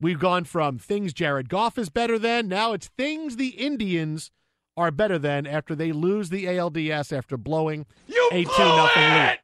We've 0.00 0.18
gone 0.18 0.44
from 0.44 0.78
things 0.78 1.12
Jared 1.12 1.48
Goff 1.48 1.78
is 1.78 1.88
better 1.88 2.18
than. 2.18 2.48
Now 2.48 2.72
it's 2.72 2.88
things 2.88 3.36
the 3.36 3.48
Indians 3.48 4.30
are 4.76 4.90
better 4.90 5.18
than 5.18 5.46
after 5.46 5.74
they 5.74 5.92
lose 5.92 6.28
the 6.28 6.44
ALDS 6.44 7.16
after 7.16 7.36
blowing 7.36 7.86
a 8.30 8.44
two 8.44 8.50
nothing 8.58 9.02
lead. 9.02 9.38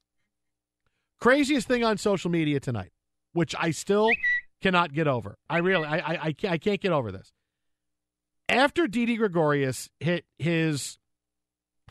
Craziest 1.20 1.68
thing 1.68 1.84
on 1.84 1.96
social 1.96 2.30
media 2.30 2.61
tonight, 2.61 2.92
which 3.32 3.55
I 3.59 3.70
still 3.70 4.11
cannot 4.61 4.92
get 4.92 5.09
over. 5.09 5.38
I 5.48 5.59
really, 5.59 5.86
I, 5.86 5.98
I, 5.98 6.18
I 6.22 6.32
can't, 6.32 6.53
I 6.53 6.59
can't 6.59 6.80
get 6.80 6.92
over 6.92 7.11
this. 7.11 7.32
After 8.48 8.86
Didi 8.86 9.16
Gregorius 9.16 9.88
hit 10.00 10.26
his 10.38 10.98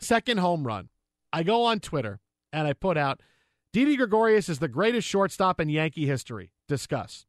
second 0.00 0.38
home 0.38 0.64
run, 0.64 0.88
I 1.32 1.42
go 1.42 1.64
on 1.64 1.80
Twitter 1.80 2.20
and 2.52 2.68
I 2.68 2.74
put 2.74 2.96
out 2.96 3.20
Didi 3.72 3.96
Gregorius 3.96 4.48
is 4.48 4.58
the 4.60 4.68
greatest 4.68 5.08
shortstop 5.08 5.58
in 5.60 5.68
Yankee 5.68 6.06
history. 6.06 6.52
Discuss. 6.68 7.26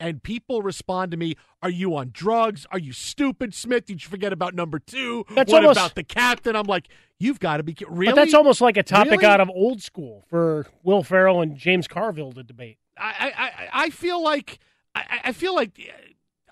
And 0.00 0.22
people 0.22 0.62
respond 0.62 1.10
to 1.12 1.16
me, 1.16 1.36
Are 1.62 1.70
you 1.70 1.94
on 1.94 2.10
drugs? 2.12 2.66
Are 2.72 2.78
you 2.78 2.92
stupid, 2.92 3.54
Smith? 3.54 3.84
Did 3.86 4.02
you 4.02 4.08
forget 4.08 4.32
about 4.32 4.54
number 4.54 4.78
two? 4.78 5.24
That's 5.34 5.52
what 5.52 5.62
almost- 5.62 5.78
about 5.78 5.94
the 5.94 6.02
captain? 6.04 6.56
I'm 6.56 6.66
like, 6.66 6.88
You've 7.18 7.38
got 7.38 7.58
to 7.58 7.62
be 7.62 7.76
really. 7.86 8.12
But 8.12 8.16
that's 8.16 8.32
almost 8.34 8.62
like 8.62 8.78
a 8.78 8.82
topic 8.82 9.10
Really? 9.20 9.26
out 9.26 9.40
of 9.42 9.50
old 9.50 9.82
school 9.82 10.24
for 10.30 10.66
Will 10.82 11.02
Ferrell 11.02 11.42
and 11.42 11.54
James 11.56 11.86
Carville 11.86 12.32
to 12.32 12.42
debate. 12.42 12.78
I, 12.98 13.32
I, 13.36 13.44
I- 13.44 13.68
I 13.84 13.90
feel 13.90 14.22
like 14.22 14.58
I, 14.94 15.20
I 15.26 15.32
feel 15.32 15.54
like 15.54 15.78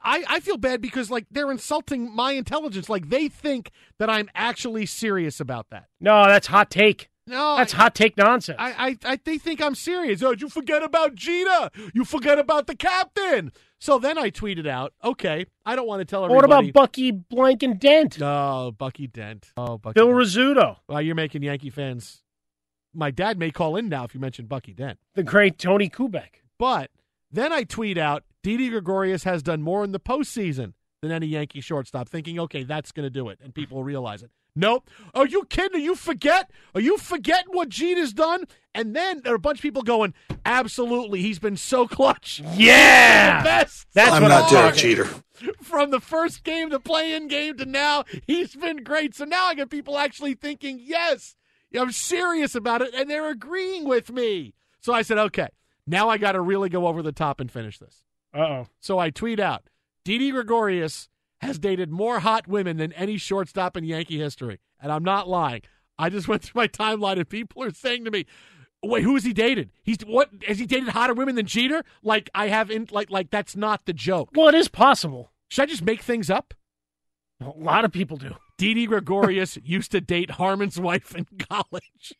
I, 0.04 0.24
I 0.28 0.40
feel 0.40 0.56
bad 0.58 0.80
because 0.80 1.10
like 1.10 1.24
they're 1.30 1.50
insulting 1.50 2.14
my 2.14 2.32
intelligence. 2.32 2.88
Like 2.88 3.08
they 3.08 3.28
think 3.28 3.70
that 3.98 4.08
I'm 4.10 4.28
actually 4.34 4.84
serious 4.86 5.40
about 5.40 5.70
that. 5.70 5.86
No, 6.00 6.26
that's 6.26 6.46
hot 6.46 6.70
take. 6.70 7.08
No, 7.28 7.56
That's 7.56 7.72
hot 7.72 7.94
take 7.94 8.16
nonsense. 8.16 8.56
I, 8.58 8.88
I, 9.04 9.12
I 9.12 9.18
they 9.22 9.38
think 9.38 9.60
I'm 9.60 9.74
serious. 9.74 10.22
Oh, 10.22 10.32
you 10.32 10.48
forget 10.48 10.82
about 10.82 11.14
Gina. 11.14 11.70
You 11.94 12.04
forget 12.04 12.38
about 12.38 12.66
the 12.66 12.74
captain. 12.74 13.52
So 13.78 13.98
then 13.98 14.18
I 14.18 14.30
tweeted 14.30 14.66
out, 14.66 14.92
okay, 15.04 15.46
I 15.64 15.76
don't 15.76 15.86
want 15.86 16.00
to 16.00 16.04
tell 16.04 16.24
everybody. 16.24 16.36
what 16.36 16.44
about 16.44 16.72
Bucky 16.72 17.10
Blank 17.12 17.62
and 17.62 17.78
Dent? 17.78 18.20
Oh, 18.20 18.72
Bucky 18.72 19.06
Dent. 19.06 19.52
Oh, 19.56 19.78
Bucky. 19.78 20.00
Dent. 20.00 20.10
Rizzuto, 20.10 20.76
Well, 20.88 21.00
you're 21.00 21.14
making 21.14 21.42
Yankee 21.42 21.70
fans. 21.70 22.22
My 22.94 23.10
dad 23.10 23.38
may 23.38 23.50
call 23.50 23.76
in 23.76 23.88
now 23.88 24.04
if 24.04 24.14
you 24.14 24.20
mention 24.20 24.46
Bucky 24.46 24.72
Dent. 24.72 24.98
the 25.14 25.22
great 25.22 25.58
Tony 25.58 25.88
Kubek. 25.88 26.42
But 26.58 26.90
then 27.30 27.52
I 27.52 27.62
tweet 27.62 27.98
out, 27.98 28.24
Didi 28.42 28.70
Gregorius 28.70 29.24
has 29.24 29.42
done 29.42 29.62
more 29.62 29.84
in 29.84 29.92
the 29.92 30.00
postseason 30.00 30.72
than 31.02 31.12
any 31.12 31.26
Yankee 31.26 31.60
shortstop, 31.60 32.08
thinking, 32.08 32.40
okay, 32.40 32.64
that's 32.64 32.90
going 32.90 33.04
to 33.04 33.10
do 33.10 33.28
it, 33.28 33.38
and 33.42 33.54
people 33.54 33.84
realize 33.84 34.22
it. 34.22 34.30
Nope. 34.58 34.90
Are 35.14 35.26
you 35.26 35.44
kidding? 35.44 35.80
Are 35.80 35.84
you 35.84 35.94
forget? 35.94 36.50
Are 36.74 36.80
you 36.80 36.98
forgetting 36.98 37.52
what 37.52 37.68
Gene 37.68 37.96
has 37.96 38.12
done? 38.12 38.42
And 38.74 38.94
then 38.94 39.20
there 39.22 39.32
are 39.32 39.36
a 39.36 39.40
bunch 39.40 39.58
of 39.58 39.62
people 39.62 39.82
going, 39.82 40.14
absolutely, 40.44 41.22
he's 41.22 41.38
been 41.38 41.56
so 41.56 41.86
clutch. 41.88 42.42
Yeah! 42.54 43.42
best. 43.44 43.86
That's 43.94 44.10
I'm 44.10 44.22
what 44.22 44.28
not 44.28 44.44
I'm 44.44 44.50
Derek 44.50 44.74
talking. 44.74 44.90
Jeter. 44.90 45.08
From 45.62 45.90
the 45.92 46.00
first 46.00 46.42
game, 46.42 46.70
the 46.70 46.80
play-in 46.80 47.28
game 47.28 47.56
to 47.58 47.66
now, 47.66 48.02
he's 48.26 48.56
been 48.56 48.82
great. 48.82 49.14
So 49.14 49.24
now 49.24 49.46
I 49.46 49.54
get 49.54 49.70
people 49.70 49.96
actually 49.96 50.34
thinking, 50.34 50.80
yes, 50.82 51.36
I'm 51.78 51.92
serious 51.92 52.56
about 52.56 52.82
it, 52.82 52.92
and 52.94 53.08
they're 53.08 53.30
agreeing 53.30 53.84
with 53.84 54.10
me. 54.10 54.54
So 54.80 54.92
I 54.92 55.02
said, 55.02 55.18
okay, 55.18 55.48
now 55.86 56.08
I 56.08 56.18
got 56.18 56.32
to 56.32 56.40
really 56.40 56.68
go 56.68 56.88
over 56.88 57.00
the 57.02 57.12
top 57.12 57.38
and 57.38 57.48
finish 57.48 57.78
this. 57.78 58.02
Uh 58.34 58.38
oh. 58.40 58.66
So 58.80 58.98
I 58.98 59.10
tweet 59.10 59.38
out, 59.38 59.68
Didi 60.04 60.32
Gregorius 60.32 61.08
has 61.40 61.58
dated 61.58 61.90
more 61.90 62.20
hot 62.20 62.48
women 62.48 62.76
than 62.76 62.92
any 62.92 63.16
shortstop 63.16 63.76
in 63.76 63.84
Yankee 63.84 64.18
history. 64.18 64.60
And 64.80 64.92
I'm 64.92 65.04
not 65.04 65.28
lying. 65.28 65.62
I 65.98 66.10
just 66.10 66.28
went 66.28 66.42
through 66.42 66.60
my 66.60 66.68
timeline 66.68 67.16
and 67.16 67.28
people 67.28 67.62
are 67.62 67.72
saying 67.72 68.04
to 68.04 68.10
me, 68.10 68.26
Wait, 68.82 69.02
who 69.02 69.14
has 69.14 69.24
he 69.24 69.32
dated? 69.32 69.70
He's 69.82 69.98
what 70.06 70.30
has 70.46 70.60
he 70.60 70.66
dated 70.66 70.90
hotter 70.90 71.14
women 71.14 71.34
than 71.34 71.46
Jeter? 71.46 71.84
Like 72.02 72.30
I 72.34 72.46
have 72.46 72.70
in 72.70 72.86
like 72.92 73.10
like 73.10 73.30
that's 73.30 73.56
not 73.56 73.86
the 73.86 73.92
joke. 73.92 74.30
Well, 74.34 74.48
it 74.48 74.54
is 74.54 74.68
possible. 74.68 75.32
Should 75.48 75.62
I 75.62 75.66
just 75.66 75.82
make 75.82 76.02
things 76.02 76.30
up? 76.30 76.54
A 77.40 77.50
lot 77.56 77.84
of 77.84 77.92
people 77.92 78.16
do. 78.16 78.34
Didi 78.56 78.86
Gregorius 78.86 79.58
used 79.64 79.90
to 79.92 80.00
date 80.00 80.32
Harmon's 80.32 80.78
wife 80.78 81.14
in 81.14 81.26
college. 81.48 82.14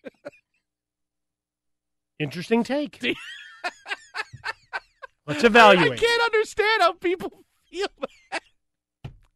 Interesting 2.19 2.65
take. 2.65 2.99
See? 3.01 3.17
Let's 5.27 5.45
evaluate. 5.45 5.93
I 5.93 5.97
can't 5.97 6.23
understand 6.23 6.83
how 6.83 6.93
people 6.95 7.45
feel 7.71 7.89
that. 8.01 8.43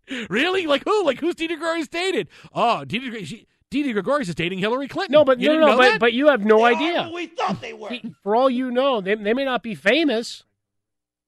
Really? 0.29 0.67
Like 0.67 0.83
who? 0.85 1.05
Like 1.05 1.21
who's 1.21 1.35
Didi 1.35 1.55
Gregorius 1.57 1.89
dated? 1.89 2.29
Oh, 2.53 2.85
Didi, 2.85 3.09
Gre- 3.11 3.25
she- 3.25 3.47
Didi 3.71 3.93
Gregorius 3.93 4.29
is 4.29 4.35
dating 4.35 4.59
Hillary 4.59 4.89
Clinton. 4.89 5.13
No, 5.13 5.25
but 5.25 5.39
you 5.41 5.47
no, 5.49 5.53
didn't 5.55 5.67
no, 5.67 5.73
know 5.73 5.79
but 5.79 5.91
that? 5.93 6.01
but 6.01 6.13
you 6.13 6.29
have 6.29 6.45
no 6.45 6.59
They 6.59 6.63
are 6.65 6.75
idea. 6.75 7.03
who 7.05 7.15
we 7.15 7.27
thought 7.29 7.61
they 7.61 7.73
were. 7.73 7.91
For 8.23 8.37
all 8.37 8.51
you 8.51 8.71
know, 8.71 9.01
they 9.01 9.15
they 9.15 9.33
may 9.33 9.45
not 9.45 9.63
be 9.63 9.75
famous. 9.75 10.45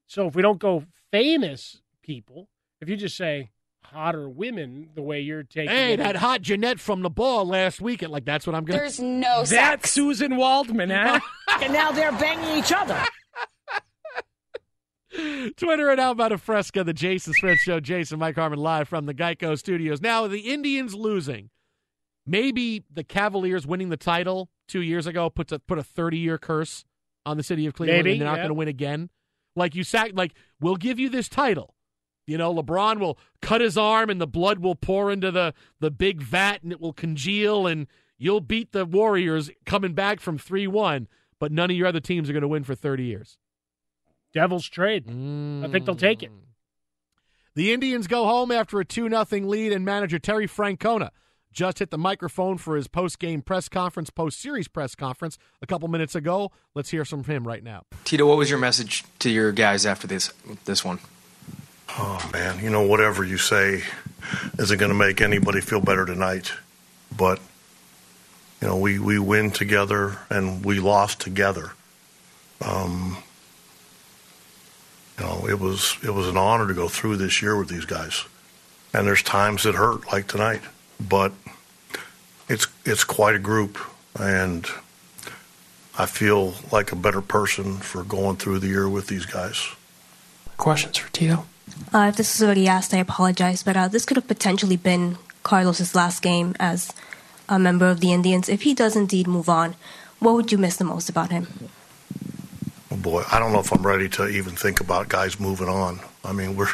So 0.07 0.27
if 0.27 0.35
we 0.35 0.41
don't 0.41 0.59
go 0.59 0.83
famous 1.11 1.81
people, 2.03 2.47
if 2.81 2.89
you 2.89 2.95
just 2.97 3.17
say 3.17 3.49
hotter 3.81 4.27
women, 4.29 4.89
the 4.93 5.01
way 5.01 5.21
you're 5.21 5.43
taking 5.43 5.69
Hey, 5.69 5.93
it, 5.93 5.97
that 5.97 6.17
hot 6.17 6.41
Jeanette 6.41 6.79
from 6.79 7.01
the 7.01 7.09
ball 7.09 7.45
last 7.47 7.81
weekend. 7.81 8.11
Like 8.11 8.25
that's 8.25 8.45
what 8.45 8.55
I'm 8.55 8.65
gonna. 8.65 8.79
There's 8.79 8.99
no 8.99 9.43
That's 9.43 9.49
sex. 9.91 9.97
Suzyn 9.97 10.35
Waldman, 10.37 10.89
huh? 10.91 11.19
and 11.61 11.73
now 11.73 11.91
they're 11.91 12.11
banging 12.11 12.59
each 12.59 12.71
other. 12.71 13.01
Twitter 15.55 15.89
and 15.89 15.99
out 15.99 16.13
about 16.13 16.39
fresca, 16.39 16.83
the 16.83 16.93
Jason 16.93 17.33
Smith 17.33 17.59
Show. 17.59 17.79
Jason 17.79 18.19
Mike 18.19 18.35
Harmon 18.35 18.59
live 18.59 18.87
from 18.87 19.05
the 19.05 19.13
Geico 19.13 19.57
Studios. 19.57 20.01
Now 20.01 20.27
the 20.27 20.39
Indians 20.39 20.93
losing. 20.93 21.49
Maybe 22.25 22.83
the 22.91 23.03
Cavaliers 23.03 23.67
winning 23.67 23.89
the 23.89 23.97
title 23.97 24.49
two 24.67 24.81
years 24.81 25.05
ago 25.05 25.29
puts 25.29 25.51
a 25.51 25.59
put 25.59 25.77
a 25.77 25.83
thirty 25.83 26.17
year 26.17 26.37
curse 26.37 26.85
on 27.25 27.37
the 27.37 27.43
city 27.43 27.65
of 27.65 27.73
Cleveland, 27.73 27.99
Maybe, 27.99 28.11
and 28.13 28.21
they're 28.21 28.27
not 28.27 28.35
yeah. 28.35 28.43
going 28.43 28.49
to 28.49 28.55
win 28.55 28.67
again. 28.67 29.09
Like 29.55 29.75
you 29.75 29.83
sack, 29.83 30.11
like 30.13 30.33
we'll 30.59 30.75
give 30.75 30.99
you 30.99 31.09
this 31.09 31.29
title, 31.29 31.75
You 32.27 32.37
know, 32.37 32.53
LeBron 32.53 32.99
will 32.99 33.17
cut 33.41 33.61
his 33.61 33.77
arm 33.77 34.09
and 34.09 34.19
the 34.19 34.27
blood 34.27 34.59
will 34.59 34.75
pour 34.75 35.11
into 35.11 35.31
the, 35.31 35.53
the 35.79 35.91
big 35.91 36.21
vat 36.21 36.61
and 36.61 36.71
it 36.71 36.81
will 36.81 36.93
congeal 36.93 37.65
and 37.65 37.87
you'll 38.17 38.41
beat 38.41 38.73
the 38.73 38.85
Warriors 38.85 39.49
coming 39.65 39.93
back 39.93 40.19
from 40.19 40.37
3 40.37 40.67
1, 40.67 41.07
but 41.39 41.51
none 41.51 41.71
of 41.71 41.77
your 41.77 41.87
other 41.87 41.99
teams 41.99 42.29
are 42.29 42.33
going 42.33 42.41
to 42.41 42.47
win 42.47 42.63
for 42.63 42.75
30 42.75 43.03
years. 43.05 43.37
Devil's 44.35 44.67
trade. 44.67 45.05
I 45.07 45.67
think 45.71 45.85
they'll 45.85 45.95
take 45.95 46.21
it. 46.21 46.29
The 47.55 47.71
Indians 47.71 48.05
go 48.05 48.25
home 48.25 48.51
after 48.51 48.81
a 48.81 48.85
2 48.85 49.09
0 49.09 49.25
lead, 49.47 49.71
and 49.71 49.85
manager 49.85 50.19
Terry 50.19 50.45
Francona 50.45 51.09
just 51.53 51.79
hit 51.79 51.89
the 51.89 51.97
microphone 51.97 52.57
for 52.57 52.75
his 52.75 52.89
post 52.89 53.17
game 53.17 53.41
press 53.41 53.69
conference, 53.69 54.09
post 54.09 54.41
series 54.41 54.67
press 54.67 54.93
conference 54.93 55.37
a 55.61 55.65
couple 55.65 55.87
minutes 55.87 56.15
ago. 56.15 56.51
Let's 56.75 56.89
hear 56.89 57.05
some 57.05 57.23
from 57.23 57.33
him 57.33 57.47
right 57.47 57.63
now. 57.63 57.83
Tito, 58.03 58.27
what 58.27 58.37
was 58.37 58.49
your 58.49 58.59
message 58.59 59.05
to 59.19 59.29
your 59.29 59.53
guys 59.53 59.85
after 59.85 60.05
this 60.05 60.33
this 60.65 60.83
one? 60.83 60.99
Oh 61.97 62.29
man, 62.33 62.61
you 62.61 62.69
know 62.69 62.85
whatever 62.85 63.23
you 63.23 63.37
say 63.37 63.83
isn't 64.59 64.77
going 64.77 64.91
to 64.91 64.97
make 64.97 65.21
anybody 65.21 65.61
feel 65.61 65.79
better 65.79 66.05
tonight. 66.05 66.51
But 67.15 67.39
you 68.61 68.67
know 68.67 68.75
we 68.75 68.99
we 68.99 69.17
win 69.17 69.51
together 69.51 70.17
and 70.29 70.65
we 70.65 70.81
lost 70.81 71.21
together. 71.21 71.71
Um, 72.61 73.17
you 75.17 75.25
know 75.25 75.47
it 75.47 75.59
was 75.59 75.97
it 76.03 76.11
was 76.11 76.27
an 76.27 76.37
honor 76.37 76.67
to 76.67 76.73
go 76.73 76.87
through 76.87 77.17
this 77.17 77.41
year 77.41 77.57
with 77.57 77.69
these 77.69 77.85
guys, 77.85 78.25
and 78.93 79.07
there's 79.07 79.23
times 79.23 79.63
that 79.63 79.75
hurt 79.75 80.11
like 80.11 80.27
tonight, 80.27 80.61
but 80.99 81.31
it's 82.47 82.67
it's 82.85 83.03
quite 83.03 83.35
a 83.35 83.39
group, 83.39 83.77
and 84.19 84.67
I 85.97 86.05
feel 86.05 86.55
like 86.71 86.91
a 86.91 86.95
better 86.95 87.21
person 87.21 87.77
for 87.77 88.03
going 88.03 88.37
through 88.37 88.59
the 88.59 88.67
year 88.67 88.89
with 88.89 89.07
these 89.07 89.25
guys. 89.25 89.69
Questions 90.57 90.97
for 90.97 91.11
Tito? 91.11 91.45
Uh, 91.93 92.07
if 92.09 92.17
this 92.17 92.37
was 92.37 92.43
already 92.43 92.67
asked, 92.67 92.93
I 92.93 92.97
apologize, 92.97 93.63
but 93.63 93.75
uh, 93.75 93.87
this 93.87 94.05
could 94.05 94.17
have 94.17 94.27
potentially 94.27 94.77
been 94.77 95.17
Carlos's 95.43 95.95
last 95.95 96.21
game 96.21 96.55
as 96.59 96.91
a 97.49 97.59
member 97.59 97.89
of 97.89 97.99
the 97.99 98.13
Indians. 98.13 98.49
If 98.49 98.63
he 98.63 98.73
does 98.73 98.95
indeed 98.95 99.27
move 99.27 99.49
on, 99.49 99.75
what 100.19 100.35
would 100.35 100.51
you 100.51 100.57
miss 100.57 100.77
the 100.77 100.83
most 100.83 101.09
about 101.09 101.31
him? 101.31 101.69
Oh 102.95 102.97
boy, 102.97 103.23
I 103.29 103.39
don't 103.39 103.51
know 103.51 103.59
if 103.59 103.73
I'm 103.73 103.85
ready 103.85 104.07
to 104.07 104.29
even 104.29 104.55
think 104.55 104.79
about 104.79 105.09
guys 105.09 105.37
moving 105.37 105.67
on. 105.67 105.99
I 106.23 106.31
mean, 106.31 106.55
we're 106.55 106.69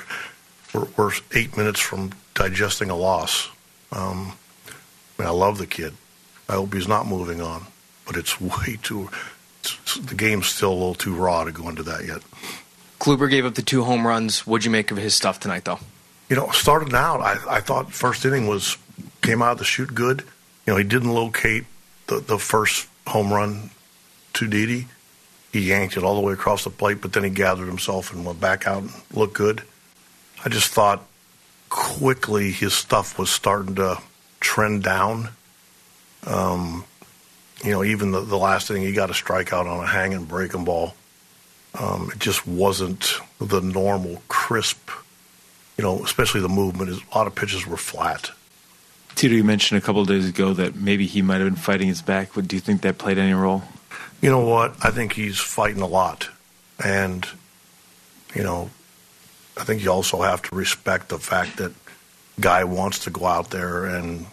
we're, 0.72 0.88
we're 0.96 1.12
eight 1.34 1.58
minutes 1.58 1.80
from 1.80 2.12
digesting 2.36 2.92
a 2.92 2.96
loss. 2.96 3.50
Um, 3.92 4.34
I 4.68 5.24
mean, 5.24 5.28
I 5.28 5.32
love 5.32 5.58
the 5.58 5.66
kid. 5.66 5.96
I 6.48 6.54
hope 6.54 6.76
he's 6.76 6.88
not 6.88 7.08
moving 7.08 7.42
on, 7.42 7.66
but 8.06 8.18
it's 8.18 8.40
way 8.42 8.78
too. 8.84 9.10
It's, 9.62 9.98
the 9.98 10.14
game's 10.14 10.46
still 10.46 10.72
a 10.72 10.74
little 10.74 10.94
too 10.94 11.16
raw 11.16 11.44
to 11.44 11.52
go 11.52 11.68
into 11.70 11.82
that 11.84 12.06
yet. 12.06 12.22
Kluber 13.00 13.28
gave 13.28 13.44
up 13.44 13.56
the 13.56 13.64
two 13.64 13.84
home 13.84 14.06
runs. 14.06 14.46
What'd 14.46 14.64
you 14.64 14.70
make 14.70 14.92
of 14.92 14.98
his 14.98 15.16
stuff 15.16 15.40
tonight, 15.40 15.66
though? 15.66 15.80
You 16.30 16.36
know, 16.36 16.52
starting 16.52 16.94
out, 16.94 17.22
I, 17.22 17.40
I 17.50 17.62
thought 17.62 17.92
first 17.92 18.24
inning 18.26 18.46
was 18.46 18.78
came 19.24 19.42
out 19.42 19.54
of 19.54 19.58
the 19.58 19.66
shoot 19.66 19.96
good. 19.96 20.22
You 20.68 20.74
know, 20.74 20.78
he 20.78 20.84
didn't 20.84 21.16
locate 21.16 21.66
the, 22.06 22.20
the 22.20 22.38
first 22.38 22.88
home 23.08 23.34
run 23.34 23.72
to 24.34 24.48
Didi. 24.48 24.88
He 25.52 25.70
yanked 25.70 25.98
it 25.98 26.04
all 26.04 26.16
the 26.16 26.22
way 26.22 26.34
across 26.34 26.64
the 26.64 26.70
plate, 26.70 27.02
but 27.02 27.14
then 27.14 27.24
he 27.24 27.30
gathered 27.30 27.68
himself 27.68 28.14
and 28.14 28.26
went 28.26 28.40
back 28.40 28.66
out 28.66 28.84
and 28.84 28.92
looked 29.14 29.34
good. 29.34 29.64
I 30.46 30.50
just 30.50 30.70
thought 30.70 31.06
quickly 31.70 32.52
his 32.52 32.74
stuff 32.74 33.20
was 33.20 33.30
starting 33.30 33.76
to 33.76 33.98
trend 34.40 34.84
down. 34.84 35.30
Um, 36.26 36.86
you 37.64 37.72
know, 37.72 37.84
even 37.84 38.12
the, 38.12 38.22
the 38.22 38.38
last 38.38 38.68
thing 38.68 38.82
he 38.82 38.94
got 38.94 39.10
a 39.10 39.14
strikeout 39.14 39.66
on 39.66 39.84
a 39.84 39.88
hanging 39.88 40.26
breaking 40.26 40.66
ball. 40.66 40.96
Um, 41.80 42.10
it 42.14 42.20
just 42.20 42.46
wasn't 42.46 43.14
the 43.40 43.62
normal 43.62 44.22
crisp, 44.28 44.90
you 45.78 45.84
know, 45.84 46.04
especially 46.04 46.42
the 46.42 46.50
movement. 46.50 46.92
A 46.92 47.18
lot 47.18 47.28
of 47.28 47.36
pitches 47.36 47.66
were 47.66 47.78
flat. 47.78 48.32
Tito, 49.16 49.36
you 49.36 49.44
mentioned 49.44 49.78
a 49.78 49.86
couple 49.86 50.02
of 50.02 50.08
days 50.08 50.28
ago 50.28 50.54
that 50.54 50.76
maybe 50.76 51.06
he 51.06 51.22
might 51.22 51.40
have 51.40 51.48
been 51.48 51.56
fighting 51.56 51.88
his 51.88 52.02
back. 52.02 52.32
But 52.34 52.48
do 52.48 52.56
you 52.56 52.60
think 52.60 52.82
that 52.82 52.98
played 52.98 53.18
any 53.18 53.34
role? 53.34 53.64
You 54.22 54.30
know 54.30 54.46
what? 54.46 54.76
I 54.84 54.92
think 54.92 55.14
he's 55.14 55.40
fighting 55.40 55.82
a 55.82 55.88
lot. 55.88 56.30
And, 56.84 57.28
you 58.36 58.44
know, 58.44 58.70
I 59.58 59.64
think 59.64 59.84
you 59.84 59.92
also 59.92 60.22
have 60.22 60.44
to 60.44 60.56
respect 60.56 61.10
the 61.10 61.18
fact 61.18 61.58
that 61.58 61.74
guy 62.40 62.64
wants 62.64 63.00
to 63.00 63.10
go 63.10 63.26
out 63.26 63.50
there 63.50 63.86
and, 63.86 64.28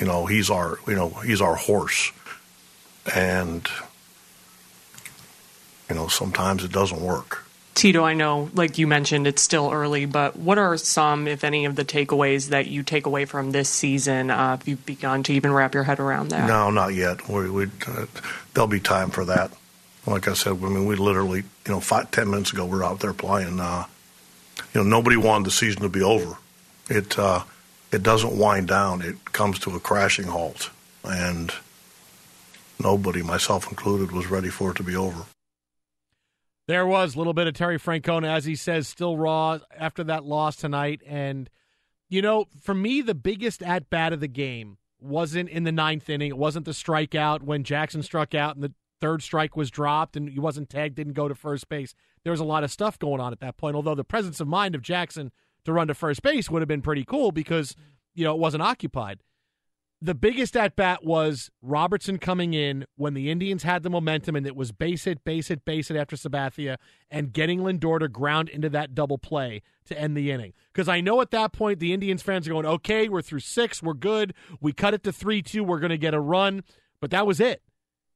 you 0.00 0.06
know, 0.06 0.26
he's 0.26 0.50
our, 0.50 0.78
you 0.86 0.94
know, 0.94 1.10
he's 1.10 1.40
our 1.40 1.56
horse. 1.56 2.12
And, 3.14 3.68
you 5.88 5.96
know, 5.96 6.06
sometimes 6.06 6.62
it 6.62 6.72
doesn't 6.72 7.00
work. 7.00 7.44
Tito, 7.74 8.04
I 8.04 8.14
know, 8.14 8.50
like 8.54 8.76
you 8.78 8.86
mentioned, 8.86 9.26
it's 9.26 9.40
still 9.40 9.70
early, 9.72 10.04
but 10.04 10.36
what 10.36 10.58
are 10.58 10.76
some, 10.76 11.26
if 11.26 11.42
any, 11.42 11.64
of 11.64 11.74
the 11.74 11.84
takeaways 11.84 12.50
that 12.50 12.66
you 12.66 12.82
take 12.82 13.06
away 13.06 13.24
from 13.24 13.52
this 13.52 13.68
season? 13.68 14.30
Uh, 14.30 14.58
if 14.60 14.68
you've 14.68 14.84
begun 14.84 15.22
to 15.24 15.32
even 15.32 15.52
wrap 15.52 15.72
your 15.74 15.84
head 15.84 15.98
around 15.98 16.28
that? 16.28 16.46
No, 16.46 16.70
not 16.70 16.88
yet. 16.88 17.28
We, 17.28 17.50
we, 17.50 17.64
uh, 17.86 18.06
there'll 18.52 18.68
be 18.68 18.80
time 18.80 19.10
for 19.10 19.24
that. 19.24 19.52
Like 20.06 20.28
I 20.28 20.34
said, 20.34 20.52
I 20.52 20.68
mean, 20.68 20.86
we 20.86 20.96
literally, 20.96 21.40
you 21.40 21.72
know, 21.72 21.80
five, 21.80 22.10
ten 22.10 22.28
minutes 22.30 22.52
ago, 22.52 22.66
we're 22.66 22.84
out 22.84 23.00
there 23.00 23.14
playing. 23.14 23.60
Uh, 23.60 23.84
you 24.74 24.82
know, 24.82 24.88
nobody 24.88 25.16
wanted 25.16 25.46
the 25.46 25.50
season 25.50 25.82
to 25.82 25.88
be 25.88 26.02
over. 26.02 26.36
It 26.88 27.18
uh, 27.18 27.44
it 27.92 28.02
doesn't 28.02 28.36
wind 28.36 28.68
down. 28.68 29.02
It 29.02 29.24
comes 29.26 29.58
to 29.60 29.76
a 29.76 29.80
crashing 29.80 30.26
halt, 30.26 30.70
and 31.04 31.52
nobody, 32.82 33.22
myself 33.22 33.68
included, 33.68 34.10
was 34.10 34.26
ready 34.26 34.48
for 34.48 34.72
it 34.72 34.76
to 34.78 34.82
be 34.82 34.96
over. 34.96 35.24
There 36.72 36.86
was 36.86 37.14
a 37.14 37.18
little 37.18 37.34
bit 37.34 37.46
of 37.46 37.52
Terry 37.52 37.78
Francona, 37.78 38.28
as 38.28 38.46
he 38.46 38.56
says, 38.56 38.88
still 38.88 39.18
raw 39.18 39.58
after 39.76 40.02
that 40.04 40.24
loss 40.24 40.56
tonight. 40.56 41.02
And, 41.06 41.50
you 42.08 42.22
know, 42.22 42.46
for 42.62 42.72
me, 42.72 43.02
the 43.02 43.14
biggest 43.14 43.62
at 43.62 43.90
bat 43.90 44.14
of 44.14 44.20
the 44.20 44.26
game 44.26 44.78
wasn't 44.98 45.50
in 45.50 45.64
the 45.64 45.70
ninth 45.70 46.08
inning. 46.08 46.30
It 46.30 46.38
wasn't 46.38 46.64
the 46.64 46.70
strikeout 46.70 47.42
when 47.42 47.62
Jackson 47.62 48.02
struck 48.02 48.34
out 48.34 48.54
and 48.54 48.64
the 48.64 48.72
third 49.02 49.22
strike 49.22 49.54
was 49.54 49.70
dropped 49.70 50.16
and 50.16 50.30
he 50.30 50.40
wasn't 50.40 50.70
tagged, 50.70 50.94
didn't 50.94 51.12
go 51.12 51.28
to 51.28 51.34
first 51.34 51.68
base. 51.68 51.92
There 52.24 52.30
was 52.30 52.40
a 52.40 52.44
lot 52.44 52.64
of 52.64 52.70
stuff 52.70 52.98
going 52.98 53.20
on 53.20 53.34
at 53.34 53.40
that 53.40 53.58
point, 53.58 53.76
although 53.76 53.94
the 53.94 54.02
presence 54.02 54.40
of 54.40 54.48
mind 54.48 54.74
of 54.74 54.80
Jackson 54.80 55.30
to 55.66 55.74
run 55.74 55.88
to 55.88 55.94
first 55.94 56.22
base 56.22 56.48
would 56.48 56.62
have 56.62 56.68
been 56.68 56.80
pretty 56.80 57.04
cool 57.04 57.32
because, 57.32 57.76
you 58.14 58.24
know, 58.24 58.32
it 58.32 58.40
wasn't 58.40 58.62
occupied. 58.62 59.18
The 60.04 60.16
biggest 60.16 60.56
at 60.56 60.74
bat 60.74 61.04
was 61.04 61.48
Robertson 61.62 62.18
coming 62.18 62.54
in 62.54 62.86
when 62.96 63.14
the 63.14 63.30
Indians 63.30 63.62
had 63.62 63.84
the 63.84 63.88
momentum 63.88 64.34
and 64.34 64.44
it 64.44 64.56
was 64.56 64.72
base 64.72 65.04
hit, 65.04 65.22
base 65.22 65.46
hit, 65.46 65.64
base 65.64 65.86
hit 65.86 65.96
after 65.96 66.16
Sabathia 66.16 66.76
and 67.08 67.32
getting 67.32 67.60
Lindor 67.60 68.00
to 68.00 68.08
ground 68.08 68.48
into 68.48 68.68
that 68.70 68.96
double 68.96 69.16
play 69.16 69.62
to 69.84 69.96
end 69.96 70.16
the 70.16 70.32
inning. 70.32 70.54
Because 70.72 70.88
I 70.88 71.00
know 71.00 71.20
at 71.20 71.30
that 71.30 71.52
point 71.52 71.78
the 71.78 71.92
Indians 71.92 72.20
fans 72.20 72.48
are 72.48 72.50
going, 72.50 72.66
okay, 72.66 73.08
we're 73.08 73.22
through 73.22 73.40
six, 73.40 73.80
we're 73.80 73.94
good. 73.94 74.34
We 74.60 74.72
cut 74.72 74.92
it 74.92 75.04
to 75.04 75.12
3 75.12 75.40
2, 75.40 75.62
we're 75.62 75.78
going 75.78 75.90
to 75.90 75.98
get 75.98 76.14
a 76.14 76.20
run. 76.20 76.64
But 77.00 77.12
that 77.12 77.24
was 77.24 77.38
it. 77.38 77.62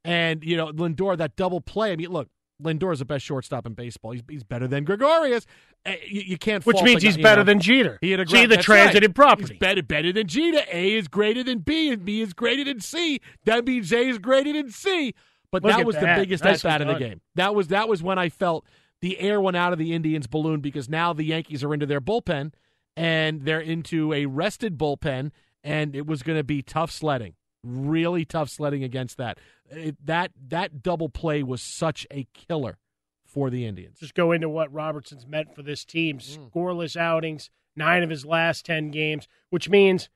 And, 0.04 0.42
you 0.42 0.56
know, 0.56 0.72
Lindor, 0.72 1.16
that 1.16 1.36
double 1.36 1.60
play. 1.60 1.92
I 1.92 1.96
mean, 1.96 2.10
look, 2.10 2.28
Lindor 2.62 2.92
is 2.92 3.00
the 3.00 3.04
best 3.04 3.24
shortstop 3.24 3.66
in 3.66 3.74
baseball. 3.74 4.12
He's, 4.12 4.22
he's 4.28 4.44
better 4.44 4.66
than 4.66 4.84
Gregorius. 4.84 5.46
Uh, 5.84 5.92
You, 6.06 6.22
you 6.22 6.38
can't, 6.38 6.64
Which 6.64 6.82
means 6.82 7.02
the 7.02 7.08
he's 7.08 7.16
better 7.16 7.42
know. 7.42 7.44
than 7.44 7.60
Jeter. 7.60 7.98
He 8.00 8.10
had 8.12 8.20
a 8.20 8.26
See 8.26 8.32
great, 8.32 8.46
the 8.48 8.54
that's 8.56 8.64
transitive 8.64 9.10
right. 9.10 9.14
property. 9.14 9.52
He's 9.52 9.58
better, 9.58 9.82
better 9.82 10.12
than 10.12 10.26
Jeter. 10.26 10.62
A 10.72 10.94
is 10.94 11.08
greater 11.08 11.44
than 11.44 11.58
B, 11.58 11.90
and 11.90 12.04
B 12.04 12.20
is 12.22 12.32
greater 12.32 12.64
than 12.64 12.80
C. 12.80 13.20
That 13.44 13.66
means 13.66 13.92
A 13.92 14.08
is 14.08 14.18
greater 14.18 14.52
than 14.52 14.70
C. 14.70 15.14
But 15.52 15.62
Look 15.62 15.72
that 15.72 15.80
at 15.80 15.86
was 15.86 15.96
the 15.96 16.12
biggest 16.16 16.42
Nicely 16.44 16.70
at 16.70 16.80
bat 16.80 16.88
of 16.88 16.94
the 16.98 16.98
game. 17.04 17.20
That 17.34 17.54
was 17.54 17.68
that 17.68 17.88
was 17.88 18.02
when 18.02 18.18
I 18.18 18.28
felt 18.30 18.66
the 19.00 19.18
air 19.20 19.40
went 19.40 19.56
out 19.56 19.72
of 19.72 19.78
the 19.78 19.92
Indians' 19.92 20.26
balloon 20.26 20.60
because 20.60 20.88
now 20.88 21.12
the 21.12 21.24
Yankees 21.24 21.62
are 21.62 21.72
into 21.72 21.86
their 21.86 22.00
bullpen 22.00 22.52
and 22.96 23.42
they're 23.42 23.60
into 23.60 24.12
a 24.14 24.26
rested 24.26 24.76
bullpen, 24.78 25.30
and 25.62 25.94
it 25.94 26.06
was 26.06 26.22
going 26.22 26.38
to 26.38 26.44
be 26.44 26.62
tough 26.62 26.90
sledding, 26.90 27.34
really 27.66 28.24
tough 28.24 28.48
sledding 28.48 28.84
against 28.84 29.16
that. 29.18 29.38
It, 29.70 29.96
that 30.06 30.32
that 30.48 30.82
double 30.82 31.08
play 31.08 31.42
was 31.42 31.62
such 31.62 32.06
a 32.10 32.26
killer 32.34 32.78
for 33.24 33.50
the 33.50 33.66
Indians. 33.66 33.98
Just 33.98 34.14
go 34.14 34.32
into 34.32 34.48
what 34.48 34.72
Robertson's 34.72 35.26
meant 35.26 35.54
for 35.54 35.62
this 35.62 35.84
team. 35.84 36.18
Mm. 36.18 36.50
Scoreless 36.50 36.96
outings, 36.96 37.50
nine 37.74 38.02
of 38.02 38.10
his 38.10 38.24
last 38.24 38.64
10 38.64 38.90
games, 38.90 39.28
which 39.50 39.68
means 39.68 40.08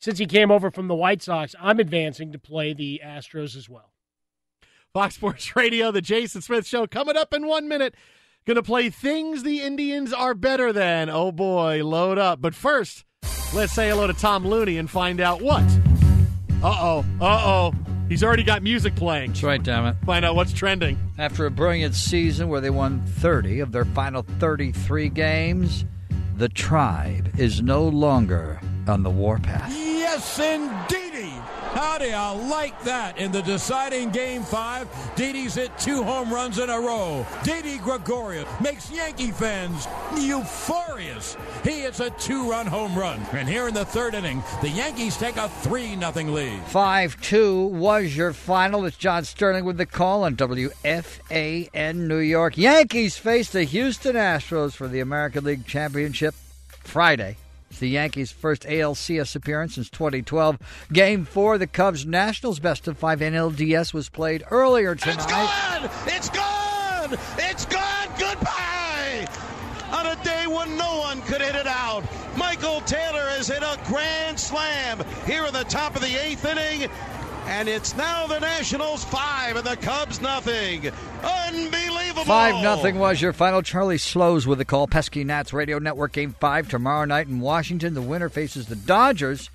since 0.00 0.18
he 0.18 0.26
came 0.26 0.50
over 0.50 0.70
from 0.70 0.88
the 0.88 0.94
White 0.94 1.22
Sox, 1.22 1.54
I'm 1.60 1.80
advancing 1.80 2.32
to 2.32 2.38
play 2.38 2.72
the 2.72 3.00
Astros 3.04 3.56
as 3.56 3.68
well. 3.68 3.92
Fox 4.92 5.16
Sports 5.16 5.54
Radio, 5.56 5.90
the 5.90 6.00
Jason 6.00 6.40
Smith 6.40 6.66
Show, 6.66 6.86
coming 6.86 7.16
up 7.16 7.34
in 7.34 7.46
one 7.46 7.68
minute. 7.68 7.94
Going 8.46 8.56
to 8.56 8.62
play 8.62 8.88
things 8.88 9.42
the 9.42 9.60
Indians 9.60 10.12
are 10.12 10.32
better 10.32 10.72
than. 10.72 11.10
Oh 11.10 11.32
boy, 11.32 11.84
load 11.84 12.16
up. 12.16 12.40
But 12.40 12.54
first, 12.54 13.04
let's 13.54 13.74
say 13.74 13.90
hello 13.90 14.06
to 14.06 14.14
Tom 14.14 14.46
Looney 14.46 14.78
and 14.78 14.88
find 14.88 15.20
out 15.20 15.42
what. 15.42 15.64
Uh 16.62 16.76
oh, 16.80 17.04
uh 17.20 17.42
oh. 17.44 17.72
He's 18.08 18.24
already 18.24 18.42
got 18.42 18.62
music 18.62 18.96
playing. 18.96 19.30
That's 19.30 19.42
right, 19.42 19.62
damn 19.62 19.86
it. 19.86 19.96
Find 20.04 20.24
out 20.24 20.34
what's 20.34 20.52
trending. 20.52 20.98
After 21.18 21.46
a 21.46 21.50
brilliant 21.50 21.94
season 21.94 22.48
where 22.48 22.60
they 22.60 22.70
won 22.70 23.04
30 23.06 23.60
of 23.60 23.70
their 23.70 23.84
final 23.84 24.22
33 24.38 25.08
games, 25.10 25.84
the 26.36 26.48
tribe 26.48 27.38
is 27.38 27.62
no 27.62 27.86
longer 27.86 28.60
on 28.88 29.02
the 29.02 29.10
warpath. 29.10 29.70
Yes, 29.70 30.38
indeedy. 30.38 31.32
How 31.72 31.98
do 31.98 32.06
you 32.06 32.48
like 32.50 32.82
that? 32.84 33.18
In 33.18 33.30
the 33.30 33.42
deciding 33.42 34.10
game 34.10 34.42
five, 34.42 34.88
Didi's 35.16 35.54
hit 35.54 35.76
two 35.78 36.02
home 36.02 36.32
runs 36.32 36.58
in 36.58 36.70
a 36.70 36.80
row. 36.80 37.26
Didi 37.44 37.78
Gregorius 37.78 38.48
makes 38.60 38.90
Yankee 38.90 39.30
fans 39.30 39.86
euphorious. 40.16 41.36
He 41.62 41.82
hits 41.82 42.00
a 42.00 42.10
two-run 42.10 42.66
home 42.66 42.98
run. 42.98 43.20
And 43.32 43.48
here 43.48 43.68
in 43.68 43.74
the 43.74 43.84
third 43.84 44.14
inning, 44.14 44.42
the 44.62 44.70
Yankees 44.70 45.16
take 45.16 45.36
a 45.36 45.48
3-0 45.62 46.32
lead. 46.32 46.62
5 46.62 47.20
2 47.20 47.66
was 47.66 48.16
your 48.16 48.32
final. 48.32 48.86
It's 48.86 48.96
John 48.96 49.24
Sterling 49.24 49.64
with 49.64 49.76
the 49.76 49.86
call 49.86 50.24
on 50.24 50.36
WFAN 50.36 51.94
New 51.94 52.18
York. 52.18 52.56
Yankees 52.56 53.18
face 53.18 53.50
the 53.50 53.64
Houston 53.64 54.16
Astros 54.16 54.72
for 54.72 54.88
the 54.88 55.00
American 55.00 55.44
League 55.44 55.66
Championship 55.66 56.34
Friday. 56.82 57.36
It's 57.70 57.80
the 57.80 57.88
Yankees' 57.88 58.32
first 58.32 58.62
ALCS 58.62 59.36
appearance 59.36 59.74
since 59.74 59.90
2012. 59.90 60.58
Game 60.92 61.24
four, 61.24 61.58
the 61.58 61.66
Cubs' 61.66 62.06
Nationals 62.06 62.60
best 62.60 62.88
of 62.88 62.96
five 62.96 63.20
NLDS 63.20 63.92
was 63.92 64.08
played 64.08 64.42
earlier 64.50 64.94
tonight. 64.94 65.16
It's 65.16 65.26
gone! 65.26 65.90
It's 66.06 66.30
gone! 66.30 67.18
It's 67.38 67.66
gone! 67.66 68.08
Goodbye! 68.18 69.28
On 69.92 70.06
a 70.06 70.24
day 70.24 70.46
when 70.46 70.76
no 70.76 70.98
one 70.98 71.20
could 71.22 71.40
hit 71.40 71.54
it 71.54 71.66
out, 71.66 72.04
Michael 72.36 72.80
Taylor 72.82 73.28
has 73.30 73.48
hit 73.48 73.62
a 73.62 73.78
grand 73.86 74.38
slam 74.38 75.02
here 75.26 75.44
in 75.44 75.52
the 75.52 75.64
top 75.64 75.94
of 75.94 76.02
the 76.02 76.22
eighth 76.22 76.44
inning. 76.44 76.90
And 77.48 77.66
it's 77.66 77.96
now 77.96 78.26
the 78.26 78.38
Nationals 78.38 79.04
five 79.04 79.56
and 79.56 79.66
the 79.66 79.76
Cubs 79.76 80.20
nothing. 80.20 80.92
Unbelievable! 81.24 82.24
5 82.24 82.62
nothing 82.62 82.98
was 82.98 83.22
your 83.22 83.32
final. 83.32 83.62
Charlie 83.62 83.96
Slowes 83.96 84.46
with 84.46 84.58
the 84.58 84.66
call. 84.66 84.86
Pesky 84.86 85.24
Nats 85.24 85.54
Radio 85.54 85.78
Network 85.78 86.12
Game 86.12 86.34
5 86.38 86.68
tomorrow 86.68 87.06
night 87.06 87.26
in 87.26 87.40
Washington. 87.40 87.94
The 87.94 88.02
winner 88.02 88.28
faces 88.28 88.66
the 88.66 88.76
Dodgers 88.76 89.48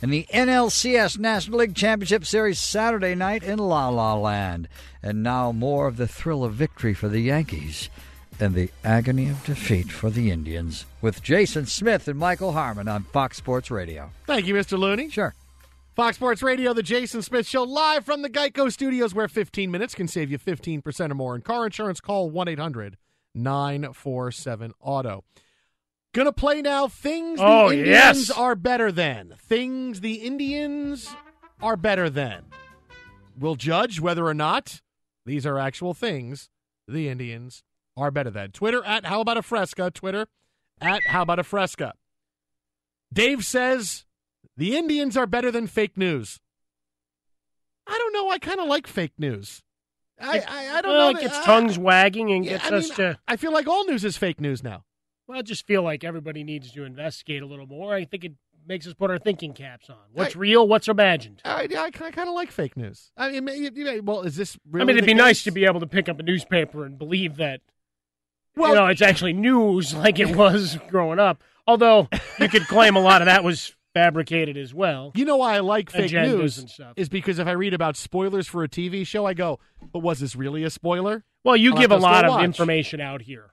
in 0.00 0.08
the 0.08 0.26
NLCS 0.32 1.18
National 1.18 1.58
League 1.58 1.74
Championship 1.74 2.24
Series 2.24 2.58
Saturday 2.58 3.14
night 3.14 3.42
in 3.42 3.58
La 3.58 3.88
La 3.90 4.14
Land. 4.14 4.66
And 5.02 5.22
now 5.22 5.52
more 5.52 5.86
of 5.86 5.98
the 5.98 6.08
thrill 6.08 6.44
of 6.44 6.54
victory 6.54 6.94
for 6.94 7.08
the 7.08 7.20
Yankees 7.20 7.90
and 8.40 8.54
the 8.54 8.70
agony 8.82 9.28
of 9.28 9.44
defeat 9.44 9.92
for 9.92 10.08
the 10.08 10.30
Indians 10.30 10.86
with 11.02 11.22
Jason 11.22 11.66
Smith 11.66 12.08
and 12.08 12.18
Michael 12.18 12.52
Harmon 12.52 12.88
on 12.88 13.04
Fox 13.04 13.36
Sports 13.36 13.70
Radio. 13.70 14.10
Thank 14.26 14.46
you, 14.46 14.54
Mr. 14.54 14.78
Looney. 14.78 15.10
Sure. 15.10 15.34
Fox 15.94 16.16
Sports 16.16 16.42
Radio, 16.42 16.72
the 16.72 16.82
Jason 16.82 17.22
Smith 17.22 17.46
Show, 17.46 17.62
live 17.62 18.04
from 18.04 18.22
the 18.22 18.30
Geico 18.30 18.72
Studios, 18.72 19.14
where 19.14 19.28
15 19.28 19.70
minutes 19.70 19.94
can 19.94 20.08
save 20.08 20.28
you 20.30 20.38
15% 20.38 21.10
or 21.10 21.14
more 21.14 21.36
in 21.36 21.42
car 21.42 21.66
insurance. 21.66 22.00
Call 22.00 22.30
1 22.30 22.48
800 22.48 22.96
947 23.34 24.72
Auto. 24.80 25.24
Gonna 26.12 26.32
play 26.32 26.62
now. 26.62 26.88
Things 26.88 27.38
the 27.38 27.44
Oh, 27.46 27.70
Indians 27.70 28.28
yes. 28.28 28.30
are 28.30 28.54
better 28.56 28.90
than. 28.90 29.34
Things 29.38 30.00
the 30.00 30.14
Indians 30.14 31.08
are 31.62 31.76
better 31.76 32.10
than. 32.10 32.44
We'll 33.38 33.56
judge 33.56 34.00
whether 34.00 34.26
or 34.26 34.34
not 34.34 34.80
these 35.26 35.44
are 35.46 35.58
actual 35.58 35.94
things 35.94 36.50
the 36.88 37.08
Indians 37.08 37.62
are 37.96 38.10
better 38.10 38.30
than. 38.30 38.50
Twitter 38.52 38.84
at 38.84 39.06
How 39.06 39.20
About 39.20 39.36
a 39.36 39.42
Fresca. 39.42 39.90
Twitter 39.92 40.26
at 40.80 41.00
How 41.06 41.22
About 41.22 41.38
a 41.40 41.44
Fresca. 41.44 41.94
Dave 43.12 43.44
says 43.44 44.04
the 44.56 44.76
Indians 44.76 45.16
are 45.16 45.26
better 45.26 45.50
than 45.50 45.66
fake 45.66 45.96
news. 45.96 46.40
I 47.86 47.98
don't 47.98 48.12
know. 48.12 48.30
I 48.30 48.38
kind 48.38 48.60
of 48.60 48.66
like 48.68 48.86
fake 48.86 49.12
news. 49.18 49.62
I, 50.20 50.38
I, 50.46 50.78
I 50.78 50.82
don't 50.82 50.92
well, 50.92 51.12
know. 51.12 51.18
it 51.18 51.22
gets 51.22 51.36
that- 51.38 51.44
tongues 51.44 51.78
wagging 51.78 52.30
and 52.32 52.44
Yeah, 52.44 52.52
gets 52.52 52.70
I 52.70 52.76
us 52.76 52.88
mean, 52.90 52.96
to. 52.96 53.18
I 53.28 53.36
feel 53.36 53.52
like 53.52 53.66
all 53.66 53.84
news 53.84 54.04
is 54.04 54.16
fake 54.16 54.40
news 54.40 54.62
now. 54.62 54.84
Well, 55.26 55.38
I 55.38 55.42
just 55.42 55.66
feel 55.66 55.82
like 55.82 56.04
everybody 56.04 56.44
needs 56.44 56.70
to 56.72 56.84
investigate 56.84 57.42
a 57.42 57.46
little 57.46 57.66
more. 57.66 57.94
I 57.94 58.04
think 58.04 58.24
it 58.24 58.32
makes 58.66 58.86
us 58.86 58.94
put 58.94 59.10
our 59.10 59.18
thinking 59.18 59.52
caps 59.54 59.90
on. 59.90 59.96
What's 60.12 60.36
I- 60.36 60.38
real? 60.38 60.66
What's 60.68 60.88
imagined? 60.88 61.42
I, 61.44 61.68
I, 61.76 61.90
kind 61.90 62.28
of 62.28 62.34
like 62.34 62.50
fake 62.50 62.76
news. 62.76 63.10
I 63.16 63.30
mean, 63.32 63.44
may- 63.44 63.70
may- 63.70 64.00
well, 64.00 64.22
is 64.22 64.36
this 64.36 64.56
really 64.70 64.82
I 64.82 64.86
mean, 64.86 64.96
it'd 64.96 65.06
be 65.06 65.14
nice 65.14 65.42
to 65.44 65.50
be 65.50 65.64
able 65.64 65.80
to 65.80 65.86
pick 65.86 66.08
up 66.08 66.18
a 66.20 66.22
newspaper 66.22 66.84
and 66.84 66.96
believe 66.96 67.36
that, 67.36 67.60
Well- 68.56 68.70
you 68.70 68.74
know, 68.76 68.86
it's 68.86 69.02
actually 69.02 69.32
news 69.32 69.92
like 69.94 70.18
it 70.20 70.36
was 70.36 70.78
growing 70.88 71.18
up. 71.18 71.42
Although 71.66 72.08
you 72.38 72.48
could 72.48 72.66
claim 72.68 72.94
a 72.94 73.00
lot 73.00 73.20
of 73.22 73.26
that 73.26 73.42
was 73.42 73.74
fabricated 73.94 74.56
as 74.56 74.74
well. 74.74 75.12
You 75.14 75.24
know 75.24 75.36
why 75.36 75.54
I 75.54 75.60
like 75.60 75.90
fake 75.90 76.10
Agendas 76.12 76.36
news 76.38 76.58
and 76.58 76.68
stuff. 76.68 76.92
is 76.96 77.08
because 77.08 77.38
if 77.38 77.46
I 77.46 77.52
read 77.52 77.72
about 77.74 77.96
spoilers 77.96 78.46
for 78.46 78.62
a 78.62 78.68
TV 78.68 79.06
show, 79.06 79.24
I 79.24 79.34
go, 79.34 79.60
"But 79.92 80.00
was 80.00 80.20
this 80.20 80.36
really 80.36 80.64
a 80.64 80.70
spoiler?" 80.70 81.24
Well, 81.44 81.56
you 81.56 81.72
I'll 81.74 81.80
give 81.80 81.90
a 81.92 81.96
lot 81.96 82.24
of 82.24 82.30
watch. 82.32 82.44
information 82.44 83.00
out 83.00 83.22
here. 83.22 83.52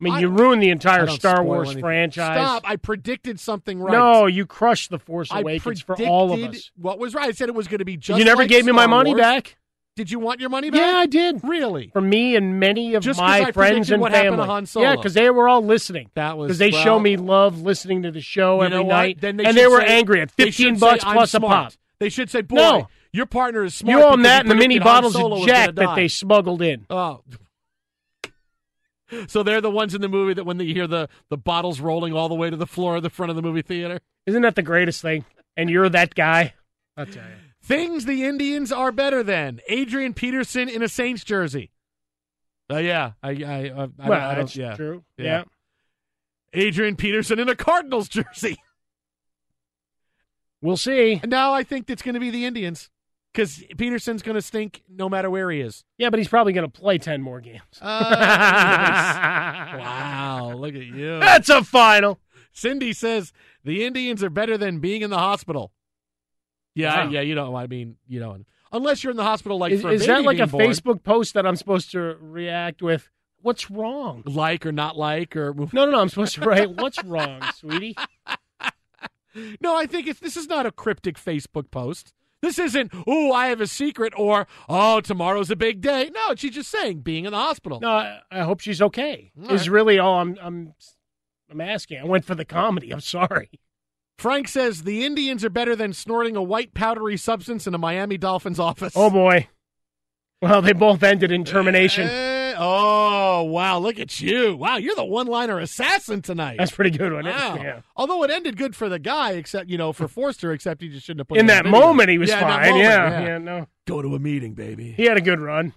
I 0.00 0.04
mean, 0.04 0.14
I- 0.14 0.20
you 0.20 0.28
ruined 0.28 0.62
the 0.62 0.70
entire 0.70 1.06
Star 1.08 1.42
Wars 1.44 1.68
anything. 1.68 1.82
franchise. 1.82 2.38
Stop! 2.38 2.62
I 2.66 2.76
predicted 2.76 3.38
something 3.38 3.78
right. 3.80 3.92
No, 3.92 4.24
you 4.26 4.46
crushed 4.46 4.90
the 4.90 4.98
Force 4.98 5.28
Awakens 5.30 5.82
for 5.82 5.94
all 6.06 6.32
of 6.32 6.42
us. 6.42 6.70
What 6.76 6.98
was 6.98 7.14
right? 7.14 7.28
I 7.28 7.32
said 7.32 7.48
it 7.50 7.54
was 7.54 7.68
going 7.68 7.80
to 7.80 7.84
be 7.84 7.98
just. 7.98 8.18
you 8.18 8.24
never 8.24 8.42
like 8.42 8.48
gave 8.48 8.64
me 8.64 8.72
my 8.72 8.86
money 8.86 9.10
Wars. 9.10 9.20
back. 9.20 9.56
Did 10.00 10.10
you 10.10 10.18
want 10.18 10.40
your 10.40 10.48
money 10.48 10.70
back? 10.70 10.80
Yeah, 10.80 10.96
I 10.96 11.04
did. 11.04 11.44
Really? 11.44 11.90
For 11.92 12.00
me 12.00 12.34
and 12.34 12.58
many 12.58 12.94
of 12.94 13.02
Just 13.02 13.20
my 13.20 13.52
friends 13.52 13.90
and 13.90 14.02
family. 14.02 14.38
to 14.38 14.44
Han 14.46 14.64
Solo. 14.64 14.86
Yeah, 14.88 14.96
because 14.96 15.12
they 15.12 15.28
were 15.28 15.46
all 15.46 15.60
listening. 15.62 16.08
That 16.14 16.38
was 16.38 16.46
because 16.48 16.56
they 16.58 16.70
well, 16.70 16.82
show 16.82 16.98
me 16.98 17.18
love 17.18 17.60
listening 17.60 18.04
to 18.04 18.10
the 18.10 18.22
show 18.22 18.62
every 18.62 18.82
night, 18.82 19.20
Then 19.20 19.36
they 19.36 19.44
and 19.44 19.54
they 19.54 19.66
were 19.66 19.80
say- 19.82 19.98
angry 19.98 20.22
at 20.22 20.30
fifteen 20.30 20.78
bucks 20.78 21.02
say, 21.02 21.08
"I'm 21.10 21.16
plus 21.16 21.34
a 21.34 21.40
pop. 21.40 21.74
They 21.98 22.08
should 22.08 22.30
say, 22.30 22.40
"Boy, 22.40 22.56
No. 22.56 22.88
your 23.12 23.26
partner 23.26 23.62
is 23.62 23.74
smart." 23.74 23.98
You 23.98 24.02
own 24.06 24.22
that 24.22 24.40
and 24.40 24.50
the 24.50 24.54
mini 24.54 24.78
bottles 24.78 25.14
of 25.14 25.46
Jack 25.46 25.74
that 25.74 25.94
they 25.96 26.08
smuggled 26.08 26.62
in. 26.62 26.86
Oh. 26.88 27.20
So 29.26 29.42
they're 29.42 29.60
the 29.60 29.70
ones 29.70 29.94
in 29.94 30.00
the 30.00 30.08
movie 30.08 30.34
that 30.34 30.44
when 30.44 30.56
they 30.56 30.66
hear 30.66 30.86
the, 30.86 31.08
the 31.30 31.36
bottles 31.36 31.80
rolling 31.80 32.12
all 32.14 32.28
the 32.28 32.34
way 32.36 32.48
to 32.48 32.56
the 32.56 32.66
floor 32.66 32.94
of 32.96 33.02
the 33.02 33.10
front 33.10 33.28
of 33.30 33.36
the 33.36 33.42
movie 33.42 33.60
theater. 33.62 34.00
Isn't 34.24 34.42
that 34.42 34.54
the 34.54 34.62
greatest 34.62 35.02
thing? 35.02 35.24
And 35.56 35.68
you're 35.68 35.88
that 35.88 36.14
guy. 36.14 36.54
I'll 36.96 37.06
tell 37.06 37.24
you. 37.24 37.49
Things 37.70 38.04
the 38.04 38.24
Indians 38.24 38.72
are 38.72 38.90
better 38.90 39.22
than. 39.22 39.60
Adrian 39.68 40.12
Peterson 40.12 40.68
in 40.68 40.82
a 40.82 40.88
Saints 40.88 41.22
jersey. 41.22 41.70
Uh, 42.68 42.78
yeah, 42.78 43.12
I, 43.22 43.30
I, 43.30 43.32
I, 43.34 43.88
I, 43.96 44.08
well, 44.08 44.34
that's 44.34 44.56
yeah. 44.56 44.74
true. 44.74 45.04
Yeah. 45.16 45.24
Yeah. 45.24 45.44
Adrian 46.52 46.96
Peterson 46.96 47.38
in 47.38 47.48
a 47.48 47.54
Cardinals 47.54 48.08
jersey. 48.08 48.56
We'll 50.62 50.76
see. 50.76 51.22
Now 51.26 51.54
I 51.54 51.62
think 51.62 51.88
it's 51.88 52.02
going 52.02 52.12
to 52.12 52.20
be 52.20 52.28
the 52.28 52.44
Indians 52.44 52.90
because 53.32 53.64
Peterson's 53.78 54.20
going 54.20 54.34
to 54.34 54.42
stink 54.42 54.82
no 54.90 55.08
matter 55.08 55.30
where 55.30 55.50
he 55.50 55.62
is. 55.62 55.84
Yeah, 55.96 56.10
but 56.10 56.18
he's 56.18 56.28
probably 56.28 56.52
going 56.52 56.70
to 56.70 56.80
play 56.80 56.98
ten 56.98 57.22
more 57.22 57.40
games. 57.40 57.62
Uh, 57.80 58.10
wow, 59.78 60.52
look 60.58 60.74
at 60.74 60.84
you. 60.84 61.18
That's 61.18 61.48
a 61.48 61.64
final. 61.64 62.20
Cindy 62.52 62.92
says 62.92 63.32
the 63.64 63.86
Indians 63.86 64.22
are 64.22 64.28
better 64.28 64.58
than 64.58 64.80
being 64.80 65.00
in 65.00 65.08
the 65.08 65.16
hospital. 65.16 65.72
Yeah, 66.80 67.04
Wow. 67.04 67.10
yeah, 67.10 67.20
you 67.20 67.34
know, 67.34 67.54
I 67.56 67.66
mean, 67.66 67.96
you 68.08 68.20
know, 68.20 68.36
unless 68.72 69.02
you're 69.04 69.10
in 69.10 69.16
the 69.16 69.24
hospital 69.24 69.58
like 69.58 69.72
Is, 69.72 69.82
for 69.82 69.88
a 69.88 69.92
is 69.92 70.06
that 70.06 70.22
like 70.24 70.38
a 70.38 70.46
born, 70.46 70.64
Facebook 70.64 71.02
post 71.02 71.34
that 71.34 71.46
I'm 71.46 71.56
supposed 71.56 71.90
to 71.92 72.16
react 72.20 72.82
with? 72.82 73.10
What's 73.42 73.70
wrong? 73.70 74.22
like 74.26 74.66
or 74.66 74.72
not 74.72 74.96
like 74.98 75.34
or 75.34 75.54
No, 75.54 75.66
no, 75.72 75.90
no. 75.90 76.00
I'm 76.00 76.08
supposed 76.10 76.34
to 76.34 76.42
write, 76.42 76.70
"What's 76.76 77.02
wrong, 77.04 77.40
sweetie?" 77.56 77.96
No, 79.60 79.76
I 79.76 79.86
think 79.86 80.08
it's 80.08 80.18
this 80.18 80.36
is 80.36 80.48
not 80.48 80.66
a 80.66 80.72
cryptic 80.72 81.16
Facebook 81.16 81.70
post. 81.70 82.12
This 82.42 82.58
isn't, 82.58 82.92
oh, 83.06 83.32
I 83.32 83.46
have 83.48 83.60
a 83.60 83.66
secret 83.66 84.12
or 84.16 84.46
oh, 84.68 85.00
tomorrow's 85.00 85.50
a 85.50 85.56
big 85.56 85.80
day. 85.80 86.10
No, 86.12 86.34
she's 86.34 86.54
just 86.54 86.70
saying 86.70 87.00
being 87.00 87.26
in 87.26 87.32
the 87.32 87.38
hospital. 87.38 87.78
No, 87.80 87.90
I, 87.90 88.20
I 88.30 88.40
hope 88.40 88.60
she's 88.60 88.80
okay. 88.82 89.30
All 89.38 89.54
Is 89.54 89.68
right. 89.68 89.74
really 89.74 89.98
all 89.98 90.18
I'm. 90.20 90.36
I'm. 90.42 90.74
I'm 91.50 91.60
asking. 91.60 91.98
I 92.00 92.04
went 92.04 92.24
for 92.24 92.34
the 92.34 92.44
comedy. 92.44 92.90
I'm 92.92 93.00
sorry. 93.00 93.50
Frank 94.20 94.48
says 94.48 94.82
the 94.82 95.02
Indians 95.06 95.42
are 95.46 95.50
better 95.50 95.74
than 95.74 95.94
snorting 95.94 96.36
a 96.36 96.42
white 96.42 96.74
powdery 96.74 97.16
substance 97.16 97.66
in 97.66 97.74
a 97.74 97.78
Miami 97.78 98.18
Dolphins 98.18 98.60
office. 98.60 98.92
Oh 98.94 99.08
boy. 99.08 99.48
Well, 100.42 100.60
they 100.60 100.74
both 100.74 101.02
ended 101.02 101.32
in 101.32 101.42
termination. 101.44 102.06
Eh, 102.06 102.54
oh, 102.58 103.44
wow, 103.44 103.78
look 103.78 103.98
at 103.98 104.20
you. 104.20 104.56
Wow, 104.56 104.76
you're 104.76 104.94
the 104.94 105.04
one-liner 105.06 105.58
assassin 105.58 106.20
tonight. 106.20 106.56
That's 106.58 106.70
pretty 106.70 106.90
good 106.90 107.14
one. 107.14 107.24
Wow. 107.24 107.56
Yeah. 107.56 107.80
Although 107.96 108.22
it 108.24 108.30
ended 108.30 108.58
good 108.58 108.76
for 108.76 108.90
the 108.90 108.98
guy, 108.98 109.32
except 109.32 109.70
you 109.70 109.78
know 109.78 109.94
for 109.94 110.06
Foerster, 110.06 110.52
except 110.52 110.82
he 110.82 110.88
just 110.90 111.06
shouldn't 111.06 111.20
have 111.20 111.28
put 111.28 111.38
In 111.38 111.46
that 111.46 111.64
video. 111.64 111.80
moment, 111.80 112.10
he 112.10 112.18
was 112.18 112.28
Yeah, 112.28 112.40
fine. 112.40 112.70
moment, 112.70 112.76
yeah, 112.84 113.20
yeah, 113.22 113.38
no. 113.38 113.68
Go 113.86 114.02
to 114.02 114.14
a 114.14 114.18
meeting, 114.18 114.52
baby. 114.52 114.92
He 114.92 115.04
had 115.04 115.16
a 115.16 115.22
good 115.22 115.40
run. 115.40 115.72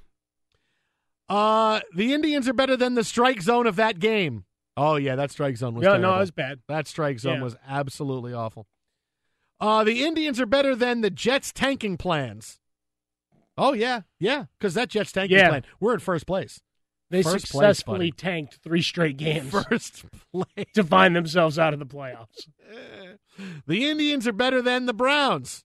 Uh, 1.29 1.79
the 1.95 2.13
Indians 2.13 2.49
are 2.49 2.53
better 2.53 2.75
than 2.75 2.95
the 2.95 3.05
strike 3.05 3.41
zone 3.41 3.67
of 3.67 3.77
that 3.77 3.99
game. 3.99 4.43
Oh 4.75 4.95
yeah, 4.95 5.15
that 5.15 5.31
strike 5.31 5.57
zone 5.57 5.75
was 5.75 5.83
Yeah, 5.83 5.89
terrible. 5.91 6.09
no, 6.09 6.15
it 6.15 6.19
was 6.19 6.31
bad. 6.31 6.59
That 6.67 6.87
strike 6.87 7.19
zone 7.19 7.37
Yeah. 7.37 7.43
was 7.43 7.55
absolutely 7.67 8.33
awful. 8.33 8.67
Uh, 9.59 9.83
the 9.83 10.03
Indians 10.03 10.39
are 10.41 10.45
better 10.45 10.75
than 10.75 11.01
the 11.01 11.09
Jets 11.09 11.51
tanking 11.53 11.95
plans. 11.97 12.59
Oh 13.57 13.73
yeah, 13.73 14.01
yeah, 14.19 14.45
because 14.57 14.73
that 14.73 14.89
Jets 14.89 15.11
tanking 15.11 15.37
Yeah. 15.37 15.49
plan, 15.49 15.63
we're 15.79 15.93
in 15.93 15.99
first 15.99 16.25
place. 16.25 16.59
They 17.11 17.21
First 17.21 17.47
successfully 17.47 18.09
buddy. 18.09 18.11
tanked 18.13 18.55
three 18.63 18.81
straight 18.81 19.17
games 19.17 19.51
First 19.69 20.05
place. 20.31 20.67
to 20.73 20.83
find 20.83 21.15
themselves 21.15 21.59
out 21.59 21.73
of 21.73 21.79
the 21.79 21.85
playoffs. 21.85 22.47
The 23.65 23.89
Indians 23.89 24.27
are 24.27 24.31
better 24.33 24.61
than 24.61 24.85
the 24.85 24.93
Browns. 24.93 25.63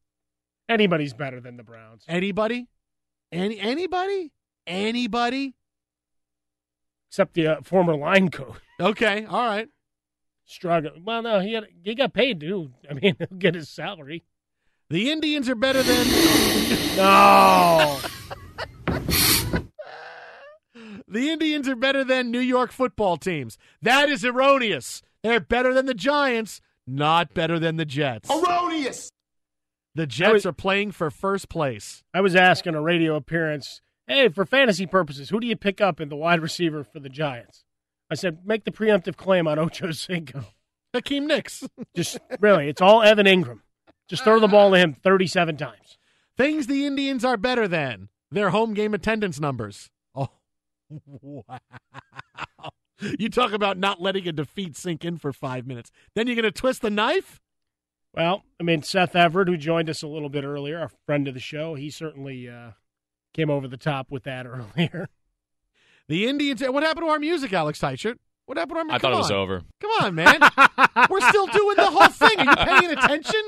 Anybody's 0.70 1.12
better 1.12 1.38
than 1.38 1.58
the 1.58 1.62
Browns. 1.62 2.02
Anybody? 2.08 2.66
Any 3.30 3.58
anybody? 3.60 4.32
Anybody? 4.66 5.54
Except 7.08 7.34
the 7.34 7.46
uh, 7.46 7.60
former 7.62 7.96
line 7.96 8.30
coach. 8.30 8.56
Okay, 8.80 9.24
all 9.24 9.46
right. 9.46 9.68
Struggle. 10.44 10.92
Well, 11.02 11.22
no, 11.22 11.40
he 11.40 11.54
had, 11.54 11.66
he 11.82 11.94
got 11.94 12.12
paid, 12.12 12.40
too. 12.40 12.70
I 12.88 12.94
mean, 12.94 13.16
he'll 13.18 13.38
get 13.38 13.54
his 13.54 13.68
salary. 13.68 14.24
The 14.90 15.10
Indians 15.10 15.48
are 15.48 15.54
better 15.54 15.82
than. 15.82 16.06
No. 16.96 18.00
The 21.10 21.30
Indians 21.30 21.66
are 21.68 21.76
better 21.76 22.04
than 22.04 22.30
New 22.30 22.38
York 22.38 22.70
football 22.70 23.16
teams. 23.16 23.56
That 23.80 24.10
is 24.10 24.26
erroneous. 24.26 25.00
They're 25.22 25.40
better 25.40 25.72
than 25.72 25.86
the 25.86 25.94
Giants, 25.94 26.60
not 26.86 27.32
better 27.32 27.58
than 27.58 27.76
the 27.76 27.86
Jets. 27.86 28.30
Erroneous. 28.30 29.10
The 29.94 30.06
Jets 30.06 30.44
are 30.44 30.52
playing 30.52 30.92
for 30.92 31.10
first 31.10 31.48
place. 31.48 32.04
I 32.12 32.20
was 32.20 32.36
asking 32.36 32.74
a 32.74 32.82
radio 32.82 33.16
appearance, 33.16 33.80
hey, 34.08 34.28
for 34.28 34.44
fantasy 34.44 34.86
purposes, 34.86 35.28
who 35.28 35.38
do 35.38 35.46
you 35.46 35.56
pick 35.56 35.80
up 35.80 36.00
in 36.00 36.08
the 36.08 36.16
wide 36.16 36.40
receiver 36.40 36.82
for 36.82 36.98
the 36.98 37.08
Giants? 37.08 37.64
I 38.10 38.14
said, 38.14 38.38
make 38.44 38.64
the 38.64 38.70
preemptive 38.70 39.16
claim 39.16 39.46
on 39.46 39.58
Ocho 39.58 39.92
Cinco. 39.92 40.44
Hakeem 40.94 41.26
Nicks. 41.26 41.64
Just 41.94 42.18
really, 42.40 42.68
it's 42.68 42.80
all 42.80 43.02
Evan 43.02 43.26
Engram. 43.26 43.60
Just 44.08 44.24
throw 44.24 44.40
the 44.40 44.48
ball 44.48 44.72
to 44.72 44.78
him 44.78 44.94
37 44.94 45.56
times. 45.58 45.98
Things 46.36 46.66
the 46.66 46.86
Indians 46.86 47.24
are 47.24 47.36
better 47.36 47.68
than 47.68 48.08
their 48.30 48.50
home 48.50 48.72
game 48.72 48.94
attendance 48.94 49.38
numbers. 49.38 49.90
Oh, 50.14 50.30
wow. 51.20 51.60
You 53.18 53.28
talk 53.28 53.52
about 53.52 53.78
not 53.78 54.00
letting 54.00 54.26
a 54.26 54.32
defeat 54.32 54.76
sink 54.76 55.04
in 55.04 55.18
for 55.18 55.32
five 55.32 55.66
minutes. 55.66 55.90
Then 56.14 56.26
you're 56.26 56.34
going 56.34 56.42
to 56.44 56.50
twist 56.50 56.82
the 56.82 56.90
knife? 56.90 57.40
Well, 58.14 58.42
I 58.58 58.64
mean, 58.64 58.82
Seth 58.82 59.14
Everett, 59.14 59.48
who 59.48 59.56
joined 59.56 59.90
us 59.90 60.02
a 60.02 60.08
little 60.08 60.28
bit 60.28 60.44
earlier, 60.44 60.82
a 60.82 60.90
friend 61.06 61.28
of 61.28 61.34
the 61.34 61.40
show, 61.40 61.74
he 61.74 61.90
certainly 61.90 62.48
uh, 62.48 62.70
came 63.34 63.50
over 63.50 63.68
the 63.68 63.76
top 63.76 64.10
with 64.10 64.24
that 64.24 64.46
earlier. 64.78 65.08
The 66.08 66.26
Indians. 66.26 66.62
What 66.62 66.82
happened 66.82 67.06
to 67.06 67.10
our 67.10 67.18
music, 67.18 67.52
Alex 67.52 67.80
Teichert? 67.80 68.16
What 68.46 68.56
happened 68.56 68.76
to 68.76 68.78
our 68.78 68.84
music? 68.86 68.94
I 68.94 68.98
thought 68.98 69.08
Come 69.08 69.12
it 69.12 69.18
was 69.18 69.30
on. 69.30 69.36
over. 69.36 69.62
Come 69.78 69.90
on, 70.00 70.14
man. 70.14 70.40
We're 71.10 71.20
still 71.28 71.46
doing 71.48 71.76
the 71.76 71.90
whole 71.90 72.08
thing. 72.08 72.38
Are 72.38 72.44
you 72.44 72.56
paying 72.80 72.90
attention? 72.96 73.42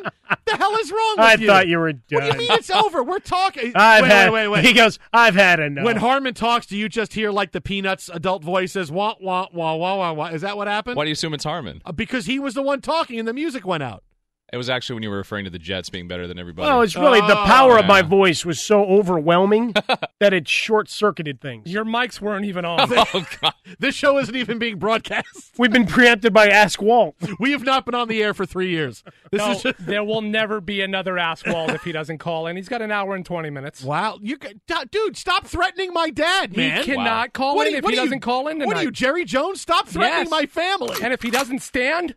The 0.45 0.57
hell 0.59 0.77
is 0.77 0.93
wrong 0.93 1.15
with 1.17 1.19
you? 1.19 1.25
I 1.25 1.35
you? 1.41 1.47
thought 1.47 1.69
you 1.69 1.79
were 1.79 1.93
doing 1.95 2.23
What 2.23 2.37
do 2.37 2.43
you 2.43 2.49
mean 2.51 2.59
it's 2.59 2.69
over? 2.69 3.03
We're 3.03 3.19
talking. 3.19 3.73
I've 3.75 4.03
wait, 4.03 4.11
had, 4.11 4.31
wait, 4.31 4.49
wait, 4.49 4.57
wait. 4.59 4.65
He 4.67 4.75
goes, 4.75 4.99
I've 5.11 5.35
had 5.35 5.59
enough. 5.59 5.87
When 5.87 5.97
Harmon 5.97 6.35
talks, 6.35 6.67
do 6.67 6.77
you 6.77 6.91
just 6.91 7.15
hear 7.15 7.31
like 7.31 7.53
the 7.53 7.63
Peanuts 7.63 8.11
adult 8.13 8.45
voices? 8.45 8.93
Wah 8.93 9.15
wah 9.23 9.47
wah 9.55 9.75
wah 9.77 9.97
wah 9.97 10.13
wah. 10.13 10.27
Is 10.27 10.43
that 10.43 10.59
what 10.59 10.69
happened? 10.69 10.97
Why 10.97 11.05
do 11.05 11.09
you 11.09 11.15
assume 11.15 11.33
it's 11.33 11.45
Harmon? 11.45 11.81
Uh, 11.87 11.93
because 11.93 12.27
he 12.27 12.39
was 12.39 12.53
the 12.53 12.63
one 12.63 12.83
talking 12.83 13.19
and 13.19 13.27
the 13.27 13.33
music 13.33 13.67
went 13.67 13.83
out. 13.83 14.05
It 14.53 14.57
was 14.57 14.69
actually 14.69 14.95
when 14.95 15.03
you 15.05 15.11
were 15.11 15.17
referring 15.17 15.45
to 15.45 15.51
the 15.51 15.59
Jets 15.61 15.91
being 15.91 16.09
better 16.09 16.27
than 16.27 16.39
everybody. 16.39 16.69
well, 16.69 16.83
it's 16.83 16.97
really 16.97 17.21
the 17.21 17.39
Oh, 17.41 17.45
power 17.45 17.79
of 17.79 17.87
my 17.87 18.03
voice 18.03 18.45
was 18.45 18.61
so 18.61 18.85
overwhelming 18.85 19.75
that 20.19 20.33
it 20.33 20.49
short 20.49 20.91
circuited 20.91 21.41
things. 21.41 21.71
Your 21.71 21.85
mics 21.85 22.21
weren't 22.21 22.45
even 22.45 22.65
on. 22.65 22.81
oh 22.93 23.27
God! 23.41 23.55
This 23.79 23.95
show 23.95 24.19
isn't 24.19 24.35
even 24.35 24.59
being 24.59 24.79
broadcast. 24.79 25.53
We've 25.57 25.71
been 25.71 25.87
preempted 25.87 26.33
by 26.33 26.49
Ask 26.49 26.83
Walt. 26.83 27.15
We 27.39 27.53
have 27.53 27.63
not 27.63 27.85
been 27.87 27.95
on 27.95 28.09
the 28.09 28.23
air 28.23 28.35
for 28.35 28.45
three 28.45 28.71
years. 28.71 29.03
This 29.31 29.39
No, 29.39 29.53
is 29.53 29.63
just, 29.63 29.87
there 29.87 30.03
will 30.05 30.21
never 30.21 30.61
be 30.61 30.81
another 30.83 31.17
Ask 31.17 31.47
Walt 31.47 31.71
if 31.71 31.83
he 31.85 31.93
doesn't 31.93 32.19
call 32.19 32.47
in. 32.49 32.57
He's 32.57 32.69
got 32.69 32.83
an 32.83 32.91
hour 32.91 33.15
and 33.15 33.25
20 33.25 33.51
minutes. 33.51 33.83
wow. 33.85 34.19
You 34.21 34.37
ca- 34.37 34.53
d- 34.67 34.75
dude, 34.91 35.17
stop 35.17 35.47
threatening 35.47 35.93
my 35.93 36.11
dad, 36.11 36.57
man. 36.57 36.71
He 36.71 36.75
man. 36.77 36.85
cannot 36.97 37.33
call 37.33 37.55
What 37.57 37.67
in 37.69 37.69
are 37.69 37.71
you- 37.75 37.79
if 37.79 37.85
what 37.85 37.95
he 37.95 37.99
you- 38.01 38.05
doesn't 38.05 38.21
call 38.21 38.49
in 38.49 38.59
What 38.65 38.77
are 38.77 38.83
you, 38.83 38.91
Jerry 38.91 39.25
Jones? 39.25 39.61
Stop 39.61 39.87
threatening 39.89 40.25
Yes. 40.25 40.31
my 40.31 40.47
family. 40.47 40.97
And 41.03 41.13
if 41.13 41.23
he 41.23 41.31
doesn't 41.31 41.61
stand, 41.61 42.15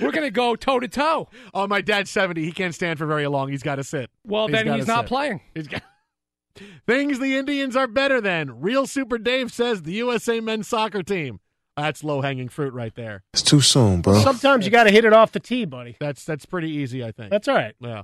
we're 0.00 0.12
going 0.12 0.26
to 0.26 0.30
go 0.30 0.56
toe 0.56 0.80
to 0.80 0.88
toe. 0.88 1.28
Oh, 1.52 1.66
my 1.66 1.80
dad's 1.80 2.10
70. 2.10 2.44
He 2.44 2.52
can't 2.52 2.74
stand 2.74 2.98
for 2.98 3.06
very 3.06 3.26
long. 3.26 3.48
He's 3.50 3.62
got 3.62 3.76
to 3.76 3.84
sit. 3.84 4.10
Well, 4.26 4.48
then 4.48 4.64
gotta 4.64 4.78
he's 4.78 4.86
not 4.86 5.04
sit. 5.04 5.08
playing. 5.08 5.40
He's 5.54 5.68
got 5.68 5.82
Things 6.86 7.18
the 7.18 7.36
Indians 7.36 7.76
are 7.76 7.86
better 7.86 8.20
than. 8.20 8.60
Real 8.60 8.86
Super 8.86 9.18
Dave 9.18 9.52
says 9.52 9.82
the 9.82 9.92
USA 9.92 10.40
men's 10.40 10.68
soccer 10.68 11.02
team. 11.02 11.40
That's 11.76 12.04
low 12.04 12.20
hanging 12.20 12.48
fruit 12.48 12.72
right 12.72 12.94
there. 12.94 13.24
It's 13.32 13.42
too 13.42 13.60
soon, 13.60 14.00
bro. 14.00 14.20
Sometimes 14.20 14.64
you 14.64 14.70
got 14.70 14.84
to 14.84 14.92
hit 14.92 15.04
it 15.04 15.12
off 15.12 15.32
the 15.32 15.40
tee, 15.40 15.64
buddy. 15.64 15.96
That's 15.98 16.24
that's 16.24 16.46
pretty 16.46 16.70
easy, 16.70 17.04
I 17.04 17.10
think. 17.10 17.30
That's 17.30 17.48
all 17.48 17.56
right. 17.56 17.74
Yeah. 17.80 18.02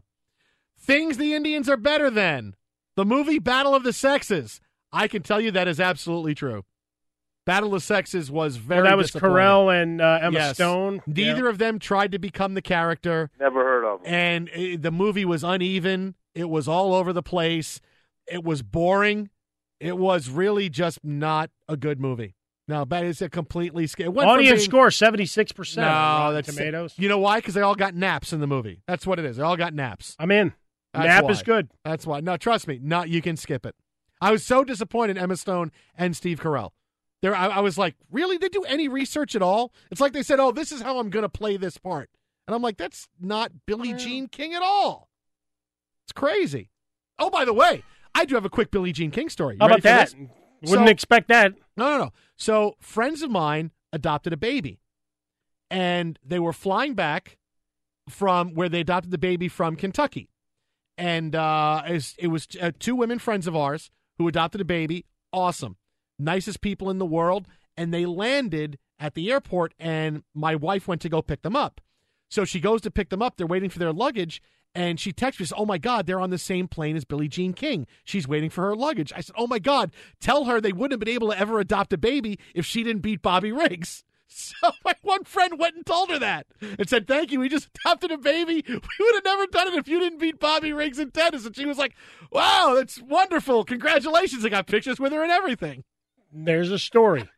Things 0.77 1.19
the 1.19 1.35
Indians 1.35 1.69
are 1.69 1.77
better 1.77 2.11
than. 2.11 2.57
The 2.97 3.05
movie 3.05 3.39
Battle 3.39 3.75
of 3.75 3.85
the 3.85 3.93
Sexes. 3.93 4.61
I 4.93 5.07
can 5.07 5.23
tell 5.23 5.41
you 5.41 5.53
that 5.53 5.69
is 5.69 5.79
absolutely 5.79 6.35
true. 6.35 6.65
Battle 7.47 7.75
of 7.75 7.83
Sexes 7.83 8.31
was 8.31 8.57
very 8.57 8.83
Well, 8.83 8.91
that 8.91 8.97
was 8.97 9.07
disappointing. 9.09 9.37
Carell 9.37 9.83
and 9.83 10.01
uh, 10.01 10.19
Emma 10.23 10.39
Yes. 10.39 10.55
Stone. 10.57 11.03
Neither 11.07 11.49
of 11.49 11.59
them 11.59 11.79
tried 11.79 12.12
to 12.12 12.19
become 12.19 12.55
the 12.55 12.62
character. 12.62 13.31
Never 13.41 13.62
heard 13.65 13.85
of 13.85 14.01
him. 14.01 14.07
and 14.15 14.49
uh, 14.51 14.77
the 14.81 14.91
movie 14.93 15.25
was 15.25 15.43
uneven. 15.43 16.15
It 16.35 16.49
was 16.49 16.69
all 16.69 16.95
over 16.95 17.12
the 17.12 17.23
place. 17.23 17.81
It 18.31 18.45
was 18.45 18.62
boring. 18.62 19.31
It 19.81 19.97
was 19.97 20.29
really 20.29 20.69
just 20.69 20.99
not 21.03 21.51
a 21.69 21.77
good 21.77 21.99
movie. 22.01 22.37
No, 22.69 22.85
but 22.85 23.05
it's 23.05 23.21
a 23.23 23.29
completely 23.29 23.87
sca- 23.89 24.05
it 24.05 24.12
went 24.12 24.27
from 24.29 24.39
Audience 24.39 24.61
being- 24.61 24.71
score 24.71 24.89
76% 24.89 25.77
No, 25.79 26.33
that's 26.33 26.55
Tomatoes. 26.55 26.95
You 26.99 27.09
know 27.09 27.19
why? 27.19 27.39
Because 27.39 27.55
they 27.55 27.62
all 27.62 27.75
got 27.75 27.95
naps 27.97 28.33
in 28.33 28.39
the 28.41 28.47
movie. 28.47 28.83
That's 28.87 29.07
what 29.07 29.19
it 29.19 29.25
is. 29.25 29.39
They 29.39 29.43
all 29.43 29.57
got 29.57 29.75
naps. 29.75 30.15
I'm 30.21 30.31
in. 30.31 30.53
That's 30.93 31.07
Nap 31.07 31.25
why. 31.25 31.31
is 31.31 31.43
good. 31.43 31.71
That's 31.85 32.07
why. 32.07 32.21
No, 32.21 32.37
trust 32.37 32.69
me. 32.69 32.79
Not 32.83 33.09
you 33.09 33.23
can 33.23 33.37
skip 33.37 33.65
it. 33.67 33.75
I 34.21 34.31
was 34.31 34.45
so 34.45 34.62
disappointed 34.62 35.17
Emma 35.19 35.37
Stone 35.37 35.73
and 35.97 36.15
Steve 36.15 36.41
Carell. 36.41 36.71
There, 37.23 37.35
I, 37.37 37.49
I 37.49 37.61
was 37.61 37.77
like, 37.77 37.97
really? 38.11 38.39
They 38.39 38.49
do 38.49 38.63
any 38.63 38.89
research 38.89 39.35
at 39.37 39.43
all? 39.43 39.73
It's 39.91 40.01
like 40.01 40.13
they 40.15 40.23
said, 40.23 40.41
"Oh, 40.41 40.53
this 40.53 40.73
is 40.73 40.81
how 40.81 40.99
I'm 40.99 41.11
going 41.11 41.23
to 41.23 41.29
play 41.29 41.57
this 41.59 41.77
part," 41.77 42.09
and 42.47 42.55
I'm 42.55 42.63
like, 42.63 42.79
"That's 42.79 43.09
not 43.21 43.53
Billie 43.67 43.93
Jean 43.93 44.27
King 44.29 44.55
at 44.55 44.63
all." 44.63 45.09
It's 46.07 46.13
crazy. 46.13 46.71
Oh, 47.19 47.29
by 47.29 47.45
the 47.45 47.53
way, 47.53 47.85
I 48.15 48.25
do 48.25 48.35
have 48.37 48.47
a 48.47 48.51
quick 48.51 48.71
Billie 48.71 48.93
Jean 48.93 49.11
King 49.11 49.29
story. 49.29 49.55
You 49.57 49.59
How 49.61 49.67
about 49.67 49.83
that? 49.83 50.11
this? 50.13 50.71
Wouldn't 50.71 50.89
So- 50.89 50.91
expect 50.93 51.29
that. 51.29 51.53
no, 51.77 51.91
no, 51.91 51.99
no. 52.05 52.11
So 52.37 52.77
friends 52.81 53.21
of 53.23 53.31
mine 53.31 53.71
adopted 53.93 54.33
a 54.33 54.37
baby, 54.39 54.81
and 55.71 56.19
they 56.25 56.39
were 56.39 56.53
flying 56.55 56.95
back 56.95 57.37
from 58.09 58.55
where 58.55 58.69
they 58.69 58.81
adopted 58.81 59.11
the 59.11 59.19
baby 59.19 59.49
from 59.49 59.77
Kentucky, 59.77 60.31
and 60.97 61.35
uh, 61.37 61.83
it 61.87 61.93
was, 61.93 62.15
it 62.19 62.27
was 62.29 62.49
uh, 62.61 62.73
two 62.79 62.97
women 62.97 63.19
friends 63.19 63.47
of 63.47 63.55
ours 63.55 63.91
who 64.19 64.27
adopted 64.27 64.61
a 64.61 64.65
baby. 64.65 65.05
Awesome, 65.33 65.77
nicest 66.21 66.61
people 66.61 66.91
in 66.91 66.99
the 66.99 67.07
world, 67.07 67.49
and 67.77 67.93
they 67.93 68.07
landed 68.07 68.79
at 68.99 69.15
the 69.15 69.31
airport, 69.31 69.75
and 69.79 70.23
my 70.35 70.55
wife 70.55 70.87
went 70.87 71.01
to 71.03 71.09
go 71.09 71.23
pick 71.23 71.43
them 71.43 71.57
up. 71.57 71.81
So 72.29 72.45
she 72.45 72.61
goes 72.61 72.81
to 72.83 72.91
pick 72.91 73.09
them 73.09 73.23
up. 73.23 73.37
They're 73.37 73.47
waiting 73.47 73.71
for 73.71 73.79
their 73.79 73.93
luggage. 73.93 74.41
And 74.73 75.01
she 75.01 75.13
texts 75.13 75.41
me, 75.41 75.47
says, 75.47 75.55
Oh 75.57 75.67
my 75.67 75.79
God, 75.79 76.07
they're 76.07 76.21
on 76.21 76.31
the 76.31 76.39
same 76.39 76.69
plane 76.69 76.97
as 76.97 77.05
Billie 77.05 77.27
Jean 77.27 77.53
King. 77.53 77.87
She's 78.05 78.29
waiting 78.29 78.51
for 78.51 78.63
her 78.67 78.77
luggage. 78.77 79.13
I 79.15 79.21
said, 79.21 79.35
Oh 79.37 79.49
my 79.49 79.59
God, 79.59 79.91
tell 80.21 80.45
her 80.45 80.61
they 80.61 80.73
wouldn't 80.73 80.93
have 80.93 81.01
been 81.01 81.13
able 81.13 81.31
to 81.31 81.39
ever 81.39 81.59
adopt 81.59 81.93
a 81.93 81.99
baby 81.99 82.39
if 82.55 82.65
she 82.65 82.85
didn't 82.85 83.03
beat 83.03 83.23
Bobby 83.23 83.53
Riggs. 83.53 84.05
So 84.33 84.71
my 84.85 84.95
one 85.03 85.25
friend 85.25 85.59
went 85.59 85.75
and 85.75 85.85
told 85.85 86.09
her 86.09 86.19
that 86.21 86.47
and 86.61 86.89
said, 86.89 87.09
Thank 87.09 87.33
you. 87.33 87.41
We 87.41 87.49
just 87.49 87.69
adopted 87.85 88.13
a 88.13 88.17
baby. 88.17 88.65
We 88.69 88.75
would 88.77 89.15
have 89.17 89.25
never 89.25 89.47
done 89.49 89.67
it 89.67 89.75
if 89.75 89.89
you 89.89 89.99
didn't 89.99 90.21
beat 90.21 90.39
Bobby 90.39 90.73
Riggs 90.73 91.01
in 91.01 91.11
tennis. 91.11 91.45
And 91.45 91.57
she 91.57 91.67
was 91.67 91.79
like, 91.79 91.97
Wow, 92.31 92.75
that's 92.77 93.03
wonderful. 93.03 93.65
Congratulations. 93.65 94.45
I 94.45 94.49
got 94.51 94.69
pictures 94.69 95.01
with 95.01 95.13
her 95.13 95.25
and 95.25 95.33
everything. 95.33 95.83
There's 96.32 96.70
a 96.70 96.78
story. 96.78 97.28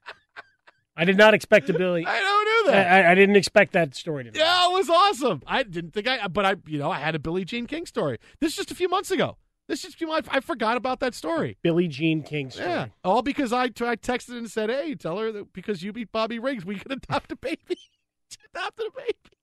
I 0.96 1.04
did 1.04 1.16
not 1.16 1.32
expect 1.32 1.68
to 1.68 1.72
Billy. 1.72 2.04
I 2.06 2.20
don't 2.20 2.66
know 2.66 2.72
that. 2.72 3.06
I, 3.06 3.12
I 3.12 3.14
didn't 3.14 3.36
expect 3.36 3.72
that 3.72 3.94
story 3.94 4.24
to. 4.24 4.30
Yeah, 4.34 4.68
it 4.68 4.72
was 4.72 4.90
awesome. 4.90 5.42
I 5.46 5.62
didn't 5.62 5.92
think 5.92 6.06
I, 6.06 6.28
but 6.28 6.44
I, 6.44 6.56
you 6.66 6.78
know, 6.78 6.90
I 6.90 6.98
had 6.98 7.14
a 7.14 7.18
Billie 7.18 7.44
Jean 7.46 7.66
King 7.66 7.86
story. 7.86 8.18
This 8.40 8.52
is 8.52 8.56
just 8.56 8.70
a 8.70 8.74
few 8.74 8.88
months 8.88 9.10
ago. 9.10 9.38
This 9.68 9.78
is 9.78 9.84
just 9.84 9.94
a 9.94 9.98
few 9.98 10.08
months. 10.08 10.28
I 10.30 10.40
forgot 10.40 10.76
about 10.76 11.00
that 11.00 11.14
story. 11.14 11.56
Billie 11.62 11.88
Jean 11.88 12.22
King 12.22 12.50
story. 12.50 12.68
Yeah, 12.68 12.86
all 13.04 13.22
because 13.22 13.52
I, 13.52 13.64
I 13.64 13.96
texted 13.96 14.36
and 14.36 14.50
said, 14.50 14.68
"Hey, 14.68 14.94
tell 14.94 15.16
her 15.18 15.32
that 15.32 15.52
because 15.54 15.82
you 15.82 15.92
beat 15.92 16.12
Bobby 16.12 16.38
Riggs, 16.38 16.64
we 16.64 16.76
can 16.76 16.92
adopt 16.92 17.32
a 17.32 17.36
baby." 17.36 17.58
Adopted 18.54 18.86
a 18.88 18.90
baby. 18.98 19.36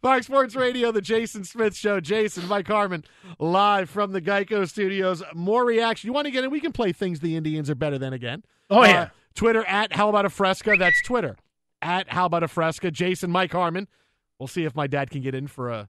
Fox 0.00 0.26
Sports 0.26 0.54
Radio, 0.54 0.92
the 0.92 1.00
Jason 1.00 1.42
Smith 1.44 1.74
Show. 1.74 2.00
Jason, 2.00 2.46
Mike 2.46 2.68
Harmon, 2.68 3.04
live 3.38 3.90
from 3.90 4.12
the 4.12 4.20
Geico 4.20 4.68
Studios. 4.68 5.22
More 5.34 5.64
reaction. 5.64 6.06
You 6.08 6.12
want 6.12 6.26
to 6.26 6.30
get 6.30 6.44
in? 6.44 6.50
We 6.50 6.60
can 6.60 6.72
play 6.72 6.92
things 6.92 7.20
the 7.20 7.36
Indians 7.36 7.68
are 7.68 7.74
better 7.74 7.98
than 7.98 8.12
again. 8.12 8.44
Oh, 8.70 8.82
Uh, 8.82 8.86
yeah. 8.86 9.08
Twitter 9.34 9.64
at 9.64 9.92
How 9.92 10.08
About 10.08 10.24
a 10.26 10.30
Fresca. 10.30 10.76
That's 10.78 11.00
Twitter 11.02 11.36
at 11.82 12.08
How 12.10 12.26
About 12.26 12.42
a 12.42 12.48
Fresca. 12.48 12.90
Jason, 12.90 13.30
Mike 13.30 13.52
Harmon. 13.52 13.88
We'll 14.38 14.46
see 14.46 14.64
if 14.64 14.74
my 14.76 14.86
dad 14.86 15.10
can 15.10 15.22
get 15.22 15.34
in 15.34 15.46
for 15.48 15.70
a 15.70 15.88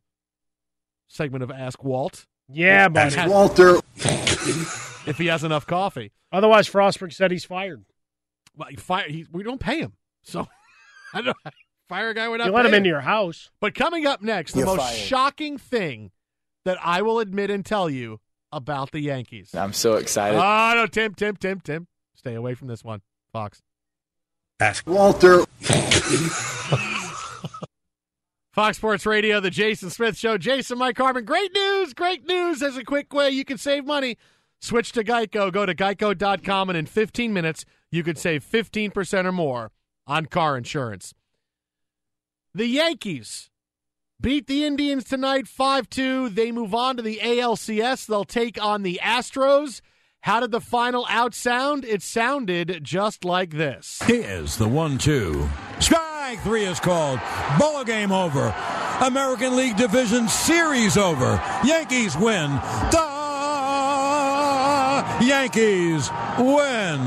segment 1.07 1.43
of 1.43 1.51
Ask 1.51 1.83
Walt. 1.83 2.25
Yeah, 2.51 2.87
If 2.87 2.93
buddy. 2.93 3.09
he 3.11 3.15
has- 3.17 3.29
Walter. 3.29 3.75
if 3.95 5.17
he 5.17 5.27
has 5.27 5.43
enough 5.43 5.67
coffee. 5.67 6.11
Otherwise, 6.31 6.67
Frostberg 6.69 7.13
said 7.13 7.31
he's 7.31 7.45
fired. 7.45 7.85
Well, 8.55 8.67
he 8.69 8.75
fire, 8.75 9.07
he, 9.07 9.25
we 9.31 9.43
don't 9.43 9.59
pay 9.59 9.79
him. 9.79 9.93
So 10.23 10.47
I 11.13 11.21
don't 11.21 11.37
fire 11.89 12.09
a 12.09 12.13
guy 12.13 12.29
without 12.29 12.45
You 12.47 12.53
let 12.53 12.65
him 12.65 12.73
into 12.73 12.87
your 12.87 13.01
house. 13.01 13.49
But 13.59 13.73
coming 13.75 14.05
up 14.05 14.21
next, 14.21 14.53
the 14.53 14.59
You're 14.59 14.67
most 14.67 14.79
fired. 14.79 14.95
shocking 14.97 15.57
thing 15.57 16.11
that 16.63 16.77
I 16.81 17.01
will 17.01 17.19
admit 17.19 17.49
and 17.49 17.65
tell 17.65 17.89
you 17.89 18.19
about 18.51 18.91
the 18.91 18.99
Yankees. 19.01 19.53
I'm 19.53 19.73
so 19.73 19.95
excited. 19.95 20.37
Oh, 20.39 20.73
no, 20.75 20.87
Tim, 20.87 21.13
Tim, 21.13 21.35
Tim, 21.35 21.59
Tim. 21.59 21.87
Stay 22.15 22.35
away 22.35 22.53
from 22.53 22.67
this 22.67 22.83
one, 22.83 23.01
Fox. 23.33 23.61
Ask 24.59 24.87
Walter. 24.87 25.43
Fox 28.51 28.77
Sports 28.77 29.05
Radio, 29.05 29.39
the 29.39 29.49
Jason 29.49 29.89
Smith 29.89 30.17
Show. 30.17 30.37
Jason, 30.37 30.77
Mike 30.77 30.97
Harmon. 30.97 31.23
Great 31.23 31.53
news, 31.53 31.93
great 31.93 32.27
news. 32.27 32.59
There's 32.59 32.75
a 32.77 32.83
quick 32.83 33.13
way 33.13 33.29
you 33.29 33.45
can 33.45 33.57
save 33.57 33.85
money. 33.85 34.17
Switch 34.59 34.91
to 34.93 35.03
Geico. 35.03 35.51
Go 35.51 35.65
to 35.65 35.73
geico.com, 35.73 36.69
and 36.69 36.77
in 36.77 36.85
15 36.85 37.31
minutes, 37.31 37.63
you 37.91 38.03
could 38.03 38.17
save 38.17 38.43
15% 38.43 39.25
or 39.25 39.31
more 39.31 39.71
on 40.07 40.25
car 40.25 40.57
insurance. 40.57 41.13
The 42.55 42.65
Yankees 42.65 43.51
beat 44.19 44.47
the 44.47 44.65
Indians 44.65 45.03
tonight 45.03 45.47
5 45.47 45.87
2. 45.87 46.29
They 46.29 46.51
move 46.51 46.73
on 46.73 46.97
to 46.97 47.03
the 47.03 47.19
ALCS. 47.21 48.07
They'll 48.07 48.25
take 48.25 48.61
on 48.63 48.81
the 48.81 48.99
Astros. 49.03 49.81
How 50.21 50.39
did 50.39 50.49
the 50.49 50.59
final 50.59 51.05
out 51.09 51.35
sound? 51.35 51.85
It 51.85 52.01
sounded 52.01 52.79
just 52.83 53.23
like 53.23 53.51
this. 53.51 54.01
Here's 54.05 54.57
the 54.57 54.67
one 54.67 54.97
two. 54.97 55.47
Strike 55.79 56.39
three 56.39 56.63
is 56.65 56.79
called. 56.79 57.19
Ball 57.59 57.83
game 57.83 58.11
over. 58.11 58.53
American 59.01 59.55
League 59.55 59.77
Division 59.77 60.27
Series 60.27 60.97
over. 60.97 61.41
Yankees 61.63 62.17
win. 62.17 62.51
The 62.91 63.18
Yankees 65.21 66.09
win. 66.37 66.99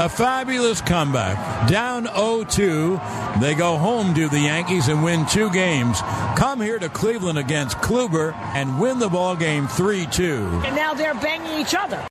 A 0.00 0.08
fabulous 0.08 0.80
comeback. 0.80 1.68
Down 1.68 2.06
0-2. 2.06 3.40
They 3.40 3.54
go 3.54 3.76
home 3.76 4.14
to 4.14 4.28
the 4.28 4.38
Yankees 4.38 4.86
and 4.88 5.02
win 5.02 5.26
two 5.26 5.50
games. 5.50 6.00
Come 6.36 6.60
here 6.60 6.78
to 6.78 6.88
Cleveland 6.88 7.38
against 7.38 7.78
Kluber 7.78 8.32
and 8.54 8.80
win 8.80 9.00
the 9.00 9.08
ball 9.08 9.34
game 9.34 9.66
3-2. 9.66 10.64
And 10.64 10.76
now 10.76 10.94
they're 10.94 11.14
banging 11.14 11.60
each 11.60 11.74
other. 11.74 12.06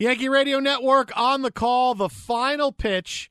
Yankee 0.00 0.28
Radio 0.28 0.58
Network 0.58 1.16
on 1.16 1.42
the 1.42 1.52
call. 1.52 1.94
The 1.94 2.08
final 2.08 2.72
pitch, 2.72 3.30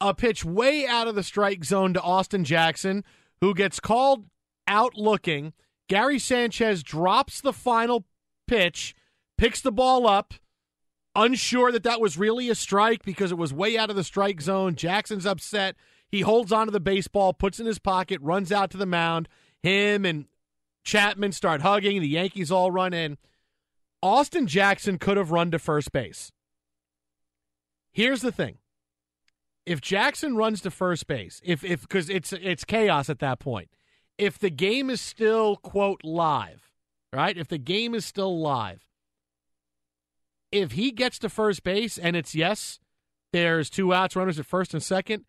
a 0.00 0.14
pitch 0.14 0.44
way 0.46 0.86
out 0.86 1.06
of 1.06 1.14
the 1.14 1.22
strike 1.22 1.62
zone 1.62 1.92
to 1.92 2.00
Austin 2.00 2.42
Jackson, 2.42 3.04
who 3.42 3.52
gets 3.52 3.80
called 3.80 4.24
out 4.66 4.94
looking. 4.96 5.52
Gary 5.88 6.18
Sanchez 6.18 6.82
drops 6.82 7.42
the 7.42 7.52
final 7.52 8.06
pitch, 8.46 8.94
picks 9.36 9.60
the 9.60 9.70
ball 9.70 10.06
up, 10.06 10.32
unsure 11.16 11.72
that 11.72 11.82
that 11.82 12.00
was 12.00 12.18
really 12.18 12.48
a 12.50 12.54
strike 12.54 13.02
because 13.04 13.32
it 13.32 13.38
was 13.38 13.52
way 13.52 13.76
out 13.76 13.90
of 13.90 13.96
the 13.96 14.04
strike 14.04 14.40
zone. 14.40 14.76
Jackson's 14.76 15.26
upset. 15.26 15.74
He 16.08 16.20
holds 16.20 16.52
onto 16.52 16.70
the 16.70 16.80
baseball, 16.80 17.32
puts 17.32 17.58
in 17.58 17.66
his 17.66 17.78
pocket, 17.78 18.20
runs 18.20 18.52
out 18.52 18.70
to 18.70 18.76
the 18.76 18.86
mound. 18.86 19.28
Him 19.62 20.04
and 20.04 20.26
Chapman 20.84 21.32
start 21.32 21.62
hugging. 21.62 22.00
The 22.00 22.08
Yankees 22.08 22.52
all 22.52 22.70
run 22.70 22.94
in. 22.94 23.18
Austin 24.02 24.46
Jackson 24.46 24.98
could 24.98 25.16
have 25.16 25.32
run 25.32 25.50
to 25.50 25.58
first 25.58 25.90
base. 25.90 26.30
Here's 27.92 28.20
the 28.20 28.30
thing. 28.30 28.58
If 29.64 29.80
Jackson 29.80 30.36
runs 30.36 30.60
to 30.60 30.70
first 30.70 31.08
base, 31.08 31.40
if 31.44 31.64
if 31.64 31.80
because 31.80 32.08
it's 32.08 32.32
it's 32.32 32.64
chaos 32.64 33.10
at 33.10 33.18
that 33.18 33.40
point. 33.40 33.68
If 34.16 34.38
the 34.38 34.50
game 34.50 34.90
is 34.90 35.00
still 35.00 35.56
quote 35.56 36.02
live, 36.04 36.70
right? 37.12 37.36
If 37.36 37.48
the 37.48 37.58
game 37.58 37.94
is 37.94 38.06
still 38.06 38.38
live, 38.40 38.86
if 40.52 40.72
he 40.72 40.90
gets 40.90 41.18
to 41.20 41.28
first 41.28 41.62
base 41.62 41.98
and 41.98 42.16
it's 42.16 42.34
yes, 42.34 42.78
there's 43.32 43.70
two 43.70 43.92
outs, 43.92 44.16
runners 44.16 44.38
at 44.38 44.46
first 44.46 44.72
and 44.72 44.82
second, 44.82 45.24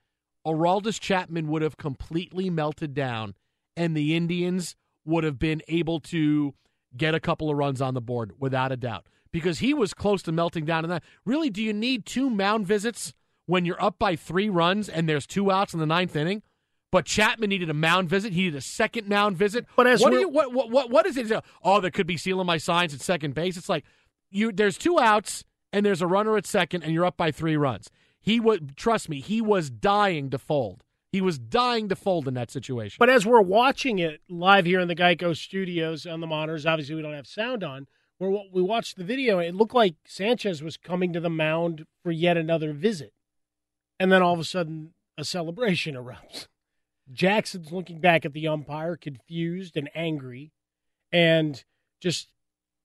Aroldis 0.46 1.00
Chapman 1.00 1.48
would 1.50 1.62
have 1.62 1.78
completely 1.78 2.50
melted 2.50 2.94
down, 2.94 3.36
and 3.76 3.96
the 3.96 4.16
Indians 4.16 4.76
would 5.06 5.24
have 5.24 5.40
been 5.40 5.62
able 5.68 6.00
to 6.00 6.54
get 6.96 7.16
a 7.16 7.20
couple 7.20 7.50
of 7.50 7.58
runs 7.58 7.82
on 7.82 7.94
the 7.94 8.02
board 8.02 8.34
without 8.40 8.72
a 8.72 8.78
doubt 8.78 9.08
because 9.32 9.60
he 9.60 9.74
was 9.74 9.94
close 9.94 10.22
to 10.24 10.32
melting 10.32 10.66
down 10.66 10.84
in 10.84 10.90
that. 10.90 11.04
Really, 11.26 11.50
do 11.50 11.62
you 11.62 11.74
need 11.74 12.06
two 12.06 12.30
mound 12.30 12.66
visits 12.66 13.14
when 13.46 13.66
you're 13.66 13.82
up 13.82 14.00
by 14.00 14.16
three 14.16 14.50
runs 14.50 14.88
and 14.90 15.08
there's 15.08 15.28
two 15.28 15.52
outs 15.52 15.74
in 15.74 15.80
the 15.80 15.86
ninth 15.86 16.16
inning? 16.16 16.44
But 16.92 17.06
Chapman 17.06 17.50
needed 17.50 17.70
a 17.70 17.74
mound 17.74 18.10
visit. 18.10 18.32
He 18.32 18.44
needed 18.44 18.58
a 18.58 18.62
second 18.62 19.10
mound 19.10 19.36
visit. 19.36 19.66
But 19.76 19.88
as 19.88 20.00
what 20.00 20.12
do 20.12 20.20
you 20.20 20.30
what 20.30 20.54
what 20.54 20.72
what, 20.72 20.90
what 20.90 21.06
is 21.06 21.18
it? 21.18 21.32
Oh, 21.62 21.82
there 21.82 21.92
could 21.92 22.08
be 22.08 22.16
sealing 22.16 22.48
my 22.48 22.58
signs 22.58 22.94
at 22.94 23.02
second 23.02 23.36
base. 23.36 23.58
It's 23.58 23.68
like 23.68 23.84
you 24.30 24.52
there's 24.52 24.78
two 24.78 25.00
outs 25.00 25.44
and 25.74 25.86
there's 25.86 26.02
a 26.02 26.08
runner 26.08 26.38
at 26.38 26.46
second 26.46 26.84
and 26.84 26.94
you're 26.94 27.06
up 27.06 27.18
by 27.18 27.32
three 27.32 27.58
runs. 27.58 27.90
He 28.20 28.40
would 28.40 28.76
trust 28.76 29.10
me. 29.10 29.22
He 29.22 29.42
was 29.42 29.70
dying 29.70 30.30
to 30.32 30.38
fold. 30.38 30.84
He 31.12 31.22
was 31.22 31.40
dying 31.40 31.88
to 31.90 31.96
fold 31.96 32.28
in 32.28 32.34
that 32.34 32.52
situation. 32.52 32.98
But 33.00 33.10
as 33.10 33.26
we're 33.26 33.42
watching 33.42 34.00
it 34.00 34.22
live 34.30 34.66
here 34.66 34.80
in 34.80 34.90
the 34.90 34.96
Geico 34.96 35.36
studios 35.36 36.06
on 36.06 36.20
the 36.20 36.28
monitors, 36.28 36.66
obviously 36.66 36.96
we 36.96 37.02
don't 37.02 37.14
have 37.14 37.28
sound 37.28 37.64
on. 37.64 37.88
Where 38.18 38.32
we 38.52 38.62
watched 38.62 38.98
the 38.98 39.04
video, 39.04 39.38
it 39.40 39.54
looked 39.54 39.76
like 39.76 39.96
Sanchez 40.06 40.64
was 40.64 40.76
coming 40.76 41.14
to 41.14 41.20
the 41.20 41.30
mound 41.30 41.86
for 42.02 42.12
yet 42.12 42.36
another 42.36 42.74
visit, 42.74 43.14
and 44.00 44.12
then 44.12 44.24
all 44.24 44.34
of 44.34 44.40
a 44.40 44.44
sudden 44.44 44.94
a 45.18 45.24
celebration 45.24 45.96
erupts. 45.96 46.48
Jackson's 47.12 47.72
looking 47.72 48.00
back 48.00 48.26
at 48.26 48.34
the 48.34 48.48
umpire, 48.48 48.98
confused 48.98 49.78
and 49.78 49.90
angry, 49.94 50.52
and 51.12 51.64
just 52.02 52.28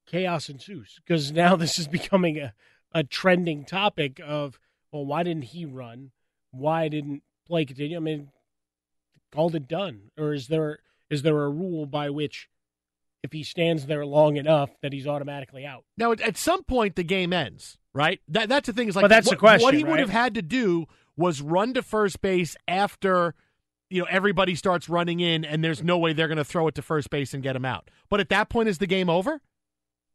chaos 0.06 0.48
ensues 0.48 1.00
because 1.04 1.32
now 1.32 1.56
this 1.56 1.78
is 1.78 1.88
becoming 1.88 2.38
a, 2.38 2.54
a 2.92 3.04
trending 3.04 3.64
topic 3.64 4.20
of 4.24 4.58
well, 4.92 5.06
why 5.06 5.22
didn't 5.22 5.44
he 5.44 5.64
run? 5.64 6.10
Why 6.50 6.88
didn't 6.88 7.22
play 7.46 7.64
continue? 7.64 7.96
I 7.96 8.00
mean, 8.00 8.28
called 9.32 9.54
it 9.54 9.66
done, 9.66 10.10
or 10.18 10.34
is 10.34 10.48
there 10.48 10.80
is 11.10 11.22
there 11.22 11.42
a 11.42 11.48
rule 11.48 11.86
by 11.86 12.10
which 12.10 12.48
if 13.22 13.32
he 13.32 13.42
stands 13.42 13.86
there 13.86 14.04
long 14.04 14.36
enough 14.36 14.70
that 14.82 14.92
he's 14.92 15.06
automatically 15.06 15.64
out? 15.64 15.84
Now, 15.96 16.12
at- 16.12 16.36
some 16.36 16.64
point, 16.64 16.96
the 16.96 17.04
game 17.04 17.32
ends, 17.32 17.78
right? 17.94 18.20
That 18.28 18.48
that's 18.48 18.66
the 18.66 18.72
thing. 18.72 18.88
Is 18.88 18.96
like 18.96 19.04
But 19.04 19.08
that's 19.08 19.26
what, 19.26 19.32
the 19.32 19.38
question, 19.38 19.64
What 19.64 19.74
he 19.74 19.82
right? 19.82 19.90
would 19.90 20.00
have 20.00 20.10
had 20.10 20.34
to 20.34 20.42
do 20.42 20.86
was 21.16 21.40
run 21.40 21.74
to 21.74 21.82
first 21.82 22.20
base 22.20 22.56
after 22.68 23.34
you 23.88 24.00
know 24.00 24.08
everybody 24.10 24.54
starts 24.54 24.88
running 24.88 25.20
in, 25.20 25.44
and 25.44 25.64
there's 25.64 25.82
no 25.82 25.98
way 25.98 26.12
they're 26.12 26.28
going 26.28 26.38
to 26.38 26.44
throw 26.44 26.68
it 26.68 26.74
to 26.74 26.82
first 26.82 27.10
base 27.10 27.32
and 27.32 27.42
get 27.42 27.56
him 27.56 27.64
out. 27.64 27.90
But 28.08 28.20
at 28.20 28.28
that 28.28 28.48
point, 28.50 28.68
is 28.68 28.78
the 28.78 28.86
game 28.86 29.08
over? 29.08 29.40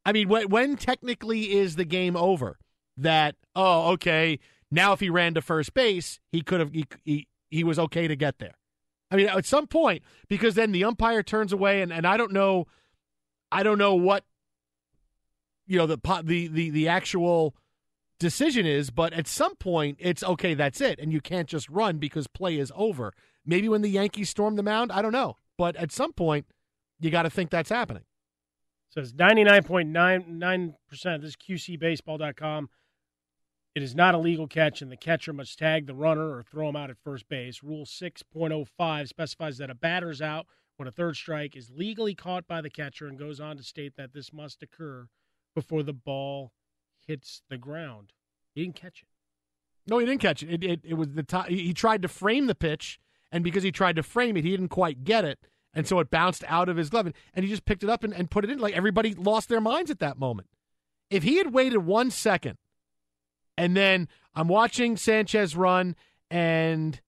I 0.08 0.14
mean, 0.14 0.30
when, 0.30 0.48
when 0.48 0.78
technically 0.78 1.52
is 1.52 1.76
the 1.76 1.84
game 1.84 2.16
over? 2.16 2.58
That 2.96 3.36
oh, 3.56 3.92
okay. 3.92 4.40
Now, 4.72 4.94
if 4.94 5.02
he 5.02 5.10
ran 5.10 5.34
to 5.34 5.42
first 5.42 5.74
base, 5.74 6.20
he 6.32 6.42
could 6.42 6.62
have 6.62 6.72
he, 6.72 6.86
he 7.04 7.28
he 7.50 7.64
was 7.66 7.78
okay 7.78 8.08
to 8.08 8.16
get 8.16 8.40
there. 8.40 8.56
I 9.12 9.18
mean, 9.18 9.28
at 9.28 9.46
some 9.46 9.68
point, 9.68 10.02
because 10.30 10.56
then 10.56 10.72
the 10.72 10.86
umpire 10.86 11.24
turns 11.24 11.54
away, 11.54 11.82
and, 11.82 11.92
and 11.92 12.08
I 12.08 12.18
don't 12.18 12.32
know, 12.32 12.68
I 13.52 13.64
don't 13.64 13.78
know 13.78 13.96
what 13.96 14.24
you 15.68 15.78
know 15.78 15.86
the 15.86 16.00
the 16.24 16.48
the 16.48 16.70
the 16.70 16.88
actual 16.88 17.54
decision 18.18 18.66
is, 18.66 18.90
but 18.90 19.12
at 19.12 19.28
some 19.28 19.56
point 19.58 19.98
it's 20.00 20.24
okay, 20.24 20.54
that's 20.54 20.80
it, 20.80 21.00
and 21.00 21.12
you 21.12 21.20
can't 21.20 21.50
just 21.50 21.70
run 21.70 21.98
because 21.98 22.28
play 22.28 22.58
is 22.58 22.72
over. 22.76 23.14
Maybe 23.46 23.68
when 23.68 23.82
the 23.82 23.90
Yankees 23.90 24.30
storm 24.30 24.56
the 24.56 24.64
mound, 24.64 24.90
I 24.94 25.02
don't 25.02 25.12
know, 25.12 25.36
but 25.58 25.76
at 25.76 25.92
some 25.92 26.14
point 26.14 26.46
you 26.98 27.12
got 27.12 27.24
to 27.24 27.30
think 27.30 27.50
that's 27.50 27.70
happening. 27.70 28.04
Says 28.90 29.14
99.99% 29.14 31.16
of 31.16 31.22
this 31.22 31.36
QCBaseball.com. 31.36 32.70
It 33.76 33.84
is 33.84 33.94
not 33.94 34.16
a 34.16 34.18
legal 34.18 34.48
catch, 34.48 34.82
and 34.82 34.92
the 34.92 34.98
catcher 34.98 35.34
must 35.34 35.60
tag 35.60 35.86
the 35.86 35.94
runner 35.94 36.36
or 36.36 36.44
throw 36.44 36.70
him 36.70 36.76
out 36.76 36.90
at 36.90 36.98
first 36.98 37.30
base. 37.30 37.62
Rule 37.62 37.86
6.05 37.86 39.08
specifies 39.08 39.60
that 39.60 39.70
a 39.70 39.76
batter's 39.76 40.22
out 40.22 40.48
when 40.78 40.88
a 40.88 40.92
third 40.92 41.16
strike 41.16 41.56
is 41.56 41.72
legally 41.76 42.16
caught 42.16 42.48
by 42.48 42.62
the 42.62 42.70
catcher 42.70 43.08
and 43.08 43.20
goes 43.20 43.40
on 43.40 43.58
to 43.58 43.64
state 43.64 43.96
that 43.98 44.14
this 44.14 44.34
must 44.34 44.64
occur 44.64 45.08
before 45.54 45.84
the 45.84 45.94
ball 45.94 46.54
hits 47.06 47.42
the 47.50 47.58
ground. 47.58 48.14
He 48.54 48.64
didn't 48.64 48.76
catch 48.76 49.04
it. 49.04 49.08
No, 49.88 50.00
he 50.00 50.06
didn't 50.06 50.22
catch 50.22 50.44
it. 50.44 50.52
It, 50.52 50.64
it, 50.64 50.80
it 50.84 50.94
was 50.96 51.14
the 51.14 51.24
time 51.24 51.50
he 51.50 51.74
tried 51.74 52.02
to 52.02 52.08
frame 52.08 52.48
the 52.48 52.56
pitch, 52.56 53.00
and 53.32 53.44
because 53.44 53.64
he 53.64 53.72
tried 53.72 53.96
to 53.96 54.04
frame 54.04 54.36
it, 54.38 54.44
he 54.44 54.52
didn't 54.52 54.70
quite 54.70 55.04
get 55.04 55.24
it, 55.24 55.40
and 55.78 55.88
so 55.88 56.00
it 56.00 56.10
bounced 56.10 56.44
out 56.48 56.70
of 56.70 56.76
his 56.76 56.90
glove, 56.90 57.06
and, 57.06 57.16
and 57.36 57.46
he 57.46 57.52
just 57.52 57.64
picked 57.64 57.84
it 57.84 57.90
up 57.90 58.04
and, 58.04 58.12
and 58.12 58.32
put 58.32 58.44
it 58.44 58.50
in. 58.50 58.58
Like 58.58 58.76
everybody 58.76 59.14
lost 59.14 59.48
their 59.48 59.62
minds 59.62 59.92
at 59.92 60.00
that 60.00 60.18
moment. 60.18 60.50
If 61.12 61.22
he 61.22 61.38
had 61.38 61.54
waited 61.54 61.78
one 61.78 62.10
second, 62.10 62.58
and 63.60 63.78
then 63.78 64.08
I'm 64.34 64.48
watching 64.48 64.98
Sanchez 64.98 65.56
run, 65.56 65.96
and 66.32 67.00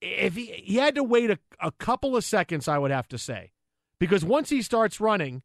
if 0.00 0.34
he 0.34 0.46
he 0.46 0.74
had 0.74 0.96
to 0.96 1.04
wait 1.04 1.30
a, 1.30 1.38
a 1.60 1.70
couple 1.70 2.16
of 2.16 2.24
seconds, 2.24 2.66
I 2.66 2.78
would 2.78 2.90
have 2.90 3.06
to 3.08 3.16
say, 3.16 3.52
because 4.00 4.24
once 4.24 4.50
he 4.50 4.60
starts 4.60 5.00
running, 5.00 5.42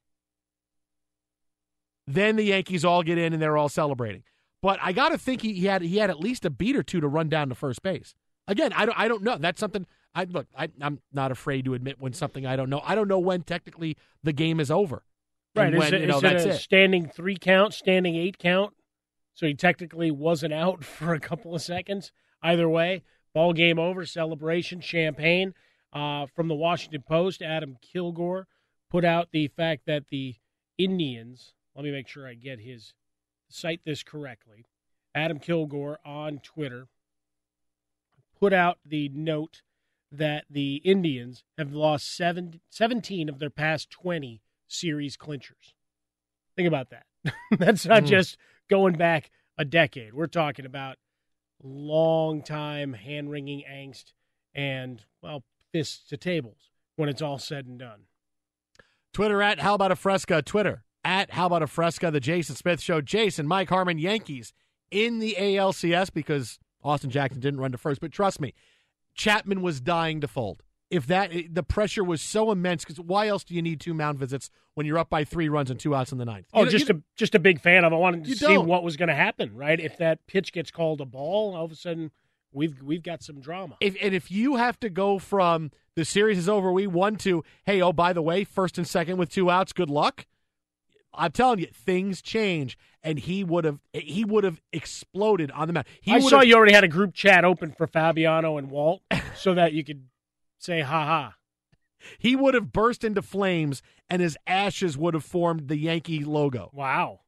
then 2.08 2.36
the 2.36 2.46
Yankees 2.46 2.84
all 2.84 3.04
get 3.04 3.20
in 3.20 3.32
and 3.32 3.40
they're 3.40 3.58
all 3.58 3.70
celebrating. 3.70 4.24
But 4.64 4.80
I 4.82 4.92
got 4.92 5.10
to 5.10 5.20
think 5.20 5.44
he, 5.44 5.54
he 5.54 5.68
had 5.68 5.84
he 5.84 5.98
had 5.98 6.10
at 6.10 6.20
least 6.20 6.46
a 6.46 6.50
beat 6.50 6.76
or 6.76 6.82
two 6.82 7.00
to 7.00 7.08
run 7.08 7.30
down 7.30 7.50
to 7.50 7.56
first 7.56 7.84
base. 7.84 8.16
Again, 8.48 8.74
I 8.74 8.88
don't 8.88 9.00
I 9.00 9.08
don't 9.08 9.22
know. 9.22 9.38
That's 9.38 9.60
something 9.60 9.86
I 10.18 10.24
look. 10.24 10.48
I, 10.58 10.70
I'm 10.82 11.00
not 11.14 11.32
afraid 11.32 11.66
to 11.66 11.76
admit 11.76 11.98
when 12.00 12.12
something 12.12 12.44
I 12.44 12.56
don't 12.56 12.72
know. 12.72 12.82
I 12.84 12.96
don't 12.96 13.08
know 13.08 13.20
when 13.20 13.44
technically 13.44 13.98
the 14.24 14.34
game 14.34 14.60
is 14.60 14.72
over. 14.72 15.04
Right. 15.56 15.72
And 15.72 15.84
Is 15.84 15.92
it, 15.92 16.02
you 16.02 16.08
know, 16.08 16.18
is 16.18 16.24
it 16.24 16.48
a 16.48 16.50
it. 16.50 16.58
standing 16.58 17.08
three 17.08 17.38
count, 17.38 17.76
standing 17.76 18.16
eight 18.16 18.40
count? 18.40 18.74
So 19.36 19.46
he 19.46 19.54
technically 19.54 20.10
wasn't 20.10 20.54
out 20.54 20.84
for 20.84 21.14
a 21.14 21.20
couple 21.20 21.54
of 21.54 21.62
seconds. 21.62 22.12
Either 22.42 22.68
way, 22.68 23.04
ball 23.36 23.54
game 23.54 23.78
over, 23.78 24.08
celebration, 24.08 24.82
champagne. 24.82 25.54
Uh, 25.94 26.26
from 26.36 26.48
the 26.48 26.56
Washington 26.56 27.04
Post, 27.08 27.44
Adam 27.44 27.78
Kilgore 27.82 28.48
put 28.90 29.06
out 29.06 29.30
the 29.32 29.48
fact 29.50 29.84
that 29.86 30.08
the 30.10 30.36
Indians, 30.80 31.54
let 31.76 31.86
me 31.86 31.92
make 31.92 32.08
sure 32.08 32.28
I 32.28 32.34
get 32.34 32.60
his, 32.60 32.96
cite 33.50 33.82
this 33.86 34.02
correctly. 34.02 34.66
Adam 35.14 35.38
Kilgore 35.38 36.00
on 36.04 36.40
Twitter 36.40 36.88
put 38.40 38.52
out 38.52 38.80
the 38.84 39.10
note 39.10 39.62
that 40.12 40.46
the 40.50 40.76
Indians 40.78 41.44
have 41.58 41.74
lost 41.74 42.16
seven, 42.16 42.62
17 42.70 43.30
of 43.30 43.40
their 43.40 43.50
past 43.50 43.90
20 43.90 44.42
series 44.68 45.18
clinchers. 45.18 45.74
Think 46.56 46.68
about 46.68 46.90
that. 46.92 47.06
That's 47.60 47.86
not 47.86 48.04
Hmm. 48.04 48.08
just 48.10 48.38
going 48.70 48.96
back 48.96 49.30
a 49.58 49.66
decade. 49.66 50.14
We're 50.14 50.28
talking 50.28 50.66
about 50.66 50.98
long 51.64 52.42
time 52.44 52.94
hand 52.94 53.30
wringing 53.30 53.64
angst 53.70 54.14
and, 54.54 55.04
well, 55.22 55.44
fists 55.72 56.08
to 56.10 56.18
tables 56.18 56.70
when 56.96 57.10
it's 57.10 57.22
all 57.22 57.38
said 57.40 57.66
and 57.66 57.80
done. 57.80 58.02
Twitter 59.14 59.42
at 59.42 59.60
How 59.60 59.74
About 59.76 59.92
a 59.92 59.96
Fresca. 59.96 60.42
Twitter 60.42 60.84
at 61.04 61.32
How 61.32 61.48
About 61.48 61.64
a 61.64 61.68
Fresca. 61.68 62.12
The 62.12 62.20
Jason 62.20 62.56
Smith 62.56 62.82
Show. 62.82 63.02
Jason, 63.02 63.48
Mike 63.48 63.70
Harmon, 63.70 63.98
Yankees 63.98 64.54
in 64.92 65.20
the 65.20 65.36
ALCS 65.38 66.14
because 66.14 66.60
Austin 66.84 67.10
Jackson 67.10 67.40
didn't 67.42 67.60
run 67.60 67.72
to 67.72 67.78
first. 67.78 68.00
But 68.02 68.12
trust 68.12 68.40
me, 68.40 68.54
Chapman 69.18 69.62
was 69.62 69.82
dying 69.82 70.22
to 70.22 70.28
fold. 70.28 70.64
If 70.90 71.06
that 71.08 71.34
the 71.52 71.64
pressure 71.64 72.04
was 72.04 72.22
so 72.22 72.50
immense, 72.50 72.86
because 72.86 73.00
why 73.00 73.28
else 73.28 73.44
do 73.44 73.54
you 73.54 73.62
need 73.62 73.82
two 73.82 73.94
mound 73.94 74.18
visits 74.20 74.50
when 74.76 74.86
you're 74.86 74.98
up 74.98 75.10
by 75.10 75.26
three 75.26 75.50
runs 75.50 75.70
and 75.70 75.78
two 75.78 75.94
outs 75.94 76.14
in 76.14 76.18
the 76.18 76.24
ninth? 76.24 76.48
Oh, 76.54 76.60
You 76.60 76.66
know- 76.66 76.72
just 76.72 76.88
you 76.88 76.96
a 76.96 77.02
just 77.18 77.36
a 77.36 77.40
big 77.40 77.60
fan 77.60 77.84
of. 77.84 77.92
I 77.92 77.98
wanted 77.98 78.24
to 78.24 78.36
see 78.36 78.46
don't. 78.46 78.68
what 78.68 78.84
was 78.84 78.96
going 78.96 79.10
to 79.10 79.16
happen. 79.16 79.54
Right, 79.54 79.80
if 79.82 79.98
that 79.98 80.26
pitch 80.28 80.54
gets 80.54 80.72
called 80.72 81.02
a 81.02 81.06
ball, 81.06 81.58
all 81.58 81.66
of 81.66 81.72
a 81.74 81.76
sudden 81.76 82.12
we've 82.54 82.82
we've 82.82 83.04
got 83.04 83.22
some 83.22 83.42
drama. 83.42 83.76
If 83.82 83.98
and 84.02 84.16
if 84.16 84.32
you 84.32 84.56
have 84.56 84.80
to 84.80 84.90
go 84.90 85.20
from 85.20 85.72
the 85.96 86.06
series 86.06 86.38
is 86.38 86.48
over, 86.48 86.72
we 86.72 86.88
won 86.88 87.18
to 87.18 87.44
hey, 87.66 87.82
oh 87.82 87.92
by 87.92 88.14
the 88.14 88.22
way, 88.22 88.46
first 88.46 88.78
and 88.78 88.88
second 88.88 89.18
with 89.18 89.28
two 89.30 89.50
outs, 89.50 89.74
good 89.74 89.90
luck. 89.90 90.26
I'm 91.14 91.32
telling 91.32 91.60
you, 91.60 91.68
things 91.74 92.22
change, 92.22 92.78
and 93.02 93.18
he 93.18 93.44
would 93.44 93.66
have 93.66 93.80
he 93.94 94.24
would 94.24 94.44
have 94.44 94.62
exploded 94.72 95.52
on 95.52 95.68
the 95.68 95.74
mound. 95.74 95.88
He 96.02 96.12
I 96.14 96.20
saw 96.20 96.42
you 96.42 96.56
already 96.56 96.74
had 96.74 96.84
a 96.84 96.88
group 96.88 97.14
chat 97.14 97.44
open 97.44 97.72
for 97.72 97.88
Fabiano 97.88 98.58
and 98.58 98.70
Walt, 98.70 99.02
so 99.36 99.54
that 99.54 99.74
you 99.74 99.84
could 99.84 100.06
say 100.60 100.82
ha 100.82 101.06
ha. 101.06 101.36
He 102.20 102.36
would 102.36 102.54
have 102.54 102.72
burst 102.72 103.04
into 103.04 103.22
flames, 103.22 103.82
and 104.10 104.22
his 104.22 104.38
ashes 104.46 104.98
would 104.98 105.14
have 105.14 105.24
formed 105.24 105.68
the 105.68 105.78
Yankee 105.78 106.24
logo. 106.24 106.70
Wow, 106.74 107.22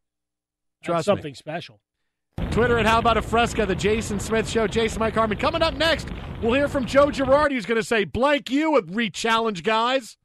Trust 0.84 1.08
That's 1.08 1.08
me. 1.08 1.20
something 1.20 1.36
special. 1.36 1.80
Twitter 2.52 2.78
at 2.80 2.86
How 2.86 3.00
About 3.00 3.18
a 3.18 3.22
Fresca, 3.22 3.66
the 3.66 3.76
Jason 3.76 4.20
Smith 4.20 4.50
Show. 4.50 4.66
Jason 4.68 5.00
Mike 5.00 5.14
Harmon. 5.14 5.38
Coming 5.38 5.62
up 5.62 5.76
next, 5.76 6.08
we'll 6.42 6.54
hear 6.54 6.68
from 6.68 6.86
Joe 6.86 7.08
Girardi, 7.08 7.52
who's 7.54 7.66
going 7.66 7.80
to 7.80 7.86
say, 7.86 8.06
blank 8.06 8.50
you 8.50 8.72
with 8.72 8.96
re-challenge, 8.96 9.64
guys. 9.64 10.18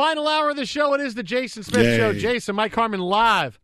Final 0.00 0.28
hour 0.28 0.48
of 0.48 0.56
the 0.56 0.64
show. 0.64 0.94
It 0.94 1.02
is 1.02 1.14
the 1.14 1.22
Jason 1.22 1.62
Smith 1.62 1.84
Yay. 1.84 1.98
Show. 1.98 2.14
Jason 2.14 2.56
Mike 2.56 2.74
Harmon 2.74 3.00
live 3.00 3.60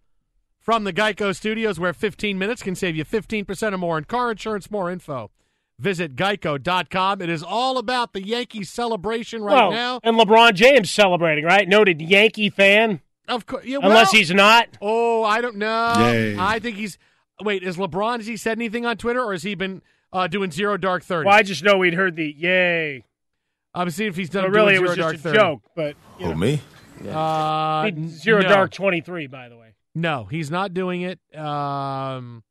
from 0.61 0.85
the 0.85 0.93
Geico 0.93 1.35
Studios, 1.35 1.81
where 1.81 1.95
15 1.95 2.39
minutes 2.39 2.63
can 2.63 2.75
save 2.75 2.95
you 2.95 3.07
15% 3.07 3.73
or 3.73 3.79
more 3.79 3.97
in 3.97 4.05
car 4.05 4.33
insurance. 4.33 4.71
More 4.71 4.91
info. 4.91 5.31
Visit 5.79 6.15
geico.com. 6.15 7.23
It 7.23 7.31
is 7.31 7.43
all 7.43 7.79
about 7.79 8.13
the 8.13 8.23
Yankees 8.23 8.69
celebration 8.69 9.43
right 9.43 9.55
well, 9.55 9.71
now. 9.71 10.01
and 10.03 10.19
LeBron 10.19 10.53
James 10.53 10.91
celebrating, 10.91 11.47
right? 11.47 11.67
Noted 11.67 12.03
Yankee 12.03 12.51
fan. 12.51 13.01
Of 13.27 13.47
course, 13.47 13.65
yeah, 13.65 13.79
unless 13.83 14.11
he's 14.11 14.31
not. 14.31 14.77
Oh, 14.83 15.25
I 15.25 15.41
don't 15.41 15.57
know. 15.57 15.95
Yay. 16.01 16.37
I 16.39 16.59
think 16.59 16.77
he's. 16.77 16.99
Wait, 17.41 17.63
is 17.63 17.79
LeBron? 17.79 18.19
Has 18.19 18.27
he 18.27 18.37
said 18.37 18.59
anything 18.59 18.85
on 18.85 18.99
Twitter, 18.99 19.25
or 19.25 19.33
has 19.33 19.43
he 19.43 19.55
been 19.55 19.81
uh, 20.13 20.27
doing 20.27 20.51
zero 20.51 20.77
dark 20.77 21.03
thirty? 21.03 21.29
Well, 21.29 21.35
I 21.35 21.43
just 21.43 21.65
know 21.65 21.79
we'd 21.79 21.95
heard 21.95 22.15
the 22.15 22.31
yay. 22.31 23.05
I'm 23.77 23.91
seeing 23.91 24.09
if 24.11 24.17
he's 24.17 24.31
done. 24.31 24.45
But 24.45 24.51
really, 24.53 24.75
it 24.75 24.79
zero 24.79 24.89
was 24.89 24.97
dark 24.99 25.13
just 25.15 25.27
a 25.27 25.29
30. 25.31 25.39
joke. 25.39 25.63
But 25.75 25.97
you 26.19 26.29
know. 26.29 26.35
me? 26.35 26.61
Uh, 27.09 27.85
He- 27.91 28.09
zero 28.09 28.41
no. 28.43 28.49
dark 28.49 28.71
twenty 28.73 29.01
three, 29.01 29.27
by 29.27 29.49
the 29.49 29.57
way. 29.57 29.75
No, 29.95 30.25
he's 30.25 30.51
not 30.51 30.75
doing 30.75 31.03
it. 31.03 31.19
Um, 31.39 32.43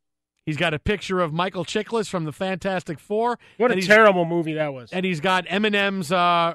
he's 0.44 0.56
got 0.56 0.72
a 0.74 0.78
picture 0.78 1.20
of 1.20 1.32
Michael 1.32 1.64
Chiklis 1.64 2.08
from 2.08 2.24
the 2.24 2.32
Fantastic 2.32 2.98
Four. 2.98 3.38
What 3.56 3.70
a 3.72 3.80
terrible 3.80 4.24
movie 4.24 4.54
that 4.54 4.72
was. 4.72 4.92
And 4.92 5.04
he's 5.04 5.20
got 5.20 5.46
Eminem's 5.46 6.10
uh, 6.12 6.54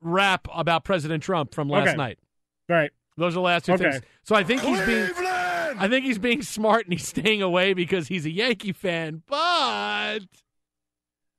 rap 0.00 0.48
about 0.54 0.84
President 0.84 1.22
Trump 1.22 1.54
from 1.54 1.68
last 1.68 1.88
Okay. 1.88 1.96
night. 1.96 2.18
Right. 2.68 2.90
Those 3.16 3.32
are 3.32 3.34
the 3.34 3.40
last 3.40 3.66
two 3.66 3.72
Okay. 3.74 3.90
things. 3.92 4.02
So 4.24 4.34
I 4.34 4.42
think 4.44 4.60
he's 4.62 4.80
being 4.82 5.08
I 5.76 5.88
think 5.88 6.04
he's 6.04 6.18
being 6.18 6.42
smart 6.42 6.86
and 6.86 6.92
he's 6.92 7.06
staying 7.08 7.42
away 7.42 7.74
because 7.74 8.08
he's 8.08 8.26
a 8.26 8.30
Yankee 8.30 8.72
fan. 8.72 9.22
But 9.26 10.20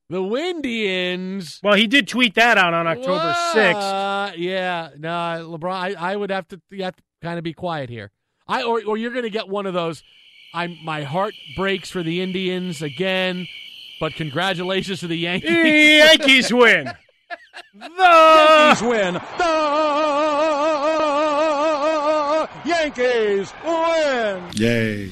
the 0.09 0.23
Windians. 0.23 1.59
Well, 1.63 1.75
he 1.75 1.87
did 1.87 2.07
tweet 2.07 2.35
that 2.35 2.57
out 2.57 2.73
on 2.73 2.87
October 2.87 3.33
sixth. 3.53 3.81
Uh, 3.81 4.31
yeah, 4.37 4.89
no, 4.97 5.09
LeBron. 5.09 5.73
I, 5.73 5.95
I 6.11 6.15
would 6.15 6.29
have 6.29 6.47
to, 6.49 6.61
you 6.69 6.83
have 6.83 6.95
to 6.95 7.03
kind 7.21 7.37
of 7.37 7.43
be 7.43 7.53
quiet 7.53 7.89
here. 7.89 8.11
I 8.47 8.63
or 8.63 8.81
or 8.85 8.97
you're 8.97 9.11
going 9.11 9.23
to 9.23 9.29
get 9.29 9.47
one 9.49 9.65
of 9.65 9.73
those. 9.73 10.03
I'm 10.53 10.77
my 10.83 11.03
heart 11.03 11.33
breaks 11.55 11.89
for 11.89 12.03
the 12.03 12.21
Indians 12.21 12.81
again, 12.81 13.47
but 13.99 14.13
congratulations 14.13 14.99
to 15.01 15.07
the 15.07 15.17
Yankees. 15.17 15.49
The 15.49 15.97
Yankees 16.07 16.53
win. 16.53 16.91
The 17.73 17.89
Yankees 17.89 18.81
win. 18.81 19.13
The 19.37 19.45
Yankees 22.65 23.53
win. 23.63 24.43
Yay. 24.53 25.11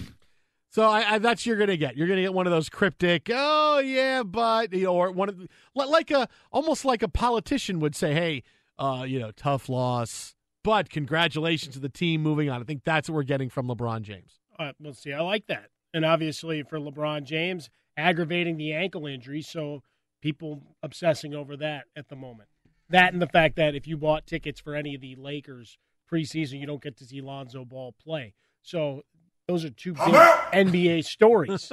So 0.74 0.82
I, 0.90 1.14
I, 1.14 1.18
that's 1.20 1.46
you're 1.46 1.58
gonna 1.58 1.78
get. 1.78 1.96
You're 1.96 2.08
gonna 2.08 2.24
get 2.24 2.34
one 2.34 2.48
of 2.48 2.52
those 2.52 2.68
cryptic. 2.68 3.30
Oh 3.32 3.78
yeah, 3.78 4.24
but 4.24 4.74
you 4.74 4.86
know, 4.86 4.96
or 4.96 5.12
one 5.12 5.30
of 5.30 5.38
the, 5.38 5.48
like 5.76 6.10
a 6.10 6.28
almost 6.52 6.84
like 6.84 7.04
a 7.04 7.08
politician 7.08 7.80
would 7.80 7.96
say, 7.96 8.16
hey, 8.16 8.42
uh, 8.80 9.06
you 9.08 9.20
know, 9.20 9.30
tough 9.30 9.70
loss, 9.70 10.34
but 10.64 10.90
congratulations 10.90 11.76
to 11.76 11.80
the 11.80 11.90
team 11.90 12.24
moving 12.24 12.50
on. 12.50 12.60
I 12.60 12.64
think 12.64 12.84
that's 12.84 13.08
what 13.08 13.14
we're 13.14 13.22
getting 13.22 13.52
from 13.52 13.68
LeBron 13.68 14.02
James. 14.02 14.40
Uh, 14.58 14.72
well, 14.80 14.96
see, 14.96 15.14
I 15.14 15.22
like 15.22 15.46
that. 15.46 15.68
And 15.94 16.04
obviously 16.04 16.64
for 16.64 16.80
LeBron 16.80 17.24
James, 17.24 17.70
aggravating 17.96 18.58
the 18.58 18.74
ankle 18.74 19.06
injury, 19.06 19.44
so 19.44 19.84
people 20.22 20.64
obsessing 20.82 21.36
over 21.36 21.56
that 21.56 21.84
at 21.96 22.10
the 22.10 22.16
moment. 22.16 22.50
That 22.90 23.14
and 23.14 23.22
the 23.22 23.28
fact 23.28 23.58
that 23.58 23.76
if 23.76 23.88
you 23.88 23.96
bought 23.96 24.26
tickets 24.26 24.60
for 24.60 24.74
any 24.74 24.96
of 24.96 25.02
the 25.02 25.16
Lakers 25.18 25.78
preseason, 26.12 26.60
you 26.60 26.66
don't 26.66 26.82
get 26.82 26.98
to 26.98 27.06
see 27.06 27.22
Lonzo 27.22 27.64
Ball 27.64 27.94
play. 28.04 28.34
So 28.64 29.04
those 29.48 29.66
are 29.66 29.70
two 29.70 29.94
big 29.94 30.04
NBA 30.04 31.04
stories 31.04 31.72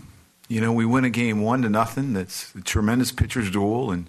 you 0.47 0.61
know, 0.61 0.71
we 0.71 0.85
win 0.85 1.05
a 1.05 1.09
game 1.09 1.41
one 1.41 1.63
to 1.63 1.69
nothing. 1.69 2.13
That's 2.13 2.53
a 2.53 2.61
tremendous 2.61 3.11
pitcher's 3.11 3.49
duel, 3.49 3.89
and 3.91 4.07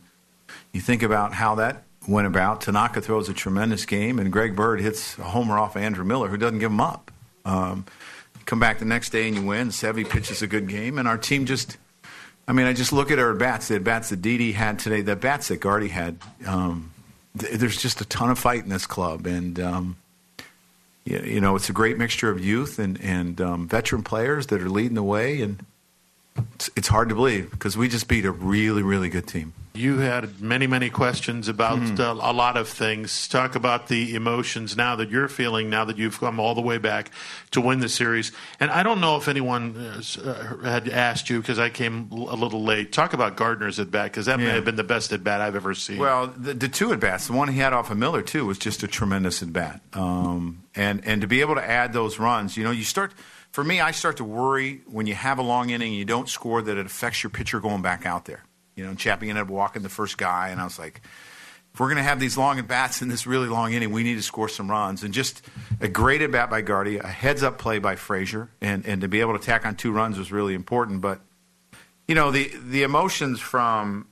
you 0.72 0.80
think 0.80 1.02
about 1.02 1.32
how 1.34 1.54
that 1.54 1.84
went 2.06 2.26
about. 2.26 2.60
Tanaka 2.60 3.00
throws 3.00 3.28
a 3.28 3.34
tremendous 3.34 3.86
game, 3.86 4.18
and 4.18 4.32
Greg 4.32 4.54
Bird 4.54 4.80
hits 4.80 5.18
a 5.18 5.22
homer 5.22 5.58
off 5.58 5.76
of 5.76 5.82
Andrew 5.82 6.04
Miller, 6.04 6.28
who 6.28 6.36
doesn't 6.36 6.58
give 6.58 6.72
him 6.72 6.80
up. 6.80 7.10
Um, 7.44 7.86
come 8.44 8.58
back 8.58 8.80
the 8.80 8.84
next 8.84 9.10
day 9.10 9.28
and 9.28 9.36
you 9.36 9.42
win. 9.42 9.68
Sevy 9.68 10.08
pitches 10.08 10.42
a 10.42 10.46
good 10.46 10.68
game, 10.68 10.98
and 10.98 11.06
our 11.06 11.18
team 11.18 11.46
just. 11.46 11.78
I 12.48 12.52
mean, 12.52 12.66
I 12.66 12.72
just 12.72 12.92
look 12.92 13.12
at 13.12 13.20
our 13.20 13.32
bats. 13.34 13.68
The 13.68 13.78
bats 13.78 14.08
that 14.08 14.22
Didi 14.22 14.50
had 14.50 14.80
today, 14.80 15.02
the 15.02 15.14
bats 15.14 15.48
that 15.48 15.60
Gardy 15.60 15.86
had. 15.86 16.18
Um, 16.44 16.90
th- 17.38 17.52
there's 17.54 17.80
just 17.80 18.00
a 18.00 18.04
ton 18.04 18.30
of 18.30 18.38
fight 18.38 18.62
in 18.62 18.68
this 18.68 18.86
club, 18.86 19.26
and 19.26 19.58
um, 19.60 19.96
you, 21.04 21.18
you 21.20 21.40
know 21.40 21.56
it's 21.56 21.68
a 21.68 21.72
great 21.72 21.98
mixture 21.98 22.30
of 22.30 22.44
youth 22.44 22.78
and 22.78 23.00
and 23.00 23.40
um, 23.40 23.68
veteran 23.68 24.02
players 24.02 24.48
that 24.48 24.62
are 24.62 24.70
leading 24.70 24.94
the 24.94 25.02
way, 25.02 25.40
and 25.40 25.64
it's, 26.54 26.70
it's 26.76 26.88
hard 26.88 27.08
to 27.08 27.14
believe 27.14 27.50
because 27.50 27.76
we 27.76 27.88
just 27.88 28.08
beat 28.08 28.24
a 28.24 28.32
really 28.32 28.82
really 28.82 29.08
good 29.08 29.26
team. 29.26 29.52
You 29.72 29.98
had 29.98 30.40
many, 30.40 30.66
many 30.66 30.90
questions 30.90 31.46
about 31.46 31.78
Mhm. 31.78 32.00
uh, 32.00 32.12
a 32.20 32.32
lot 32.32 32.56
of 32.56 32.68
things. 32.68 33.28
Talk 33.28 33.54
about 33.54 33.86
the 33.86 34.14
emotions 34.16 34.76
now 34.76 34.96
that 34.96 35.10
you're 35.10 35.28
feeling, 35.28 35.70
now 35.70 35.84
that 35.84 35.96
you've 35.96 36.18
come 36.18 36.40
all 36.40 36.56
the 36.56 36.60
way 36.60 36.76
back 36.78 37.10
to 37.52 37.60
win 37.60 37.78
the 37.78 37.88
series. 37.88 38.32
And 38.58 38.70
I 38.70 38.82
don't 38.82 39.00
know 39.00 39.16
if 39.16 39.28
anyone 39.28 39.76
uh, 40.24 40.64
had 40.68 40.88
asked 40.88 41.30
you 41.30 41.40
because 41.40 41.58
I 41.60 41.68
came 41.68 42.08
a 42.10 42.34
little 42.34 42.64
late. 42.64 42.92
Talk 42.92 43.12
about 43.12 43.36
Gardner's 43.36 43.78
at 43.78 43.90
bat 43.92 44.06
because 44.12 44.26
that 44.26 44.38
may 44.40 44.46
have 44.50 44.64
been 44.64 44.76
the 44.76 44.82
best 44.84 45.12
at 45.12 45.22
bat 45.22 45.40
I've 45.40 45.54
ever 45.56 45.72
seen. 45.74 45.98
Well, 45.98 46.26
the, 46.36 46.52
the 46.54 46.68
two 46.68 46.92
at 46.92 46.98
bats, 47.00 47.28
the 47.28 47.32
one 47.32 47.46
he 47.48 47.60
had 47.60 47.72
off 47.72 47.90
of 47.90 47.96
Miller 47.98 48.22
too, 48.22 48.46
was 48.46 48.58
just 48.58 48.82
a 48.82 48.88
tremendous 48.88 49.40
at 49.42 49.52
bat. 49.52 49.80
Um, 49.94 50.64
and 50.74 51.00
and 51.04 51.20
to 51.20 51.26
be 51.28 51.40
able 51.42 51.54
to 51.54 51.64
add 51.68 51.92
those 51.92 52.18
runs, 52.18 52.56
you 52.56 52.64
know, 52.64 52.70
you 52.72 52.84
start. 52.84 53.12
For 53.52 53.64
me, 53.64 53.80
I 53.80 53.90
start 53.90 54.16
to 54.18 54.24
worry 54.24 54.80
when 54.86 55.06
you 55.08 55.14
have 55.14 55.38
a 55.38 55.42
long 55.42 55.70
inning 55.70 55.88
and 55.88 55.96
you 55.98 56.04
don't 56.04 56.28
score 56.28 56.62
that 56.62 56.76
it 56.76 56.86
affects 56.86 57.22
your 57.24 57.30
pitcher 57.30 57.58
going 57.60 57.82
back 57.82 58.06
out 58.06 58.24
there. 58.26 58.44
You 58.80 58.86
know, 58.86 58.94
Chappie 58.94 59.28
ended 59.28 59.42
up 59.42 59.50
walking 59.50 59.82
the 59.82 59.90
first 59.90 60.16
guy, 60.16 60.48
and 60.48 60.58
I 60.58 60.64
was 60.64 60.78
like, 60.78 61.02
if 61.74 61.78
we're 61.78 61.88
going 61.88 61.98
to 61.98 62.02
have 62.02 62.18
these 62.18 62.38
long 62.38 62.58
at 62.58 62.66
bats 62.66 63.02
in 63.02 63.08
this 63.08 63.26
really 63.26 63.46
long 63.46 63.74
inning, 63.74 63.92
we 63.92 64.02
need 64.02 64.14
to 64.14 64.22
score 64.22 64.48
some 64.48 64.70
runs. 64.70 65.02
And 65.02 65.12
just 65.12 65.42
a 65.82 65.86
great 65.86 66.22
at 66.22 66.32
bat 66.32 66.48
by 66.48 66.62
Gardy, 66.62 66.96
a 66.96 67.06
heads 67.06 67.42
up 67.42 67.58
play 67.58 67.78
by 67.78 67.96
Frazier, 67.96 68.48
and 68.62 68.86
and 68.86 69.02
to 69.02 69.08
be 69.08 69.20
able 69.20 69.38
to 69.38 69.44
tack 69.44 69.66
on 69.66 69.76
two 69.76 69.92
runs 69.92 70.16
was 70.16 70.32
really 70.32 70.54
important. 70.54 71.02
But 71.02 71.20
you 72.08 72.14
know, 72.14 72.30
the 72.30 72.50
the 72.64 72.82
emotions 72.82 73.38
from 73.38 74.06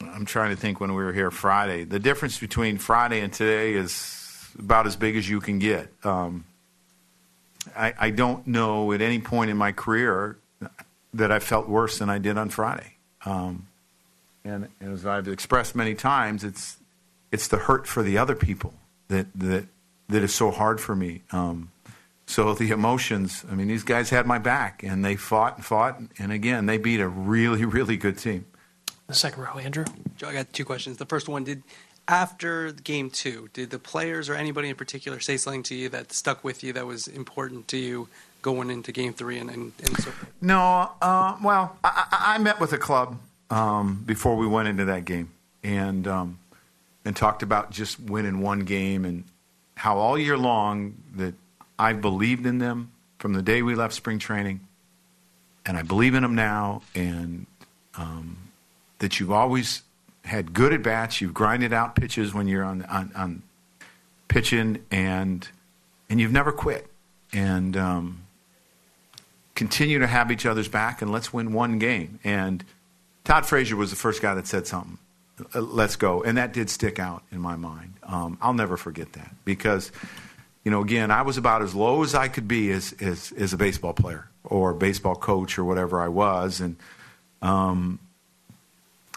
I'm 0.00 0.26
trying 0.26 0.50
to 0.50 0.56
think 0.56 0.80
when 0.80 0.92
we 0.92 1.04
were 1.04 1.12
here 1.12 1.30
Friday. 1.30 1.84
The 1.84 2.00
difference 2.00 2.40
between 2.40 2.78
Friday 2.78 3.20
and 3.20 3.32
today 3.32 3.74
is 3.74 4.50
about 4.58 4.88
as 4.88 4.96
big 4.96 5.16
as 5.16 5.30
you 5.30 5.40
can 5.40 5.60
get. 5.60 5.88
Um, 6.04 6.46
I, 7.76 7.94
I 7.96 8.10
don't 8.10 8.44
know 8.48 8.90
at 8.90 9.00
any 9.00 9.20
point 9.20 9.52
in 9.52 9.56
my 9.56 9.70
career 9.70 10.36
that 11.14 11.30
I 11.30 11.38
felt 11.38 11.68
worse 11.68 12.00
than 12.00 12.10
I 12.10 12.18
did 12.18 12.36
on 12.36 12.48
Friday. 12.48 12.91
Um, 13.24 13.68
and 14.44 14.68
as 14.80 15.06
I've 15.06 15.28
expressed 15.28 15.74
many 15.74 15.94
times, 15.94 16.44
it's 16.44 16.76
it's 17.30 17.48
the 17.48 17.56
hurt 17.56 17.86
for 17.86 18.02
the 18.02 18.18
other 18.18 18.34
people 18.34 18.74
that 19.08 19.26
that 19.34 19.66
that 20.08 20.22
is 20.22 20.34
so 20.34 20.50
hard 20.50 20.80
for 20.80 20.94
me. 20.94 21.22
Um, 21.32 21.70
so 22.26 22.54
the 22.54 22.70
emotions. 22.70 23.44
I 23.50 23.54
mean, 23.54 23.68
these 23.68 23.84
guys 23.84 24.10
had 24.10 24.26
my 24.26 24.38
back, 24.38 24.82
and 24.82 25.04
they 25.04 25.16
fought 25.16 25.56
and 25.56 25.64
fought, 25.64 26.00
and 26.18 26.32
again, 26.32 26.66
they 26.66 26.78
beat 26.78 27.00
a 27.00 27.08
really 27.08 27.64
really 27.78 27.96
good 27.96 28.18
team. 28.18 28.46
The 29.06 29.14
second 29.14 29.42
row, 29.42 29.58
Andrew. 29.58 29.84
Joe, 30.16 30.28
I 30.28 30.32
got 30.32 30.52
two 30.52 30.64
questions. 30.64 30.96
The 30.96 31.06
first 31.06 31.28
one 31.28 31.44
did 31.44 31.62
after 32.08 32.72
game 32.72 33.10
two, 33.10 33.48
did 33.52 33.70
the 33.70 33.78
players 33.78 34.28
or 34.28 34.34
anybody 34.34 34.68
in 34.68 34.76
particular 34.76 35.20
say 35.20 35.36
something 35.36 35.62
to 35.64 35.74
you 35.74 35.88
that 35.90 36.12
stuck 36.12 36.42
with 36.42 36.64
you 36.64 36.72
that 36.72 36.86
was 36.86 37.06
important 37.06 37.68
to 37.68 37.76
you 37.76 38.08
going 38.42 38.70
into 38.70 38.92
game 38.92 39.12
three 39.12 39.38
and, 39.38 39.48
and, 39.48 39.72
and 39.82 39.96
so? 39.98 40.10
No, 40.40 40.90
uh, 41.00 41.36
well, 41.42 41.76
I, 41.82 42.06
I 42.10 42.34
I 42.34 42.38
met 42.38 42.60
with 42.60 42.70
the 42.70 42.78
club 42.78 43.18
um, 43.50 44.02
before 44.04 44.36
we 44.36 44.46
went 44.46 44.68
into 44.68 44.84
that 44.86 45.04
game, 45.04 45.30
and 45.62 46.06
um, 46.06 46.38
and 47.04 47.16
talked 47.16 47.42
about 47.42 47.70
just 47.70 47.98
winning 48.00 48.40
one 48.40 48.60
game 48.60 49.04
and 49.04 49.24
how 49.76 49.98
all 49.98 50.18
year 50.18 50.36
long 50.36 50.94
that 51.14 51.34
I 51.78 51.92
believed 51.92 52.44
in 52.46 52.58
them 52.58 52.90
from 53.18 53.32
the 53.32 53.42
day 53.42 53.62
we 53.62 53.74
left 53.74 53.94
spring 53.94 54.18
training, 54.18 54.60
and 55.64 55.76
I 55.76 55.82
believe 55.82 56.14
in 56.14 56.22
them 56.22 56.34
now, 56.34 56.82
and 56.94 57.46
um, 57.94 58.36
that 58.98 59.20
you've 59.20 59.30
always 59.32 59.82
had 60.24 60.52
good 60.52 60.72
at 60.72 60.82
bats, 60.82 61.20
you've 61.20 61.34
grinded 61.34 61.72
out 61.72 61.94
pitches 61.94 62.34
when 62.34 62.48
you're 62.48 62.64
on 62.64 62.82
on, 62.84 63.12
on 63.14 63.42
pitching, 64.28 64.84
and 64.90 65.48
and 66.10 66.20
you've 66.20 66.32
never 66.32 66.52
quit, 66.52 66.88
and 67.32 67.76
um, 67.76 68.21
continue 69.62 70.00
to 70.00 70.08
have 70.08 70.32
each 70.32 70.44
other's 70.44 70.66
back 70.66 71.02
and 71.02 71.12
let's 71.12 71.32
win 71.32 71.52
one 71.52 71.78
game. 71.78 72.18
And 72.24 72.64
Todd 73.22 73.46
Frazier 73.46 73.76
was 73.76 73.90
the 73.90 73.96
first 73.96 74.20
guy 74.20 74.34
that 74.34 74.48
said 74.48 74.66
something. 74.66 74.98
"Uh, 75.54 75.60
Let's 75.60 75.94
go, 75.94 76.20
and 76.24 76.36
that 76.36 76.52
did 76.52 76.68
stick 76.68 76.98
out 76.98 77.22
in 77.30 77.40
my 77.40 77.54
mind. 77.54 77.94
Um, 78.02 78.38
I'll 78.42 78.54
never 78.54 78.76
forget 78.76 79.12
that 79.12 79.30
because, 79.44 79.92
you 80.64 80.72
know, 80.72 80.80
again, 80.82 81.12
I 81.12 81.22
was 81.22 81.36
about 81.38 81.62
as 81.62 81.76
low 81.76 82.02
as 82.02 82.12
I 82.12 82.26
could 82.26 82.48
be 82.48 82.72
as 82.72 82.92
as, 83.00 83.30
as 83.38 83.52
a 83.52 83.56
baseball 83.56 83.92
player 83.92 84.26
or 84.42 84.74
baseball 84.74 85.14
coach 85.14 85.60
or 85.60 85.64
whatever 85.64 86.00
I 86.00 86.08
was, 86.08 86.60
and 86.60 86.74
um, 87.40 88.00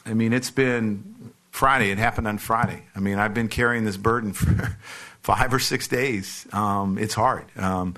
I 0.06 0.14
mean, 0.14 0.32
it's 0.32 0.52
been 0.52 1.32
Friday. 1.50 1.90
It 1.90 1.98
happened 1.98 2.28
on 2.28 2.38
Friday. 2.38 2.84
I 2.96 3.00
mean, 3.00 3.18
I've 3.18 3.34
been 3.34 3.48
carrying 3.50 3.84
this 3.84 3.98
burden 3.98 4.32
for 4.40 4.78
five 5.24 5.52
or 5.52 5.60
six 5.60 5.88
days. 5.88 6.46
Um, 6.54 7.00
it's 7.00 7.16
hard. 7.16 7.46
Um, 7.58 7.96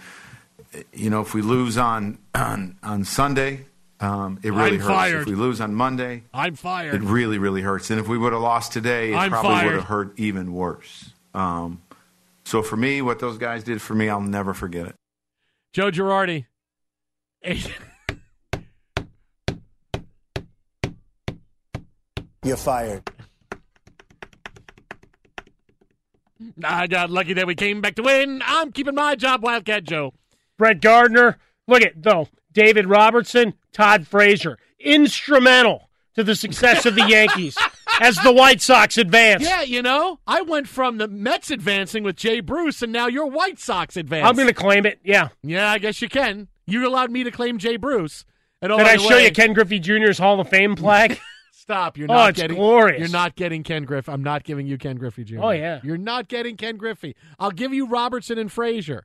you 0.93 1.09
know, 1.09 1.21
if 1.21 1.33
we 1.33 1.41
lose 1.41 1.77
on 1.77 2.17
on, 2.35 2.77
on 2.83 3.03
Sunday, 3.03 3.65
um, 3.99 4.39
it 4.43 4.51
really 4.51 4.73
I'm 4.75 4.79
hurts. 4.79 4.87
fired. 4.87 5.21
If 5.21 5.25
we 5.27 5.35
lose 5.35 5.59
on 5.61 5.73
Monday, 5.73 6.23
I'm 6.33 6.55
fired. 6.55 6.95
it 6.95 7.01
really, 7.01 7.37
really 7.37 7.61
hurts. 7.61 7.89
And 7.89 7.99
if 7.99 8.07
we 8.07 8.17
would 8.17 8.33
have 8.33 8.41
lost 8.41 8.71
today, 8.73 9.13
it 9.13 9.15
I'm 9.15 9.31
probably 9.31 9.51
fired. 9.51 9.65
would 9.65 9.75
have 9.75 9.85
hurt 9.85 10.13
even 10.17 10.53
worse. 10.53 11.11
Um, 11.33 11.81
so 12.45 12.61
for 12.61 12.77
me, 12.77 13.01
what 13.01 13.19
those 13.19 13.37
guys 13.37 13.63
did 13.63 13.81
for 13.81 13.93
me, 13.95 14.09
I'll 14.09 14.21
never 14.21 14.53
forget 14.53 14.87
it. 14.87 14.95
Joe 15.73 15.91
Girardi. 15.91 16.45
You're 22.43 22.57
fired. 22.57 23.03
I 26.63 26.87
got 26.87 27.09
lucky 27.09 27.33
that 27.33 27.47
we 27.47 27.55
came 27.55 27.81
back 27.81 27.95
to 27.95 28.03
win. 28.03 28.41
I'm 28.45 28.71
keeping 28.71 28.95
my 28.95 29.15
job, 29.15 29.43
Wildcat 29.43 29.83
Joe. 29.83 30.13
Brett 30.57 30.81
Gardner. 30.81 31.37
Look 31.67 31.81
at 31.83 32.01
though 32.01 32.27
David 32.51 32.87
Robertson, 32.87 33.53
Todd 33.73 34.07
Frazier, 34.07 34.57
instrumental 34.79 35.89
to 36.15 36.23
the 36.23 36.35
success 36.35 36.85
of 36.85 36.95
the 36.95 37.03
Yankees 37.07 37.57
as 38.01 38.15
the 38.17 38.31
White 38.33 38.61
Sox 38.61 38.97
advance. 38.97 39.43
Yeah, 39.43 39.61
you 39.61 39.81
know, 39.81 40.19
I 40.25 40.41
went 40.41 40.67
from 40.67 40.97
the 40.97 41.07
Mets 41.07 41.51
advancing 41.51 42.03
with 42.03 42.15
Jay 42.15 42.39
Bruce, 42.39 42.81
and 42.81 42.91
now 42.91 43.07
your 43.07 43.27
White 43.27 43.59
Sox 43.59 43.95
advance. 43.97 44.27
I'm 44.27 44.35
going 44.35 44.47
to 44.47 44.53
claim 44.53 44.85
it. 44.85 44.99
Yeah. 45.03 45.29
Yeah, 45.43 45.69
I 45.71 45.77
guess 45.77 46.01
you 46.01 46.09
can. 46.09 46.47
You 46.65 46.87
allowed 46.87 47.11
me 47.11 47.23
to 47.23 47.31
claim 47.31 47.57
Jay 47.59 47.77
Bruce. 47.77 48.25
And 48.61 48.71
oh, 48.71 48.77
Did 48.77 48.87
I 48.87 48.97
show 48.97 49.09
way- 49.09 49.25
you 49.25 49.31
Ken 49.31 49.53
Griffey 49.53 49.79
Jr.'s 49.79 50.17
Hall 50.17 50.39
of 50.39 50.49
Fame 50.49 50.75
plaque? 50.75 51.19
Stop! 51.51 51.97
You're 51.97 52.09
Oh, 52.09 52.13
not 52.15 52.29
it's 52.31 52.39
getting. 52.41 52.55
glorious. 52.57 52.99
You're 52.99 53.09
not 53.09 53.35
getting 53.35 53.61
Ken 53.61 53.83
Griffey. 53.83 54.09
I'm 54.11 54.23
not 54.23 54.43
giving 54.45 54.67
you 54.67 54.77
Ken 54.77 54.95
Griffey 54.95 55.23
Jr. 55.25 55.39
Oh, 55.41 55.49
yeah. 55.51 55.81
You're 55.83 55.97
not 55.97 56.29
getting 56.29 56.55
Ken 56.55 56.77
Griffey. 56.77 57.13
I'll 57.39 57.51
give 57.51 57.73
you 57.73 57.87
Robertson 57.87 58.37
and 58.37 58.49
Frazier. 58.51 59.03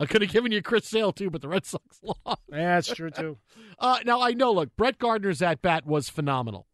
I 0.00 0.06
could 0.06 0.22
have 0.22 0.30
given 0.30 0.52
you 0.52 0.62
Chris 0.62 0.86
Sale 0.86 1.12
too, 1.12 1.30
but 1.30 1.42
the 1.42 1.48
Red 1.48 1.66
Sox 1.66 2.00
lost. 2.02 2.42
Yeah, 2.50 2.76
that's 2.76 2.94
true 2.94 3.10
too. 3.10 3.38
Uh, 3.80 3.98
now 4.04 4.20
I 4.20 4.32
know. 4.32 4.50
Look, 4.52 4.74
Brett 4.74 4.98
Gardner's 4.98 5.40
at 5.40 5.62
bat 5.62 5.86
was 5.86 6.08
phenomenal. 6.08 6.66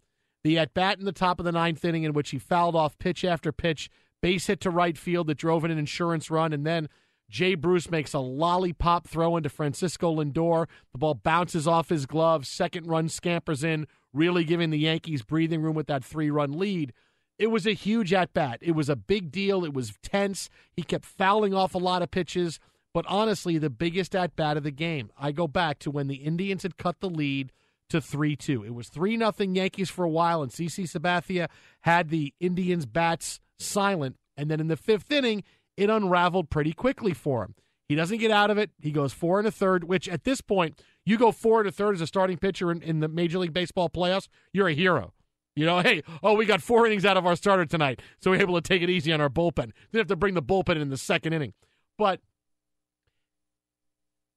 The 0.42 0.58
at 0.58 0.72
bat 0.72 0.98
in 0.98 1.04
the 1.04 1.12
top 1.12 1.38
of 1.38 1.44
the 1.44 1.52
ninth 1.52 1.84
inning, 1.84 2.04
in 2.04 2.14
which 2.14 2.30
he 2.30 2.38
fouled 2.38 2.74
off 2.74 2.98
pitch 2.98 3.26
after 3.26 3.52
pitch, 3.52 3.90
base 4.22 4.46
hit 4.46 4.60
to 4.60 4.70
right 4.70 4.96
field 4.96 5.26
that 5.26 5.36
drove 5.36 5.66
in 5.66 5.70
an 5.70 5.76
insurance 5.76 6.30
run, 6.30 6.54
and 6.54 6.64
then 6.66 6.88
Jay 7.28 7.54
Bruce 7.54 7.90
makes 7.90 8.14
a 8.14 8.20
lollipop 8.20 9.06
throw 9.06 9.36
into 9.36 9.50
Francisco 9.50 10.14
Lindor. 10.14 10.66
The 10.92 10.98
ball 10.98 11.14
bounces 11.14 11.66
off 11.68 11.90
his 11.90 12.06
glove. 12.06 12.46
Second 12.46 12.86
run 12.86 13.10
scampers 13.10 13.62
in, 13.62 13.86
really 14.14 14.44
giving 14.44 14.70
the 14.70 14.78
Yankees 14.78 15.22
breathing 15.22 15.60
room 15.60 15.74
with 15.74 15.86
that 15.88 16.04
three 16.04 16.30
run 16.30 16.58
lead. 16.58 16.94
It 17.38 17.48
was 17.48 17.66
a 17.66 17.72
huge 17.72 18.12
at 18.14 18.32
bat. 18.32 18.60
It 18.62 18.72
was 18.72 18.88
a 18.88 18.96
big 18.96 19.30
deal. 19.30 19.64
It 19.64 19.74
was 19.74 19.92
tense. 20.02 20.48
He 20.72 20.82
kept 20.82 21.04
fouling 21.04 21.52
off 21.52 21.74
a 21.74 21.78
lot 21.78 22.00
of 22.00 22.10
pitches. 22.10 22.60
But 22.94 23.04
honestly, 23.08 23.58
the 23.58 23.68
biggest 23.68 24.14
at 24.14 24.36
bat 24.36 24.56
of 24.56 24.62
the 24.62 24.70
game, 24.70 25.10
I 25.18 25.32
go 25.32 25.48
back 25.48 25.80
to 25.80 25.90
when 25.90 26.06
the 26.06 26.14
Indians 26.14 26.62
had 26.62 26.78
cut 26.78 27.00
the 27.00 27.10
lead 27.10 27.52
to 27.90 28.00
3 28.00 28.36
2. 28.36 28.64
It 28.64 28.74
was 28.74 28.88
3 28.88 29.16
nothing 29.16 29.56
Yankees 29.56 29.90
for 29.90 30.04
a 30.04 30.08
while, 30.08 30.42
and 30.42 30.52
CC 30.52 30.84
Sabathia 30.84 31.48
had 31.80 32.08
the 32.08 32.32
Indians' 32.40 32.86
bats 32.86 33.40
silent. 33.58 34.16
And 34.36 34.50
then 34.50 34.60
in 34.60 34.68
the 34.68 34.76
fifth 34.76 35.10
inning, 35.10 35.42
it 35.76 35.90
unraveled 35.90 36.50
pretty 36.50 36.72
quickly 36.72 37.12
for 37.12 37.42
him. 37.42 37.56
He 37.88 37.96
doesn't 37.96 38.18
get 38.18 38.30
out 38.30 38.50
of 38.50 38.58
it. 38.58 38.70
He 38.80 38.92
goes 38.92 39.12
four 39.12 39.38
and 39.38 39.46
a 39.46 39.50
third, 39.50 39.84
which 39.84 40.08
at 40.08 40.24
this 40.24 40.40
point, 40.40 40.80
you 41.04 41.18
go 41.18 41.32
four 41.32 41.60
and 41.60 41.68
a 41.68 41.72
third 41.72 41.96
as 41.96 42.00
a 42.00 42.06
starting 42.06 42.38
pitcher 42.38 42.70
in, 42.70 42.80
in 42.80 43.00
the 43.00 43.08
Major 43.08 43.38
League 43.38 43.52
Baseball 43.52 43.90
playoffs, 43.90 44.28
you're 44.52 44.68
a 44.68 44.74
hero. 44.74 45.12
You 45.56 45.66
know, 45.66 45.80
hey, 45.82 46.02
oh, 46.22 46.34
we 46.34 46.46
got 46.46 46.62
four 46.62 46.86
innings 46.86 47.04
out 47.04 47.16
of 47.16 47.26
our 47.26 47.36
starter 47.36 47.66
tonight, 47.66 48.00
so 48.20 48.30
we're 48.30 48.40
able 48.40 48.54
to 48.54 48.66
take 48.66 48.82
it 48.82 48.90
easy 48.90 49.12
on 49.12 49.20
our 49.20 49.28
bullpen. 49.28 49.72
Didn't 49.92 50.00
have 50.00 50.06
to 50.06 50.16
bring 50.16 50.34
the 50.34 50.42
bullpen 50.42 50.80
in 50.80 50.90
the 50.90 50.96
second 50.96 51.32
inning. 51.32 51.54
But 51.98 52.20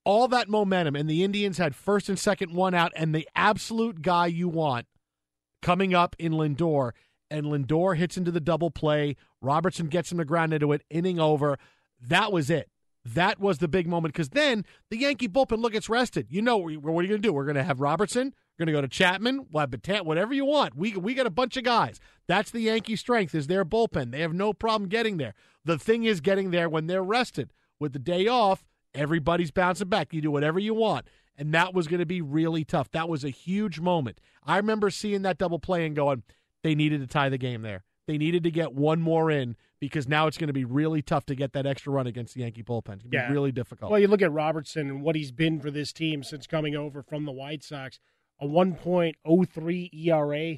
all 0.08 0.30
that 0.30 0.48
momentum, 0.48 0.96
and 0.96 1.10
the 1.10 1.22
Indians 1.22 1.58
had 1.58 1.76
first 1.76 2.08
and 2.08 2.18
second 2.18 2.54
one 2.54 2.74
out, 2.74 2.94
and 2.96 3.14
the 3.14 3.28
absolute 3.36 4.02
guy 4.02 4.26
you 4.26 4.48
want 4.48 4.86
coming 5.62 5.94
up 5.94 6.16
in 6.18 6.32
Lindor, 6.32 6.94
and 7.30 7.48
Lindor 7.48 7.98
hits 7.98 8.16
into 8.16 8.32
the 8.32 8.40
double 8.40 8.72
play. 8.72 9.18
Robertson 9.42 9.88
gets 9.88 10.10
him 10.10 10.20
to 10.20 10.24
ground 10.24 10.54
into 10.54 10.72
it, 10.72 10.82
inning 10.90 11.20
over. 11.20 11.60
That 12.02 12.32
was 12.32 12.50
it. 12.50 12.70
That 13.04 13.42
was 13.42 13.58
the 13.58 13.68
big 13.68 13.86
moment 13.86 14.14
because 14.14 14.30
then 14.30 14.64
the 14.90 14.98
Yankee 14.98 15.28
bullpen 15.28 15.60
look 15.60 15.74
gets 15.74 15.90
rested. 15.90 16.28
You 16.30 16.42
know 16.42 16.56
what 16.56 16.70
are 16.70 16.72
you 16.72 16.80
going 16.80 17.10
to 17.10 17.18
do? 17.18 17.34
We're 17.34 17.44
going 17.44 17.56
to 17.56 17.64
have 17.64 17.82
Robertson. 17.82 18.34
We're 18.58 18.66
going 18.66 18.74
to 18.74 18.78
go 18.78 18.82
to 18.82 18.88
Chapman, 18.88 19.48
we'll 19.52 19.68
have 19.68 20.06
whatever 20.06 20.34
you 20.34 20.46
want. 20.46 20.78
We 20.78 20.94
we 20.94 21.16
got 21.16 21.28
a 21.28 21.30
bunch 21.30 21.58
of 21.58 21.66
guys. 21.66 22.00
That's 22.30 22.50
the 22.50 22.62
Yankee 22.62 22.96
strength 22.96 23.36
is 23.36 23.48
their 23.48 23.66
bullpen. 23.66 24.12
They 24.12 24.22
have 24.22 24.34
no 24.34 24.54
problem 24.54 24.88
getting 24.90 25.18
there. 25.18 25.34
The 25.66 25.78
thing 25.78 26.06
is 26.06 26.22
getting 26.22 26.52
there 26.52 26.70
when 26.70 26.88
they're 26.88 27.04
rested. 27.04 27.52
With 27.78 27.92
the 27.92 28.00
day 28.00 28.26
off, 28.26 28.64
everybody's 28.98 29.52
bouncing 29.52 29.90
back. 29.90 30.14
You 30.14 30.22
do 30.22 30.32
whatever 30.32 30.60
you 30.60 30.74
want. 30.74 31.08
And 31.38 31.54
that 31.54 31.74
was 31.74 31.88
going 31.88 32.00
to 32.00 32.06
be 32.06 32.22
really 32.22 32.64
tough. 32.66 32.90
That 32.92 33.08
was 33.08 33.24
a 33.24 33.30
huge 33.30 33.80
moment. 33.80 34.20
I 34.44 34.58
remember 34.58 34.90
seeing 34.90 35.22
that 35.22 35.38
double 35.38 35.60
play 35.60 35.86
and 35.86 35.96
going, 35.96 36.24
they 36.64 36.74
needed 36.74 37.02
to 37.02 37.08
tie 37.08 37.30
the 37.30 37.38
game 37.38 37.62
there. 37.62 37.84
They 38.08 38.18
needed 38.18 38.44
to 38.44 38.52
get 38.52 38.74
one 38.74 39.02
more 39.02 39.30
in 39.30 39.56
because 39.80 40.08
now 40.08 40.26
it's 40.26 40.38
going 40.38 40.48
to 40.48 40.54
be 40.54 40.66
really 40.66 41.02
tough 41.04 41.26
to 41.28 41.36
get 41.36 41.54
that 41.54 41.68
extra 41.68 41.94
run 41.94 42.08
against 42.08 42.34
the 42.34 42.40
Yankee 42.42 42.64
bullpen. 42.64 42.94
It's 42.96 43.04
going 43.04 43.12
to 43.12 43.18
Yeah. 43.18 43.28
be 43.28 43.34
really 43.34 43.52
difficult. 43.52 43.92
Well, 43.92 44.00
you 44.00 44.08
look 44.08 44.22
at 44.24 44.32
Robertson 44.32 44.90
and 44.90 45.02
what 45.04 45.16
he's 45.16 45.32
been 45.32 45.60
for 45.60 45.70
this 45.70 45.94
team 45.94 46.24
since 46.24 46.48
coming 46.48 46.76
over 46.76 47.04
from 47.04 47.26
the 47.26 47.32
White 47.32 47.64
Sox 47.64 48.00
a 48.40 48.46
1.03 48.46 49.90
ERA 49.94 50.58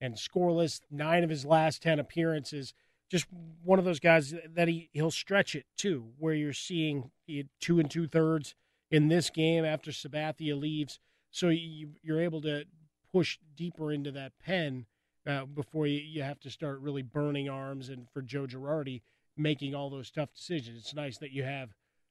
and 0.00 0.14
scoreless, 0.16 0.80
nine 0.90 1.24
of 1.24 1.30
his 1.30 1.44
last 1.44 1.82
10 1.82 1.98
appearances. 1.98 2.74
Just 3.14 3.26
one 3.62 3.78
of 3.78 3.84
those 3.84 4.00
guys 4.00 4.34
that 4.56 4.66
he, 4.66 4.90
he'll 4.92 5.12
stretch 5.12 5.54
it 5.54 5.66
too, 5.76 6.08
where 6.18 6.34
you're 6.34 6.52
seeing 6.52 7.12
two 7.60 7.78
and 7.78 7.88
two 7.88 8.08
thirds 8.08 8.56
in 8.90 9.06
this 9.06 9.30
game 9.30 9.64
after 9.64 9.92
Sabathia 9.92 10.60
leaves. 10.60 10.98
So 11.30 11.50
you, 11.50 11.90
you're 12.02 12.20
able 12.20 12.40
to 12.40 12.64
push 13.12 13.38
deeper 13.54 13.92
into 13.92 14.10
that 14.10 14.32
pen 14.44 14.86
uh, 15.28 15.44
before 15.44 15.86
you, 15.86 16.00
you 16.00 16.24
have 16.24 16.40
to 16.40 16.50
start 16.50 16.80
really 16.80 17.02
burning 17.02 17.48
arms. 17.48 17.88
And 17.88 18.08
for 18.10 18.20
Joe 18.20 18.48
Girardi, 18.48 19.02
making 19.36 19.76
all 19.76 19.90
those 19.90 20.10
tough 20.10 20.34
decisions. 20.34 20.80
It's 20.80 20.92
nice 20.92 21.18
that 21.18 21.30
you 21.30 21.44
have 21.44 21.70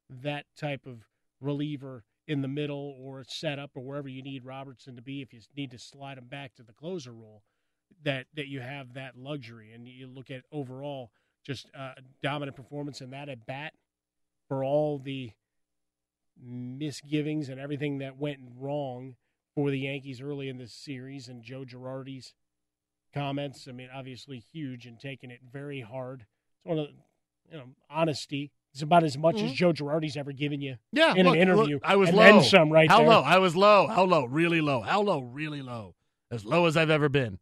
that 0.09 0.45
type 0.55 0.85
of 0.85 1.03
reliever 1.41 2.05
in 2.29 2.41
the 2.41 2.47
middle 2.47 2.95
or 2.97 3.25
set 3.27 3.59
up 3.59 3.71
or 3.75 3.83
wherever 3.83 4.07
you 4.07 4.23
need 4.23 4.45
Robertson 4.45 4.95
to 4.95 5.01
be 5.01 5.21
if 5.21 5.33
you 5.33 5.41
need 5.53 5.71
to 5.71 5.77
slide 5.77 6.17
him 6.17 6.27
back 6.29 6.55
to 6.55 6.63
the 6.63 6.71
closer 6.71 7.11
role 7.11 7.43
that 8.03 8.25
that 8.35 8.47
you 8.47 8.59
have 8.61 8.93
that 8.93 9.17
luxury 9.17 9.71
and 9.73 9.87
you 9.87 10.07
look 10.07 10.29
at 10.31 10.43
overall 10.51 11.11
just 11.45 11.67
uh, 11.77 11.93
dominant 12.21 12.55
performance 12.55 13.01
in 13.01 13.09
that 13.11 13.29
at 13.29 13.45
bat 13.45 13.73
for 14.47 14.63
all 14.63 14.97
the 14.99 15.31
misgivings 16.41 17.49
and 17.49 17.59
everything 17.59 17.99
that 17.99 18.17
went 18.17 18.39
wrong 18.57 19.15
for 19.55 19.69
the 19.69 19.79
Yankees 19.79 20.21
early 20.21 20.49
in 20.49 20.57
this 20.57 20.73
series 20.73 21.27
and 21.27 21.43
Joe 21.43 21.63
Girardi's 21.63 22.33
comments. 23.13 23.67
I 23.67 23.71
mean, 23.71 23.89
obviously 23.93 24.39
huge 24.51 24.85
and 24.85 24.99
taking 24.99 25.29
it 25.31 25.39
very 25.51 25.81
hard. 25.81 26.21
It's 26.21 26.65
one 26.65 26.79
of 26.79 26.87
the, 26.87 26.93
you 27.51 27.57
know, 27.57 27.65
honesty. 27.89 28.51
It's 28.73 28.81
about 28.81 29.03
as 29.03 29.17
much 29.17 29.35
as 29.39 29.51
Mhm. 29.51 29.55
Joe 29.55 29.73
Girardi's 29.73 30.17
ever 30.17 30.31
given 30.31 30.59
you 30.61 30.77
Yeah, 30.91 31.13
in 31.15 31.27
look, 31.27 31.35
an 31.35 31.41
interview. 31.41 31.75
look, 31.75 31.83
I 31.85 31.95
was 31.95 32.09
and 32.09 32.17
low. 32.17 32.41
some 32.41 32.71
right 32.71 32.89
How 32.89 32.99
there. 32.99 33.09
low? 33.09 33.21
I 33.21 33.37
was 33.37 33.55
low. 33.55 33.85
How 33.87 34.03
low? 34.05 34.25
Really 34.25 34.61
low. 34.61 34.81
How 34.81 35.01
low? 35.01 35.19
Really 35.19 35.61
low. 35.61 35.93
As 36.31 36.43
low 36.43 36.65
as 36.65 36.75
I've 36.75 36.89
ever 36.89 37.09
been. 37.09 37.37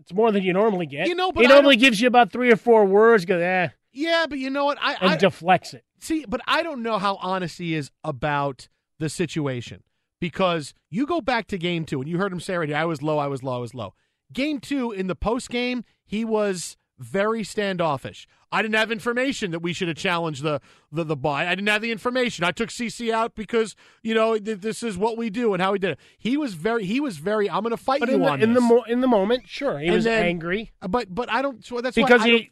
It's 0.00 0.12
more 0.12 0.32
than 0.32 0.42
you 0.42 0.52
normally 0.52 0.86
get. 0.86 1.08
You 1.08 1.14
know, 1.14 1.30
but 1.32 1.42
he 1.42 1.46
normally 1.46 1.76
gives 1.76 2.00
you 2.00 2.08
about 2.08 2.32
three 2.32 2.50
or 2.50 2.56
four 2.56 2.84
words. 2.84 3.24
Go, 3.24 3.38
eh, 3.38 3.68
Yeah, 3.92 4.26
but 4.28 4.38
you 4.38 4.50
know 4.50 4.64
what? 4.64 4.78
I, 4.80 4.94
and 5.00 5.10
I 5.10 5.16
deflects 5.16 5.74
it. 5.74 5.84
see, 6.00 6.24
but 6.26 6.40
I 6.46 6.62
don't 6.62 6.82
know 6.82 6.98
how 6.98 7.16
honest 7.16 7.58
he 7.58 7.74
is 7.74 7.90
about 8.02 8.68
the 8.98 9.08
situation 9.08 9.82
because 10.20 10.74
you 10.90 11.06
go 11.06 11.20
back 11.20 11.46
to 11.48 11.58
game 11.58 11.84
two 11.84 12.00
and 12.00 12.08
you 12.08 12.18
heard 12.18 12.32
him 12.32 12.40
say 12.40 12.56
right 12.56 12.68
here, 12.68 12.78
I 12.78 12.84
was 12.84 13.02
low, 13.02 13.18
I 13.18 13.26
was 13.26 13.42
low, 13.42 13.56
I 13.56 13.58
was 13.58 13.74
low. 13.74 13.94
Game 14.32 14.60
two 14.60 14.92
in 14.92 15.06
the 15.06 15.14
post 15.16 15.50
game, 15.50 15.84
he 16.04 16.24
was 16.24 16.76
very 17.00 17.42
standoffish. 17.42 18.28
I 18.52 18.62
didn't 18.62 18.74
have 18.74 18.92
information 18.92 19.50
that 19.52 19.60
we 19.60 19.72
should 19.72 19.88
have 19.88 19.96
challenged 19.96 20.42
the 20.42 20.60
the 20.92 21.02
the 21.04 21.16
buy. 21.16 21.46
I 21.46 21.54
didn't 21.54 21.68
have 21.68 21.82
the 21.82 21.90
information. 21.92 22.44
I 22.44 22.50
took 22.52 22.68
CC 22.68 23.10
out 23.12 23.34
because 23.34 23.74
you 24.02 24.14
know 24.14 24.38
th- 24.38 24.60
this 24.60 24.82
is 24.82 24.96
what 24.98 25.16
we 25.16 25.30
do 25.30 25.52
and 25.54 25.62
how 25.62 25.72
we 25.72 25.78
did 25.78 25.90
it. 25.92 25.98
He 26.18 26.36
was 26.36 26.54
very 26.54 26.84
he 26.84 27.00
was 27.00 27.16
very. 27.18 27.48
I'm 27.48 27.62
going 27.62 27.70
to 27.70 27.76
fight 27.76 28.00
But 28.00 28.08
you 28.10 28.16
in 28.16 28.20
the, 28.22 28.28
on 28.28 28.42
in 28.42 28.52
the 28.54 28.60
mo- 28.60 28.82
in 28.88 29.00
the 29.00 29.08
moment, 29.08 29.48
sure, 29.48 29.78
he 29.78 29.86
And 29.86 29.96
was 29.96 30.04
then- 30.04 30.24
angry 30.24 30.72
but 30.86 31.12
but 31.14 31.30
I 31.30 31.42
don't. 31.42 31.64
So 31.64 31.80
that's 31.80 31.94
because 31.96 32.20
why 32.20 32.26
I 32.26 32.28
he. 32.28 32.50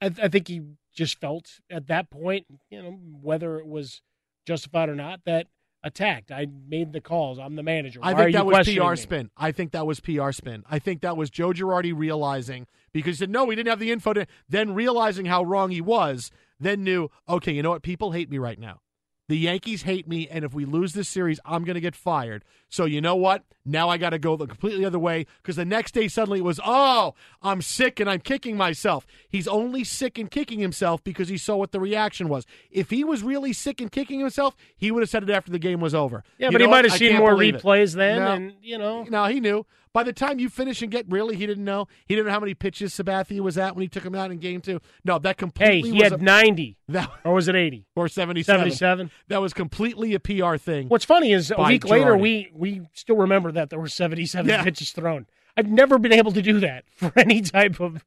I, 0.00 0.06
I 0.24 0.28
think 0.28 0.48
he 0.48 0.62
just 0.94 1.20
felt 1.20 1.60
at 1.70 1.86
that 1.88 2.10
point, 2.10 2.46
you 2.70 2.82
know, 2.82 2.98
whether 3.22 3.58
it 3.58 3.66
was 3.66 4.02
justified 4.46 4.88
or 4.88 4.94
not, 4.94 5.20
that 5.26 5.46
attacked. 5.84 6.30
I 6.30 6.46
made 6.68 6.92
the 6.92 7.00
calls. 7.00 7.38
I'm 7.38 7.56
the 7.56 7.62
manager. 7.62 8.00
I 8.02 8.12
Why 8.12 8.20
are 8.20 8.24
think 8.24 8.36
that 8.36 8.46
was 8.46 8.68
PR 8.68 8.90
me? 8.90 8.96
spin. 8.96 9.30
I 9.36 9.52
think 9.52 9.72
that 9.72 9.86
was 9.86 10.00
PR 10.00 10.32
spin. 10.32 10.64
I 10.70 10.78
think 10.78 11.00
that 11.02 11.16
was 11.16 11.30
Joe 11.30 11.50
Girardi 11.52 11.92
realizing 11.96 12.66
because 12.92 13.16
he 13.16 13.22
said 13.22 13.30
no, 13.30 13.44
we 13.44 13.56
didn't 13.56 13.70
have 13.70 13.80
the 13.80 13.90
info. 13.90 14.12
To, 14.12 14.26
then 14.48 14.74
realizing 14.74 15.26
how 15.26 15.42
wrong 15.42 15.70
he 15.70 15.80
was, 15.80 16.30
then 16.58 16.84
knew 16.84 17.10
okay, 17.28 17.52
you 17.52 17.62
know 17.62 17.70
what? 17.70 17.82
People 17.82 18.12
hate 18.12 18.30
me 18.30 18.38
right 18.38 18.58
now. 18.58 18.80
The 19.28 19.38
Yankees 19.38 19.82
hate 19.82 20.06
me, 20.06 20.28
and 20.28 20.44
if 20.44 20.52
we 20.52 20.64
lose 20.64 20.92
this 20.92 21.08
series, 21.08 21.40
I'm 21.44 21.64
going 21.64 21.76
to 21.76 21.80
get 21.80 21.94
fired. 21.94 22.44
So 22.72 22.86
you 22.86 23.02
know 23.02 23.14
what? 23.16 23.44
Now 23.66 23.90
I 23.90 23.98
got 23.98 24.10
to 24.10 24.18
go 24.18 24.34
the 24.34 24.46
completely 24.46 24.82
other 24.86 24.98
way 24.98 25.26
because 25.42 25.56
the 25.56 25.64
next 25.66 25.92
day 25.92 26.08
suddenly 26.08 26.38
it 26.38 26.42
was, 26.42 26.58
oh, 26.64 27.14
I'm 27.42 27.60
sick 27.60 28.00
and 28.00 28.08
I'm 28.08 28.20
kicking 28.20 28.56
myself. 28.56 29.06
He's 29.28 29.46
only 29.46 29.84
sick 29.84 30.18
and 30.18 30.30
kicking 30.30 30.58
himself 30.58 31.04
because 31.04 31.28
he 31.28 31.36
saw 31.36 31.56
what 31.56 31.70
the 31.72 31.78
reaction 31.80 32.30
was. 32.30 32.46
If 32.70 32.88
he 32.88 33.04
was 33.04 33.22
really 33.22 33.52
sick 33.52 33.82
and 33.82 33.92
kicking 33.92 34.20
himself, 34.20 34.56
he 34.74 34.90
would 34.90 35.02
have 35.02 35.10
said 35.10 35.22
it 35.22 35.30
after 35.30 35.52
the 35.52 35.58
game 35.58 35.80
was 35.80 35.94
over. 35.94 36.24
Yeah, 36.38 36.46
You 36.46 36.52
but 36.52 36.60
he 36.62 36.66
might 36.66 36.86
have 36.86 36.94
seen 36.94 37.18
more 37.18 37.32
believe 37.32 37.56
it. 37.56 37.62
replays 37.62 37.94
then, 37.94 38.18
No. 38.18 38.32
and 38.32 38.52
you 38.62 38.78
know, 38.78 39.04
No, 39.04 39.26
he 39.26 39.38
knew. 39.38 39.66
By 39.94 40.04
the 40.04 40.12
time 40.14 40.38
you 40.38 40.48
finish 40.48 40.80
and 40.80 40.90
get 40.90 41.04
really, 41.10 41.36
he 41.36 41.44
didn't 41.46 41.66
know. 41.66 41.86
He 42.06 42.14
didn't 42.14 42.28
know 42.28 42.32
how 42.32 42.40
many 42.40 42.54
pitches 42.54 42.94
Sabathia 42.94 43.40
was 43.40 43.58
at 43.58 43.76
when 43.76 43.82
he 43.82 43.88
took 43.88 44.02
him 44.02 44.14
out 44.14 44.30
in 44.30 44.38
game 44.38 44.62
two. 44.62 44.80
No, 45.04 45.18
that 45.18 45.28
hey, 45.28 45.34
completely 45.34 45.90
he 45.90 45.98
was 45.98 46.12
had 46.12 46.20
a, 46.20 46.24
90, 46.24 46.78
that, 46.88 47.10
or 47.26 47.34
was 47.34 47.46
it 47.46 47.54
80? 47.54 47.84
or 47.94 48.08
77. 48.08 48.58
77? 48.62 49.10
That 49.28 49.42
was 49.42 49.52
completely 49.52 50.14
a 50.14 50.18
PR 50.18 50.56
thing. 50.56 50.88
What's 50.88 51.04
funny 51.04 51.34
is 51.34 51.50
a 51.54 51.62
week 51.62 51.84
later, 51.84 52.16
we 52.16 52.50
we 52.62 52.80
still 52.94 53.16
remember 53.16 53.50
that 53.52 53.70
there 53.70 53.78
were 53.80 53.88
77 53.88 54.48
Yeah. 54.48 54.62
pitches 54.62 54.92
thrown. 54.92 55.26
I've 55.56 55.68
never 55.68 55.98
been 55.98 56.12
able 56.12 56.30
to 56.32 56.40
do 56.40 56.60
that 56.60 56.84
for 56.94 57.12
any 57.16 57.40
type 57.42 57.80
of 57.80 58.04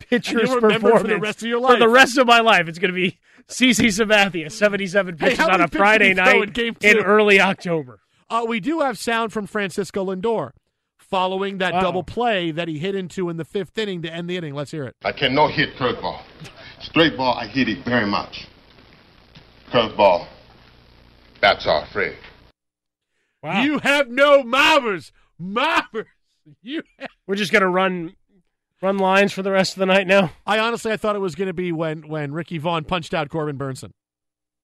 pitcher's 0.00 0.40
And 0.42 0.48
you'll 0.50 0.60
remember 0.60 0.88
it 0.88 0.92
performance 0.92 1.00
for 1.02 1.08
the 1.08 1.18
rest 1.20 1.42
of 1.42 1.48
your 1.48 1.60
life. 1.60 1.72
For 1.74 1.78
the 1.78 1.88
rest 1.88 2.18
of 2.18 2.26
my 2.26 2.40
life, 2.40 2.66
it's 2.68 2.78
going 2.78 2.92
to 2.92 3.00
be 3.00 3.18
CC 3.48 3.86
Sabathia, 3.86 4.50
77 4.50 5.16
pitches 5.16 5.38
how 5.38 5.50
on 5.50 5.60
a 5.60 5.64
pitches 5.68 5.78
Friday 5.78 6.08
did 6.14 6.18
he 6.18 6.24
throw 6.24 6.38
night 6.40 6.58
in 6.58 6.76
in 6.98 7.04
early 7.04 7.40
October. 7.40 8.00
Uh, 8.28 8.44
we 8.46 8.60
do 8.60 8.80
have 8.80 8.98
sound 8.98 9.32
from 9.32 9.46
Francisco 9.46 10.04
Lindor 10.04 10.50
following 10.98 11.58
that 11.58 11.74
Uh-oh. 11.74 11.80
double 11.82 12.02
play 12.02 12.50
that 12.50 12.66
he 12.68 12.78
hit 12.78 12.94
into 12.94 13.28
in 13.28 13.36
the 13.36 13.44
fifth 13.44 13.76
inning 13.78 14.02
to 14.02 14.12
end 14.12 14.28
the 14.28 14.36
inning. 14.36 14.54
Let's 14.54 14.70
hear 14.70 14.84
it. 14.84 14.96
I 15.04 15.12
cannot 15.12 15.50
hit 15.52 15.76
curveball. 15.76 16.22
Straight 16.80 17.16
ball, 17.16 17.34
I 17.38 17.46
hit 17.46 17.68
it 17.68 17.84
very 17.84 18.06
much. 18.06 18.48
Curveball, 19.70 20.26
that's 21.40 21.66
our 21.66 21.86
friend. 21.92 22.16
Wow. 23.42 23.62
You 23.62 23.78
have 23.80 24.08
no 24.08 24.42
mobbers. 24.42 25.12
Mobbers. 25.40 26.06
You 26.60 26.82
have- 26.98 27.08
We're 27.28 27.36
just 27.36 27.52
going 27.52 27.62
to 27.62 27.68
run 27.68 28.16
run 28.80 28.98
lines 28.98 29.32
for 29.32 29.42
the 29.42 29.52
rest 29.52 29.74
of 29.74 29.78
the 29.78 29.86
night 29.86 30.08
now. 30.08 30.32
I 30.44 30.58
honestly, 30.58 30.90
I 30.90 30.96
thought 30.96 31.14
it 31.14 31.20
was 31.20 31.36
going 31.36 31.46
to 31.46 31.52
be 31.54 31.70
when 31.70 32.08
when 32.08 32.32
Ricky 32.32 32.58
Vaughn 32.58 32.82
punched 32.84 33.14
out 33.14 33.28
Corbin 33.28 33.56
Bernsen. 33.56 33.92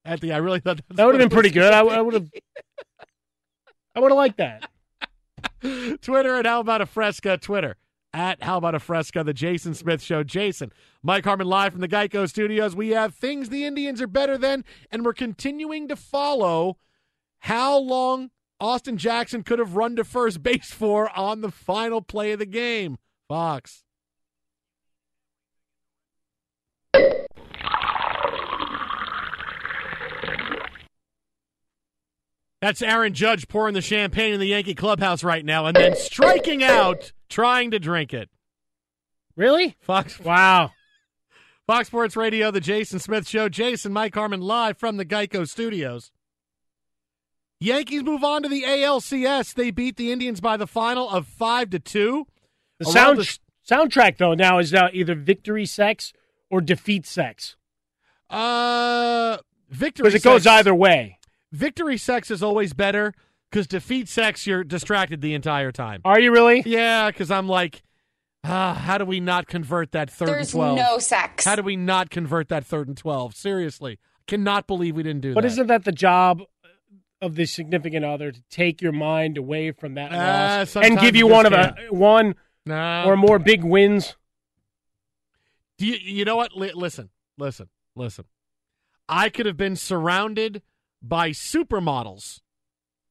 At 0.03 0.19
the, 0.19 0.33
I 0.33 0.37
really 0.37 0.59
thought 0.59 0.81
That 0.89 1.05
would 1.05 1.15
have 1.15 1.21
been 1.29 1.33
pretty 1.33 1.51
good. 1.51 1.71
I, 1.73 1.79
I 1.79 2.01
would 2.01 2.13
have. 2.15 2.27
I 3.95 3.99
would 4.01 4.11
have 4.11 4.17
liked 4.17 4.37
that. 4.37 4.69
Twitter 6.01 6.35
at 6.35 6.45
How 6.45 6.59
About 6.59 6.81
a 6.81 6.85
Fresca. 6.85 7.37
Twitter 7.37 7.77
at 8.13 8.43
How 8.43 8.57
About 8.57 8.75
a 8.75 8.79
Fresca. 8.79 9.23
The 9.23 9.33
Jason 9.33 9.73
Smith 9.73 10.01
Show. 10.01 10.23
Jason, 10.23 10.71
Mike 11.01 11.23
Harmon 11.25 11.47
live 11.47 11.71
from 11.71 11.81
the 11.81 11.87
Geico 11.87 12.27
Studios. 12.29 12.75
We 12.75 12.89
have 12.89 13.15
things 13.15 13.47
the 13.49 13.65
Indians 13.65 14.01
are 14.01 14.07
better 14.07 14.37
than, 14.37 14.63
and 14.91 15.05
we're 15.05 15.13
continuing 15.13 15.87
to 15.87 15.95
follow 15.95 16.77
how 17.39 17.77
long 17.77 18.31
Austin 18.59 18.97
Jackson 18.97 19.43
could 19.43 19.59
have 19.59 19.75
run 19.75 19.95
to 19.95 20.03
first 20.03 20.43
base 20.43 20.71
for 20.71 21.09
on 21.17 21.41
the 21.41 21.51
final 21.51 22.01
play 22.01 22.31
of 22.33 22.39
the 22.39 22.45
game. 22.45 22.97
Fox. 23.27 23.83
That's 32.61 32.81
Aaron 32.81 33.13
Judge 33.13 33.47
pouring 33.47 33.73
the 33.73 33.81
champagne 33.81 34.33
in 34.33 34.39
the 34.39 34.47
Yankee 34.47 34.75
clubhouse 34.75 35.23
right 35.23 35.45
now 35.45 35.65
and 35.65 35.75
then 35.75 35.95
striking 35.95 36.61
out 36.61 37.13
trying 37.29 37.71
to 37.71 37.79
drink 37.79 38.13
it. 38.13 38.29
Really? 39.37 39.77
Fox 39.79 40.19
Wow. 40.19 40.71
Fox 41.65 41.87
Sports 41.87 42.17
Radio, 42.17 42.51
the 42.51 42.59
Jason 42.59 42.99
Smith 42.99 43.27
Show. 43.27 43.47
Jason, 43.47 43.93
Mike 43.93 44.15
Harmon 44.15 44.41
live 44.41 44.77
from 44.77 44.97
the 44.97 45.05
Geico 45.05 45.47
Studios. 45.47 46.11
Yankees 47.59 48.03
move 48.03 48.23
on 48.23 48.43
to 48.43 48.49
the 48.49 48.63
ALCS. 48.63 49.53
They 49.53 49.71
beat 49.71 49.97
the 49.97 50.11
Indians 50.11 50.39
by 50.39 50.55
the 50.57 50.67
final 50.67 51.09
of 51.09 51.27
five 51.27 51.69
to 51.71 51.79
two. 51.79 52.25
The 52.79 52.85
sound, 52.85 53.17
the- 53.19 53.37
soundtrack 53.69 54.17
though 54.17 54.33
now 54.33 54.59
is 54.59 54.71
now 54.71 54.89
either 54.93 55.15
victory 55.15 55.65
sex 55.65 56.13
or 56.49 56.61
defeat 56.61 57.05
sex 57.05 57.55
uh, 58.29 59.37
victory 59.69 60.03
because 60.03 60.15
it 60.15 60.23
goes 60.23 60.47
either 60.47 60.73
way. 60.73 61.17
Victory 61.51 61.97
sex 61.97 62.29
is 62.31 62.41
always 62.43 62.73
better 62.73 63.13
Because 63.51 63.67
defeat 63.67 64.07
sex, 64.07 64.45
you're 64.45 64.63
distracted 64.63 65.21
the 65.21 65.33
entire 65.33 65.71
time. 65.71 66.01
Are 66.05 66.19
you 66.19 66.31
really? 66.31 66.61
Yeah, 66.65 67.09
because 67.09 67.31
I'm 67.31 67.47
like, 67.47 67.81
ah, 68.43 68.73
how 68.75 68.97
do 68.99 69.05
we 69.05 69.19
not 69.19 69.47
convert 69.47 69.91
that 69.93 70.09
third 70.11 70.29
and 70.29 70.37
There's 70.37 70.51
twelve? 70.51 70.77
no 70.77 70.99
sex. 70.99 71.45
How 71.45 71.55
do 71.55 71.63
we 71.63 71.75
not 71.75 72.09
convert 72.11 72.49
that 72.49 72.65
third 72.65 72.87
and 72.87 72.95
twelve? 72.95 73.35
Seriously, 73.35 73.99
cannot 74.27 74.67
believe 74.67 74.95
we 74.95 75.03
didn't 75.03 75.21
do 75.21 75.29
that. 75.29 75.35
But 75.35 75.45
isn't 75.45 75.67
that 75.67 75.83
the 75.85 75.91
job 75.91 76.43
of 77.21 77.35
the 77.35 77.45
significant 77.45 78.05
other 78.05 78.31
to 78.31 78.41
take 78.49 78.81
your 78.81 78.91
mind 78.91 79.37
away 79.37 79.71
from 79.71 79.95
that 79.95 80.11
ah, 80.13 80.59
loss 80.59 80.75
and 80.75 80.99
give 80.99 81.15
you 81.15 81.27
one 81.27 81.45
of 81.45 81.53
a 81.53 81.75
one 81.89 82.35
No. 82.65 83.03
or 83.05 83.17
more 83.17 83.39
big 83.39 83.63
wins? 83.63 84.15
Do 85.77 85.85
you, 85.85 85.95
you 86.01 86.25
know 86.25 86.35
what? 86.35 86.55
Li- 86.55 86.73
listen, 86.73 87.09
listen, 87.37 87.69
listen. 87.95 88.25
I 89.07 89.29
could 89.29 89.45
have 89.45 89.57
been 89.57 89.75
surrounded 89.75 90.61
by 91.01 91.31
supermodels 91.31 92.41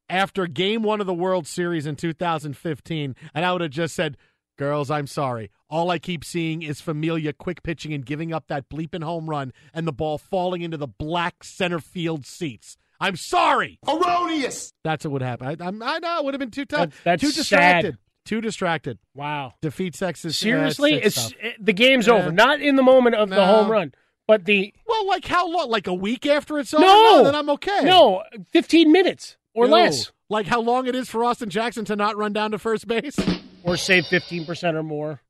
after 0.09 0.47
game 0.47 0.83
one 0.83 1.01
of 1.01 1.07
the 1.07 1.15
World 1.15 1.47
Series 1.47 1.87
in 1.87 1.97
2015, 1.97 3.17
and 3.35 3.45
I 3.45 3.53
would 3.53 3.61
have 3.63 3.71
just 3.71 3.95
said, 3.95 4.17
Girls, 4.57 4.91
I'm 4.91 5.07
sorry. 5.07 5.51
All 5.71 5.89
I 5.91 5.99
keep 6.01 6.25
seeing 6.25 6.63
is 6.63 6.81
Familia 6.81 7.33
quick 7.33 7.63
pitching 7.63 7.93
and 7.93 8.05
giving 8.05 8.33
up 8.33 8.49
that 8.49 8.69
bleeping 8.69 9.05
home 9.05 9.31
run 9.31 9.53
and 9.73 9.87
the 9.87 9.93
ball 9.93 10.19
falling 10.19 10.63
into 10.63 10.77
the 10.77 10.89
black 10.89 11.45
center 11.45 11.79
field 11.79 12.27
seats. 12.27 12.77
I'm 13.01 13.17
sorry. 13.17 13.79
Erroneous. 13.89 14.73
That's 14.85 15.05
what 15.05 15.13
would 15.13 15.23
happen. 15.23 15.47
I, 15.47 15.65
I'm- 15.65 15.83
I 15.83 15.99
know 15.99 16.19
it 16.19 16.25
would 16.25 16.35
have 16.35 16.41
been 16.41 16.51
too 16.51 16.65
tough. 16.65 16.91
That- 16.91 17.05
that's 17.05 17.23
too 17.23 17.33
distracted. 17.33 17.93
sad. 17.95 17.99
Too 18.25 18.41
distracted. 18.41 18.99
Wow. 19.15 19.55
Defeat 19.63 19.95
sex 19.95 20.21
Seriously, 20.21 20.95
uh, 20.95 21.07
it's, 21.07 21.15
tough. 21.31 21.33
it- 21.41 21.65
the 21.65 21.73
game's 21.73 22.07
Yeah. 22.07 22.15
over. 22.15 22.33
Not 22.33 22.61
in 22.61 22.77
the 22.77 22.83
moment 22.83 23.17
of 23.17 23.31
the 23.31 23.45
home 23.45 23.71
run, 23.71 23.93
but 24.27 24.45
the 24.45 24.75
Well, 24.87 25.07
like 25.07 25.25
how 25.25 25.49
long? 25.49 25.71
Like 25.71 25.87
a 25.87 25.95
week 25.95 26.27
after 26.27 26.59
it's 26.59 26.75
over? 26.75 26.85
no, 26.85 27.25
then 27.25 27.35
I'm 27.35 27.49
okay. 27.51 27.85
No, 27.85 28.23
fifteen 28.53 28.93
minutes 28.93 29.37
or 29.55 29.67
No. 29.67 29.73
less, 29.75 30.13
Like 30.31 30.47
how 30.47 30.61
long 30.61 30.87
it 30.87 30.95
is 30.95 31.09
for 31.09 31.25
Austin 31.25 31.49
Jackson 31.49 31.87
to 31.87 31.97
not 31.97 32.17
run 32.19 32.35
down 32.35 32.51
to 32.51 32.59
first 32.59 32.87
base? 32.87 33.17
or 33.63 33.77
save 33.79 34.05
fifteen 34.07 34.45
percent 34.45 34.77
or 34.77 34.83
more 34.83 35.23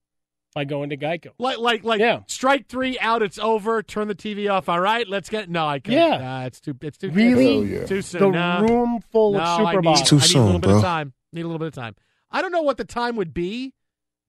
by 0.54 0.64
going 0.64 0.90
to 0.90 0.96
Geico. 0.96 1.28
Like 1.38 1.58
like 1.58 1.84
like 1.84 2.00
Yeah. 2.00 2.20
strike 2.26 2.68
three 2.68 2.98
out, 2.98 3.22
it's 3.22 3.38
over. 3.38 3.82
Turn 3.82 4.08
the 4.08 4.14
TV 4.14 4.50
off. 4.50 4.68
All 4.68 4.80
right, 4.80 5.06
let's 5.08 5.28
get. 5.28 5.48
No, 5.48 5.66
I 5.66 5.78
can't. 5.78 5.96
Yeah. 5.96 6.18
Nah, 6.18 6.44
it's 6.46 6.60
too. 6.60 6.74
It's 6.80 6.98
too. 6.98 7.10
Really? 7.10 7.66
Too, 7.68 7.86
too 7.86 8.02
soon. 8.02 8.32
The 8.32 8.60
No. 8.60 8.60
room 8.62 9.00
full 9.12 9.32
no, 9.32 9.40
of 9.40 9.46
I 9.46 9.72
need, 9.72 9.78
supermodels. 9.78 10.00
It's 10.00 10.08
too 10.08 10.16
I 10.16 10.18
need 10.18 10.24
a 10.24 10.28
soon, 10.28 10.44
little 10.46 10.60
bit 10.60 10.70
of 10.70 10.82
time. 10.82 11.12
Need 11.32 11.42
a 11.42 11.46
little 11.46 11.58
bit 11.58 11.68
of 11.68 11.74
time. 11.74 11.94
I 12.30 12.42
don't 12.42 12.52
know 12.52 12.62
what 12.62 12.76
the 12.76 12.84
time 12.84 13.16
would 13.16 13.34
be. 13.34 13.72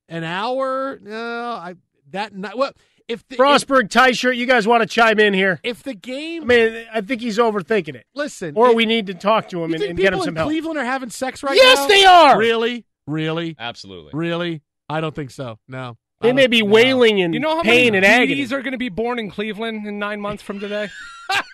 An 0.08 0.24
hour? 0.24 0.98
No, 1.02 1.52
I 1.52 1.76
that 2.12 2.34
night. 2.34 2.58
Well, 2.58 2.72
if 3.08 3.28
the, 3.28 3.36
if, 3.44 3.90
tie 3.90 4.12
shirt. 4.12 4.36
You 4.36 4.46
guys 4.46 4.68
want 4.68 4.82
to 4.82 4.88
chime 4.88 5.20
in 5.20 5.34
here? 5.34 5.60
if 5.64 5.84
the 5.84 5.94
game. 5.94 6.44
I 6.44 6.46
mean, 6.46 6.86
I 6.94 7.02
think 7.02 7.22
he's 7.22 7.38
overthinking 7.38 7.96
it. 7.96 8.06
listen, 8.16 8.54
Or 8.56 8.70
if- 8.70 8.76
we 8.76 8.86
need 8.86 9.08
to 9.08 9.14
talk 9.14 9.50
to 9.50 9.64
him 9.64 9.72
and, 9.74 9.80
think 9.80 9.90
and 9.92 10.00
get 10.00 10.14
him 10.14 10.20
people 10.20 10.26
some 10.26 10.34
in 10.34 10.36
help. 10.38 10.48
Cleveland 10.50 10.80
are 10.80 10.86
having 10.86 11.10
sex 11.10 11.44
right 11.44 11.56
yes, 11.56 11.78
now? 11.78 11.88
Yes, 11.88 11.92
they 12.02 12.06
are. 12.06 12.38
Really, 12.40 12.86
really, 13.08 13.56
Absolutely. 13.60 14.12
really. 14.14 14.62
I 14.88 15.02
don't 15.02 15.14
think 15.14 15.32
so. 15.32 15.60
No, 15.68 15.98
They 16.22 16.34
may 16.34 16.48
be 16.48 16.62
oh, 16.62 16.66
no. 16.66 16.74
wailing 16.74 17.20
in 17.20 17.34
You 17.34 17.40
know 17.40 17.56
how 17.56 17.64
pain 17.64 17.94
many 17.94 17.98
and 17.98 18.06
agony. 18.06 18.44
are 18.46 18.62
going 18.62 18.74
to 18.74 18.78
be 18.78 18.90
born 18.90 19.20
in 19.20 19.30
Cleveland 19.32 19.88
in 19.88 20.00
nine 20.00 20.20
months 20.22 20.44
from 20.44 20.60
today? 20.60 20.90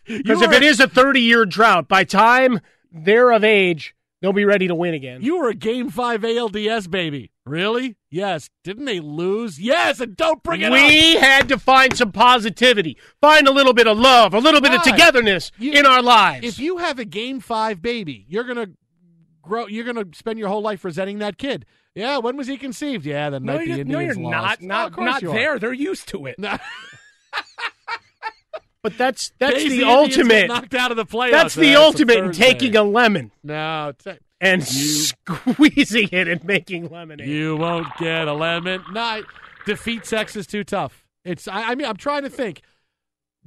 Because 0.08 0.42
if 0.42 0.52
it 0.54 0.64
is 0.64 0.80
a 0.80 0.88
30 0.88 1.20
year 1.20 1.46
drought, 1.46 1.88
by 1.90 2.04
time 2.06 2.62
they're 2.92 3.32
of 3.32 3.44
age, 3.44 3.94
they'll 4.22 4.32
be 4.32 4.46
ready 4.46 4.68
to 4.68 4.76
win 4.76 4.94
again. 4.94 5.22
You 5.22 5.40
were 5.40 5.50
a 5.50 5.54
Game 5.56 5.90
Five 5.90 6.22
ALDS 6.22 6.90
baby. 6.90 7.32
Really? 7.46 7.98
Yes. 8.10 8.50
Didn't 8.64 8.86
they 8.86 9.00
lose? 9.02 9.60
Yes. 9.60 10.00
And 10.00 10.16
don't 10.16 10.42
bring 10.44 10.62
it 10.62 10.66
up. 10.68 10.72
we 10.74 11.16
had 11.16 11.50
to 11.50 11.60
find 11.60 11.98
some 11.98 12.12
positivity, 12.12 12.98
find 13.20 13.48
a 13.48 13.52
little 13.52 13.74
bit 13.74 13.88
of 13.88 13.98
love, 13.98 14.34
a 14.34 14.40
little 14.40 14.62
bit 14.62 14.74
of 14.74 14.84
togetherness 14.84 15.52
You- 15.58 15.74
in 15.74 15.86
our 15.86 16.02
lives. 16.02 16.46
If 16.48 16.60
you 16.60 16.78
have 16.78 16.98
a 17.00 17.06
Game 17.06 17.40
Five 17.42 17.82
baby, 17.82 18.26
you're 18.30 18.46
gonna 18.46 18.70
grow. 19.42 19.68
You're 19.68 19.86
gonna 19.86 20.06
spend 20.14 20.40
your 20.40 20.48
whole 20.50 20.62
life 20.62 20.86
resenting 20.86 21.18
that 21.20 21.38
kid. 21.38 21.66
Yeah. 21.96 22.20
When 22.20 22.38
was 22.38 22.48
he 22.48 22.58
conceived? 22.58 23.06
Yeah. 23.06 23.30
The 23.32 23.40
No, 23.40 23.58
night 23.58 23.68
you're, 23.68 23.78
the 23.78 23.84
no, 23.86 24.00
Indians 24.00 24.18
you're 24.18 24.32
lost. 24.32 24.62
not. 24.62 24.62
Oh, 24.62 24.66
Not, 24.68 24.88
of 24.88 24.94
course 24.94 25.06
not 25.06 25.22
you 25.22 25.32
are. 25.32 25.34
there. 25.34 25.60
They're 25.60 25.74
used 25.74 26.08
to 26.10 26.26
it. 26.28 26.38
No. 26.38 26.58
but 28.82 28.98
that's 28.98 29.32
that's 29.40 29.56
Daisy 29.56 29.80
the 29.80 29.88
Indians 29.88 30.16
get 30.16 30.20
ultimate. 30.26 30.48
knocked 30.48 30.76
out 30.76 30.92
of 30.92 30.98
the 30.98 31.06
playoffs. 31.06 31.32
That's 31.32 31.58
uh, 31.58 31.62
the 31.62 31.68
That's 31.70 31.80
ultimate 31.82 32.18
in 32.18 32.32
taking 32.34 32.76
a 32.76 32.84
lemon 32.84 33.32
No. 33.44 33.94
T- 34.04 34.12
and 34.42 34.64
squeezing 34.64 36.10
it 36.12 36.28
and 36.28 36.44
making 36.44 36.90
lemonade. 36.90 37.28
You 37.28 37.56
won't 37.56 37.88
get 37.98 38.28
a 38.28 38.34
lemon. 38.34 38.84
No, 38.92 39.02
I- 39.02 39.22
defeat 39.66 40.06
sex 40.06 40.36
is 40.36 40.46
too 40.46 40.64
tough. 40.64 41.04
It's. 41.24 41.48
I, 41.48 41.72
I 41.72 41.76
mean, 41.76 41.88
I'm 41.88 41.96
trying 41.98 42.24
to 42.24 42.30
think. 42.30 42.62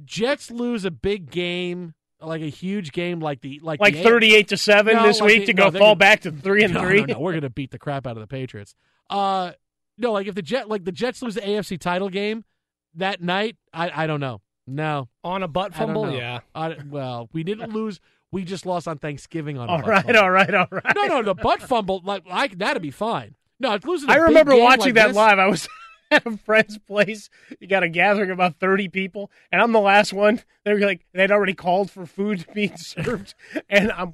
Jets 0.03 0.49
lose 0.49 0.85
a 0.85 0.91
big 0.91 1.29
game, 1.29 1.93
like 2.21 2.41
a 2.41 2.49
huge 2.49 2.91
game, 2.91 3.19
like 3.19 3.41
the 3.41 3.59
like 3.63 3.79
like 3.79 3.93
the- 3.93 4.03
38 4.03 4.47
to 4.49 4.57
7 4.57 4.95
No, 4.95 5.03
this 5.03 5.19
like 5.21 5.27
week 5.27 5.39
the- 5.41 5.45
to 5.47 5.53
go 5.53 5.69
they're 5.69 5.79
fall 5.79 5.89
gonna- 5.89 5.95
back 5.99 6.21
to 6.21 6.31
3 6.31 6.63
and 6.63 6.73
no, 6.75 6.81
3. 6.81 6.99
No, 7.05 7.13
no, 7.13 7.19
we're 7.19 7.33
gonna 7.33 7.49
beat 7.49 7.71
the 7.71 7.79
crap 7.79 8.05
out 8.07 8.17
of 8.17 8.21
the 8.21 8.27
Patriots. 8.27 8.75
Uh, 9.09 9.51
no, 9.97 10.11
like 10.11 10.27
if 10.27 10.35
the 10.35 10.41
Jet, 10.41 10.69
like 10.69 10.85
the 10.85 10.91
Jets 10.91 11.21
lose 11.21 11.35
the 11.35 11.41
AFC 11.41 11.79
title 11.79 12.09
game 12.09 12.43
that 12.95 13.21
night, 13.21 13.57
I, 13.73 14.03
I 14.03 14.07
don't 14.07 14.19
know. 14.19 14.41
No, 14.67 15.09
On 15.23 15.41
a 15.41 15.47
butt 15.47 15.73
fumble? 15.73 16.11
Yeah. 16.11 16.41
I, 16.53 16.75
well, 16.89 17.27
we 17.33 17.43
didn't 17.43 17.73
lose. 17.73 17.99
We 18.31 18.43
just 18.43 18.67
lost 18.67 18.87
on 18.87 18.99
Thanksgiving 18.99 19.57
on. 19.57 19.67
All 19.67 19.81
right, 19.81 20.15
all 20.15 20.29
right, 20.29 20.53
all 20.53 20.67
right. 20.69 20.83
No, 20.95 21.05
no, 21.07 21.23
the 21.23 21.33
butt 21.33 21.63
fumble, 21.63 22.01
like, 22.03 22.27
like 22.27 22.59
that'd 22.59 22.81
be 22.83 22.91
fine. 22.91 23.33
No, 23.59 23.73
it's 23.73 23.83
losing. 23.85 24.09
I 24.11 24.17
remember 24.17 24.55
watching 24.55 24.85
like 24.85 24.93
that 24.93 25.07
this. 25.07 25.15
live. 25.15 25.39
I 25.39 25.47
was 25.47 25.67
at 26.11 26.25
a 26.25 26.37
friend's 26.37 26.77
place. 26.77 27.29
You 27.59 27.67
got 27.67 27.83
a 27.83 27.89
gathering 27.89 28.29
of 28.29 28.37
about 28.37 28.59
30 28.59 28.89
people, 28.89 29.31
and 29.51 29.61
I'm 29.61 29.71
the 29.71 29.79
last 29.79 30.13
one. 30.13 30.41
They're 30.63 30.79
like, 30.79 31.05
they'd 31.13 31.31
already 31.31 31.53
called 31.53 31.91
for 31.91 32.05
food 32.05 32.41
to 32.41 32.47
being 32.53 32.77
served, 32.77 33.33
and 33.69 33.91
I'm, 33.91 34.13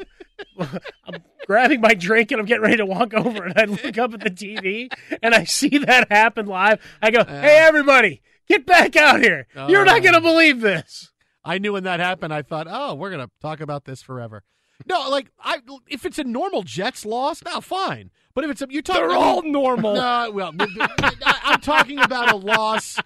I'm 0.59 1.23
grabbing 1.45 1.81
my 1.81 1.93
drink 1.93 2.31
and 2.31 2.39
I'm 2.39 2.45
getting 2.45 2.63
ready 2.63 2.77
to 2.77 2.85
walk 2.85 3.13
over, 3.13 3.43
and 3.43 3.57
I 3.57 3.65
look 3.65 3.97
up 3.97 4.13
at 4.13 4.21
the 4.21 4.31
TV 4.31 4.91
and 5.21 5.33
I 5.33 5.43
see 5.43 5.77
that 5.79 6.11
happen 6.11 6.45
live. 6.45 6.81
I 7.01 7.11
go, 7.11 7.23
hey, 7.23 7.57
everybody, 7.59 8.21
get 8.47 8.65
back 8.65 8.95
out 8.95 9.21
here. 9.21 9.47
You're 9.67 9.85
not 9.85 9.99
oh. 9.99 10.01
going 10.01 10.13
to 10.13 10.21
believe 10.21 10.61
this. 10.61 11.11
I 11.45 11.59
knew 11.59 11.73
when 11.73 11.83
that 11.83 11.99
happened. 11.99 12.33
I 12.33 12.41
thought, 12.41 12.65
oh, 12.67 12.95
we're 12.95 13.11
gonna 13.11 13.29
talk 13.39 13.61
about 13.61 13.85
this 13.85 14.01
forever. 14.01 14.43
No, 14.87 15.09
like 15.09 15.31
I, 15.39 15.59
if 15.87 16.05
it's 16.05 16.19
a 16.19 16.23
normal 16.23 16.63
Jets 16.63 17.05
loss, 17.05 17.43
now 17.43 17.59
fine. 17.61 18.11
But 18.33 18.43
if 18.43 18.51
it's 18.51 18.61
a, 18.61 18.67
you're 18.69 18.81
talking, 18.81 19.07
They're 19.07 19.17
all 19.17 19.41
normal. 19.43 19.95
No, 19.95 20.29
well, 20.33 20.51
I- 20.59 21.39
I'm 21.45 21.61
talking 21.61 21.99
about 21.99 22.33
a 22.33 22.35
loss 22.35 22.97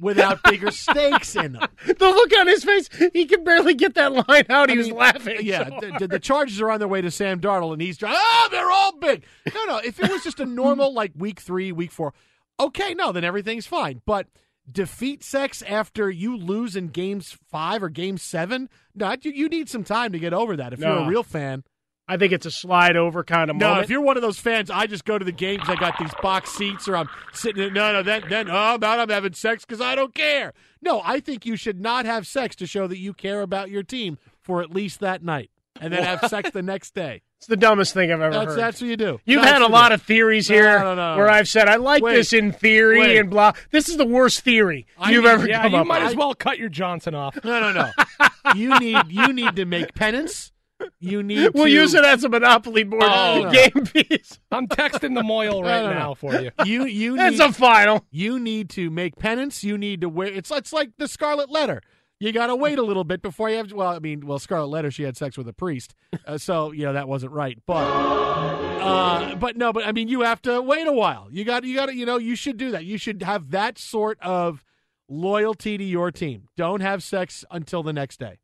without 0.00 0.42
bigger 0.42 0.72
stakes 0.72 1.36
in 1.36 1.52
them. 1.52 1.68
The 1.86 1.94
look 2.06 2.36
on 2.36 2.48
his 2.48 2.64
face, 2.64 2.88
he 3.12 3.26
could 3.26 3.44
barely 3.44 3.74
get 3.74 3.94
that 3.94 4.12
line 4.28 4.44
out. 4.50 4.70
He 4.70 4.74
I 4.74 4.78
was 4.78 4.90
laughing. 4.90 5.38
Yeah, 5.42 5.68
so 5.68 5.76
the, 5.80 5.96
the, 6.00 6.08
the 6.08 6.18
Chargers 6.18 6.60
are 6.60 6.70
on 6.70 6.80
their 6.80 6.88
way 6.88 7.00
to 7.00 7.10
Sam 7.12 7.40
Darnold, 7.40 7.74
and 7.74 7.82
he's 7.82 7.96
trying. 7.96 8.14
Oh, 8.16 8.20
ah, 8.20 8.48
they're 8.50 8.70
all 8.70 8.98
big. 8.98 9.24
No, 9.54 9.64
no. 9.66 9.76
If 9.78 10.00
it 10.00 10.10
was 10.10 10.24
just 10.24 10.40
a 10.40 10.46
normal 10.46 10.92
like 10.92 11.12
week 11.16 11.38
three, 11.40 11.70
week 11.70 11.92
four, 11.92 12.12
okay, 12.58 12.92
no, 12.94 13.12
then 13.12 13.22
everything's 13.22 13.66
fine. 13.66 14.02
But 14.04 14.26
defeat 14.70 15.24
sex 15.24 15.62
after 15.62 16.10
you 16.10 16.36
lose 16.36 16.76
in 16.76 16.88
games 16.88 17.36
five 17.50 17.82
or 17.82 17.88
game 17.88 18.18
seven, 18.18 18.68
no, 18.94 19.14
you, 19.22 19.32
you 19.32 19.48
need 19.48 19.68
some 19.68 19.84
time 19.84 20.12
to 20.12 20.18
get 20.18 20.32
over 20.32 20.56
that. 20.56 20.72
If 20.72 20.80
you're 20.80 20.90
a 20.90 21.06
real 21.06 21.22
fan, 21.22 21.64
I 22.08 22.16
think 22.16 22.32
it's 22.32 22.46
a 22.46 22.50
slide 22.50 22.96
over 22.96 23.22
kind 23.24 23.48
of 23.48 23.56
no, 23.56 23.68
moment. 23.68 23.84
if 23.84 23.90
you're 23.90 24.00
one 24.00 24.16
of 24.16 24.22
those 24.22 24.38
fans, 24.38 24.70
I 24.70 24.86
just 24.86 25.04
go 25.04 25.18
to 25.18 25.24
the 25.24 25.32
games. 25.32 25.62
I 25.66 25.76
got 25.76 25.98
these 25.98 26.12
box 26.20 26.50
seats, 26.50 26.88
or 26.88 26.96
I'm 26.96 27.08
sitting. 27.32 27.62
In, 27.62 27.74
no, 27.74 27.92
no, 27.92 28.02
then, 28.02 28.24
then, 28.28 28.48
oh, 28.50 28.76
man, 28.78 29.00
I'm 29.00 29.08
having 29.08 29.32
sex 29.34 29.64
because 29.64 29.80
I 29.80 29.94
don't 29.94 30.14
care. 30.14 30.52
No, 30.80 31.00
I 31.04 31.20
think 31.20 31.46
you 31.46 31.56
should 31.56 31.80
not 31.80 32.04
have 32.04 32.26
sex 32.26 32.56
to 32.56 32.66
show 32.66 32.86
that 32.86 32.98
you 32.98 33.14
care 33.14 33.40
about 33.40 33.70
your 33.70 33.82
team 33.82 34.18
for 34.40 34.60
at 34.60 34.70
least 34.70 35.00
that 35.00 35.22
night, 35.22 35.50
and 35.80 35.92
then 35.92 36.02
have 36.02 36.28
sex 36.28 36.50
the 36.50 36.62
next 36.62 36.94
day. 36.94 37.22
It's 37.42 37.48
the 37.48 37.56
dumbest 37.56 37.92
thing 37.92 38.12
I've 38.12 38.20
ever 38.20 38.32
That's 38.32 38.46
heard. 38.52 38.56
that's 38.60 38.80
what 38.80 38.86
you 38.86 38.96
do. 38.96 39.18
You've 39.24 39.42
That's 39.42 39.54
had 39.54 39.62
a 39.62 39.66
lot 39.66 39.88
do. 39.88 39.94
of 39.94 40.02
theories 40.02 40.48
No, 40.48 40.54
here 40.54 40.78
no, 40.78 40.94
no. 40.94 41.16
where 41.16 41.28
I've 41.28 41.48
said 41.48 41.66
I 41.66 41.74
like 41.74 42.00
Wait. 42.00 42.14
this 42.14 42.32
in 42.32 42.52
theory 42.52 43.00
Wait. 43.00 43.16
and 43.18 43.30
blah. 43.30 43.50
This 43.72 43.88
is 43.88 43.96
the 43.96 44.06
worst 44.06 44.42
theory 44.42 44.86
I 44.96 45.10
you've 45.10 45.24
need- 45.24 45.30
ever 45.30 45.48
Yeah, 45.48 45.62
come 45.62 45.72
you 45.72 45.78
up 45.78 45.86
might 45.88 46.02
with. 46.02 46.10
as 46.10 46.16
well 46.16 46.34
cut 46.34 46.58
your 46.60 46.68
Johnson 46.68 47.16
off. 47.16 47.36
No, 47.42 47.58
no, 47.58 47.72
no. 47.72 47.90
you 48.54 48.78
need 48.78 48.96
you 49.08 49.32
need 49.32 49.56
to 49.56 49.64
make 49.64 49.92
penance. 49.94 50.52
You 51.00 51.22
need. 51.24 51.36
To. 51.46 51.50
We'll 51.52 51.64
to, 51.64 51.70
use 51.70 51.94
it 51.94 52.04
as 52.04 52.22
a 52.22 52.28
monopoly 52.28 52.84
board 52.84 53.02
Oh, 53.06 53.50
game 53.50 53.86
piece. 53.86 54.38
I'm 54.52 54.68
texting 54.68 55.14
the 55.16 55.22
Moyle 55.24 55.62
right 55.62 55.80
No, 55.82 55.86
no, 55.88 55.92
no. 55.94 55.98
now 55.98 56.14
for 56.14 56.34
you. 56.40 56.50
You 56.64 56.86
you 56.86 57.16
That's 57.16 57.38
need, 57.38 57.50
a 57.50 57.52
final. 57.52 58.04
You 58.12 58.38
need 58.38 58.68
to 58.70 58.88
make 58.90 59.16
penance. 59.16 59.64
You 59.64 59.76
need 59.78 60.00
to 60.02 60.08
wear. 60.08 60.28
It's 60.28 60.50
it's 60.52 60.72
like 60.72 60.90
the 60.96 61.08
Scarlet 61.08 61.50
Letter. 61.50 61.82
You 62.22 62.30
got 62.30 62.46
to 62.46 62.54
wait 62.54 62.78
a 62.78 62.82
little 62.82 63.02
bit 63.02 63.20
before 63.20 63.50
you 63.50 63.56
have. 63.56 63.72
Well, 63.72 63.88
I 63.88 63.98
mean, 63.98 64.24
well, 64.24 64.38
Scarlet 64.38 64.68
Letter, 64.68 64.92
she 64.92 65.02
had 65.02 65.16
sex 65.16 65.36
with 65.36 65.48
a 65.48 65.52
priest, 65.52 65.96
uh, 66.24 66.38
so 66.38 66.70
you 66.70 66.84
know 66.84 66.92
that 66.92 67.08
wasn't 67.08 67.32
right. 67.32 67.58
But, 67.66 67.82
uh, 67.82 69.34
but 69.34 69.56
no, 69.56 69.72
but 69.72 69.84
I 69.84 69.90
mean, 69.90 70.06
you 70.06 70.20
have 70.20 70.40
to 70.42 70.62
wait 70.62 70.86
a 70.86 70.92
while. 70.92 71.26
You 71.32 71.44
got, 71.44 71.64
you 71.64 71.74
got 71.74 71.86
to, 71.86 71.96
you 71.96 72.06
know, 72.06 72.18
you 72.18 72.36
should 72.36 72.58
do 72.58 72.70
that. 72.70 72.84
You 72.84 72.96
should 72.96 73.24
have 73.24 73.50
that 73.50 73.76
sort 73.76 74.20
of 74.20 74.64
loyalty 75.08 75.76
to 75.76 75.82
your 75.82 76.12
team. 76.12 76.46
Don't 76.56 76.80
have 76.80 77.02
sex 77.02 77.44
until 77.50 77.82
the 77.82 77.92
next 77.92 78.20
day. 78.20 78.38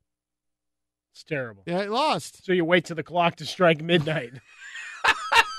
It's 1.13 1.23
terrible. 1.23 1.63
Yeah, 1.65 1.83
it 1.83 1.91
lost. 1.91 2.45
So 2.45 2.53
you 2.53 2.65
wait 2.65 2.85
till 2.85 2.97
the 2.97 3.05
clock 3.05 3.37
to 3.37 3.47
strike 3.47 3.81
midnight. 3.81 4.33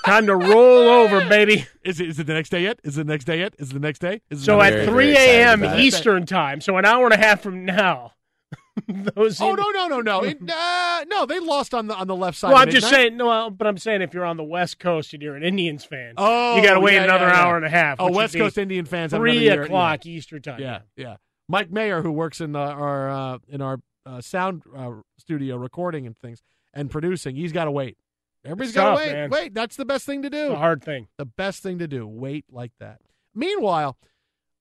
Time 0.04 0.26
to 0.26 0.36
roll 0.36 0.88
over, 0.88 1.20
baby. 1.28 1.66
Is 1.84 2.00
it? 2.00 2.08
Is 2.08 2.18
it 2.18 2.26
the 2.26 2.34
next 2.34 2.50
day 2.50 2.62
yet? 2.62 2.80
Is 2.84 2.96
it 2.98 3.06
the 3.06 3.12
next 3.12 3.24
day 3.26 3.38
yet? 3.38 3.54
Is 3.58 3.70
it 3.70 3.74
the 3.74 3.80
next 3.80 3.98
day? 4.00 4.22
Is 4.30 4.42
it 4.42 4.44
So 4.44 4.60
at 4.60 4.72
next 4.72 4.88
3 4.90 5.16
a.m. 5.16 5.64
Eastern 5.78 6.26
time, 6.26 6.60
so 6.60 6.76
an 6.78 6.84
hour 6.84 7.04
and 7.04 7.12
a 7.14 7.18
half 7.18 7.42
from 7.42 7.64
now, 7.66 8.12
Those 8.88 9.40
Oh 9.40 9.50
in- 9.50 9.56
no 9.56 9.70
no 9.70 9.88
no 9.88 10.00
no 10.00 10.20
it, 10.24 10.38
uh, 10.48 11.04
no 11.08 11.26
they 11.26 11.38
lost 11.38 11.74
on 11.74 11.86
the 11.86 11.94
on 11.94 12.06
the 12.06 12.16
left 12.16 12.38
side. 12.38 12.48
Well, 12.52 12.58
I'm 12.62 12.70
just 12.70 12.88
saying. 12.88 13.16
No, 13.16 13.50
but 13.50 13.66
I'm 13.66 13.76
saying 13.78 14.00
if 14.00 14.14
you're 14.14 14.24
on 14.24 14.36
the 14.38 14.42
West 14.44 14.78
Coast 14.78 15.12
and 15.12 15.22
you're 15.22 15.36
an 15.36 15.42
Indians 15.42 15.84
fan, 15.84 16.14
Oh, 16.16 16.56
you 16.56 16.62
got 16.62 16.74
to 16.74 16.80
wait 16.80 16.94
yeah, 16.94 17.04
another 17.04 17.26
yeah, 17.26 17.32
yeah. 17.34 17.42
hour 17.44 17.56
and 17.56 17.66
a 17.66 17.70
half. 17.70 17.96
Oh, 18.00 18.10
West 18.10 18.34
Coast 18.36 18.56
Indian 18.58 18.86
fans 18.86 19.12
have 19.12 19.20
three 19.20 19.32
another 19.32 19.44
year- 19.44 19.62
o'clock 19.64 20.04
yeah. 20.06 20.12
Eastern 20.12 20.40
time. 20.42 20.60
Yeah, 20.60 20.80
yeah. 20.96 21.16
Mike 21.48 21.70
Mayer, 21.70 22.00
who 22.02 22.12
works 22.12 22.40
in 22.40 22.52
the, 22.52 22.58
our 22.60 23.10
uh, 23.10 23.38
in 23.48 23.60
our 23.60 23.80
uh, 24.06 24.20
sound 24.22 24.62
uh, 24.74 24.92
studio, 25.18 25.56
recording 25.56 26.06
and 26.06 26.16
things 26.18 26.40
and 26.72 26.90
producing, 26.90 27.36
he's 27.36 27.52
got 27.52 27.64
to 27.66 27.70
wait. 27.70 27.98
Everybody's 28.44 28.70
It's 28.70 28.76
got 28.76 28.90
to 28.90 28.96
wait. 28.96 29.12
man. 29.12 29.30
Wait, 29.30 29.54
that's 29.54 29.76
the 29.76 29.84
best 29.84 30.06
thing 30.06 30.22
to 30.22 30.30
do. 30.30 30.44
It's 30.46 30.54
a 30.54 30.56
hard 30.56 30.82
thing. 30.82 31.08
The 31.18 31.26
best 31.26 31.62
thing 31.62 31.78
to 31.78 31.86
do. 31.86 32.06
Wait 32.06 32.46
like 32.50 32.72
that. 32.80 33.00
Meanwhile, 33.34 33.96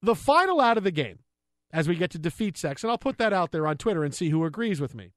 the 0.02 0.16
final 0.16 0.60
out 0.60 0.78
of 0.78 0.84
the 0.84 0.92
game, 0.92 1.20
as 1.72 1.88
we 1.88 1.96
get 1.96 2.12
to 2.12 2.20
defeat 2.20 2.58
sex, 2.58 2.84
and 2.84 2.92
I'll 2.92 2.98
put 2.98 3.18
that 3.18 3.32
out 3.34 3.52
there 3.52 3.68
on 3.68 3.78
Twitter 3.78 4.04
and 4.04 4.14
see 4.14 4.30
who 4.30 4.44
agrees 4.46 4.82
with 4.82 4.96
me. 4.96 5.14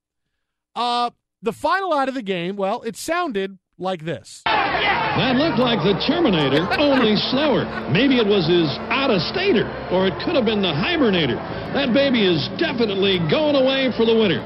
Uh, 0.75 1.09
the 1.41 1.51
final 1.53 1.93
out 1.93 2.07
of 2.09 2.15
the 2.15 2.21
game, 2.21 2.55
well, 2.55 2.81
it 2.83 2.95
sounded 2.95 3.57
like 3.77 4.05
this. 4.05 4.41
That 4.45 5.35
looked 5.35 5.59
like 5.59 5.79
the 5.85 5.93
Terminator, 6.07 6.65
only 6.79 7.15
slower. 7.29 7.65
Maybe 7.91 8.17
it 8.17 8.25
was 8.25 8.47
his 8.47 8.65
out-of-stater, 8.89 9.65
or 9.91 10.07
it 10.07 10.13
could 10.25 10.33
have 10.35 10.45
been 10.45 10.61
the 10.61 10.73
hibernator. 10.73 11.37
That 11.73 11.93
baby 11.93 12.25
is 12.25 12.49
definitely 12.57 13.19
going 13.29 13.55
away 13.55 13.91
for 13.97 14.05
the 14.05 14.15
winter. 14.15 14.41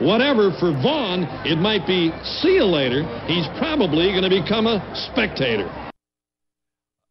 Whatever 0.00 0.50
for 0.58 0.72
Vaughn, 0.82 1.24
it 1.44 1.56
might 1.56 1.86
be 1.86 2.10
see 2.40 2.54
you 2.54 2.64
later. 2.64 3.02
He's 3.26 3.46
probably 3.58 4.10
going 4.10 4.22
to 4.22 4.30
become 4.30 4.66
a 4.66 4.80
spectator. 5.12 5.70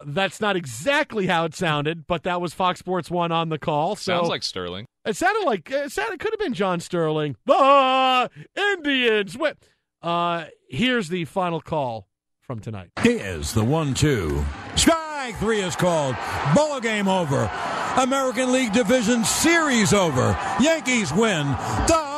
That's 0.05 0.41
not 0.41 0.55
exactly 0.55 1.27
how 1.27 1.45
it 1.45 1.55
sounded, 1.55 2.07
but 2.07 2.23
that 2.23 2.41
was 2.41 2.53
Fox 2.53 2.79
Sports 2.79 3.11
One 3.11 3.31
on 3.31 3.49
the 3.49 3.59
call. 3.59 3.95
So 3.95 4.17
Sounds 4.17 4.29
like 4.29 4.43
Sterling. 4.43 4.85
It 5.05 5.15
sounded 5.15 5.45
like 5.45 5.69
it 5.69 5.91
sounded 5.91 6.15
it 6.15 6.19
could 6.19 6.31
have 6.31 6.39
been 6.39 6.53
John 6.53 6.79
Sterling. 6.79 7.35
The 7.45 8.29
Indians 8.55 9.37
win. 9.37 9.53
Uh, 10.01 10.45
here's 10.69 11.09
the 11.09 11.25
final 11.25 11.61
call 11.61 12.07
from 12.41 12.59
tonight. 12.59 12.89
Here's 12.99 13.53
the 13.53 13.63
one-two. 13.63 14.43
Strike 14.75 15.37
three 15.37 15.61
is 15.61 15.75
called. 15.75 16.15
Ball 16.55 16.79
game 16.81 17.07
over. 17.07 17.49
American 17.97 18.51
League 18.51 18.73
Division 18.73 19.23
Series 19.23 19.93
over. 19.93 20.37
Yankees 20.59 21.13
win. 21.13 21.45
The 21.87 22.10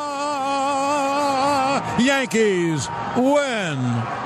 Yankees 1.99 2.87
win. 3.15 3.77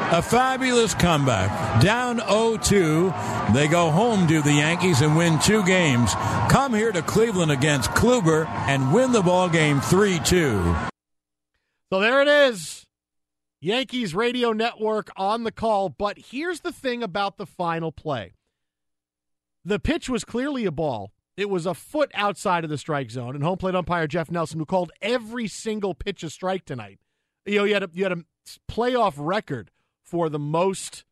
A 0.10 0.22
fabulous 0.22 0.94
comeback. 0.94 1.82
Down 1.82 2.20
0-2. 2.20 3.54
They 3.54 3.68
go 3.68 3.92
home 3.92 4.28
to 4.28 4.42
the 4.42 4.54
Yankees 4.54 5.02
and 5.02 5.18
win 5.18 5.38
two 5.40 5.64
games. 5.66 6.14
Come 6.50 6.74
here 6.74 6.92
to 6.94 7.02
Cleveland 7.02 7.52
against 7.52 7.92
Kluber 7.92 8.48
and 8.68 8.94
win 8.94 9.12
the 9.12 9.22
ball 9.22 9.50
game 9.50 9.80
3-2. 9.80 10.90
So 11.92 12.00
there 12.00 12.22
it 12.22 12.28
is. 12.28 12.86
Yankees 13.60 14.16
radio 14.16 14.54
network 14.54 15.10
on 15.18 15.44
the 15.44 15.52
call. 15.52 15.90
But 15.90 16.18
here's 16.18 16.62
the 16.62 16.72
thing 16.72 17.04
about 17.04 17.38
the 17.38 17.46
final 17.46 17.92
play 17.92 18.34
the 19.66 19.80
pitch 19.80 20.08
was 20.08 20.24
clearly 20.24 20.64
a 20.64 20.72
ball. 20.72 21.12
It 21.36 21.50
was 21.50 21.66
a 21.66 21.74
foot 21.74 22.10
outside 22.14 22.64
of 22.64 22.70
the 22.70 22.78
strike 22.78 23.12
zone, 23.12 23.36
and 23.36 23.44
home 23.44 23.58
plate 23.58 23.76
umpire 23.76 24.08
Jeff 24.08 24.32
Nelson, 24.32 24.60
who 24.60 24.66
called 24.66 24.92
every 25.02 25.48
single 25.48 25.94
pitch 25.94 26.24
a 26.24 26.30
strike 26.30 26.64
tonight. 26.64 27.00
You 27.48 27.60
know, 27.60 27.64
you 27.64 27.74
had 27.74 27.84
a, 27.84 27.90
you 27.94 28.04
had 28.04 28.12
a 28.12 28.24
playoff 28.70 29.14
record 29.18 29.72
for 30.04 30.30
the 30.30 30.40
most 30.40 31.06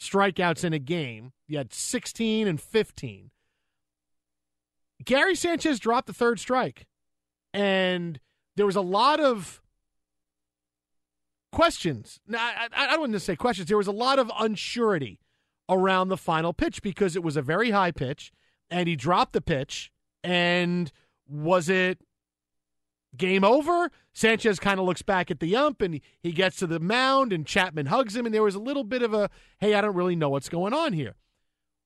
strikeouts 0.00 0.64
in 0.64 0.72
a 0.72 0.78
game. 0.78 1.32
You 1.46 1.58
had 1.58 1.74
16 1.74 2.48
and 2.48 2.60
15. 2.60 3.30
Gary 5.04 5.34
Sanchez 5.34 5.80
dropped 5.80 6.06
the 6.06 6.12
third 6.12 6.38
strike, 6.38 6.86
and 7.52 8.20
there 8.56 8.66
was 8.66 8.76
a 8.76 8.82
lot 8.82 9.18
of 9.18 9.60
questions. 11.52 12.20
Now, 12.26 12.50
I, 12.72 12.90
don't 12.90 13.00
want 13.00 13.12
to 13.12 13.20
say 13.20 13.36
questions. 13.36 13.68
There 13.68 13.76
was 13.76 13.86
a 13.86 13.92
lot 13.92 14.18
of 14.18 14.28
unsurety 14.28 15.18
around 15.68 16.08
the 16.08 16.16
final 16.16 16.52
pitch 16.52 16.82
because 16.82 17.16
it 17.16 17.22
was 17.22 17.36
a 17.36 17.42
very 17.42 17.70
high 17.70 17.90
pitch, 17.92 18.32
and 18.70 18.88
he 18.88 18.96
dropped 18.96 19.32
the 19.32 19.40
pitch. 19.40 19.90
And 20.22 20.92
was 21.26 21.68
it 21.68 21.98
game 23.16 23.44
over? 23.44 23.90
Sanchez 24.12 24.58
kind 24.58 24.80
of 24.80 24.86
looks 24.86 25.02
back 25.02 25.30
at 25.30 25.40
the 25.40 25.56
ump, 25.56 25.82
and 25.82 26.00
he, 26.20 26.32
gets 26.32 26.56
to 26.56 26.66
the 26.66 26.80
mound, 26.80 27.32
and 27.32 27.46
Chapman 27.46 27.86
hugs 27.86 28.16
him, 28.16 28.26
and 28.26 28.34
there 28.34 28.42
was 28.42 28.54
a 28.54 28.60
little 28.60 28.84
bit 28.84 29.02
of 29.02 29.14
a, 29.14 29.30
hey, 29.58 29.74
I 29.74 29.80
don't 29.80 29.94
really 29.94 30.16
know 30.16 30.28
what's 30.28 30.48
going 30.48 30.72
on 30.72 30.92
here. 30.92 31.16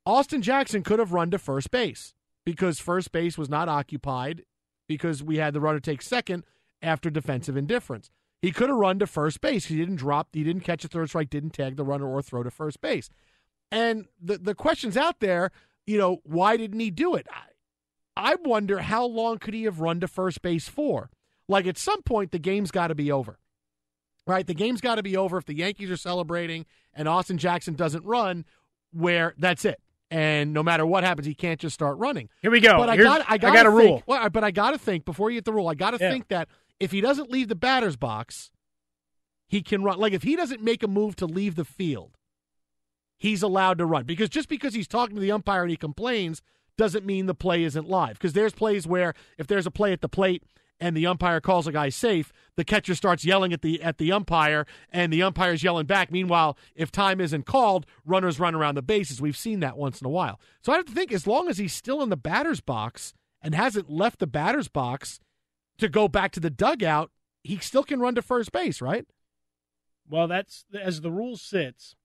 Austin 0.06 0.42
Jackson 0.42 0.82
could 0.82 0.98
have 0.98 1.12
run 1.12 1.30
to 1.30 1.38
first 1.38 1.70
base 1.70 2.14
because 2.44 2.78
first 2.78 3.10
base 3.12 3.38
was 3.38 3.48
not 3.48 3.68
occupied 3.68 4.42
because 4.86 5.22
we 5.22 5.38
had 5.38 5.54
the 5.54 5.60
runner 5.60 5.80
take 5.80 6.02
second 6.02 6.44
after 6.82 7.08
defensive 7.08 7.56
indifference. 7.56 8.10
He 8.42 8.52
could 8.52 8.68
have 8.68 8.76
run 8.76 8.98
to 8.98 9.06
first 9.06 9.40
base. 9.40 9.66
He 9.66 9.76
didn't 9.76 9.96
drop. 9.96 10.28
He 10.32 10.44
didn't 10.44 10.62
catch 10.62 10.84
a 10.84 10.88
third 10.88 11.08
strike. 11.08 11.30
Didn't 11.30 11.54
tag 11.54 11.76
the 11.76 11.84
runner 11.84 12.06
or 12.06 12.20
throw 12.20 12.42
to 12.42 12.50
first 12.50 12.82
base. 12.82 13.08
And 13.72 14.06
the 14.20 14.36
the 14.36 14.54
questions 14.54 14.98
out 14.98 15.20
there, 15.20 15.50
you 15.86 15.96
know, 15.96 16.18
why 16.24 16.58
didn't 16.58 16.80
he 16.80 16.90
do 16.90 17.14
it? 17.14 17.26
I, 17.30 18.32
I 18.32 18.36
wonder 18.44 18.80
how 18.80 19.06
long 19.06 19.38
could 19.38 19.54
he 19.54 19.64
have 19.64 19.80
run 19.80 20.00
to 20.00 20.08
first 20.08 20.42
base 20.42 20.68
for? 20.68 21.10
Like 21.48 21.66
at 21.66 21.76
some 21.78 22.02
point, 22.02 22.30
the 22.32 22.38
game's 22.38 22.70
got 22.70 22.88
to 22.88 22.94
be 22.94 23.12
over, 23.12 23.38
right? 24.26 24.46
The 24.46 24.54
game's 24.54 24.80
got 24.80 24.94
to 24.96 25.02
be 25.02 25.16
over 25.16 25.36
if 25.38 25.44
the 25.44 25.54
Yankees 25.54 25.90
are 25.90 25.96
celebrating 25.96 26.64
and 26.94 27.08
Austin 27.08 27.38
Jackson 27.38 27.74
doesn't 27.74 28.04
run. 28.04 28.44
Where 28.92 29.34
that's 29.38 29.64
it, 29.64 29.80
and 30.10 30.52
no 30.52 30.62
matter 30.62 30.86
what 30.86 31.02
happens, 31.02 31.26
he 31.26 31.34
can't 31.34 31.58
just 31.58 31.74
start 31.74 31.98
running. 31.98 32.28
Here 32.42 32.50
we 32.52 32.60
go. 32.60 32.76
But 32.76 32.88
I 32.88 32.96
got 32.96 33.24
I 33.28 33.38
got 33.38 33.66
a 33.66 33.70
rule. 33.70 34.02
Well, 34.06 34.30
but 34.30 34.44
I 34.44 34.52
got 34.52 34.70
to 34.70 34.78
think 34.78 35.04
before 35.04 35.30
you 35.30 35.36
get 35.38 35.44
the 35.44 35.52
rule. 35.52 35.68
I 35.68 35.74
got 35.74 35.90
to 35.90 35.98
Yeah. 36.00 36.10
think 36.10 36.28
that 36.28 36.48
if 36.78 36.92
he 36.92 37.00
doesn't 37.00 37.30
leave 37.30 37.48
the 37.48 37.56
batter's 37.56 37.96
box, 37.96 38.52
he 39.48 39.62
can 39.62 39.82
run. 39.82 39.98
Like 39.98 40.12
if 40.12 40.22
he 40.22 40.36
doesn't 40.36 40.62
make 40.62 40.82
a 40.84 40.88
move 40.88 41.16
to 41.16 41.26
leave 41.26 41.56
the 41.56 41.64
field, 41.64 42.16
he's 43.18 43.42
allowed 43.42 43.78
to 43.78 43.86
run. 43.86 44.04
Because 44.04 44.28
just 44.28 44.48
because 44.48 44.74
he's 44.74 44.86
talking 44.88 45.16
to 45.16 45.20
the 45.20 45.32
umpire 45.32 45.62
and 45.62 45.70
he 45.70 45.76
complains 45.76 46.40
doesn't 46.78 47.04
mean 47.04 47.26
the 47.26 47.34
play 47.34 47.64
isn't 47.64 47.88
live. 47.88 48.14
Because 48.14 48.32
there's 48.32 48.52
plays 48.52 48.86
where 48.86 49.12
if 49.38 49.46
there's 49.48 49.66
a 49.66 49.70
play 49.72 49.92
at 49.92 50.00
the 50.00 50.08
plate 50.08 50.42
and 50.84 50.94
the 50.94 51.06
umpire 51.06 51.40
calls 51.40 51.66
a 51.66 51.72
guy 51.72 51.88
safe, 51.88 52.30
the 52.56 52.64
catcher 52.64 52.94
starts 52.94 53.24
yelling 53.24 53.54
at 53.54 53.62
the 53.62 53.82
at 53.82 53.96
the 53.96 54.12
umpire 54.12 54.66
and 54.92 55.10
the 55.10 55.22
umpire's 55.22 55.62
yelling 55.62 55.86
back. 55.86 56.12
Meanwhile, 56.12 56.58
if 56.74 56.92
time 56.92 57.22
isn't 57.22 57.46
called, 57.46 57.86
runners 58.04 58.38
run 58.38 58.54
around 58.54 58.74
the 58.74 58.82
bases. 58.82 59.18
We've 59.18 59.36
seen 59.36 59.60
that 59.60 59.78
once 59.78 60.02
in 60.02 60.06
a 60.06 60.10
while. 60.10 60.38
So 60.60 60.72
I 60.72 60.76
have 60.76 60.84
to 60.84 60.92
think 60.92 61.10
as 61.10 61.26
long 61.26 61.48
as 61.48 61.56
he's 61.56 61.72
still 61.72 62.02
in 62.02 62.10
the 62.10 62.18
batter's 62.18 62.60
box 62.60 63.14
and 63.40 63.54
hasn't 63.54 63.88
left 63.88 64.18
the 64.18 64.26
batter's 64.26 64.68
box 64.68 65.20
to 65.78 65.88
go 65.88 66.06
back 66.06 66.32
to 66.32 66.40
the 66.40 66.50
dugout, 66.50 67.10
he 67.42 67.56
still 67.56 67.82
can 67.82 67.98
run 67.98 68.14
to 68.16 68.22
first 68.22 68.52
base, 68.52 68.82
right? 68.82 69.06
Well, 70.06 70.28
that's 70.28 70.66
as 70.78 71.00
the 71.00 71.10
rule 71.10 71.38
sits. 71.38 71.96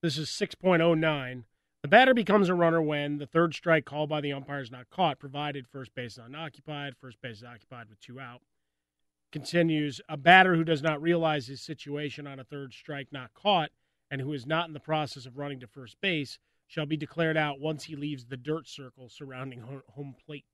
This 0.00 0.16
is 0.16 0.28
6.09. 0.28 1.42
The 1.82 1.88
batter 1.88 2.12
becomes 2.12 2.48
a 2.48 2.54
runner 2.54 2.82
when 2.82 3.18
the 3.18 3.26
third 3.26 3.54
strike 3.54 3.84
called 3.84 4.08
by 4.08 4.20
the 4.20 4.32
umpire 4.32 4.60
is 4.60 4.70
not 4.70 4.90
caught, 4.90 5.20
provided 5.20 5.68
first 5.68 5.94
base 5.94 6.12
is 6.12 6.24
unoccupied, 6.24 6.96
first 6.96 7.20
base 7.22 7.38
is 7.38 7.44
occupied 7.44 7.88
with 7.88 8.00
two 8.00 8.18
out. 8.18 8.42
Continues 9.30 10.00
a 10.08 10.16
batter 10.16 10.56
who 10.56 10.64
does 10.64 10.82
not 10.82 11.00
realize 11.00 11.46
his 11.46 11.60
situation 11.60 12.26
on 12.26 12.40
a 12.40 12.44
third 12.44 12.72
strike 12.72 13.08
not 13.12 13.32
caught 13.32 13.70
and 14.10 14.20
who 14.20 14.32
is 14.32 14.44
not 14.44 14.66
in 14.66 14.74
the 14.74 14.80
process 14.80 15.24
of 15.24 15.38
running 15.38 15.60
to 15.60 15.68
first 15.68 16.00
base 16.00 16.38
shall 16.66 16.86
be 16.86 16.96
declared 16.96 17.36
out 17.36 17.60
once 17.60 17.84
he 17.84 17.94
leaves 17.94 18.26
the 18.26 18.36
dirt 18.36 18.66
circle 18.66 19.08
surrounding 19.08 19.62
home 19.94 20.16
plate. 20.26 20.46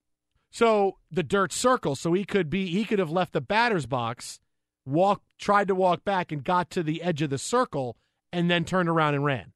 So 0.50 0.98
the 1.10 1.22
dirt 1.22 1.52
circle. 1.52 1.96
So 1.96 2.12
he 2.12 2.24
could 2.24 2.50
be 2.50 2.66
he 2.66 2.84
could 2.84 2.98
have 2.98 3.10
left 3.10 3.32
the 3.32 3.40
batter's 3.40 3.86
box, 3.86 4.40
walk 4.84 5.22
tried 5.38 5.68
to 5.68 5.74
walk 5.74 6.04
back 6.04 6.30
and 6.30 6.44
got 6.44 6.68
to 6.70 6.82
the 6.82 7.02
edge 7.02 7.22
of 7.22 7.30
the 7.30 7.38
circle 7.38 7.96
and 8.32 8.50
then 8.50 8.64
turned 8.64 8.88
around 8.88 9.14
and 9.14 9.24
ran. 9.24 9.52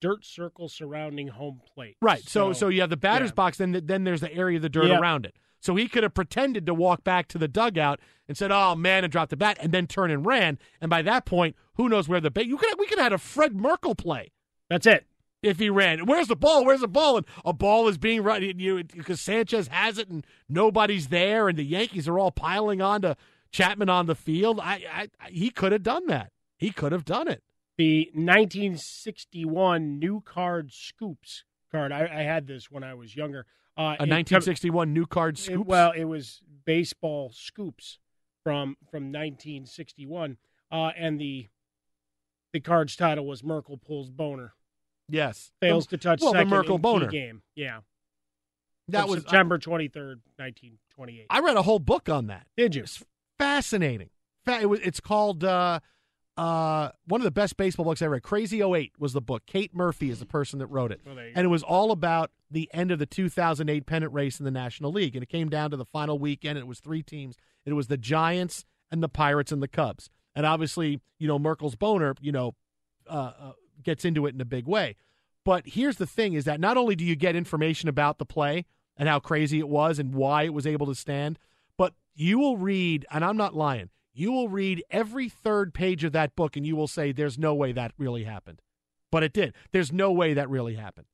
Dirt 0.00 0.24
circle 0.24 0.68
surrounding 0.68 1.28
home 1.28 1.60
plate. 1.74 1.96
Right. 2.02 2.22
So 2.22 2.52
so, 2.52 2.68
you 2.68 2.80
have 2.82 2.90
the 2.90 2.96
batter's 2.96 3.30
yeah. 3.30 3.34
box, 3.34 3.58
then 3.58 3.80
then 3.84 4.04
there's 4.04 4.20
the 4.20 4.32
area 4.32 4.56
of 4.56 4.62
the 4.62 4.68
dirt 4.68 4.88
Yeah. 4.88 4.98
around 4.98 5.24
it. 5.26 5.34
So 5.60 5.74
he 5.74 5.88
could 5.88 6.02
have 6.02 6.14
pretended 6.14 6.66
to 6.66 6.74
walk 6.74 7.02
back 7.02 7.28
to 7.28 7.38
the 7.38 7.48
dugout 7.48 7.98
and 8.28 8.36
said, 8.36 8.52
"Oh 8.52 8.74
man," 8.76 9.04
and 9.04 9.12
dropped 9.12 9.30
the 9.30 9.36
bat, 9.36 9.56
and 9.60 9.72
then 9.72 9.86
turn 9.86 10.10
and 10.10 10.24
ran. 10.24 10.58
And 10.80 10.90
by 10.90 11.02
that 11.02 11.24
point, 11.24 11.56
who 11.74 11.88
knows 11.88 12.08
where 12.08 12.20
the 12.20 12.30
bat? 12.30 12.46
You 12.46 12.56
could 12.56 12.78
we 12.78 12.86
could 12.86 12.98
have 12.98 13.06
had 13.06 13.12
a 13.12 13.18
Fred 13.18 13.56
Merkle 13.56 13.94
play. 13.94 14.32
That's 14.68 14.86
it. 14.86 15.06
If 15.42 15.58
he 15.58 15.70
ran, 15.70 16.06
where's 16.06 16.28
the 16.28 16.36
ball? 16.36 16.64
Where's 16.64 16.80
the 16.80 16.88
ball? 16.88 17.18
And 17.18 17.26
a 17.44 17.52
ball 17.52 17.88
is 17.88 17.98
being 17.98 18.22
run 18.22 18.42
you 18.42 18.82
because 18.84 19.20
Sanchez 19.20 19.68
has 19.68 19.98
it 19.98 20.08
and 20.08 20.26
nobody's 20.48 21.08
there, 21.08 21.48
and 21.48 21.58
the 21.58 21.64
Yankees 21.64 22.08
are 22.08 22.18
all 22.18 22.30
piling 22.30 22.80
on 22.80 23.02
to 23.02 23.16
Chapman 23.52 23.88
on 23.88 24.06
the 24.06 24.14
field. 24.14 24.60
I, 24.60 24.82
I, 24.92 25.08
I 25.20 25.30
he 25.30 25.50
could 25.50 25.72
have 25.72 25.82
done 25.82 26.06
that. 26.08 26.32
He 26.58 26.70
could 26.70 26.92
have 26.92 27.04
done 27.04 27.28
it. 27.28 27.42
The 27.78 28.10
1961 28.14 29.98
Nu-Card 29.98 30.72
scoops 30.72 31.44
card. 31.70 31.92
I, 31.92 32.02
I 32.04 32.22
had 32.22 32.46
this 32.46 32.70
when 32.70 32.82
I 32.84 32.94
was 32.94 33.14
younger. 33.16 33.46
Uh, 33.78 33.82
A 34.00 34.04
it 34.04 34.08
1961 34.08 34.92
Nu-Card 34.94 35.38
It- 35.48 35.66
well, 35.66 35.92
it 35.92 36.04
was 36.04 36.40
baseball 36.64 37.30
scoops 37.34 37.98
from 38.42 38.76
from 38.90 39.12
1961, 39.12 40.38
uh, 40.72 40.92
and 40.96 41.20
the 41.20 41.48
the 42.52 42.60
card's 42.60 42.96
title 42.96 43.26
was 43.26 43.42
Merkle 43.44 43.76
pulls 43.76 44.08
boner. 44.08 44.54
yes, 45.08 45.52
Fails 45.60 45.86
to 45.88 45.98
touch 45.98 46.22
well, 46.22 46.32
second 46.32 46.48
the 46.48 46.56
Merkle 46.56 46.78
boner 46.78 47.08
game. 47.08 47.42
Yeah, 47.54 47.80
That 48.88 49.02
From 49.02 49.10
was 49.10 49.20
September 49.22 49.58
23rd, 49.58 50.20
1928. 50.36 51.26
I 51.28 51.40
read 51.40 51.56
a 51.58 51.62
whole 51.62 51.80
book 51.80 52.08
on 52.08 52.28
that. 52.28 52.46
Did 52.56 52.74
you? 52.76 52.84
fascinating. 53.38 54.08
It 54.46 54.68
was, 54.70 54.80
it's 54.80 55.00
called 55.00 55.44
uh, 55.44 55.80
uh, 56.36 56.90
one 57.06 57.20
of 57.20 57.24
the 57.24 57.30
best 57.30 57.56
baseball 57.56 57.84
books 57.84 58.02
I 58.02 58.06
read. 58.06 58.22
Crazy 58.22 58.62
08 58.62 58.92
was 58.98 59.12
the 59.12 59.20
book. 59.20 59.46
Cait 59.46 59.74
Murphy 59.74 60.10
is 60.10 60.18
the 60.18 60.26
person 60.26 60.58
that 60.58 60.66
wrote 60.66 60.92
it. 60.92 61.00
Well, 61.04 61.18
and 61.18 61.44
it 61.44 61.48
was 61.48 61.62
all 61.62 61.90
about 61.90 62.30
the 62.50 62.68
end 62.74 62.90
of 62.90 62.98
the 62.98 63.06
2008 63.06 63.86
pennant 63.86 64.12
race 64.12 64.38
in 64.38 64.44
the 64.44 64.50
National 64.50 64.92
League. 64.92 65.16
And 65.16 65.22
it 65.22 65.28
came 65.28 65.48
down 65.48 65.70
to 65.70 65.76
the 65.76 65.84
final 65.84 66.18
weekend. 66.18 66.58
And 66.58 66.64
it 66.64 66.68
was 66.68 66.80
three 66.80 67.02
teams. 67.02 67.36
It 67.64 67.72
was 67.72 67.86
the 67.86 67.96
Giants 67.96 68.64
and 68.90 69.02
the 69.02 69.08
Pirates 69.08 69.50
and 69.50 69.62
the 69.62 69.68
Cubs. 69.68 70.10
And 70.34 70.44
obviously, 70.44 71.00
you 71.18 71.26
know, 71.26 71.38
Merkle's 71.38 71.74
boner, 71.74 72.14
you 72.20 72.32
know, 72.32 72.54
uh, 73.08 73.32
uh, 73.38 73.52
gets 73.82 74.04
into 74.04 74.26
it 74.26 74.34
in 74.34 74.40
a 74.40 74.44
big 74.46 74.66
way. 74.66 74.96
But 75.44 75.66
here's 75.66 75.96
the 75.96 76.06
thing: 76.06 76.34
is 76.34 76.44
that 76.44 76.60
not 76.60 76.76
only 76.76 76.96
do 76.96 77.04
you 77.04 77.16
get 77.16 77.36
information 77.36 77.88
about 77.88 78.18
the 78.18 78.26
play 78.26 78.66
and 78.96 79.08
how 79.08 79.20
crazy 79.20 79.58
it 79.58 79.68
was 79.68 79.98
and 79.98 80.14
why 80.14 80.42
it 80.42 80.52
was 80.52 80.66
able 80.66 80.86
to 80.86 80.94
stand, 80.94 81.38
but 81.78 81.94
you 82.14 82.38
will 82.38 82.56
read, 82.56 83.06
and 83.10 83.24
I'm 83.24 83.36
not 83.36 83.54
lying, 83.54 83.90
you 84.16 84.32
will 84.32 84.48
read 84.48 84.82
every 84.90 85.28
third 85.28 85.74
page 85.74 86.04
of 86.04 86.12
that 86.12 86.34
book, 86.34 86.56
and 86.56 86.66
you 86.66 86.74
will 86.76 86.88
say, 86.88 87.12
"There's 87.12 87.38
no 87.38 87.54
way 87.54 87.72
that 87.72 87.92
really 87.98 88.24
happened," 88.24 88.60
but 89.12 89.22
it 89.22 89.32
did. 89.32 89.54
There's 89.72 89.92
no 89.92 90.10
way 90.12 90.34
that 90.34 90.48
really 90.50 90.74
happened. 90.74 91.06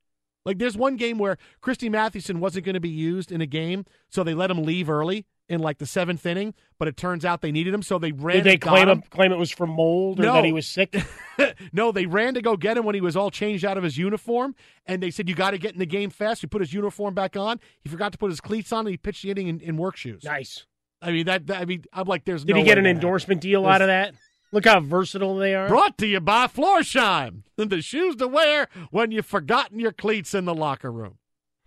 Like 0.45 0.59
there's 0.59 0.77
one 0.77 0.97
game 0.97 1.19
where 1.19 1.37
Christy 1.61 1.89
Mathewson 1.89 2.41
wasn't 2.41 2.65
going 2.65 2.75
to 2.75 2.81
be 2.81 2.89
used 2.89 3.31
in 3.31 3.41
a 3.41 3.47
game, 3.47 3.85
so 4.09 4.25
they 4.25 4.35
let 4.35 4.51
him 4.51 4.65
leave 4.65 4.91
early 4.91 5.25
in 5.49 5.61
like 5.61 5.79
the 5.79 5.87
seventh 5.87 6.27
inning. 6.27 6.53
But 6.81 6.89
it 6.89 6.97
turns 6.97 7.25
out 7.25 7.43
they 7.43 7.53
needed 7.53 7.73
him, 7.73 7.83
so 7.83 7.99
they 7.99 8.11
ran. 8.11 8.37
Did 8.39 8.45
they 8.45 8.57
claim 8.57 8.89
him. 8.89 8.99
him, 8.99 9.03
claim 9.09 9.31
it 9.33 9.39
was 9.39 9.53
from 9.53 9.71
mold 9.71 10.19
or 10.19 10.25
No. 10.25 10.33
that 10.35 10.45
he 10.45 10.53
was 10.53 10.67
sick? 10.67 10.97
no, 11.73 11.93
they 11.93 12.07
ran 12.07 12.35
to 12.35 12.43
go 12.43 12.57
get 12.57 12.77
him 12.77 12.85
when 12.85 12.97
he 12.97 13.01
was 13.01 13.17
all 13.17 13.31
changed 13.31 13.65
out 13.65 13.79
of 13.79 13.85
his 13.85 13.97
uniform, 13.97 14.57
and 14.87 15.01
they 15.01 15.13
said 15.13 15.29
you 15.29 15.37
got 15.37 15.53
to 15.53 15.59
get 15.59 15.75
in 15.75 15.79
the 15.79 15.87
game 15.87 16.11
fast. 16.11 16.41
He 16.41 16.49
put 16.49 16.61
his 16.61 16.73
uniform 16.73 17.15
back 17.15 17.37
on. 17.37 17.61
He 17.81 17.89
forgot 17.89 18.11
to 18.11 18.19
put 18.19 18.31
his 18.31 18.41
cleats 18.41 18.73
on, 18.73 18.81
and 18.81 18.89
he 18.91 18.97
pitched 18.97 19.23
the 19.23 19.31
inning 19.31 19.47
in, 19.47 19.61
in 19.61 19.77
work 19.77 19.97
shoes. 19.97 20.25
Nice. 20.25 20.67
I 21.03 21.11
mean 21.13 21.27
that, 21.27 21.47
that- 21.49 21.61
I 21.61 21.65
mean, 21.65 21.85
I'm 21.93 22.07
like, 22.07 22.25
there's. 22.25 22.45
Did 22.45 22.55
no 22.55 22.61
he 22.61 22.65
get 22.65 22.79
an 22.79 22.87
endorsement 22.87 23.41
deal 23.41 23.63
There's- 23.63 23.75
out 23.77 23.83
of 23.83 23.89
that? 23.89 24.15
Look 24.55 24.67
how 24.67 24.81
versatile 24.81 25.37
they 25.37 25.55
are. 25.55 25.67
Brought 25.67 25.97
to 25.99 26.07
you 26.07 26.21
by 26.21 26.47
Florsheim, 26.47 27.43
the 27.57 27.81
shoes 27.81 28.17
to 28.17 28.29
wear 28.29 28.69
when 28.91 29.11
you've 29.11 29.25
forgotten 29.27 29.81
your 29.81 29.93
cleats 29.93 30.35
in 30.35 30.45
the 30.45 30.55
locker 30.55 30.93
room. 30.93 31.17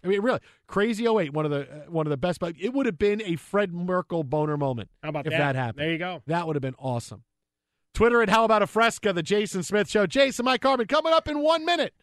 I 0.03 0.07
mean, 0.07 0.21
really, 0.21 0.39
crazy 0.67 1.07
08, 1.07 1.33
one 1.33 1.45
of 1.45 1.51
the 1.51 1.61
uh, 1.61 1.89
one 1.89 2.05
of 2.05 2.11
the 2.11 2.17
best. 2.17 2.39
But 2.39 2.53
it 2.59 2.73
would 2.73 2.85
have 2.85 2.99
been 2.99 3.23
a 3.23 3.37
Fred 3.37 3.73
Merkle 3.73 4.23
boner 4.23 4.55
moment. 4.55 4.89
How 5.01 5.09
about 5.09 5.25
if 5.25 5.31
that? 5.31 5.39
that 5.39 5.55
happened? 5.55 5.79
There 5.79 5.91
you 5.91 5.97
go. 5.97 6.21
That 6.27 6.45
would 6.45 6.55
have 6.55 6.61
been 6.61 6.75
awesome. 6.77 7.23
Twitter 7.95 8.21
at 8.21 8.29
How 8.29 8.43
About 8.43 8.61
a 8.61 8.67
Fresca, 8.67 9.13
the 9.13 9.23
Jason 9.23 9.63
Smith 9.63 9.89
Show. 9.89 10.05
Jason, 10.05 10.45
Mike 10.45 10.61
Harmon, 10.61 10.85
coming 10.85 11.11
up 11.13 11.27
in 11.27 11.39
one 11.39 11.65
minute. 11.65 11.93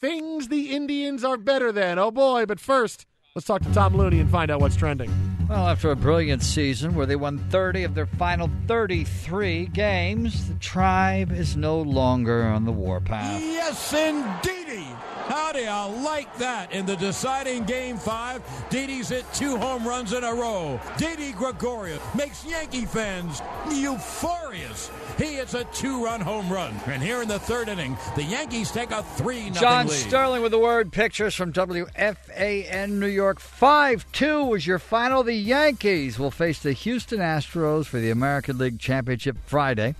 Things 0.00 0.48
the 0.48 0.72
Indians 0.74 1.24
are 1.24 1.36
better 1.38 1.72
than. 1.72 1.98
Oh 1.98 2.10
boy! 2.10 2.44
But 2.44 2.60
first, 2.60 3.06
let's 3.34 3.46
talk 3.46 3.62
to 3.62 3.72
Tom 3.72 3.96
Looney 3.96 4.20
and 4.20 4.28
find 4.28 4.50
out 4.50 4.60
what's 4.60 4.76
trending. 4.76 5.10
Well, 5.48 5.68
after 5.68 5.90
a 5.90 5.96
brilliant 5.96 6.42
season 6.42 6.94
where 6.94 7.06
they 7.06 7.16
won 7.16 7.38
30 7.38 7.84
of 7.84 7.94
their 7.94 8.06
final 8.06 8.50
33 8.66 9.66
games, 9.66 10.48
the 10.48 10.54
tribe 10.54 11.32
is 11.32 11.56
no 11.56 11.80
longer 11.80 12.44
on 12.44 12.64
the 12.64 12.72
warpath. 12.72 13.40
Yes, 13.40 13.92
indeedy. 13.92 14.86
How 15.26 15.52
do 15.52 15.60
you 15.60 16.02
like 16.04 16.36
that? 16.38 16.72
In 16.72 16.84
the 16.84 16.96
deciding 16.96 17.64
game 17.64 17.96
five, 17.96 18.42
Didi's 18.70 19.08
hit 19.08 19.24
two 19.32 19.56
home 19.56 19.86
runs 19.86 20.12
in 20.12 20.24
a 20.24 20.34
row. 20.34 20.80
Didi 20.98 21.32
Gregorius 21.32 22.00
makes 22.14 22.44
Yankee 22.44 22.86
fans 22.86 23.40
euphorious. 23.70 24.90
He 25.18 25.34
hits 25.34 25.54
a 25.54 25.64
two-run 25.64 26.20
home 26.20 26.52
run. 26.52 26.74
And 26.86 27.02
here 27.02 27.22
in 27.22 27.28
the 27.28 27.38
third 27.38 27.68
inning, 27.68 27.96
the 28.16 28.24
Yankees 28.24 28.70
take 28.72 28.90
a 28.90 29.02
3 29.02 29.52
0 29.52 29.54
John 29.54 29.86
lead. 29.86 29.94
Sterling 29.94 30.42
with 30.42 30.50
the 30.50 30.58
word 30.58 30.90
pictures 30.92 31.34
from 31.34 31.52
WFAN 31.52 32.88
New 32.90 33.06
York. 33.06 33.38
5 33.38 34.10
2 34.12 34.44
was 34.44 34.66
your 34.66 34.78
final. 34.78 35.22
The 35.22 35.31
Yankees 35.34 36.18
will 36.18 36.30
face 36.30 36.60
the 36.60 36.72
Houston 36.72 37.20
Astros 37.20 37.86
for 37.86 37.98
the 37.98 38.10
American 38.10 38.58
League 38.58 38.78
Championship 38.78 39.36
Friday. 39.46 39.94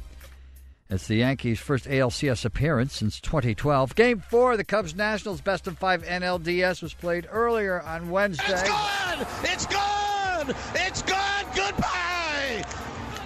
It's 0.91 1.07
the 1.07 1.17
Yankees' 1.17 1.59
first 1.59 1.87
ALCS 1.87 2.45
appearance 2.45 2.95
since 2.95 3.19
2012. 3.21 3.95
Game 3.95 4.21
four, 4.21 4.57
the 4.57 4.65
Cubs 4.65 4.95
Nationals 4.95 5.41
best 5.41 5.67
of 5.67 5.79
five 5.79 6.05
NLDS 6.05 6.83
was 6.83 6.93
played 6.93 7.27
earlier 7.31 7.81
on 7.81 8.11
Wednesday. 8.11 8.45
It's 8.53 8.63
gone! 8.69 9.27
It's 9.45 9.67
gone! 9.67 10.55
It's 10.75 11.03
gone! 11.03 11.45
Goodbye! 11.57 12.65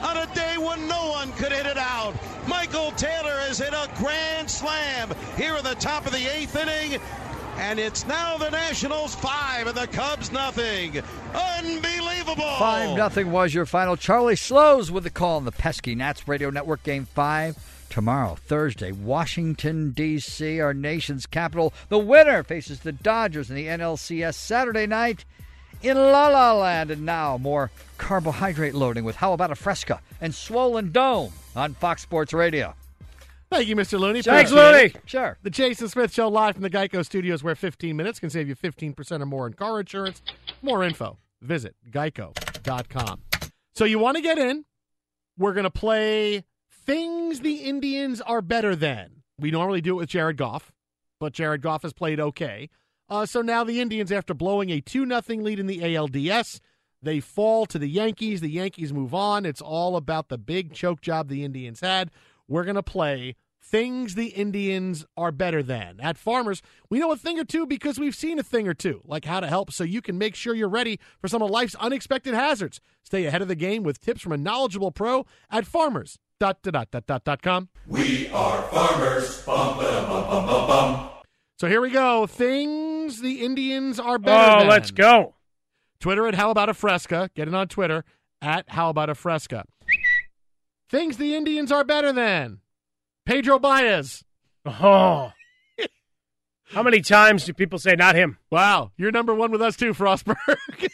On 0.02 0.16
a 0.16 0.26
day 0.34 0.58
when 0.58 0.86
no 0.86 1.08
one 1.10 1.32
could 1.32 1.50
hit 1.50 1.66
it 1.66 1.78
out, 1.78 2.14
Michael 2.46 2.92
Taylor 2.92 3.38
has 3.40 3.58
hit 3.58 3.72
a 3.72 3.90
grand 3.96 4.48
slam 4.48 5.10
here 5.36 5.56
in 5.56 5.64
the 5.64 5.74
top 5.74 6.06
of 6.06 6.12
the 6.12 6.36
eighth 6.36 6.54
inning. 6.54 7.00
And 7.58 7.78
it's 7.78 8.06
now 8.06 8.36
the 8.36 8.50
Nationals 8.50 9.14
five 9.14 9.66
and 9.66 9.76
the 9.76 9.86
Cubs 9.86 10.30
nothing. 10.30 11.02
Unbelievable! 11.34 12.56
5 12.58 12.96
nothing 12.96 13.30
was 13.30 13.54
your 13.54 13.66
final. 13.66 13.96
Charlie 13.96 14.36
Slowes 14.36 14.90
with 14.90 15.04
the 15.04 15.10
call 15.10 15.36
on 15.36 15.44
the 15.44 15.52
pesky 15.52 15.94
Nats 15.94 16.28
Radio 16.28 16.50
Network 16.50 16.82
Game 16.82 17.06
5. 17.06 17.86
Tomorrow, 17.88 18.36
Thursday, 18.46 18.92
Washington, 18.92 19.92
D.C., 19.92 20.60
our 20.60 20.74
nation's 20.74 21.24
capital. 21.24 21.72
The 21.88 21.98
winner 21.98 22.42
faces 22.42 22.80
the 22.80 22.92
Dodgers 22.92 23.48
in 23.48 23.56
the 23.56 23.66
NLCS 23.66 24.34
Saturday 24.34 24.86
night 24.86 25.24
in 25.82 25.96
La 25.96 26.28
La 26.28 26.52
Land. 26.52 26.90
And 26.90 27.06
now, 27.06 27.38
more 27.38 27.70
carbohydrate 27.96 28.74
loading 28.74 29.04
with 29.04 29.16
How 29.16 29.32
About 29.32 29.50
a 29.50 29.54
Fresca 29.54 30.00
and 30.20 30.34
Swollen 30.34 30.92
Dome 30.92 31.32
on 31.54 31.74
Fox 31.74 32.02
Sports 32.02 32.32
Radio. 32.32 32.74
Thank 33.56 33.68
you, 33.68 33.76
Mr. 33.76 33.98
Looney. 33.98 34.20
Thanks, 34.20 34.52
Looney. 34.52 34.92
Sure. 35.06 35.38
The 35.42 35.48
Jason 35.48 35.88
Smith 35.88 36.12
Show 36.12 36.28
live 36.28 36.56
from 36.56 36.62
the 36.62 36.68
Geico 36.68 37.02
Studios, 37.02 37.42
where 37.42 37.54
15 37.54 37.96
minutes 37.96 38.20
can 38.20 38.28
save 38.28 38.48
you 38.48 38.54
15% 38.54 39.22
or 39.22 39.24
more 39.24 39.46
in 39.46 39.54
car 39.54 39.80
insurance. 39.80 40.20
More 40.60 40.84
info, 40.84 41.16
visit 41.40 41.74
geico.com. 41.90 43.22
So 43.74 43.86
you 43.86 43.98
want 43.98 44.18
to 44.18 44.22
get 44.22 44.36
in? 44.36 44.66
We're 45.38 45.54
going 45.54 45.64
to 45.64 45.70
play 45.70 46.44
things 46.70 47.40
the 47.40 47.54
Indians 47.54 48.20
are 48.20 48.42
better 48.42 48.76
than. 48.76 49.22
We 49.38 49.50
normally 49.50 49.80
do 49.80 49.92
it 49.92 50.00
with 50.00 50.10
Jared 50.10 50.36
Goff, 50.36 50.70
but 51.18 51.32
Jared 51.32 51.62
Goff 51.62 51.80
has 51.80 51.94
played 51.94 52.20
okay. 52.20 52.68
Uh, 53.08 53.24
so 53.24 53.40
now 53.40 53.64
the 53.64 53.80
Indians, 53.80 54.12
after 54.12 54.34
blowing 54.34 54.68
a 54.68 54.82
2 54.82 55.06
0 55.06 55.20
lead 55.42 55.58
in 55.58 55.66
the 55.66 55.78
ALDS, 55.78 56.60
they 57.00 57.20
fall 57.20 57.64
to 57.64 57.78
the 57.78 57.88
Yankees. 57.88 58.42
The 58.42 58.50
Yankees 58.50 58.92
move 58.92 59.14
on. 59.14 59.46
It's 59.46 59.62
all 59.62 59.96
about 59.96 60.28
the 60.28 60.36
big 60.36 60.74
choke 60.74 61.00
job 61.00 61.28
the 61.28 61.42
Indians 61.42 61.80
had. 61.80 62.10
We're 62.48 62.64
going 62.64 62.76
to 62.76 62.82
play 62.82 63.34
things 63.68 64.14
the 64.14 64.28
Indians 64.28 65.04
are 65.16 65.32
better 65.32 65.62
than. 65.62 65.98
At 66.00 66.16
Farmers, 66.16 66.62
we 66.88 66.98
know 67.00 67.10
a 67.10 67.16
thing 67.16 67.38
or 67.38 67.44
two 67.44 67.66
because 67.66 67.98
we've 67.98 68.14
seen 68.14 68.38
a 68.38 68.42
thing 68.42 68.68
or 68.68 68.74
two, 68.74 69.00
like 69.04 69.24
how 69.24 69.40
to 69.40 69.46
help 69.48 69.72
so 69.72 69.82
you 69.82 70.00
can 70.00 70.16
make 70.16 70.34
sure 70.36 70.54
you're 70.54 70.68
ready 70.68 71.00
for 71.20 71.26
some 71.28 71.42
of 71.42 71.50
life's 71.50 71.74
unexpected 71.76 72.32
hazards. 72.34 72.80
Stay 73.02 73.24
ahead 73.26 73.42
of 73.42 73.48
the 73.48 73.54
game 73.56 73.82
with 73.82 74.00
tips 74.00 74.20
from 74.20 74.32
a 74.32 74.36
knowledgeable 74.36 74.92
pro 74.92 75.26
at 75.50 75.66
farmers. 75.66 76.18
Dot, 76.38 76.62
dot, 76.62 76.72
dot, 76.74 76.90
dot, 76.90 77.06
dot, 77.06 77.24
dot 77.24 77.42
com. 77.42 77.68
We 77.86 78.28
are 78.28 78.62
farmers. 78.62 79.42
Bum, 79.44 79.78
ba, 79.78 80.06
bum, 80.08 80.28
bum, 80.28 80.46
bum, 80.46 80.66
bum. 80.68 81.08
So 81.58 81.66
here 81.66 81.80
we 81.80 81.90
go. 81.90 82.26
Things 82.26 83.20
the 83.22 83.42
Indians 83.44 83.98
are 83.98 84.18
better 84.18 84.52
Oh, 84.52 84.58
than. 84.60 84.68
let's 84.68 84.90
go. 84.90 85.34
Twitter 85.98 86.26
at 86.26 86.34
How 86.34 86.50
About 86.50 86.68
a 86.68 86.74
Fresca. 86.74 87.30
Get 87.34 87.48
it 87.48 87.54
on 87.54 87.68
Twitter 87.68 88.04
at 88.42 88.68
How 88.68 88.90
About 88.90 89.08
a 89.08 89.14
Fresca. 89.14 89.64
Things 90.90 91.16
the 91.16 91.34
Indians 91.34 91.72
are 91.72 91.82
better 91.84 92.12
than. 92.12 92.60
Pedro 93.26 93.58
Baez. 93.58 94.24
Oh. 94.64 95.32
How 96.70 96.82
many 96.82 97.00
times 97.00 97.44
do 97.44 97.52
people 97.52 97.78
say 97.78 97.94
not 97.94 98.16
him? 98.16 98.38
Wow, 98.50 98.90
you're 98.96 99.12
number 99.12 99.34
one 99.34 99.52
with 99.52 99.62
us 99.62 99.76
too, 99.76 99.92
Frostberg. 99.92 100.36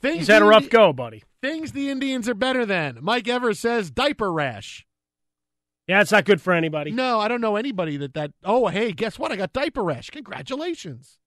Things 0.00 0.18
He's 0.18 0.28
had 0.28 0.42
a 0.42 0.44
rough 0.44 0.64
Indi- 0.64 0.72
go, 0.72 0.92
buddy. 0.92 1.22
Things 1.40 1.72
the 1.72 1.88
Indians 1.88 2.28
are 2.28 2.34
better 2.34 2.66
than. 2.66 2.98
Mike 3.00 3.28
Evers 3.28 3.60
says 3.60 3.90
diaper 3.90 4.32
rash. 4.32 4.84
Yeah, 5.86 6.00
it's 6.00 6.12
not 6.12 6.24
good 6.24 6.40
for 6.40 6.52
anybody. 6.52 6.90
No, 6.90 7.18
I 7.20 7.28
don't 7.28 7.40
know 7.40 7.56
anybody 7.56 7.96
that 7.98 8.14
that. 8.14 8.32
Oh, 8.44 8.66
hey, 8.66 8.92
guess 8.92 9.18
what? 9.18 9.32
I 9.32 9.36
got 9.36 9.52
diaper 9.52 9.82
rash. 9.82 10.10
Congratulations. 10.10 11.18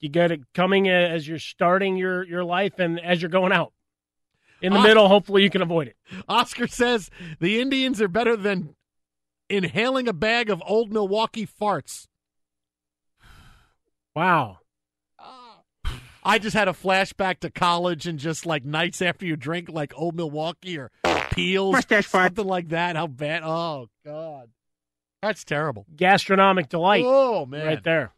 You 0.00 0.08
get 0.08 0.32
it 0.32 0.40
coming 0.52 0.88
as 0.88 1.26
you're 1.26 1.38
starting 1.38 1.96
your, 1.96 2.24
your 2.24 2.44
life 2.44 2.78
and 2.78 3.00
as 3.00 3.22
you're 3.22 3.28
going 3.28 3.52
out. 3.52 3.72
In 4.62 4.72
the 4.72 4.80
middle, 4.80 5.08
hopefully 5.08 5.42
you 5.42 5.50
can 5.50 5.60
avoid 5.60 5.88
it. 5.88 5.96
Oscar 6.28 6.66
says 6.68 7.10
the 7.40 7.60
Indians 7.60 8.00
are 8.00 8.08
better 8.08 8.36
than 8.36 8.74
inhaling 9.48 10.08
a 10.08 10.12
bag 10.12 10.48
of 10.50 10.62
old 10.64 10.92
Milwaukee 10.92 11.46
farts. 11.46 12.06
Wow. 14.14 14.58
I 16.24 16.38
just 16.38 16.54
had 16.54 16.68
a 16.68 16.72
flashback 16.72 17.40
to 17.40 17.50
college 17.50 18.06
and 18.06 18.18
just 18.18 18.46
like 18.46 18.64
nights 18.64 19.02
after 19.02 19.26
you 19.26 19.36
drink 19.36 19.68
like 19.68 19.92
old 19.96 20.14
Milwaukee 20.14 20.78
or 20.78 20.90
Peels, 21.32 21.76
something 22.06 22.46
like 22.46 22.68
that. 22.68 22.94
How 22.94 23.06
bad? 23.06 23.42
Oh 23.42 23.88
God, 24.04 24.50
that's 25.20 25.44
terrible. 25.44 25.86
Gastronomic 25.96 26.68
delight. 26.68 27.04
Oh 27.06 27.46
man, 27.46 27.66
Right 27.66 27.82
there. 27.82 28.12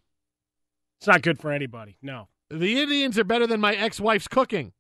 It's 0.99 1.07
not 1.07 1.23
good 1.23 1.39
for 1.39 1.53
anybody. 1.53 1.97
No. 2.03 2.29
The 2.51 2.81
Indians 2.81 3.19
are 3.19 3.25
better 3.25 3.47
than 3.47 3.61
my 3.61 3.75
ex-wife's 3.75 4.29
cooking. 4.29 4.73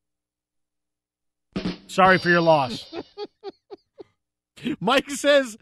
Sorry 1.94 2.18
for 2.18 2.28
your 2.28 2.40
loss. 2.40 2.92
Mike 4.80 5.10
says 5.10 5.56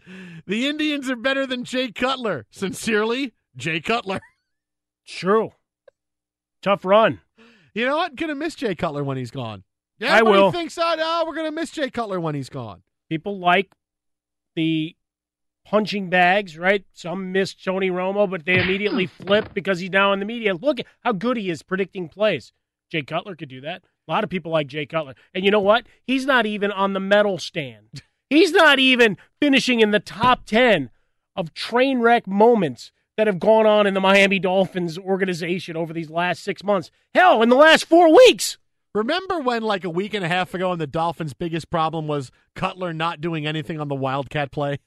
the 0.47 0.67
Indians 0.67 1.07
are 1.07 1.15
better 1.15 1.45
than 1.45 1.63
Jay 1.63 1.91
Cutler. 1.91 2.47
Sincerely, 2.49 3.33
Jay 3.55 3.79
Cutler. 3.79 4.19
True. 5.05 5.51
Tough 6.63 6.85
run. 6.85 7.21
You 7.75 7.85
know 7.85 7.97
what? 7.97 8.15
Gonna 8.15 8.33
miss 8.33 8.55
Jay 8.55 8.73
Cutler 8.73 9.03
when 9.03 9.15
he's 9.15 9.29
gone. 9.29 9.63
I 10.01 10.05
Everybody 10.05 10.41
will. 10.41 10.51
thinks, 10.51 10.75
oh, 10.81 11.23
we're 11.27 11.35
gonna 11.35 11.51
miss 11.51 11.69
Jay 11.69 11.91
Cutler 11.91 12.19
when 12.19 12.33
he's 12.33 12.49
gone. 12.49 12.81
People 13.09 13.37
like 13.37 13.71
the 14.55 14.95
punching 15.65 16.09
bags, 16.09 16.57
right? 16.57 16.83
Some 16.93 17.31
miss 17.31 17.53
Tony 17.53 17.91
Romo, 17.91 18.27
but 18.27 18.43
they 18.43 18.59
immediately 18.59 19.05
flip 19.23 19.53
because 19.53 19.79
he's 19.79 19.91
now 19.91 20.13
in 20.13 20.19
the 20.19 20.25
media. 20.25 20.55
Look 20.55 20.79
at 20.79 20.87
how 21.01 21.11
good 21.11 21.37
he 21.37 21.51
is 21.51 21.61
predicting 21.61 22.09
plays. 22.09 22.53
Jay 22.91 23.03
Cutler 23.03 23.35
could 23.35 23.49
do 23.49 23.61
that. 23.61 23.83
A 24.07 24.11
lot 24.11 24.23
of 24.23 24.29
people 24.29 24.51
like 24.51 24.67
Jay 24.67 24.85
Cutler. 24.85 25.15
And 25.33 25.45
you 25.45 25.51
know 25.51 25.59
what? 25.59 25.85
He's 26.05 26.25
not 26.25 26.45
even 26.45 26.71
on 26.71 26.93
the 26.93 26.99
medal 26.99 27.37
stand. 27.37 28.03
He's 28.29 28.51
not 28.51 28.79
even 28.79 29.17
finishing 29.39 29.79
in 29.79 29.91
the 29.91 29.99
top 29.99 30.45
10 30.45 30.89
of 31.35 31.53
train 31.53 31.99
wreck 31.99 32.27
moments 32.27 32.91
that 33.17 33.27
have 33.27 33.39
gone 33.39 33.65
on 33.65 33.85
in 33.85 33.93
the 33.93 34.01
Miami 34.01 34.39
Dolphins 34.39 34.97
organization 34.97 35.77
over 35.77 35.93
these 35.93 36.09
last 36.09 36.43
six 36.43 36.63
months. 36.63 36.89
Hell, 37.13 37.41
in 37.41 37.49
the 37.49 37.55
last 37.55 37.85
four 37.85 38.13
weeks. 38.13 38.57
Remember 38.95 39.39
when, 39.39 39.63
like 39.63 39.83
a 39.83 39.89
week 39.89 40.13
and 40.13 40.23
a 40.23 40.27
half 40.27 40.53
ago, 40.53 40.71
and 40.71 40.81
the 40.81 40.85
Dolphins' 40.87 41.33
biggest 41.33 41.69
problem 41.69 42.07
was 42.07 42.31
Cutler 42.55 42.93
not 42.93 43.21
doing 43.21 43.47
anything 43.47 43.79
on 43.79 43.87
the 43.87 43.95
Wildcat 43.95 44.51
play? 44.51 44.79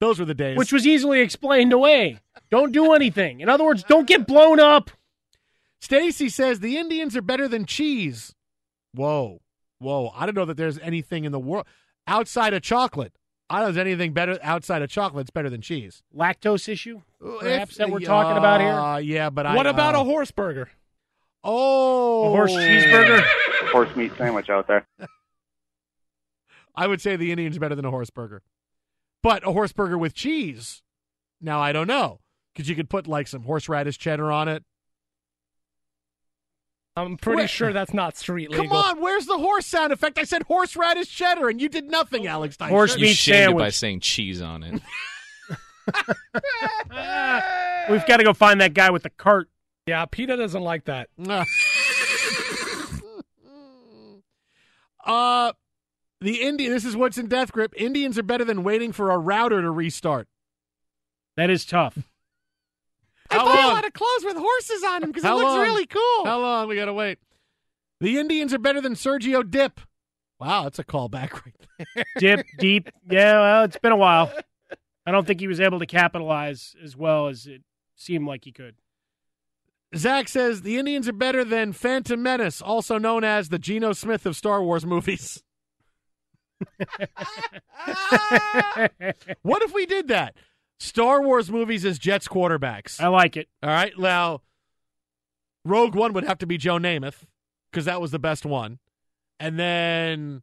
Those 0.00 0.18
were 0.18 0.24
the 0.24 0.34
days. 0.34 0.56
which 0.58 0.72
was 0.72 0.86
easily 0.86 1.20
explained 1.20 1.72
away. 1.72 2.18
Don't 2.50 2.72
do 2.72 2.92
anything. 2.92 3.40
In 3.40 3.48
other 3.48 3.64
words, 3.64 3.84
don't 3.84 4.08
get 4.08 4.26
blown 4.26 4.58
up. 4.58 4.90
Stacy 5.80 6.28
says 6.28 6.60
the 6.60 6.76
Indians 6.76 7.16
are 7.16 7.22
better 7.22 7.46
than 7.46 7.66
cheese. 7.66 8.34
Whoa, 8.94 9.40
whoa! 9.78 10.10
I 10.14 10.26
don't 10.26 10.34
know 10.34 10.44
that 10.44 10.56
there's 10.56 10.78
anything 10.78 11.24
in 11.24 11.32
the 11.32 11.38
world 11.40 11.66
outside 12.06 12.52
of 12.54 12.62
chocolate. 12.62 13.12
I 13.50 13.56
don't 13.56 13.64
know 13.64 13.68
if 13.70 13.74
there's 13.76 13.86
anything 13.86 14.12
better 14.12 14.38
outside 14.42 14.82
of 14.82 14.88
chocolate. 14.90 15.22
It's 15.22 15.30
better 15.30 15.50
than 15.50 15.60
cheese. 15.60 16.02
Lactose 16.16 16.68
issue, 16.68 17.02
perhaps 17.20 17.72
If- 17.72 17.78
that 17.78 17.90
we're 17.90 18.00
talking 18.00 18.36
about 18.38 18.60
here. 18.60 18.70
Uh, 18.72 18.96
yeah, 18.98 19.28
but 19.30 19.44
I, 19.46 19.54
What 19.56 19.66
about 19.66 19.94
uh, 19.94 20.00
a 20.00 20.04
horse 20.04 20.30
burger? 20.30 20.70
Oh, 21.44 22.26
A 22.26 22.28
horse 22.30 22.52
cheeseburger. 22.52 23.22
Horse 23.72 23.94
meat 23.96 24.12
sandwich 24.16 24.48
out 24.48 24.68
there. 24.68 24.86
I 26.74 26.86
would 26.86 27.00
say 27.00 27.16
the 27.16 27.30
Indians 27.30 27.58
better 27.58 27.74
than 27.74 27.84
a 27.84 27.90
horse 27.90 28.10
burger, 28.10 28.42
but 29.22 29.46
a 29.46 29.52
horse 29.52 29.72
burger 29.72 29.98
with 29.98 30.14
cheese. 30.14 30.82
Now 31.40 31.60
I 31.60 31.72
don't 31.72 31.86
know 31.86 32.20
because 32.54 32.68
you 32.68 32.76
could 32.76 32.88
put 32.88 33.06
like 33.06 33.26
some 33.26 33.42
horseradish 33.42 33.98
cheddar 33.98 34.30
on 34.32 34.48
it. 34.48 34.64
I'm 36.96 37.16
pretty 37.16 37.36
Where- 37.36 37.48
sure 37.48 37.72
that's 37.72 37.94
not 37.94 38.16
street 38.16 38.50
legal. 38.50 38.66
Come 38.68 38.76
on, 38.76 39.00
where's 39.00 39.26
the 39.26 39.38
horse 39.38 39.66
sound 39.66 39.92
effect? 39.92 40.18
I 40.18 40.24
said 40.24 40.42
horseradish 40.42 41.08
cheddar, 41.08 41.48
and 41.48 41.60
you 41.60 41.68
did 41.68 41.84
nothing, 41.84 42.26
Alex. 42.26 42.56
Dyson. 42.56 42.74
Horse 42.74 42.96
You 42.96 43.06
meat 43.06 43.16
shamed 43.16 43.54
it 43.54 43.58
by 43.58 43.70
saying 43.70 44.00
cheese 44.00 44.42
on 44.42 44.62
it. 44.62 44.72
We've 47.90 48.06
got 48.06 48.18
to 48.18 48.24
go 48.24 48.32
find 48.34 48.60
that 48.60 48.74
guy 48.74 48.90
with 48.90 49.02
the 49.04 49.10
cart. 49.10 49.48
Yeah, 49.86 50.04
PETA 50.04 50.36
doesn't 50.36 50.62
like 50.62 50.84
that. 50.84 51.08
Uh, 55.04 55.52
the 56.20 56.42
Indian. 56.42 56.70
This 56.72 56.84
is 56.84 56.96
what's 56.96 57.18
in 57.18 57.26
Death 57.26 57.50
Grip. 57.50 57.74
Indians 57.76 58.16
are 58.18 58.22
better 58.22 58.44
than 58.44 58.62
waiting 58.62 58.92
for 58.92 59.10
a 59.10 59.18
router 59.18 59.60
to 59.60 59.68
restart. 59.68 60.28
That 61.36 61.50
is 61.50 61.64
tough. 61.64 61.98
I 63.32 63.38
How 63.38 63.44
buy 63.46 63.62
a 63.62 63.68
lot 63.68 63.86
of 63.86 63.92
clothes 63.92 64.24
with 64.24 64.36
horses 64.36 64.82
on 64.84 65.00
them 65.00 65.10
because 65.10 65.24
it 65.24 65.28
How 65.28 65.36
looks 65.36 65.46
long? 65.46 65.60
really 65.60 65.86
cool. 65.86 66.24
How 66.24 66.40
long? 66.40 66.68
We 66.68 66.76
gotta 66.76 66.92
wait. 66.92 67.18
The 68.00 68.18
Indians 68.18 68.52
are 68.52 68.58
better 68.58 68.80
than 68.80 68.94
Sergio 68.94 69.48
Dipp. 69.48 69.80
Wow, 70.38 70.64
that's 70.64 70.78
a 70.78 70.84
callback 70.84 71.32
right 71.44 71.54
there. 71.94 72.04
Dip 72.18 72.46
deep. 72.58 72.90
Yeah, 73.08 73.40
well, 73.40 73.64
it's 73.64 73.78
been 73.78 73.92
a 73.92 73.96
while. 73.96 74.32
I 75.06 75.12
don't 75.12 75.26
think 75.26 75.40
he 75.40 75.48
was 75.48 75.60
able 75.60 75.78
to 75.78 75.86
capitalize 75.86 76.74
as 76.82 76.96
well 76.96 77.28
as 77.28 77.46
it 77.46 77.62
seemed 77.96 78.26
like 78.26 78.44
he 78.44 78.52
could. 78.52 78.74
Zach 79.94 80.28
says 80.28 80.62
the 80.62 80.78
Indians 80.78 81.08
are 81.08 81.12
better 81.12 81.44
than 81.44 81.72
Phantom 81.72 82.20
Menace, 82.22 82.60
also 82.62 82.98
known 82.98 83.24
as 83.24 83.48
the 83.50 83.58
Geno 83.58 83.92
Smith 83.92 84.26
of 84.26 84.36
Star 84.36 84.62
Wars 84.62 84.84
movies. 84.86 85.42
what 89.42 89.62
if 89.62 89.74
we 89.74 89.86
did 89.86 90.08
that? 90.08 90.34
Star 90.82 91.22
Wars 91.22 91.48
movies 91.50 91.84
as 91.84 91.98
Jets 91.98 92.26
quarterbacks. 92.26 93.00
I 93.00 93.06
like 93.06 93.36
it. 93.36 93.48
All 93.62 93.70
right. 93.70 93.96
Now, 93.96 94.42
Rogue 95.64 95.94
One 95.94 96.12
would 96.12 96.24
have 96.24 96.38
to 96.38 96.46
be 96.46 96.58
Joe 96.58 96.78
Namath 96.78 97.22
because 97.70 97.84
that 97.84 98.00
was 98.00 98.10
the 98.10 98.18
best 98.18 98.44
one. 98.44 98.80
And 99.38 99.58
then, 99.58 100.42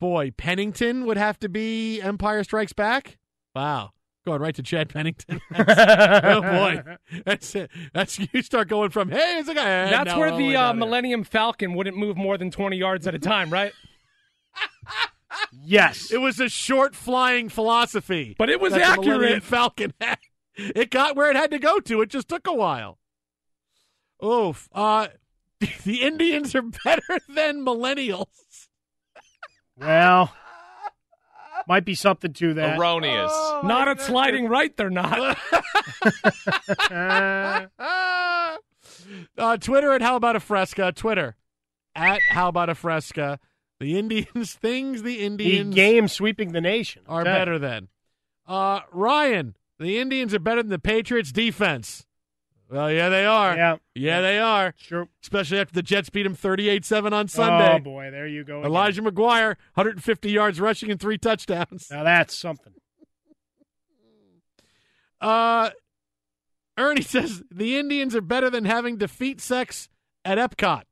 boy, 0.00 0.32
Pennington 0.36 1.06
would 1.06 1.16
have 1.16 1.38
to 1.40 1.48
be 1.48 2.00
Empire 2.02 2.44
Strikes 2.44 2.74
Back. 2.74 3.16
Wow. 3.56 3.92
Going 4.26 4.40
right 4.42 4.54
to 4.54 4.62
Chad 4.62 4.90
Pennington. 4.90 5.40
Oh, 5.54 6.40
boy. 6.42 6.82
That's 7.24 7.54
it. 7.54 7.70
That's 7.94 8.18
You 8.32 8.42
start 8.42 8.68
going 8.68 8.90
from, 8.90 9.10
hey, 9.10 9.38
it's 9.38 9.48
a 9.48 9.54
guy. 9.54 9.66
and 9.68 9.92
That's 9.92 10.06
now 10.08 10.18
where 10.18 10.28
we're 10.28 10.32
all 10.34 10.38
way 10.38 10.52
the 10.52 10.56
uh. 10.56 10.72
Millennium 10.74 11.24
Falcon 11.24 11.74
wouldn't 11.74 11.96
move 11.96 12.16
more 12.16 12.36
than 12.38 12.50
20 12.50 12.76
yards 12.76 13.06
at 13.06 13.14
a 13.14 13.18
time, 13.18 13.50
right? 13.50 13.72
Yes. 15.64 16.10
It 16.12 16.18
was 16.18 16.40
a 16.40 16.48
short 16.48 16.94
flying 16.94 17.48
philosophy. 17.48 18.34
But 18.38 18.50
it 18.50 18.60
was 18.60 18.72
that 18.72 18.98
accurate. 18.98 19.42
Falcon 19.42 19.92
had. 20.00 20.18
It 20.56 20.90
got 20.90 21.16
where 21.16 21.30
it 21.30 21.36
had 21.36 21.50
to 21.52 21.58
go 21.58 21.80
to. 21.80 22.02
It 22.02 22.10
just 22.10 22.28
took 22.28 22.46
a 22.46 22.52
while. 22.54 22.98
Oof. 24.24 24.68
Uh, 24.72 25.08
the 25.84 26.02
Indians 26.02 26.54
are 26.54 26.62
better 26.62 27.02
than 27.28 27.64
millennials. 27.64 28.26
Well, 29.76 30.32
might 31.66 31.84
be 31.84 31.94
something 31.94 32.32
to 32.34 32.54
that. 32.54 32.78
Erroneous. 32.78 33.30
Oh, 33.32 33.62
not 33.64 33.88
at 33.88 34.00
sliding 34.00 34.48
right, 34.48 34.76
they're 34.76 34.90
not. 34.90 35.38
uh, 39.38 39.56
Twitter 39.58 39.92
at 39.92 40.02
How 40.02 40.16
About 40.16 40.36
a 40.36 40.40
Fresca. 40.40 40.92
Twitter 40.92 41.36
at 41.94 42.20
How 42.30 42.48
About 42.48 42.68
a 42.68 42.74
Fresca. 42.74 43.38
The 43.82 43.98
Indians, 43.98 44.54
things 44.62 45.02
the 45.02 45.16
The 45.16 45.24
Indians 45.24 45.74
game 45.74 46.06
sweeping 46.06 46.52
the 46.52 46.60
nation. 46.60 47.02
are 47.08 47.22
Okay. 47.22 47.32
better 47.32 47.58
than. 47.58 47.88
Uh, 48.46 48.80
Ryan, 48.92 49.56
the 49.80 49.98
Indians 49.98 50.32
are 50.34 50.38
better 50.38 50.62
than 50.62 50.70
the 50.70 50.78
Patriots 50.78 51.32
defense. 51.32 52.06
Well, 52.70 52.90
yeah, 52.92 53.08
they 53.08 53.26
are. 53.26 53.56
Yeah. 53.56 53.76
Yeah, 53.94 54.20
they 54.20 54.38
are. 54.38 54.72
Sure. 54.78 55.08
Especially 55.22 55.58
after 55.58 55.74
the 55.74 55.82
Jets 55.82 56.10
beat 56.10 56.22
them 56.22 56.34
38 56.36 56.84
7 56.84 57.12
on 57.12 57.26
Sunday. 57.26 57.74
Oh, 57.74 57.78
boy. 57.80 58.10
There 58.12 58.26
you 58.26 58.44
go. 58.44 58.60
again. 58.60 58.70
Elijah 58.70 59.02
McGuire, 59.02 59.56
150 59.74 60.30
yards 60.30 60.60
rushing 60.60 60.90
and 60.90 61.00
three 61.00 61.18
touchdowns. 61.18 61.88
Now 61.90 62.04
that's 62.04 62.34
something. 62.38 62.72
Uh, 65.20 65.70
Ernie 66.76 67.02
says 67.02 67.42
the 67.50 67.78
Indians 67.78 68.16
are 68.16 68.20
better 68.20 68.50
than 68.50 68.64
having 68.64 68.96
defeat 68.96 69.40
sex 69.40 69.88
at 70.24 70.36
Epcot. 70.38 70.82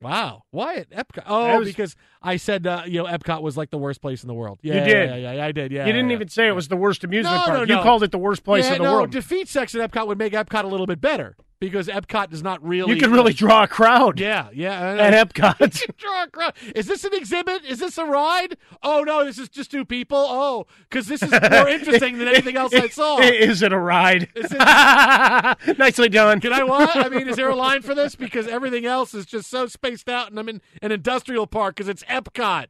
Wow. 0.00 0.42
Why 0.50 0.76
at 0.76 0.90
Epcot? 0.90 1.24
Oh, 1.26 1.58
was- 1.58 1.68
because 1.68 1.96
I 2.22 2.36
said, 2.36 2.66
uh, 2.66 2.82
you 2.86 3.02
know, 3.02 3.08
Epcot 3.08 3.42
was 3.42 3.56
like 3.56 3.70
the 3.70 3.78
worst 3.78 4.00
place 4.00 4.22
in 4.22 4.28
the 4.28 4.34
world. 4.34 4.60
Yeah, 4.62 4.74
You 4.74 4.80
did. 4.80 5.08
Yeah, 5.10 5.16
yeah, 5.16 5.32
yeah, 5.32 5.44
I 5.44 5.52
did. 5.52 5.72
Yeah. 5.72 5.86
you 5.86 5.92
didn't 5.92 6.10
yeah. 6.10 6.16
even 6.16 6.28
say 6.28 6.46
it 6.46 6.52
was 6.54 6.68
the 6.68 6.76
worst 6.76 7.02
amusement 7.04 7.34
No, 7.36 7.44
park. 7.44 7.68
no, 7.68 7.76
you 7.76 7.82
called 7.82 8.02
it 8.02 8.12
the 8.12 8.18
worst 8.18 8.44
place 8.44 8.66
in 8.66 8.78
the 8.78 8.84
no, 8.84 8.92
world. 8.94 9.10
defeat 9.10 9.48
sex 9.48 9.74
at 9.74 9.90
Epcot 9.90 10.06
would 10.06 10.18
make 10.18 10.32
Epcot 10.32 10.64
a 10.64 10.68
little 10.68 10.86
bit 10.86 11.00
better 11.00 11.36
because 11.60 11.88
Epcot 11.88 12.30
does 12.30 12.42
not 12.42 12.62
really. 12.66 12.94
you 12.94 13.00
can 13.00 13.12
really 13.12 13.32
draw 13.32 13.64
a 13.64 13.68
crowd 13.68 14.20
Yeah, 14.20 14.48
yeah. 14.52 14.94
at 14.94 15.28
Epcot. 15.28 15.96
Draw 15.98 16.22
a 16.24 16.28
crowd. 16.28 16.54
Is 16.74 16.86
this 16.86 17.04
an 17.04 17.14
exhibit? 17.14 17.64
Is 17.64 17.78
this 17.80 17.98
a 17.98 18.04
ride? 18.04 18.56
Oh 18.82 19.02
no, 19.02 19.24
this 19.24 19.38
is 19.38 19.48
just 19.48 19.70
two 19.70 19.84
people. 19.84 20.18
Oh, 20.18 20.66
because 20.88 21.06
this 21.08 21.22
is 21.22 21.30
more 21.30 21.68
interesting 21.68 22.18
than 22.18 22.28
anything 22.28 22.56
else 22.56 22.72
I 22.74 22.88
saw. 22.88 23.18
Is 23.20 23.62
it 23.62 23.72
a 23.72 23.78
ride? 23.78 24.28
It- 24.34 25.78
Nicely 25.78 26.08
done. 26.08 26.40
Can 26.40 26.52
I 26.52 26.62
what? 26.64 26.96
I 26.96 27.08
mean, 27.08 27.28
is 27.28 27.36
there 27.36 27.48
a 27.48 27.56
line 27.56 27.82
for 27.82 27.94
this? 27.94 28.14
Because 28.14 28.46
everything 28.46 28.86
else 28.86 29.14
is 29.14 29.26
just 29.26 29.50
so 29.50 29.66
spaced 29.66 30.08
out, 30.08 30.30
and 30.30 30.38
I'm 30.38 30.48
in 30.48 30.60
an 30.82 30.92
industrial 30.92 31.46
park 31.46 31.76
because 31.76 31.88
it's 31.88 32.04
Epcot. 32.04 32.66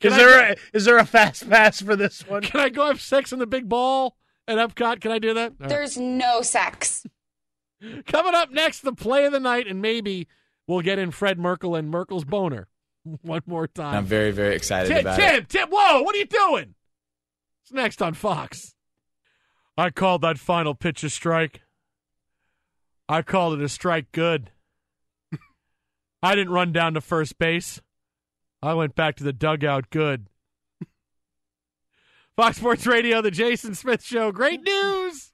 Can 0.00 0.12
Is 0.12 0.14
I 0.14 0.16
there 0.18 0.28
go- 0.28 0.52
a, 0.52 0.76
is 0.76 0.84
there 0.84 0.98
a 0.98 1.04
fast 1.04 1.50
pass 1.50 1.80
for 1.82 1.96
this 1.96 2.26
one? 2.28 2.42
Can 2.42 2.60
I 2.60 2.68
go 2.68 2.86
have 2.86 3.00
sex 3.00 3.32
in 3.32 3.40
the 3.40 3.46
big 3.46 3.68
ball 3.68 4.16
at 4.46 4.56
Epcot? 4.56 5.00
Can 5.00 5.10
I 5.10 5.18
do 5.18 5.34
that? 5.34 5.50
All 5.52 5.56
right. 5.60 5.68
There's 5.68 5.96
no 5.98 6.40
sex. 6.42 7.04
Coming 8.06 8.34
up 8.34 8.50
next, 8.50 8.80
the 8.80 8.92
play 8.92 9.24
of 9.24 9.32
the 9.32 9.40
night, 9.40 9.66
and 9.66 9.80
maybe 9.80 10.26
we'll 10.66 10.80
get 10.80 10.98
in 10.98 11.10
Fred 11.10 11.38
Merkle 11.38 11.76
and 11.76 11.90
Merkle's 11.90 12.24
boner 12.24 12.68
one 13.22 13.42
more 13.46 13.66
time. 13.66 13.94
I'm 13.96 14.04
very, 14.04 14.30
very 14.32 14.56
excited 14.56 14.88
Tim, 14.88 15.00
about 15.00 15.18
Tim, 15.18 15.34
it. 15.36 15.48
Tim, 15.48 15.68
whoa, 15.70 16.02
what 16.02 16.14
are 16.14 16.18
you 16.18 16.26
doing? 16.26 16.74
It's 17.62 17.72
next 17.72 18.02
on 18.02 18.14
Fox. 18.14 18.74
I 19.76 19.90
called 19.90 20.22
that 20.22 20.38
final 20.38 20.74
pitch 20.74 21.04
a 21.04 21.10
strike. 21.10 21.60
I 23.08 23.22
called 23.22 23.58
it 23.58 23.64
a 23.64 23.68
strike 23.68 24.10
good. 24.12 24.50
I 26.22 26.34
didn't 26.34 26.52
run 26.52 26.72
down 26.72 26.94
to 26.94 27.00
first 27.00 27.38
base. 27.38 27.80
I 28.60 28.74
went 28.74 28.96
back 28.96 29.14
to 29.16 29.24
the 29.24 29.32
dugout 29.32 29.90
good. 29.90 30.26
Fox 32.36 32.56
Sports 32.56 32.86
Radio, 32.86 33.22
the 33.22 33.30
Jason 33.30 33.74
Smith 33.76 34.02
Show. 34.02 34.32
Great 34.32 34.62
news! 34.62 35.27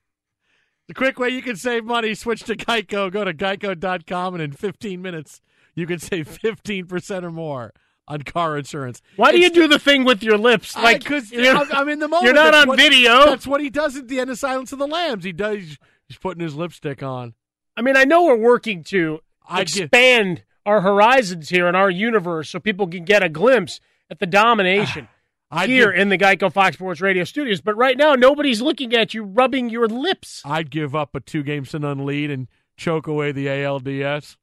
The 0.89 0.95
quick 0.95 1.19
way 1.19 1.31
you 1.31 1.41
can 1.43 1.57
save 1.57 1.85
money, 1.85 2.15
switch 2.15 2.43
to 2.45 2.55
Geico. 2.57 3.11
Go 3.11 3.25
to 3.25 3.33
geico.com, 3.33 4.35
and 4.35 4.43
in 4.43 4.53
15 4.53 5.01
minutes, 5.01 5.41
you 5.75 5.87
can 5.87 5.99
save 5.99 6.29
15% 6.29 7.23
or 7.25 7.31
more 7.31 7.73
on 8.07 8.21
car 8.23 8.59
insurance. 8.59 9.01
Why 9.17 9.33
do 9.33 9.39
you 9.39 9.49
do 9.49 9.67
the 9.67 9.79
thing 9.79 10.05
with 10.05 10.23
your 10.23 10.37
lips? 10.37 10.77
Like 10.77 10.99
because 11.03 11.33
you're- 11.33 11.49
I'm, 11.49 11.73
I'm 11.73 11.89
in 11.89 12.01
the 12.01 12.09
moment. 12.09 12.25
You're 12.27 12.35
not 12.35 12.53
That's 12.53 12.63
on 12.63 12.69
what- 12.69 12.79
video. 12.79 13.25
That's 13.25 13.47
what 13.47 13.63
he 13.63 13.71
does 13.71 13.97
at 13.97 14.09
the 14.09 14.21
end 14.21 14.29
of 14.31 14.39
Silence 14.39 14.73
of 14.73 14.79
the 14.79 14.87
Lambs. 14.87 15.25
He 15.25 15.33
does. 15.33 15.79
He's 16.07 16.19
putting 16.21 16.43
his 16.43 16.55
lipstick 16.55 17.03
on. 17.03 17.33
I 17.79 17.83
mean, 17.83 17.97
I 17.97 18.05
know 18.05 18.25
we're 18.25 18.37
working 18.37 18.85
to 18.85 19.21
give- 19.51 19.59
expand 19.61 20.45
our 20.67 20.83
horizons 20.83 21.49
here 21.49 21.67
in 21.67 21.75
our 21.75 21.91
universe 21.91 22.51
so 22.51 22.61
people 22.61 22.87
can 22.87 23.05
get 23.05 23.23
a 23.23 23.29
glimpse 23.31 23.81
at 24.11 24.19
the 24.19 24.27
domination 24.27 25.09
I'd 25.51 25.69
here 25.69 25.93
give- 25.93 26.01
in 26.01 26.09
the 26.09 26.19
Geico 26.19 26.53
Fox 26.53 26.77
Sports 26.77 27.01
Radio 27.01 27.25
studios. 27.25 27.61
But 27.61 27.77
right 27.77 27.97
now, 27.97 28.15
nobody's 28.15 28.61
looking 28.61 28.95
at 28.95 29.15
you 29.15 29.23
rubbing 29.25 29.71
your 29.71 29.87
lips. 29.89 30.43
I'd 30.45 30.71
give 30.71 30.95
up 30.95 31.15
a 31.15 31.21
two 31.21 31.43
games 31.43 31.71
to 31.71 31.79
none 31.79 32.05
lead 32.05 32.31
and 32.31 32.49
choke 32.77 33.07
away 33.07 33.31
the 33.33 33.47
ALDS. 33.47 34.37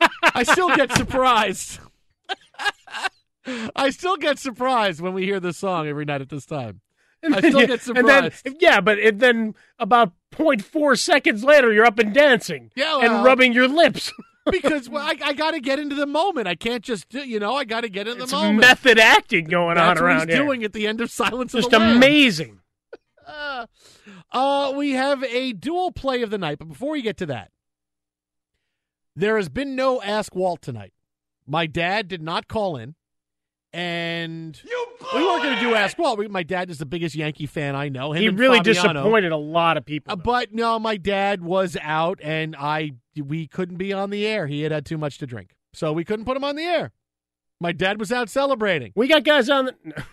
I 0.34 0.42
still 0.44 0.74
get 0.76 0.92
surprised. 0.92 1.80
I 3.74 3.90
still 3.90 4.16
get 4.16 4.38
surprised 4.38 5.00
when 5.00 5.14
we 5.14 5.24
hear 5.24 5.40
this 5.40 5.56
song 5.58 5.88
every 5.88 6.04
night 6.04 6.20
at 6.20 6.28
this 6.28 6.46
time. 6.46 6.80
I 7.22 7.38
still 7.40 7.66
get 7.66 7.86
And 7.88 8.08
then, 8.08 8.30
surprised. 8.30 8.56
yeah, 8.62 8.80
but 8.80 8.98
it, 8.98 9.18
then 9.18 9.54
about 9.78 10.12
0.4 10.32 10.98
seconds 10.98 11.44
later, 11.44 11.70
you're 11.72 11.84
up 11.84 11.98
and 11.98 12.14
dancing 12.14 12.70
Yeah, 12.76 12.96
well- 12.98 13.16
and 13.16 13.24
rubbing 13.24 13.52
your 13.52 13.68
lips. 13.68 14.12
because 14.50 14.88
well, 14.88 15.04
I, 15.04 15.14
I 15.22 15.32
got 15.32 15.52
to 15.52 15.60
get 15.60 15.78
into 15.78 15.94
the 15.94 16.06
moment. 16.06 16.46
I 16.48 16.54
can't 16.54 16.82
just, 16.84 17.08
do, 17.08 17.20
you 17.20 17.38
know, 17.40 17.54
I 17.54 17.64
got 17.64 17.82
to 17.82 17.88
get 17.88 18.06
in 18.08 18.18
the 18.18 18.24
It's 18.24 18.32
moment. 18.32 18.60
method 18.60 18.98
acting 18.98 19.44
going 19.46 19.74
That's 19.76 19.98
on 20.00 20.04
what 20.04 20.04
around 20.04 20.28
he's 20.28 20.36
here. 20.36 20.44
doing 20.44 20.64
at 20.64 20.72
the 20.72 20.86
end 20.86 21.00
of 21.00 21.10
Silence 21.10 21.52
Just 21.52 21.66
of 21.66 21.70
the 21.72 21.78
Lambs. 21.78 21.96
amazing. 21.96 22.56
Uh, 23.32 23.66
uh, 24.32 24.72
we 24.74 24.90
have 24.90 25.22
a 25.22 25.52
dual 25.52 25.92
play 25.92 26.22
of 26.22 26.30
the 26.30 26.38
night, 26.38 26.58
but 26.58 26.66
before 26.66 26.90
we 26.90 27.00
get 27.00 27.16
to 27.16 27.26
that, 27.26 27.52
there 29.14 29.36
has 29.36 29.48
been 29.48 29.76
no 29.76 30.02
Ask 30.02 30.34
Walt 30.34 30.60
tonight. 30.62 30.92
My 31.46 31.66
dad 31.66 32.08
did 32.08 32.22
not 32.22 32.48
call 32.48 32.76
in, 32.76 32.96
and 33.72 34.60
we 35.14 35.24
weren't 35.24 35.42
going 35.42 35.54
to 35.54 35.60
do 35.60 35.74
Ask 35.74 35.98
Walt. 35.98 36.18
We, 36.18 36.28
my 36.28 36.42
dad 36.42 36.70
is 36.70 36.78
the 36.78 36.86
biggest 36.86 37.14
Yankee 37.14 37.46
fan 37.46 37.76
I 37.76 37.88
know. 37.88 38.12
Him 38.12 38.22
He 38.22 38.28
really 38.28 38.58
Fabiano. 38.58 38.92
disappointed 38.94 39.32
a 39.32 39.36
lot 39.36 39.76
of 39.76 39.84
people. 39.84 40.12
Uh, 40.12 40.16
but 40.16 40.52
no, 40.52 40.78
my 40.78 40.96
dad 40.96 41.42
was 41.42 41.76
out, 41.80 42.18
and 42.22 42.56
I 42.56 42.92
we 43.16 43.46
couldn't 43.46 43.76
be 43.76 43.92
on 43.92 44.10
the 44.10 44.26
air. 44.26 44.46
He 44.46 44.62
had 44.62 44.72
had 44.72 44.86
too 44.86 44.98
much 44.98 45.18
to 45.18 45.26
drink, 45.26 45.54
so 45.72 45.92
we 45.92 46.04
couldn't 46.04 46.24
put 46.24 46.36
him 46.36 46.44
on 46.44 46.56
the 46.56 46.64
air. 46.64 46.92
My 47.60 47.72
dad 47.72 47.98
was 48.00 48.10
out 48.10 48.28
celebrating. 48.30 48.92
We 48.96 49.06
got 49.08 49.22
guys 49.24 49.48
on 49.50 49.66
the. 49.66 49.74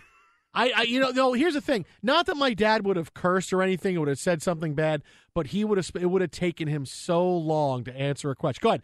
I, 0.54 0.72
I, 0.76 0.82
you 0.84 1.00
know, 1.00 1.12
no. 1.12 1.34
Here's 1.34 1.54
the 1.54 1.62
thing. 1.62 1.86
Not 2.02 2.26
that 2.26 2.36
my 2.36 2.54
dad 2.54 2.84
would 2.86 2.98
have 2.98 3.14
cursed 3.14 3.54
or 3.54 3.62
anything, 3.62 3.96
or 3.96 4.02
would 4.02 4.10
have 4.10 4.20
said 4.20 4.42
something 4.42 4.74
bad, 4.76 5.04
but 5.36 5.48
he 5.48 5.64
would 5.64 5.78
have. 5.78 5.90
It 6.00 6.08
would 6.08 6.22
have 6.22 6.32
taken 6.32 6.68
him 6.68 6.86
so 6.86 7.28
long 7.28 7.84
to 7.84 7.96
answer 7.96 8.30
a 8.32 8.36
question. 8.36 8.60
Go 8.64 8.70
ahead. 8.70 8.82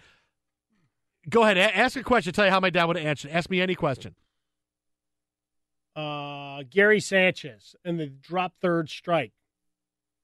Go 1.30 1.44
ahead. 1.44 1.58
A- 1.58 1.78
ask 1.78 1.96
a 1.96 2.04
question. 2.04 2.32
Tell 2.34 2.46
you 2.46 2.52
how 2.52 2.60
my 2.60 2.70
dad 2.70 2.86
would 2.86 2.98
have 2.98 3.06
answered. 3.06 3.32
Ask 3.32 3.50
me 3.50 3.60
any 3.62 3.76
question. 3.76 4.16
Uh, 5.96 6.64
Gary 6.70 7.00
Sanchez 7.00 7.76
and 7.86 8.00
the 8.00 8.08
drop 8.08 8.54
third 8.62 8.90
strike. 8.90 9.34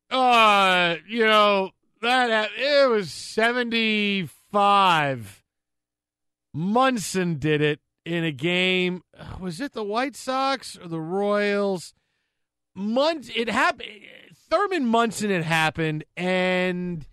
Uh, 0.09 0.95
you 1.07 1.25
know 1.25 1.71
that 2.01 2.49
it 2.57 2.89
was 2.89 3.11
seventy 3.11 4.27
five. 4.51 5.43
Munson 6.53 7.35
did 7.35 7.61
it 7.61 7.79
in 8.05 8.23
a 8.23 8.31
game. 8.31 9.03
uh, 9.17 9.35
Was 9.39 9.61
it 9.61 9.73
the 9.73 9.83
White 9.83 10.15
Sox 10.15 10.77
or 10.77 10.87
the 10.87 10.99
Royals? 10.99 11.93
Munson. 12.75 13.33
It 13.37 13.49
happened. 13.49 13.89
Thurman 14.49 14.85
Munson. 14.85 15.29
It 15.29 15.43
happened, 15.43 16.03
and 16.17 17.05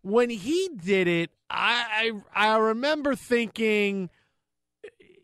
when 0.00 0.30
he 0.30 0.70
did 0.74 1.06
it, 1.08 1.30
I 1.50 2.12
I, 2.34 2.52
I 2.52 2.56
remember 2.58 3.14
thinking, 3.14 4.08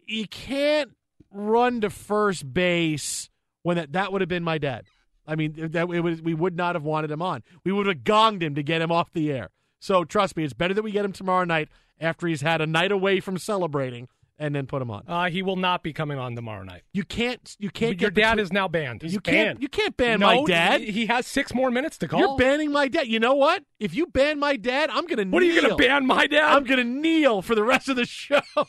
you 0.06 0.26
can't 0.28 0.90
run 1.34 1.80
to 1.82 1.90
first 1.90 2.52
base 2.54 3.28
when 3.62 3.76
that 3.76 3.92
that 3.92 4.12
would 4.12 4.20
have 4.22 4.28
been 4.28 4.44
my 4.44 4.58
dad. 4.58 4.84
I 5.26 5.36
mean, 5.36 5.54
that 5.72 5.88
it 5.90 6.00
was, 6.00 6.22
we 6.22 6.34
would 6.34 6.54
not 6.56 6.74
have 6.74 6.84
wanted 6.84 7.10
him 7.10 7.22
on. 7.22 7.42
We 7.64 7.72
would 7.72 7.86
have 7.86 7.98
gonged 7.98 8.42
him 8.42 8.54
to 8.56 8.62
get 8.62 8.82
him 8.82 8.92
off 8.92 9.12
the 9.12 9.32
air. 9.32 9.50
So 9.80 10.04
trust 10.04 10.36
me, 10.36 10.44
it's 10.44 10.52
better 10.52 10.74
that 10.74 10.82
we 10.82 10.92
get 10.92 11.04
him 11.04 11.12
tomorrow 11.12 11.44
night 11.44 11.68
after 12.00 12.26
he's 12.26 12.42
had 12.42 12.60
a 12.60 12.66
night 12.66 12.92
away 12.92 13.20
from 13.20 13.38
celebrating, 13.38 14.08
and 14.38 14.54
then 14.54 14.66
put 14.66 14.82
him 14.82 14.90
on. 14.90 15.04
Uh, 15.06 15.30
he 15.30 15.42
will 15.42 15.56
not 15.56 15.82
be 15.82 15.92
coming 15.92 16.18
on 16.18 16.34
tomorrow 16.34 16.64
night. 16.64 16.82
You 16.92 17.04
can't. 17.04 17.56
You 17.58 17.70
can't. 17.70 18.00
Your 18.00 18.10
dad 18.10 18.32
between- 18.32 18.44
is 18.44 18.52
now 18.52 18.66
banned. 18.68 19.02
you 19.04 19.20
can't. 19.20 19.62
You 19.62 19.68
can't 19.68 19.96
ban 19.96 20.20
No, 20.20 20.26
my 20.26 20.44
dad. 20.44 20.80
He, 20.80 20.90
he 20.90 21.06
has 21.06 21.26
six 21.26 21.54
more 21.54 21.70
minutes 21.70 21.96
to 21.98 22.08
call. 22.08 22.18
You're 22.20 22.36
banning 22.36 22.72
my 22.72 22.88
dad. 22.88 23.06
You 23.06 23.20
know 23.20 23.34
what? 23.34 23.62
If 23.78 23.94
you 23.94 24.06
ban 24.06 24.38
my 24.38 24.56
dad, 24.56 24.90
I'm 24.90 25.06
gonna. 25.06 25.24
What 25.24 25.42
are 25.42 25.46
you 25.46 25.60
gonna 25.62 25.76
ban 25.76 26.04
my 26.06 26.26
dad? 26.26 26.42
I'm 26.52 26.64
gonna 26.64 26.84
kneel 26.84 27.42
for 27.42 27.54
the 27.54 27.62
rest 27.64 27.88
of 27.88 27.96
the 27.96 28.04
show, 28.06 28.40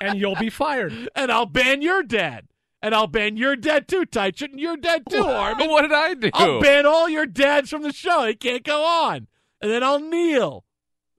and 0.00 0.18
you'll 0.18 0.36
be 0.36 0.50
fired. 0.50 1.08
and 1.14 1.30
I'll 1.30 1.46
ban 1.46 1.82
your 1.82 2.02
dad, 2.02 2.48
and 2.80 2.94
I'll 2.94 3.06
ban 3.06 3.36
your 3.36 3.56
dad 3.56 3.88
too, 3.88 4.04
Taichut, 4.04 4.50
and 4.50 4.60
your 4.60 4.76
dad 4.76 5.04
too, 5.08 5.24
Armin. 5.24 5.70
What 5.70 5.82
did 5.82 5.92
I 5.92 6.14
do? 6.14 6.30
I'll 6.34 6.60
ban 6.60 6.86
all 6.86 7.08
your 7.08 7.26
dads 7.26 7.70
from 7.70 7.82
the 7.82 7.92
show. 7.92 8.22
They 8.22 8.34
can't 8.34 8.64
go 8.64 8.84
on, 8.84 9.28
and 9.60 9.70
then 9.70 9.82
I'll 9.82 10.00
kneel. 10.00 10.64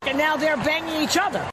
And 0.02 0.18
now 0.18 0.36
they're 0.36 0.58
banging 0.58 1.02
each 1.02 1.18
other. 1.18 1.50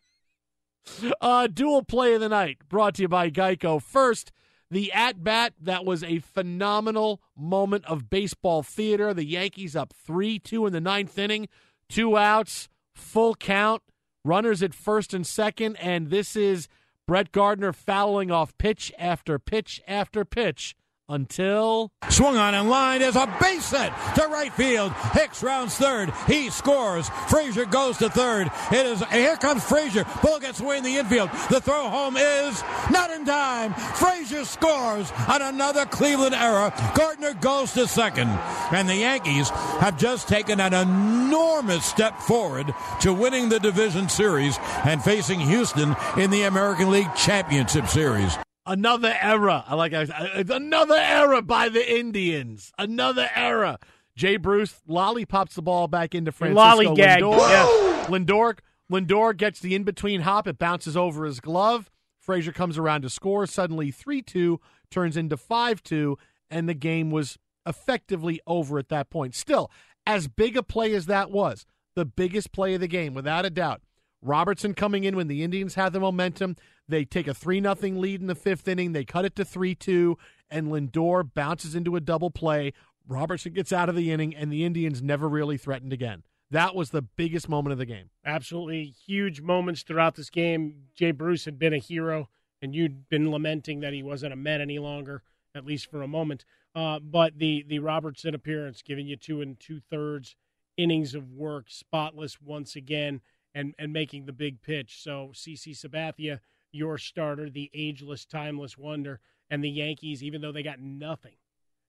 Uh, 1.20 1.46
dual 1.46 1.82
play 1.84 2.14
of 2.14 2.20
the 2.20 2.28
night 2.28 2.58
brought 2.68 2.94
to 2.96 3.02
you 3.02 3.08
by 3.08 3.30
Geico. 3.30 3.80
First, 3.80 4.32
the 4.70 4.92
at 4.92 5.22
bat 5.22 5.52
that 5.60 5.84
was 5.84 6.02
a 6.02 6.18
phenomenal 6.18 7.20
moment 7.36 7.84
of 7.84 8.10
baseball 8.10 8.62
theater. 8.62 9.14
The 9.14 9.24
Yankees 9.24 9.76
up 9.76 9.92
3 10.04 10.38
2 10.40 10.66
in 10.66 10.72
the 10.72 10.80
ninth 10.80 11.16
inning, 11.18 11.48
two 11.88 12.16
outs, 12.16 12.68
full 12.94 13.34
count, 13.36 13.82
runners 14.24 14.62
at 14.62 14.74
first 14.74 15.14
and 15.14 15.26
second. 15.26 15.76
And 15.76 16.10
this 16.10 16.36
is 16.36 16.68
Brett 17.06 17.32
Gardner 17.32 17.72
fouling 17.72 18.30
off 18.30 18.56
pitch 18.58 18.92
after 18.98 19.38
pitch 19.38 19.80
after 19.86 20.24
pitch 20.24 20.76
until. 21.10 21.92
Swung 22.08 22.36
on 22.36 22.54
in 22.54 22.68
line 22.68 23.02
is 23.02 23.16
a 23.16 23.26
base 23.40 23.70
hit 23.70 23.92
to 24.14 24.28
right 24.28 24.52
field. 24.52 24.92
Hicks 25.12 25.42
rounds 25.42 25.76
third. 25.76 26.12
He 26.26 26.50
scores. 26.50 27.08
Frazier 27.28 27.66
goes 27.66 27.98
to 27.98 28.08
third. 28.08 28.50
It 28.72 28.86
is 28.86 29.02
here 29.10 29.36
comes 29.36 29.64
Frazier. 29.64 30.04
Ball 30.22 30.40
gets 30.40 30.60
away 30.60 30.78
in 30.78 30.84
the 30.84 30.96
infield. 30.96 31.30
The 31.50 31.60
throw 31.60 31.88
home 31.88 32.16
is 32.16 32.62
not 32.90 33.10
in 33.10 33.24
time. 33.24 33.74
Frazier 33.74 34.44
scores 34.44 35.12
on 35.28 35.42
another 35.42 35.84
Cleveland 35.86 36.34
error. 36.34 36.72
Gardner 36.94 37.34
goes 37.34 37.72
to 37.72 37.86
second. 37.86 38.28
And 38.72 38.88
the 38.88 38.96
Yankees 38.96 39.50
have 39.80 39.98
just 39.98 40.28
taken 40.28 40.60
an 40.60 40.72
enormous 40.72 41.84
step 41.84 42.18
forward 42.20 42.72
to 43.00 43.12
winning 43.12 43.48
the 43.48 43.58
division 43.58 44.08
series 44.08 44.56
and 44.84 45.02
facing 45.02 45.40
Houston 45.40 45.96
in 46.16 46.30
the 46.30 46.42
American 46.42 46.90
League 46.90 47.14
Championship 47.14 47.88
Series. 47.88 48.36
Another 48.66 49.16
era. 49.20 49.64
I 49.66 49.74
like 49.74 49.92
it's 49.92 50.50
another 50.50 50.96
era 50.96 51.42
by 51.42 51.68
the 51.68 51.98
Indians. 51.98 52.72
Another 52.78 53.30
era. 53.34 53.78
Jay 54.16 54.36
Bruce 54.36 54.80
lollipops 54.86 55.54
the 55.54 55.62
ball 55.62 55.88
back 55.88 56.14
into 56.14 56.30
Francisco 56.32 56.60
Lollygag, 56.60 57.20
Lindor. 57.20 57.38
yes. 57.38 58.08
Lindor. 58.08 58.58
Lindor 58.92 59.36
gets 59.36 59.60
the 59.60 59.74
in 59.74 59.84
between 59.84 60.22
hop. 60.22 60.46
It 60.46 60.58
bounces 60.58 60.96
over 60.96 61.24
his 61.24 61.40
glove. 61.40 61.90
Frazier 62.18 62.52
comes 62.52 62.76
around 62.76 63.02
to 63.02 63.10
score. 63.10 63.46
Suddenly, 63.46 63.90
3 63.90 64.20
2 64.20 64.60
turns 64.90 65.16
into 65.16 65.36
5 65.36 65.82
2, 65.82 66.18
and 66.50 66.68
the 66.68 66.74
game 66.74 67.10
was 67.10 67.38
effectively 67.66 68.40
over 68.46 68.78
at 68.78 68.88
that 68.88 69.10
point. 69.10 69.34
Still, 69.34 69.70
as 70.06 70.28
big 70.28 70.56
a 70.56 70.62
play 70.62 70.92
as 70.94 71.06
that 71.06 71.30
was, 71.30 71.64
the 71.94 72.04
biggest 72.04 72.52
play 72.52 72.74
of 72.74 72.80
the 72.80 72.88
game, 72.88 73.14
without 73.14 73.46
a 73.46 73.50
doubt. 73.50 73.80
Robertson 74.22 74.74
coming 74.74 75.04
in 75.04 75.16
when 75.16 75.28
the 75.28 75.42
Indians 75.42 75.76
had 75.76 75.92
the 75.92 76.00
momentum. 76.00 76.56
They 76.90 77.04
take 77.04 77.26
a 77.26 77.34
3 77.34 77.62
0 77.62 77.74
lead 77.98 78.20
in 78.20 78.26
the 78.26 78.34
fifth 78.34 78.68
inning. 78.68 78.92
They 78.92 79.04
cut 79.04 79.24
it 79.24 79.34
to 79.36 79.44
3 79.44 79.74
2, 79.74 80.18
and 80.50 80.68
Lindor 80.68 81.32
bounces 81.32 81.74
into 81.74 81.96
a 81.96 82.00
double 82.00 82.30
play. 82.30 82.72
Robertson 83.08 83.52
gets 83.52 83.72
out 83.72 83.88
of 83.88 83.96
the 83.96 84.12
inning, 84.12 84.34
and 84.34 84.52
the 84.52 84.64
Indians 84.64 85.02
never 85.02 85.28
really 85.28 85.56
threatened 85.56 85.92
again. 85.92 86.22
That 86.50 86.74
was 86.74 86.90
the 86.90 87.02
biggest 87.02 87.48
moment 87.48 87.72
of 87.72 87.78
the 87.78 87.86
game. 87.86 88.10
Absolutely 88.24 88.84
huge 88.84 89.40
moments 89.40 89.82
throughout 89.82 90.16
this 90.16 90.30
game. 90.30 90.86
Jay 90.94 91.12
Bruce 91.12 91.44
had 91.44 91.58
been 91.58 91.72
a 91.72 91.78
hero, 91.78 92.28
and 92.60 92.74
you'd 92.74 93.08
been 93.08 93.30
lamenting 93.30 93.80
that 93.80 93.92
he 93.92 94.02
wasn't 94.02 94.32
a 94.32 94.36
Met 94.36 94.60
any 94.60 94.78
longer, 94.78 95.22
at 95.54 95.64
least 95.64 95.90
for 95.90 96.02
a 96.02 96.08
moment. 96.08 96.44
Uh, 96.74 96.98
but 96.98 97.38
the 97.38 97.64
the 97.66 97.78
Robertson 97.78 98.34
appearance, 98.34 98.82
giving 98.82 99.06
you 99.06 99.16
two 99.16 99.40
and 99.40 99.58
two 99.58 99.80
thirds 99.80 100.36
innings 100.76 101.14
of 101.14 101.32
work, 101.32 101.66
spotless 101.68 102.40
once 102.40 102.76
again, 102.76 103.20
and 103.54 103.74
and 103.78 103.92
making 103.92 104.26
the 104.26 104.32
big 104.32 104.62
pitch. 104.62 105.02
So 105.02 105.30
CC 105.34 105.70
Sabathia, 105.70 106.40
your 106.72 106.98
starter, 106.98 107.50
the 107.50 107.70
ageless, 107.74 108.24
timeless 108.24 108.76
wonder, 108.78 109.20
and 109.50 109.62
the 109.64 109.70
Yankees, 109.70 110.22
even 110.22 110.40
though 110.40 110.52
they 110.52 110.62
got 110.62 110.80
nothing, 110.80 111.34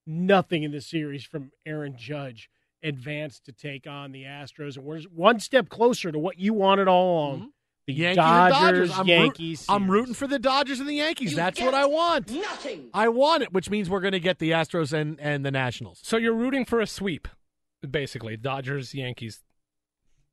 nothing 0.06 0.64
in 0.64 0.72
the 0.72 0.82
series 0.82 1.24
from 1.24 1.52
Aaron 1.66 1.96
Judge, 1.98 2.50
advanced 2.84 3.46
to 3.46 3.52
take 3.52 3.86
on 3.86 4.12
the 4.12 4.24
Astros, 4.24 4.76
and 4.76 4.86
we're 4.86 5.02
one 5.14 5.40
step 5.40 5.70
closer 5.70 6.12
to 6.12 6.18
what 6.20 6.40
you 6.40 6.54
wanted 6.54 6.88
all 6.88 7.14
along. 7.16 7.38
Mm-hmm. 7.38 7.48
The 7.88 7.94
Yankees 7.94 8.18
Dodgers, 8.18 8.52
and 8.52 8.62
Dodgers. 8.62 8.92
I'm 8.92 9.00
root- 9.00 9.08
Yankees. 9.08 9.66
I'm 9.68 9.92
rooting 9.92 10.14
for 10.14 10.28
the 10.28 10.40
Dodgers 10.40 10.80
and 10.80 10.88
the 10.88 10.96
Yankees. 10.96 11.36
That's 11.36 11.60
what 11.60 11.74
I 11.74 11.88
want. 11.88 12.30
Nothing. 12.30 12.90
I 12.94 13.10
want 13.10 13.44
it, 13.44 13.54
which 13.54 13.70
means 13.72 13.90
we're 13.90 14.02
going 14.02 14.12
to 14.12 14.20
get 14.20 14.38
the 14.40 14.52
Astros 14.52 14.94
and, 14.94 15.20
and 15.20 15.44
the 15.44 15.52
Nationals. 15.52 16.00
So 16.04 16.18
you're 16.18 16.34
rooting 16.36 16.64
for 16.64 16.80
a 16.80 16.86
sweep, 16.88 17.28
basically. 17.90 18.38
Dodgers, 18.38 18.94
Yankees. 18.94 19.42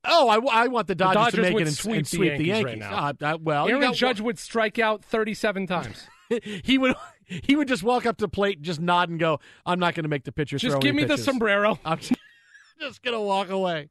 Oh, 0.08 0.28
I, 0.28 0.64
I 0.64 0.66
want 0.68 0.86
the 0.86 0.94
Dodgers, 0.94 1.14
Dodgers 1.14 1.34
to 1.34 1.42
make 1.42 1.60
it 1.60 1.66
and 1.66 1.76
sweep 1.76 1.96
and 1.96 2.06
the 2.06 2.08
sweep 2.08 2.38
the 2.38 2.44
Yankees 2.44 2.48
Yankees. 2.48 2.82
right 2.84 3.18
now. 3.20 3.32
Uh, 3.34 3.38
well, 3.40 3.68
you 3.68 3.76
Aaron 3.76 3.94
Judge 3.94 4.20
would 4.20 4.38
strike 4.38 4.78
out 4.78 5.04
37 5.04 5.66
times. 5.66 6.06
he 6.64 6.78
would 6.78 6.94
he 7.26 7.56
would 7.56 7.68
just 7.68 7.82
walk 7.82 8.06
up 8.06 8.16
to 8.18 8.24
the 8.24 8.28
plate, 8.28 8.62
just 8.62 8.80
nod 8.80 9.08
and 9.10 9.18
go, 9.18 9.40
"I'm 9.66 9.78
not 9.78 9.94
going 9.94 10.04
to 10.04 10.08
make 10.08 10.24
the 10.24 10.32
pitcher 10.32 10.58
Just 10.58 10.80
give 10.80 10.94
me 10.94 11.04
the 11.04 11.18
sombrero. 11.18 11.78
I'm 11.84 11.98
just 12.80 13.02
going 13.02 13.14
to 13.14 13.20
walk 13.20 13.50
away. 13.50 13.88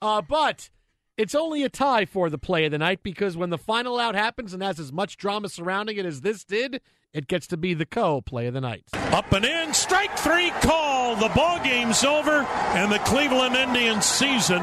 Uh, 0.00 0.22
but 0.22 0.70
it's 1.16 1.34
only 1.34 1.62
a 1.62 1.68
tie 1.68 2.04
for 2.04 2.28
the 2.28 2.38
play 2.38 2.64
of 2.66 2.72
the 2.72 2.78
night 2.78 3.02
because 3.02 3.36
when 3.36 3.50
the 3.50 3.58
final 3.58 3.98
out 3.98 4.14
happens 4.14 4.52
and 4.52 4.62
has 4.62 4.78
as 4.78 4.92
much 4.92 5.16
drama 5.16 5.48
surrounding 5.48 5.96
it 5.96 6.06
as 6.06 6.20
this 6.20 6.44
did, 6.44 6.80
it 7.12 7.26
gets 7.26 7.46
to 7.46 7.56
be 7.56 7.72
the 7.72 7.86
co 7.86 8.20
play 8.20 8.46
of 8.46 8.54
the 8.54 8.60
night. 8.60 8.84
Up 8.94 9.32
and 9.32 9.44
in, 9.44 9.72
strike 9.72 10.16
three 10.18 10.50
call. 10.60 11.16
The 11.16 11.30
ball 11.30 11.58
game's 11.64 12.04
over, 12.04 12.42
and 12.74 12.92
the 12.92 12.98
Cleveland 13.00 13.56
Indians 13.56 14.04
season 14.04 14.58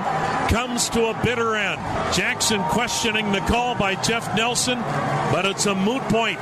comes 0.49 0.89
to 0.89 1.07
a 1.07 1.23
bitter 1.23 1.55
end. 1.55 1.81
Jackson 2.13 2.61
questioning 2.65 3.31
the 3.31 3.39
call 3.41 3.73
by 3.73 3.95
Jeff 4.03 4.35
Nelson, 4.35 4.79
but 5.31 5.45
it's 5.45 5.65
a 5.65 5.73
moot 5.73 6.03
point. 6.03 6.37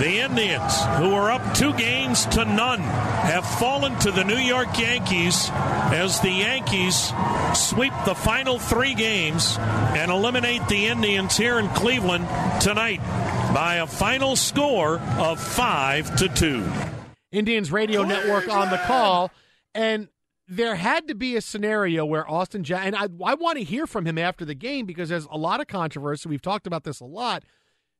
The 0.00 0.18
Indians, 0.18 0.74
who 0.98 1.14
are 1.14 1.30
up 1.30 1.54
two 1.54 1.72
games 1.72 2.26
to 2.26 2.44
none, 2.44 2.80
have 2.80 3.46
fallen 3.58 3.98
to 4.00 4.10
the 4.10 4.24
New 4.24 4.36
York 4.36 4.78
Yankees 4.78 5.48
as 5.50 6.20
the 6.20 6.30
Yankees 6.30 7.12
sweep 7.54 7.94
the 8.04 8.14
final 8.14 8.58
three 8.58 8.92
games 8.92 9.56
and 9.58 10.10
eliminate 10.10 10.68
the 10.68 10.86
Indians 10.86 11.34
here 11.38 11.58
in 11.58 11.68
Cleveland 11.70 12.28
tonight 12.60 13.00
by 13.54 13.76
a 13.76 13.86
final 13.86 14.36
score 14.36 14.98
of 15.16 15.40
five 15.40 16.14
to 16.16 16.28
two. 16.28 16.70
Indians 17.32 17.72
radio 17.72 18.04
network 18.04 18.48
on 18.48 18.68
the 18.68 18.78
call, 18.78 19.30
and 19.74 20.08
there 20.46 20.74
had 20.74 21.08
to 21.08 21.14
be 21.14 21.36
a 21.36 21.40
scenario 21.40 22.04
where 22.04 22.30
Austin 22.30 22.64
Jack 22.64 22.84
and 22.84 22.94
I, 22.94 23.08
I 23.24 23.34
want 23.34 23.56
to 23.56 23.64
hear 23.64 23.86
from 23.86 24.04
him 24.04 24.18
after 24.18 24.44
the 24.44 24.54
game 24.54 24.84
because 24.84 25.08
there's 25.08 25.26
a 25.30 25.38
lot 25.38 25.60
of 25.60 25.68
controversy. 25.68 26.28
We've 26.28 26.42
talked 26.42 26.66
about 26.66 26.84
this 26.84 27.00
a 27.00 27.06
lot. 27.06 27.44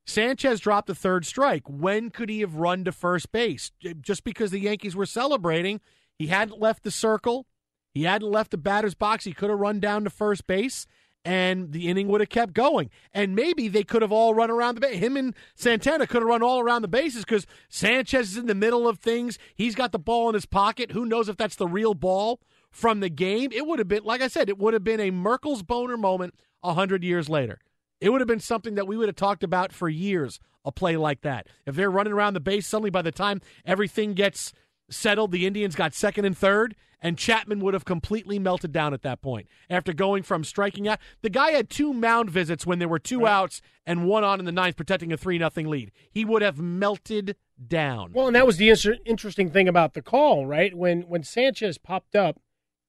Sanchez 0.07 0.61
dropped 0.61 0.87
the 0.87 0.95
third 0.95 1.25
strike. 1.25 1.63
When 1.67 2.09
could 2.09 2.29
he 2.29 2.39
have 2.39 2.55
run 2.55 2.85
to 2.85 2.93
first 2.93 3.31
base? 3.31 3.71
Just 4.01 4.23
because 4.23 4.51
the 4.51 4.61
Yankees 4.61 4.95
were 4.95 5.05
celebrating, 5.05 5.81
he 6.17 6.27
hadn't 6.27 6.61
left 6.61 6.83
the 6.83 6.91
circle. 6.91 7.45
He 7.93 8.03
hadn't 8.03 8.31
left 8.31 8.51
the 8.51 8.57
batter's 8.57 8.95
box. 8.95 9.25
He 9.25 9.33
could 9.33 9.49
have 9.49 9.59
run 9.59 9.81
down 9.81 10.05
to 10.05 10.09
first 10.09 10.47
base, 10.47 10.87
and 11.25 11.73
the 11.73 11.89
inning 11.89 12.07
would 12.07 12.21
have 12.21 12.29
kept 12.29 12.53
going. 12.53 12.89
And 13.11 13.35
maybe 13.35 13.67
they 13.67 13.83
could 13.83 14.01
have 14.01 14.13
all 14.13 14.33
run 14.33 14.49
around 14.49 14.75
the 14.75 14.81
base. 14.81 14.97
Him 14.97 15.17
and 15.17 15.35
Santana 15.55 16.07
could 16.07 16.21
have 16.21 16.29
run 16.29 16.41
all 16.41 16.61
around 16.61 16.83
the 16.83 16.87
bases 16.87 17.25
because 17.25 17.45
Sanchez 17.67 18.31
is 18.31 18.37
in 18.37 18.45
the 18.45 18.55
middle 18.55 18.87
of 18.87 18.99
things. 18.99 19.37
He's 19.55 19.75
got 19.75 19.91
the 19.91 19.99
ball 19.99 20.29
in 20.29 20.35
his 20.35 20.45
pocket. 20.45 20.91
Who 20.91 21.05
knows 21.05 21.27
if 21.27 21.35
that's 21.35 21.57
the 21.57 21.67
real 21.67 21.95
ball 21.95 22.39
from 22.71 23.01
the 23.01 23.09
game? 23.09 23.51
It 23.51 23.67
would 23.67 23.79
have 23.79 23.89
been, 23.89 24.03
like 24.05 24.21
I 24.21 24.29
said, 24.29 24.47
it 24.47 24.57
would 24.57 24.73
have 24.73 24.85
been 24.85 25.01
a 25.01 25.11
Merkle's 25.11 25.63
boner 25.63 25.97
moment 25.97 26.35
a 26.63 26.75
hundred 26.75 27.03
years 27.03 27.27
later. 27.27 27.59
It 27.99 28.09
would 28.09 28.21
have 28.21 28.27
been 28.27 28.39
something 28.39 28.75
that 28.75 28.87
we 28.87 28.97
would 28.97 29.09
have 29.09 29.15
talked 29.15 29.43
about 29.43 29.73
for 29.73 29.89
years, 29.89 30.39
a 30.63 30.71
play 30.71 30.97
like 30.97 31.21
that. 31.21 31.47
If 31.65 31.75
they're 31.75 31.91
running 31.91 32.13
around 32.13 32.33
the 32.33 32.39
base, 32.39 32.67
suddenly 32.67 32.89
by 32.89 33.01
the 33.01 33.11
time 33.11 33.41
everything 33.65 34.13
gets 34.13 34.53
settled, 34.89 35.31
the 35.31 35.45
Indians 35.47 35.75
got 35.75 35.93
second 35.93 36.25
and 36.25 36.37
third, 36.37 36.75
and 37.01 37.17
Chapman 37.17 37.59
would 37.59 37.73
have 37.73 37.85
completely 37.85 38.39
melted 38.39 38.71
down 38.71 38.93
at 38.93 39.01
that 39.03 39.21
point. 39.21 39.47
After 39.69 39.93
going 39.93 40.23
from 40.23 40.43
striking 40.43 40.87
out, 40.87 40.99
the 41.21 41.29
guy 41.29 41.51
had 41.51 41.69
two 41.69 41.93
mound 41.93 42.29
visits 42.29 42.65
when 42.65 42.79
there 42.79 42.87
were 42.87 42.99
two 42.99 43.27
outs 43.27 43.61
and 43.85 44.05
one 44.05 44.23
on 44.23 44.39
in 44.39 44.45
the 44.45 44.51
ninth, 44.51 44.77
protecting 44.77 45.11
a 45.11 45.17
3 45.17 45.37
nothing 45.37 45.67
lead. 45.67 45.91
He 46.11 46.25
would 46.25 46.41
have 46.41 46.59
melted 46.59 47.35
down. 47.65 48.13
Well, 48.13 48.27
and 48.27 48.35
that 48.35 48.47
was 48.47 48.57
the 48.57 48.69
inter- 48.69 48.97
interesting 49.05 49.51
thing 49.51 49.67
about 49.67 49.93
the 49.93 50.01
call, 50.01 50.45
right? 50.45 50.75
When 50.75 51.01
when 51.03 51.23
Sanchez 51.23 51.77
popped 51.77 52.15
up 52.15 52.39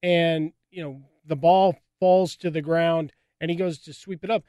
and, 0.02 0.52
you 0.70 0.82
know, 0.82 1.02
the 1.26 1.36
ball 1.36 1.76
falls 2.01 2.36
to 2.36 2.51
the 2.51 2.62
ground 2.62 3.12
and 3.40 3.51
he 3.51 3.56
goes 3.56 3.78
to 3.78 3.93
sweep 3.93 4.24
it 4.24 4.30
up 4.30 4.44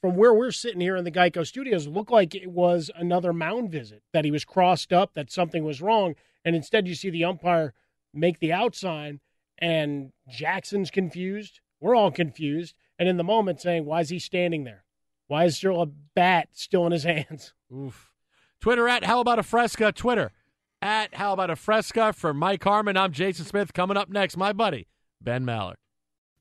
from 0.00 0.14
where 0.14 0.32
we're 0.32 0.50
sitting 0.50 0.80
here 0.80 0.96
in 0.96 1.04
the 1.04 1.10
Geico 1.10 1.46
studios, 1.46 1.86
looked 1.86 2.10
like 2.10 2.34
it 2.34 2.50
was 2.50 2.90
another 2.94 3.32
mound 3.32 3.70
visit, 3.70 4.02
that 4.12 4.24
he 4.24 4.30
was 4.30 4.44
crossed 4.44 4.92
up, 4.92 5.14
that 5.14 5.32
something 5.32 5.64
was 5.64 5.82
wrong. 5.82 6.14
And 6.44 6.54
instead, 6.54 6.86
you 6.86 6.94
see 6.94 7.10
the 7.10 7.24
umpire 7.24 7.74
make 8.14 8.38
the 8.38 8.52
out 8.52 8.74
sign, 8.74 9.20
and 9.58 10.12
Jackson's 10.28 10.90
confused. 10.90 11.60
We're 11.80 11.96
all 11.96 12.10
confused. 12.10 12.74
And 12.98 13.08
in 13.08 13.16
the 13.16 13.24
moment, 13.24 13.60
saying, 13.60 13.84
why 13.84 14.00
is 14.00 14.08
he 14.08 14.18
standing 14.18 14.64
there? 14.64 14.84
Why 15.26 15.44
is 15.44 15.60
there 15.60 15.72
a 15.72 15.86
bat 15.86 16.48
still 16.52 16.86
in 16.86 16.92
his 16.92 17.04
hands? 17.04 17.52
Oof. 17.72 18.12
Twitter 18.60 18.88
at 18.88 19.04
How 19.04 19.20
About 19.20 19.38
a 19.38 19.42
Fresca. 19.42 19.92
Twitter 19.92 20.32
at 20.80 21.14
How 21.14 21.32
About 21.32 21.50
a 21.50 21.56
Fresca. 21.56 22.12
For 22.12 22.32
Mike 22.32 22.64
Harmon, 22.64 22.96
I'm 22.96 23.12
Jason 23.12 23.44
Smith. 23.44 23.72
Coming 23.72 23.96
up 23.96 24.08
next, 24.08 24.36
my 24.36 24.52
buddy, 24.52 24.88
Ben 25.20 25.44
Maller. 25.44 25.74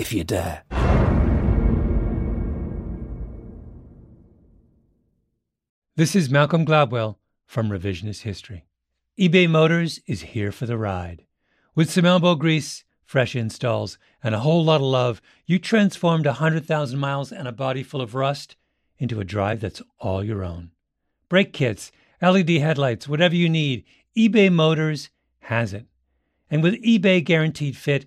if 0.00 0.14
you 0.14 0.24
dare. 0.24 0.62
This 5.94 6.16
is 6.16 6.30
Malcolm 6.30 6.64
Gladwell 6.64 7.16
from 7.44 7.68
Revisionist 7.68 8.22
History. 8.22 8.64
eBay 9.18 9.46
Motors 9.46 10.00
is 10.06 10.22
here 10.22 10.52
for 10.52 10.64
the 10.64 10.78
ride. 10.78 11.26
With 11.74 11.90
some 11.90 12.06
elbow 12.06 12.34
grease, 12.34 12.84
fresh 13.04 13.36
installs, 13.36 13.98
and 14.22 14.34
a 14.34 14.40
whole 14.40 14.64
lot 14.64 14.76
of 14.76 14.86
love, 14.86 15.20
you 15.44 15.58
transformed 15.58 16.24
100,000 16.24 16.98
miles 16.98 17.30
and 17.30 17.46
a 17.46 17.52
body 17.52 17.82
full 17.82 18.00
of 18.00 18.14
rust 18.14 18.56
into 18.98 19.20
a 19.20 19.24
drive 19.24 19.60
that's 19.60 19.82
all 19.98 20.24
your 20.24 20.42
own. 20.42 20.70
Brake 21.28 21.52
kits, 21.52 21.92
LED 22.22 22.48
headlights, 22.48 23.06
whatever 23.06 23.34
you 23.34 23.50
need, 23.50 23.84
eBay 24.16 24.50
Motors 24.50 25.10
has 25.40 25.74
it. 25.74 25.84
And 26.50 26.62
with 26.62 26.82
eBay 26.82 27.22
Guaranteed 27.22 27.76
Fit, 27.76 28.06